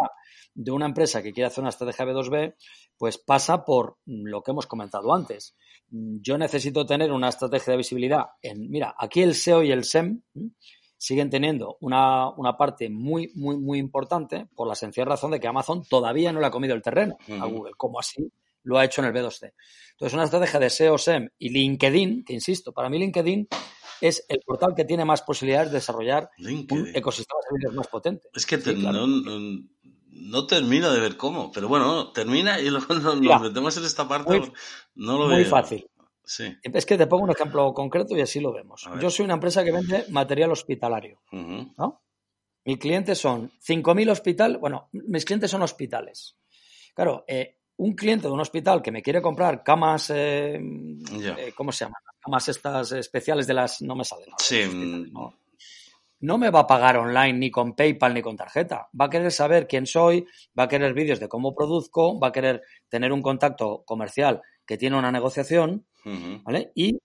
de 0.55 0.71
una 0.71 0.87
empresa 0.87 1.23
que 1.23 1.35
quiere 1.35 1.49
hacer 1.49 1.61
una 1.61 1.69
estrategia 1.69 2.07
B2B, 2.07 2.55
pues 2.97 3.19
pasa 3.19 3.67
por 3.67 3.99
lo 4.07 4.43
que 4.43 4.53
hemos 4.53 4.67
comentado 4.67 5.13
antes. 5.15 5.55
Yo 5.91 6.39
necesito 6.39 6.87
tener 6.87 7.13
una 7.13 7.29
estrategia 7.29 7.73
de 7.73 7.77
visibilidad 7.77 8.25
en, 8.41 8.71
mira, 8.71 8.95
aquí 8.99 9.21
el 9.21 9.35
SEO 9.35 9.63
y 9.63 9.73
el 9.73 9.85
SEM 9.85 10.23
siguen 10.97 11.31
teniendo 11.31 11.77
una, 11.81 12.31
una 12.31 12.57
parte 12.57 12.89
muy, 12.89 13.31
muy, 13.35 13.57
muy 13.57 13.79
importante 13.79 14.47
por 14.55 14.67
la 14.67 14.75
sencilla 14.75 15.05
razón 15.05 15.31
de 15.31 15.41
que 15.41 15.49
Amazon 15.49 15.83
todavía 15.89 16.33
no 16.33 16.41
le 16.41 16.47
ha 16.47 16.51
comido 16.51 16.75
el 16.75 16.83
terreno 16.83 17.17
uh 17.29 17.33
-huh. 17.33 17.43
a 17.43 17.47
Google, 17.47 17.73
como 17.77 18.01
así 18.01 18.33
lo 18.63 18.79
ha 18.79 18.85
hecho 18.85 19.01
en 19.01 19.09
el 19.09 19.15
B2C. 19.15 19.53
Entonces, 19.93 20.15
una 20.15 20.25
estrategia 20.25 20.61
de 20.61 20.71
SEO, 20.71 20.99
SEM 20.99 21.31
y 21.39 21.51
LinkedIn, 21.51 22.25
que 22.25 22.35
insisto, 22.35 22.73
para 22.73 22.91
mí 22.91 22.99
LinkedIn 22.99 23.49
es 24.01 24.25
el 24.29 24.41
portal 24.45 24.75
que 24.77 24.85
tiene 24.85 25.05
más 25.05 25.23
posibilidades 25.23 25.71
de 25.71 25.77
desarrollar 25.77 26.31
LinkedIn. 26.37 26.83
un 26.83 26.97
ecosistema 26.97 27.39
de 27.41 27.49
servicios 27.49 27.75
más 27.75 27.87
potente. 27.87 28.29
Es 28.35 28.45
que 28.45 28.59
te, 28.59 28.75
sí, 28.75 28.81
claro. 28.81 29.07
no, 29.07 29.39
no, 29.39 29.65
no, 30.11 30.47
termino 30.47 30.93
de 30.93 31.01
ver 31.01 31.17
cómo, 31.17 31.51
pero 31.53 31.69
bueno, 31.69 32.13
termina 32.13 32.61
y 32.61 32.69
luego 32.69 32.95
nos, 32.95 33.21
metemos 33.41 33.77
en 33.77 33.85
esta 33.85 34.07
parte. 34.09 34.39
Muy, 34.39 34.53
no 34.97 35.19
lo 35.19 35.29
muy 35.29 35.43
veo. 35.43 35.47
fácil. 35.47 35.87
Sí. 36.27 36.53
Es 36.61 36.85
que 36.85 36.99
te 36.99 37.07
pongo 37.07 37.25
un 37.25 37.31
ejemplo 37.31 37.73
concreto 37.73 38.17
y 38.17 38.21
así 38.21 38.41
lo 38.41 38.53
vemos. 38.53 38.85
Yo 39.01 39.11
soy 39.11 39.25
una 39.25 39.35
empresa 39.35 39.65
que 39.65 39.71
vende 39.71 40.05
material 40.11 40.51
hospitalario, 40.51 41.21
uh 41.33 41.37
-huh. 41.37 41.75
¿no? 41.79 42.03
Mis 42.65 42.79
clientes 42.79 43.17
son 43.17 43.53
5.000 43.65 44.11
hospitales, 44.11 44.61
bueno, 44.61 44.89
mis 44.93 45.25
clientes 45.25 45.49
son 45.49 45.63
hospitales. 45.63 46.37
Claro, 46.95 47.25
eh, 47.29 47.59
un 47.77 47.95
cliente 47.95 48.27
de 48.27 48.33
un 48.33 48.41
hospital 48.41 48.83
que 48.83 48.91
me 48.91 49.03
quiere 49.03 49.23
comprar 49.23 49.63
camas, 49.63 50.11
eh, 50.13 50.59
yeah. 51.17 51.37
eh, 51.39 51.53
¿cómo 51.55 51.71
se 51.71 51.85
llaman? 51.85 52.03
Camas 52.19 52.49
estas 52.49 52.91
especiales 52.91 53.47
de 53.47 53.55
las, 53.55 53.83
no 53.83 53.95
me 53.95 54.05
salen. 54.05 54.31
Sí. 54.39 55.09
No, 55.13 55.39
no 56.19 56.39
me 56.39 56.51
va 56.51 56.61
a 56.61 56.67
pagar 56.67 56.97
online 56.97 57.35
ni 57.35 57.51
con 57.53 57.77
PayPal 57.77 58.15
ni 58.15 58.23
con 58.23 58.37
tarjeta. 58.37 58.89
Va 58.99 59.05
a 59.05 59.11
querer 59.11 59.31
saber 59.31 59.69
quién 59.69 59.87
soy, 59.87 60.27
va 60.59 60.65
a 60.65 60.69
querer 60.69 60.93
vídeos 60.93 61.21
de 61.21 61.29
cómo 61.29 61.55
produzco, 61.55 62.19
va 62.19 62.29
a 62.29 62.33
querer 62.33 62.63
tener 62.89 63.13
un 63.13 63.23
contacto 63.23 63.85
comercial 63.85 64.43
que 64.67 64.77
tiene 64.77 64.99
una 64.99 65.13
negociación, 65.13 65.87
uh 66.05 66.09
-huh. 66.11 66.43
¿vale? 66.45 66.73
Y 66.75 66.99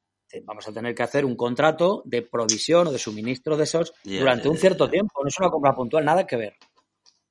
vamos 0.46 0.68
a 0.68 0.72
tener 0.72 0.96
que 0.96 1.04
hacer 1.04 1.26
un 1.26 1.36
contrato 1.36 2.04
de 2.06 2.22
provisión 2.22 2.88
o 2.88 2.92
de 2.92 2.98
suministro 2.98 3.58
de 3.58 3.66
esos 3.66 3.94
yeah, 4.04 4.20
durante 4.20 4.44
yeah, 4.44 4.52
un 4.52 4.58
cierto 4.58 4.90
tiempo. 4.90 5.22
No 5.22 5.28
es 5.28 5.38
una 5.40 5.50
compra 5.50 5.76
puntual, 5.76 6.06
nada 6.06 6.26
que 6.26 6.38
ver. 6.38 6.56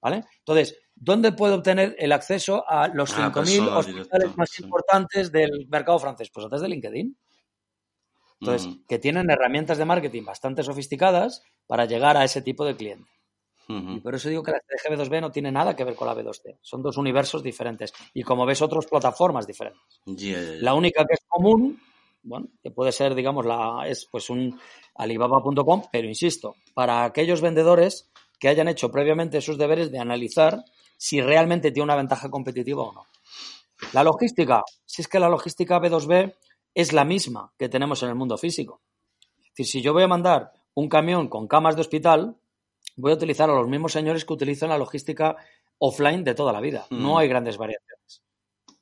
¿Vale? 0.02 0.24
Entonces, 0.38 0.78
¿dónde 0.94 1.32
puedo 1.32 1.56
obtener 1.56 1.94
el 1.98 2.12
acceso 2.12 2.64
a 2.68 2.88
los 2.88 3.12
Ah, 3.12 3.30
5.000 3.30 3.32
persona 3.34 3.78
hospitales 3.78 4.36
más 4.36 4.50
sí. 4.50 4.62
importantes 4.62 5.30
del 5.30 5.66
mercado 5.68 5.98
francés? 5.98 6.30
Pues 6.32 6.46
a 6.46 6.48
través 6.48 6.62
de 6.62 6.68
LinkedIn. 6.68 7.16
Entonces, 8.40 8.78
que 8.88 8.98
tienen 8.98 9.30
herramientas 9.30 9.76
de 9.76 9.84
marketing 9.84 10.24
bastante 10.24 10.62
sofisticadas 10.62 11.42
para 11.66 11.84
llegar 11.84 12.16
a 12.16 12.24
ese 12.24 12.40
tipo 12.40 12.64
de 12.64 12.74
cliente. 12.74 13.10
Y 13.70 14.00
por 14.00 14.14
eso 14.14 14.28
digo 14.28 14.42
que 14.42 14.50
la 14.50 14.58
estrategia 14.58 14.96
B2B 14.96 15.20
no 15.20 15.30
tiene 15.30 15.52
nada 15.52 15.76
que 15.76 15.84
ver 15.84 15.94
con 15.94 16.08
la 16.08 16.14
B2C. 16.14 16.58
Son 16.60 16.82
dos 16.82 16.96
universos 16.96 17.42
diferentes. 17.42 17.92
Y 18.12 18.22
como 18.22 18.44
ves, 18.44 18.62
otras 18.62 18.86
plataformas 18.86 19.46
diferentes. 19.46 20.00
La 20.60 20.74
única 20.74 21.04
que 21.04 21.14
es 21.14 21.24
común, 21.28 21.80
bueno, 22.22 22.48
que 22.62 22.70
puede 22.70 22.90
ser, 22.90 23.14
digamos, 23.14 23.46
la, 23.46 23.84
es 23.86 24.08
pues 24.10 24.28
un 24.28 24.58
alibaba.com, 24.96 25.84
pero 25.92 26.08
insisto, 26.08 26.56
para 26.74 27.04
aquellos 27.04 27.40
vendedores 27.40 28.10
que 28.40 28.48
hayan 28.48 28.68
hecho 28.68 28.90
previamente 28.90 29.40
sus 29.40 29.56
deberes 29.56 29.92
de 29.92 29.98
analizar 29.98 30.64
si 30.96 31.20
realmente 31.20 31.70
tiene 31.70 31.84
una 31.84 31.96
ventaja 31.96 32.28
competitiva 32.28 32.82
o 32.82 32.92
no. 32.92 33.06
La 33.92 34.02
logística, 34.02 34.62
si 34.84 35.02
es 35.02 35.08
que 35.08 35.20
la 35.20 35.28
logística 35.28 35.78
B2B 35.78 36.34
es 36.74 36.92
la 36.92 37.04
misma 37.04 37.52
que 37.58 37.68
tenemos 37.68 38.02
en 38.02 38.08
el 38.08 38.14
mundo 38.14 38.36
físico. 38.36 38.80
Es 39.38 39.50
decir, 39.50 39.66
si 39.66 39.82
yo 39.82 39.92
voy 39.92 40.02
a 40.02 40.08
mandar 40.08 40.52
un 40.74 40.88
camión 40.88 41.28
con 41.28 41.46
camas 41.46 41.74
de 41.74 41.82
hospital, 41.82 42.36
voy 42.96 43.12
a 43.12 43.14
utilizar 43.14 43.48
a 43.50 43.54
los 43.54 43.68
mismos 43.68 43.92
señores 43.92 44.24
que 44.24 44.32
utilizan 44.32 44.68
la 44.70 44.78
logística 44.78 45.36
offline 45.78 46.24
de 46.24 46.34
toda 46.34 46.52
la 46.52 46.60
vida. 46.60 46.86
No 46.90 47.14
Mm. 47.14 47.16
hay 47.18 47.28
grandes 47.28 47.56
variaciones. 47.56 48.22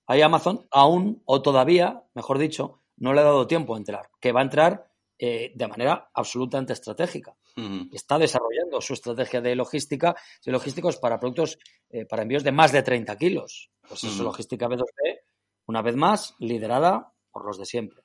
Ahí 0.06 0.22
Amazon 0.22 0.66
aún, 0.70 1.22
o 1.26 1.42
todavía, 1.42 2.02
mejor 2.14 2.38
dicho, 2.38 2.82
no 2.96 3.12
le 3.12 3.20
ha 3.20 3.24
dado 3.24 3.46
tiempo 3.46 3.74
a 3.74 3.78
entrar, 3.78 4.08
que 4.20 4.32
va 4.32 4.40
a 4.40 4.44
entrar 4.44 4.84
eh, 5.20 5.50
de 5.54 5.66
manera 5.66 6.08
absolutamente 6.14 6.72
estratégica. 6.72 7.34
Ujú. 7.56 7.88
Está 7.92 8.18
desarrollando 8.18 8.80
su 8.80 8.92
estrategia 8.94 9.40
de 9.40 9.56
logística, 9.56 10.14
de 10.44 10.52
logísticos 10.52 10.96
para 10.98 11.18
productos, 11.18 11.58
eh, 11.90 12.06
para 12.06 12.22
envíos 12.22 12.44
de 12.44 12.52
más 12.52 12.70
de 12.70 12.82
30 12.84 13.16
kilos. 13.18 13.68
Pues 13.88 14.04
eso 14.04 14.12
es 14.12 14.20
logística 14.20 14.68
B2B, 14.68 15.20
una 15.66 15.82
vez 15.82 15.96
más, 15.96 16.36
liderada 16.38 17.12
por 17.32 17.44
los 17.44 17.58
de 17.58 17.66
siempre. 17.66 18.02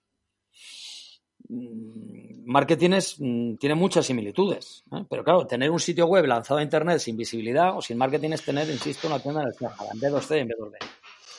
Marketing 2.46 2.92
es, 2.94 3.16
mm, 3.20 3.56
tiene 3.56 3.76
muchas 3.76 4.06
similitudes, 4.06 4.84
¿eh? 4.92 5.04
pero 5.10 5.24
claro, 5.24 5.46
tener 5.48 5.70
un 5.72 5.80
sitio 5.80 6.06
web 6.08 6.26
lanzado 6.26 6.60
a 6.60 6.64
Internet 6.64 7.00
sin 7.00 7.16
visibilidad 7.18 7.78
o 7.78 7.82
sin 7.82 7.98
marketing 7.98 8.32
es 8.32 8.44
tener, 8.44 8.70
insisto, 8.70 9.08
una 9.08 9.20
tienda 9.20 9.42
en 9.42 9.48
el 9.48 9.52
extranjero, 9.54 9.90
en 9.94 10.00
B2C 10.02 10.38
y 10.38 10.40
en 10.40 10.50
B2B. 10.50 10.78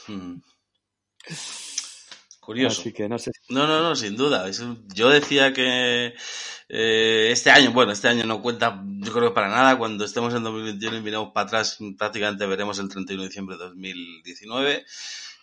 Ujú. 0.08 0.40
Curioso. 2.40 2.82
Así 2.82 2.92
que 2.92 3.08
no 3.08 3.18
sé. 3.18 3.30
si- 3.32 3.54
No, 3.54 3.66
no, 3.66 3.82
no, 3.82 3.96
sin 3.96 4.16
duda. 4.16 4.46
Yo 4.94 5.08
decía 5.08 5.52
que 5.54 6.14
eh, 6.68 7.28
este 7.32 7.50
año, 7.50 7.72
bueno, 7.72 7.92
este 7.92 8.08
año 8.08 8.24
no 8.26 8.42
cuenta, 8.42 8.82
yo 8.84 9.12
creo 9.12 9.28
que 9.30 9.34
para 9.34 9.48
nada. 9.48 9.78
Cuando 9.78 10.04
estemos 10.04 10.34
en 10.34 10.42
2021 10.42 10.98
y 10.98 11.00
miremos 11.00 11.30
para 11.32 11.46
atrás, 11.46 11.78
prácticamente 11.96 12.44
veremos 12.46 12.78
el 12.78 12.88
31 12.90 13.22
de 13.22 13.28
diciembre 13.28 13.56
de 13.56 13.64
2019. 13.64 14.84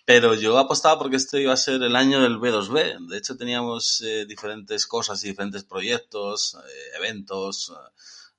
Pero 0.06 0.34
yo 0.34 0.58
apostaba 0.58 1.00
porque 1.00 1.18
este 1.18 1.42
iba 1.42 1.54
a 1.54 1.58
ser 1.58 1.82
el 1.84 1.96
año 1.96 2.22
del 2.22 2.38
B2B. 2.38 3.08
De 3.08 3.18
hecho, 3.18 3.38
teníamos 3.38 4.02
eh, 4.02 4.26
diferentes 4.26 4.88
cosas 4.88 5.24
y 5.24 5.30
diferentes 5.30 5.64
proyectos, 5.64 6.56
eh, 6.56 6.98
eventos, 6.98 7.72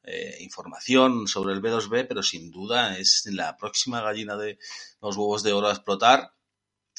eh, 0.05 0.39
información 0.41 1.29
sobre 1.29 1.55
el 1.55 1.63
B2B, 1.63 2.07
pero 2.09 2.23
sin 2.25 2.51
duda 2.51 2.99
es 2.99 3.25
la 3.27 3.57
próxima 3.57 4.01
gallina 4.01 4.37
de 4.37 4.59
los 5.01 5.17
huevos 5.17 5.45
de 5.45 5.53
oro 5.53 5.69
a 5.69 5.73
explotar. 5.73 6.33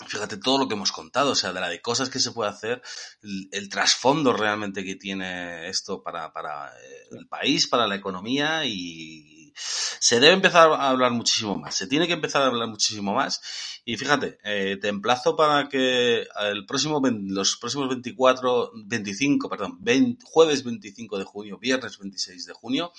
Fíjate 0.07 0.37
todo 0.37 0.57
lo 0.57 0.67
que 0.67 0.73
hemos 0.73 0.91
contado, 0.91 1.31
o 1.31 1.35
sea, 1.35 1.53
de 1.53 1.59
la 1.59 1.69
de 1.69 1.81
cosas 1.81 2.09
que 2.09 2.19
se 2.19 2.31
puede 2.31 2.49
hacer, 2.49 2.81
el, 3.21 3.49
el 3.51 3.69
trasfondo 3.69 4.33
realmente 4.33 4.83
que 4.83 4.95
tiene 4.95 5.67
esto 5.67 6.01
para, 6.01 6.31
para 6.31 6.69
eh, 6.69 7.07
el 7.11 7.27
país, 7.27 7.67
para 7.67 7.87
la 7.87 7.95
economía 7.95 8.65
y 8.65 9.53
se 9.55 10.19
debe 10.19 10.33
empezar 10.33 10.71
a 10.71 10.89
hablar 10.89 11.11
muchísimo 11.11 11.55
más, 11.55 11.75
se 11.75 11.87
tiene 11.87 12.07
que 12.07 12.13
empezar 12.13 12.41
a 12.41 12.47
hablar 12.47 12.67
muchísimo 12.69 13.13
más 13.13 13.41
y 13.85 13.97
fíjate, 13.97 14.37
eh, 14.45 14.77
te 14.77 14.87
emplazo 14.87 15.35
para 15.35 15.67
que 15.67 16.25
el 16.39 16.65
próximo, 16.65 17.01
los 17.03 17.57
próximos 17.57 17.89
24, 17.89 18.71
25, 18.75 19.49
perdón, 19.49 19.77
20 19.81 20.25
jueves 20.25 20.63
25 20.63 21.17
de 21.17 21.25
junio, 21.25 21.57
viernes 21.57 21.97
26 21.97 22.45
de 22.45 22.53
junio, 22.53 22.93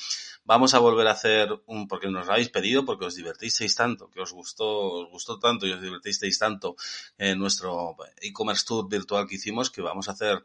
vamos 0.44 0.74
a 0.74 0.80
volver 0.80 1.06
a 1.06 1.12
hacer 1.12 1.48
un, 1.66 1.88
porque 1.88 2.08
nos 2.08 2.28
habéis 2.28 2.50
pedido, 2.50 2.84
porque 2.84 3.06
os 3.06 3.14
divertisteis 3.14 3.74
tanto, 3.74 4.10
que 4.10 4.20
os 4.20 4.32
gustó, 4.32 4.68
os 4.68 5.10
gustó 5.10 5.38
tanto 5.38 5.66
y 5.66 5.72
os 5.72 5.80
divertisteis 5.80 6.38
tanto 6.38 6.76
en 7.16 7.38
nuestro 7.38 7.96
e-commerce 8.20 8.64
tour 8.66 8.86
virtual 8.86 9.26
que 9.26 9.36
hicimos, 9.36 9.70
que 9.70 9.80
vamos 9.80 10.08
a 10.08 10.12
hacer, 10.12 10.44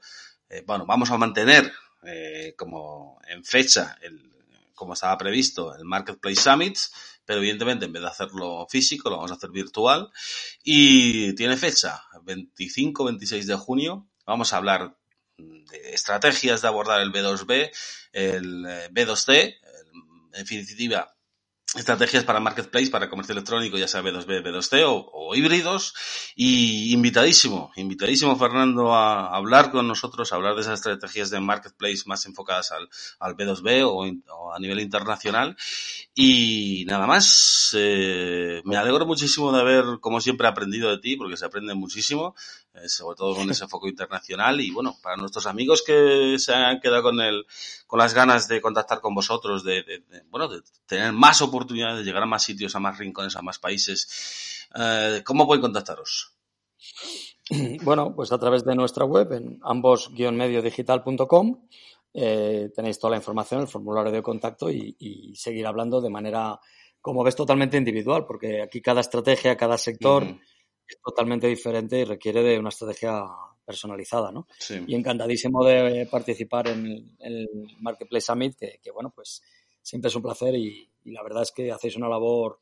eh, 0.49 0.63
bueno, 0.65 0.85
vamos 0.85 1.11
a 1.11 1.17
mantener 1.17 1.69
eh, 2.03 2.53
como 2.57 3.19
en 3.27 3.43
fecha, 3.43 3.97
el, 4.01 4.31
como 4.73 4.93
estaba 4.93 5.17
previsto, 5.17 5.75
el 5.75 5.83
Marketplace 5.83 6.41
Summit, 6.41 6.77
pero 7.29 7.41
evidentemente 7.41 7.85
en 7.85 7.93
vez 7.93 8.01
de 8.01 8.07
hacerlo 8.07 8.65
físico, 8.67 9.07
lo 9.07 9.17
vamos 9.17 9.29
a 9.29 9.35
hacer 9.35 9.51
virtual. 9.51 10.09
Y 10.63 11.35
tiene 11.35 11.57
fecha, 11.57 12.01
25-26 12.23 13.45
de 13.45 13.53
junio. 13.53 14.09
Vamos 14.25 14.51
a 14.51 14.57
hablar 14.57 14.97
de 15.37 15.93
estrategias 15.93 16.63
de 16.63 16.67
abordar 16.69 17.01
el 17.01 17.11
B2B, 17.11 17.69
el 18.13 18.65
eh, 18.67 18.89
B2C, 18.91 19.29
el- 19.33 19.53
en 20.23 20.31
definitiva, 20.31 21.15
estrategias 21.75 22.23
para 22.23 22.39
marketplace, 22.39 22.89
para 22.89 23.09
comercio 23.09 23.33
electrónico, 23.33 23.77
ya 23.77 23.87
sea 23.87 24.01
B2B, 24.01 24.43
B2C 24.43 24.83
o, 24.85 25.35
híbridos. 25.35 25.93
Y 26.35 26.93
invitadísimo, 26.93 27.71
invitadísimo 27.75 28.35
Fernando 28.37 28.93
a 28.95 29.35
hablar 29.35 29.71
con 29.71 29.87
nosotros, 29.87 30.31
a 30.31 30.35
hablar 30.35 30.55
de 30.55 30.61
esas 30.61 30.79
estrategias 30.79 31.29
de 31.29 31.39
marketplace 31.39 32.03
más 32.05 32.25
enfocadas 32.25 32.71
al, 32.71 32.89
al 33.19 33.35
B2B 33.35 33.83
o, 33.85 34.51
a 34.53 34.59
nivel 34.59 34.79
internacional. 34.79 35.55
Y 36.15 36.85
nada 36.87 37.05
más, 37.05 37.71
eh, 37.77 38.61
me 38.65 38.77
alegro 38.77 39.05
muchísimo 39.05 39.51
de 39.51 39.61
haber, 39.61 39.99
como 40.01 40.21
siempre, 40.21 40.47
aprendido 40.47 40.89
de 40.89 40.97
ti, 40.97 41.15
porque 41.17 41.37
se 41.37 41.45
aprende 41.45 41.75
muchísimo, 41.75 42.35
sobre 42.87 43.17
todo 43.17 43.35
con 43.35 43.49
ese 43.49 43.67
foco 43.67 43.87
internacional. 43.87 44.61
Y 44.61 44.71
bueno, 44.71 44.95
para 45.01 45.17
nuestros 45.17 45.45
amigos 45.47 45.83
que 45.85 46.35
se 46.39 46.53
han 46.53 46.79
quedado 46.79 47.03
con 47.03 47.19
el, 47.19 47.45
con 47.87 47.99
las 47.99 48.13
ganas 48.13 48.47
de 48.47 48.61
contactar 48.61 49.01
con 49.01 49.13
vosotros, 49.15 49.63
de, 49.63 49.83
de- 49.83 49.99
de, 50.09 50.23
bueno, 50.29 50.47
de 50.47 50.61
tener 50.85 51.11
más 51.11 51.41
oportunidades, 51.41 51.97
de 51.99 52.03
llegar 52.05 52.23
a 52.23 52.27
más 52.27 52.43
sitios, 52.43 52.75
a 52.75 52.79
más 52.79 52.97
rincones, 52.97 53.35
a 53.35 53.41
más 53.41 53.59
países, 53.59 54.67
eh, 54.75 55.21
¿cómo 55.25 55.47
pueden 55.47 55.61
contactaros? 55.61 56.33
Bueno, 57.83 58.13
pues 58.15 58.31
a 58.31 58.37
través 58.37 58.63
de 58.63 58.75
nuestra 58.75 59.05
web 59.05 59.31
en 59.33 59.59
ambos-mediodigital.com 59.63 61.67
eh, 62.13 62.69
tenéis 62.75 62.99
toda 62.99 63.11
la 63.11 63.17
información, 63.17 63.61
el 63.61 63.67
formulario 63.67 64.11
de 64.11 64.21
contacto 64.21 64.69
y, 64.71 64.95
y 64.99 65.35
seguir 65.35 65.65
hablando 65.67 66.01
de 66.01 66.09
manera, 66.09 66.59
como 67.01 67.23
ves, 67.23 67.35
totalmente 67.35 67.77
individual, 67.77 68.25
porque 68.25 68.61
aquí 68.61 68.81
cada 68.81 69.01
estrategia, 69.01 69.57
cada 69.57 69.77
sector. 69.77 70.23
Es 70.89 71.01
totalmente 71.03 71.47
diferente 71.47 71.99
y 71.99 72.03
requiere 72.03 72.41
de 72.43 72.59
una 72.59 72.69
estrategia 72.69 73.21
personalizada, 73.65 74.31
¿no? 74.31 74.47
Sí. 74.57 74.83
Y 74.87 74.95
encantadísimo 74.95 75.63
de 75.63 76.07
participar 76.09 76.67
en 76.69 76.85
el, 76.85 77.11
en 77.19 77.33
el 77.33 77.47
Marketplace 77.79 78.25
Summit, 78.25 78.55
que, 78.57 78.79
que, 78.81 78.91
bueno, 78.91 79.11
pues 79.15 79.41
siempre 79.81 80.09
es 80.09 80.15
un 80.15 80.23
placer 80.23 80.55
y, 80.55 80.89
y 81.05 81.11
la 81.11 81.21
verdad 81.23 81.43
es 81.43 81.51
que 81.51 81.71
hacéis 81.71 81.95
una 81.95 82.09
labor 82.09 82.59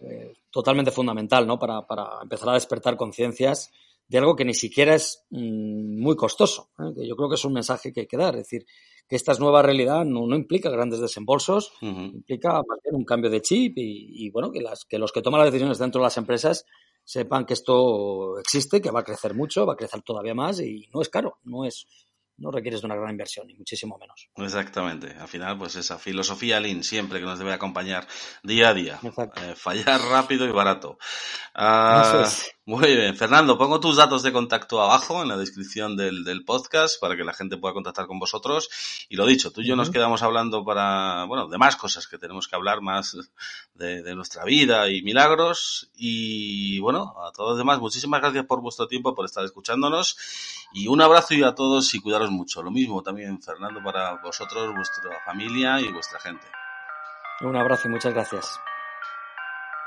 eh, 0.00 0.32
totalmente 0.50 0.90
fundamental, 0.90 1.46
¿no? 1.46 1.58
Para, 1.58 1.86
para 1.86 2.22
empezar 2.22 2.48
a 2.50 2.54
despertar 2.54 2.96
conciencias 2.96 3.70
de 4.06 4.18
algo 4.18 4.36
que 4.36 4.44
ni 4.44 4.54
siquiera 4.54 4.94
es 4.94 5.24
mmm, 5.30 5.98
muy 6.00 6.14
costoso, 6.14 6.68
¿eh? 6.78 6.92
que 6.94 7.06
yo 7.06 7.16
creo 7.16 7.28
que 7.28 7.36
es 7.36 7.44
un 7.44 7.54
mensaje 7.54 7.92
que 7.92 8.00
hay 8.00 8.06
que 8.06 8.16
dar, 8.18 8.34
es 8.36 8.42
decir, 8.42 8.66
que 9.08 9.16
esta 9.16 9.32
nueva 9.34 9.62
realidad 9.62 10.04
no, 10.04 10.26
no 10.26 10.36
implica 10.36 10.70
grandes 10.70 11.00
desembolsos, 11.00 11.72
Uh 11.80 11.86
-huh. 11.86 12.14
implica 12.14 12.52
más 12.52 12.78
bien 12.82 12.94
un 12.96 13.04
cambio 13.04 13.30
de 13.30 13.40
chip 13.40 13.76
y, 13.78 14.26
y 14.26 14.30
bueno, 14.30 14.50
que, 14.52 14.60
las, 14.60 14.84
que 14.84 14.98
los 14.98 15.10
que 15.12 15.22
toman 15.22 15.40
las 15.40 15.50
decisiones 15.50 15.78
dentro 15.78 16.00
de 16.00 16.04
las 16.04 16.16
empresas 16.16 16.64
sepan 17.04 17.44
que 17.44 17.54
esto 17.54 18.38
existe, 18.38 18.80
que 18.80 18.90
va 18.90 19.00
a 19.00 19.04
crecer 19.04 19.34
mucho, 19.34 19.66
va 19.66 19.74
a 19.74 19.76
crecer 19.76 20.02
todavía 20.02 20.34
más 20.34 20.60
y 20.60 20.88
no 20.92 21.02
es 21.02 21.08
caro, 21.08 21.38
no 21.44 21.64
es 21.64 21.86
no 22.36 22.50
requieres 22.50 22.80
de 22.80 22.86
una 22.86 22.96
gran 22.96 23.10
inversión, 23.10 23.46
ni 23.46 23.54
muchísimo 23.54 23.96
menos. 23.98 24.28
Exactamente. 24.36 25.14
Al 25.18 25.28
final, 25.28 25.56
pues 25.56 25.76
esa 25.76 25.98
filosofía 25.98 26.60
Lean 26.60 26.82
siempre 26.82 27.20
que 27.20 27.26
nos 27.26 27.38
debe 27.38 27.52
acompañar 27.52 28.06
día 28.42 28.70
a 28.70 28.74
día. 28.74 29.00
Eh, 29.36 29.54
fallar 29.56 30.00
rápido 30.00 30.46
y 30.46 30.50
barato. 30.50 30.98
Uh, 31.54 32.22
es. 32.22 32.53
Muy 32.66 32.96
bien. 32.96 33.14
Fernando, 33.14 33.58
pongo 33.58 33.78
tus 33.78 33.96
datos 33.96 34.22
de 34.22 34.32
contacto 34.32 34.80
abajo 34.80 35.20
en 35.20 35.28
la 35.28 35.36
descripción 35.36 35.98
del, 35.98 36.24
del, 36.24 36.46
podcast 36.46 36.98
para 36.98 37.14
que 37.14 37.22
la 37.22 37.34
gente 37.34 37.58
pueda 37.58 37.74
contactar 37.74 38.06
con 38.06 38.18
vosotros. 38.18 38.70
Y 39.10 39.16
lo 39.16 39.26
dicho, 39.26 39.50
tú 39.50 39.60
y 39.60 39.66
yo 39.66 39.74
uh 39.74 39.76
-huh. 39.76 39.80
nos 39.80 39.90
quedamos 39.90 40.22
hablando 40.22 40.64
para, 40.64 41.24
bueno, 41.24 41.46
de 41.46 41.58
más 41.58 41.76
cosas 41.76 42.08
que 42.08 42.16
tenemos 42.16 42.48
que 42.48 42.56
hablar 42.56 42.80
más 42.80 43.18
de, 43.74 44.02
de 44.02 44.14
nuestra 44.14 44.44
vida 44.44 44.88
y 44.88 45.02
milagros. 45.02 45.90
Y 45.94 46.78
bueno, 46.78 47.14
a 47.22 47.32
todos 47.32 47.50
los 47.50 47.58
demás, 47.58 47.80
muchísimas 47.80 48.22
gracias 48.22 48.46
por 48.46 48.62
vuestro 48.62 48.88
tiempo, 48.88 49.14
por 49.14 49.26
estar 49.26 49.44
escuchándonos. 49.44 50.16
Y 50.72 50.88
un 50.88 51.02
abrazo 51.02 51.34
y 51.34 51.42
a 51.42 51.54
todos 51.54 51.92
y 51.92 52.00
cuidaros 52.00 52.30
mucho. 52.30 52.62
Lo 52.62 52.70
mismo 52.70 53.02
también, 53.02 53.42
Fernando, 53.42 53.82
para 53.84 54.14
vosotros, 54.22 54.74
vuestra 54.74 55.20
familia 55.26 55.82
y 55.82 55.92
vuestra 55.92 56.18
gente. 56.18 56.46
Un 57.42 57.56
abrazo 57.56 57.88
y 57.88 57.90
muchas 57.90 58.14
gracias. 58.14 58.58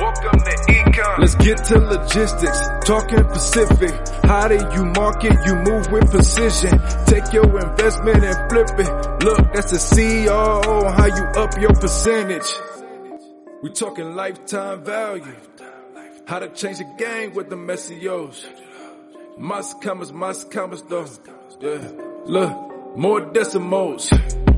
welcome 0.00 0.40
to 0.40 0.50
econ. 0.72 1.18
Let's 1.18 1.34
get 1.36 1.58
to 1.64 1.78
logistics. 1.78 2.68
Talking 2.84 3.24
Pacific. 3.24 3.94
How 4.24 4.48
do 4.48 4.56
you 4.74 4.84
market? 4.84 5.34
You 5.46 5.54
move 5.56 5.90
with 5.90 6.10
precision. 6.10 6.78
Take 7.06 7.32
your 7.32 7.44
investment 7.58 8.24
and 8.24 8.50
flip 8.50 8.70
it. 8.78 9.24
Look, 9.24 9.52
that's 9.54 9.70
the 9.70 9.78
CEO. 9.78 10.92
How 10.92 11.06
you 11.06 11.24
up 11.42 11.60
your 11.60 11.74
percentage? 11.74 12.52
We 13.62 13.70
talking 13.70 14.14
lifetime 14.14 14.84
value. 14.84 15.36
How 16.26 16.40
to 16.40 16.48
change 16.48 16.78
the 16.78 16.94
game 16.98 17.34
with 17.34 17.50
the 17.50 17.56
SEOs. 17.56 18.44
Must 19.38 19.80
commas, 19.82 20.12
must 20.12 20.50
commas 20.50 20.82
though. 20.82 21.06
Yeah. 21.60 21.90
Look, 22.24 22.96
more 22.96 23.20
decimals. 23.20 24.10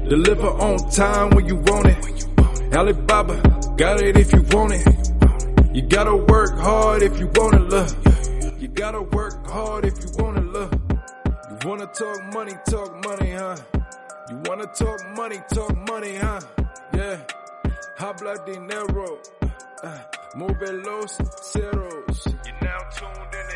Deliver 0.09 0.49
on 0.49 0.79
time 0.91 1.31
when 1.31 1.47
you 1.47 1.57
want 1.57 1.87
it. 1.87 2.75
Alibaba, 2.75 3.75
got 3.77 4.01
it 4.01 4.17
if 4.17 4.33
you 4.33 4.43
want 4.51 4.73
it. 4.73 5.28
You 5.73 5.83
gotta 5.83 6.17
work 6.17 6.59
hard 6.59 7.03
if 7.03 7.19
you 7.19 7.31
wanna 7.35 7.61
look. 7.61 7.91
You 8.59 8.69
gotta 8.69 9.03
work 9.03 9.47
hard 9.47 9.85
if 9.85 9.95
you 10.03 10.11
wanna 10.19 10.41
look. 10.41 10.73
You 11.51 11.69
wanna 11.69 11.87
talk 11.87 12.25
money, 12.33 12.55
talk 12.69 13.05
money, 13.05 13.31
huh? 13.33 13.57
You 14.31 14.41
wanna 14.47 14.67
talk 14.67 15.01
money, 15.17 15.41
talk 15.53 15.77
money, 15.89 16.17
huh? 16.17 16.41
Yeah. 16.95 17.19
Habla 17.99 18.37
dinero. 18.47 19.19
Uh, 19.83 19.99
move 20.37 20.57
los 20.85 21.17
ceros. 21.53 22.27
You're 22.45 22.61
now 22.63 22.79
tuned 22.97 23.35
in 23.35 23.47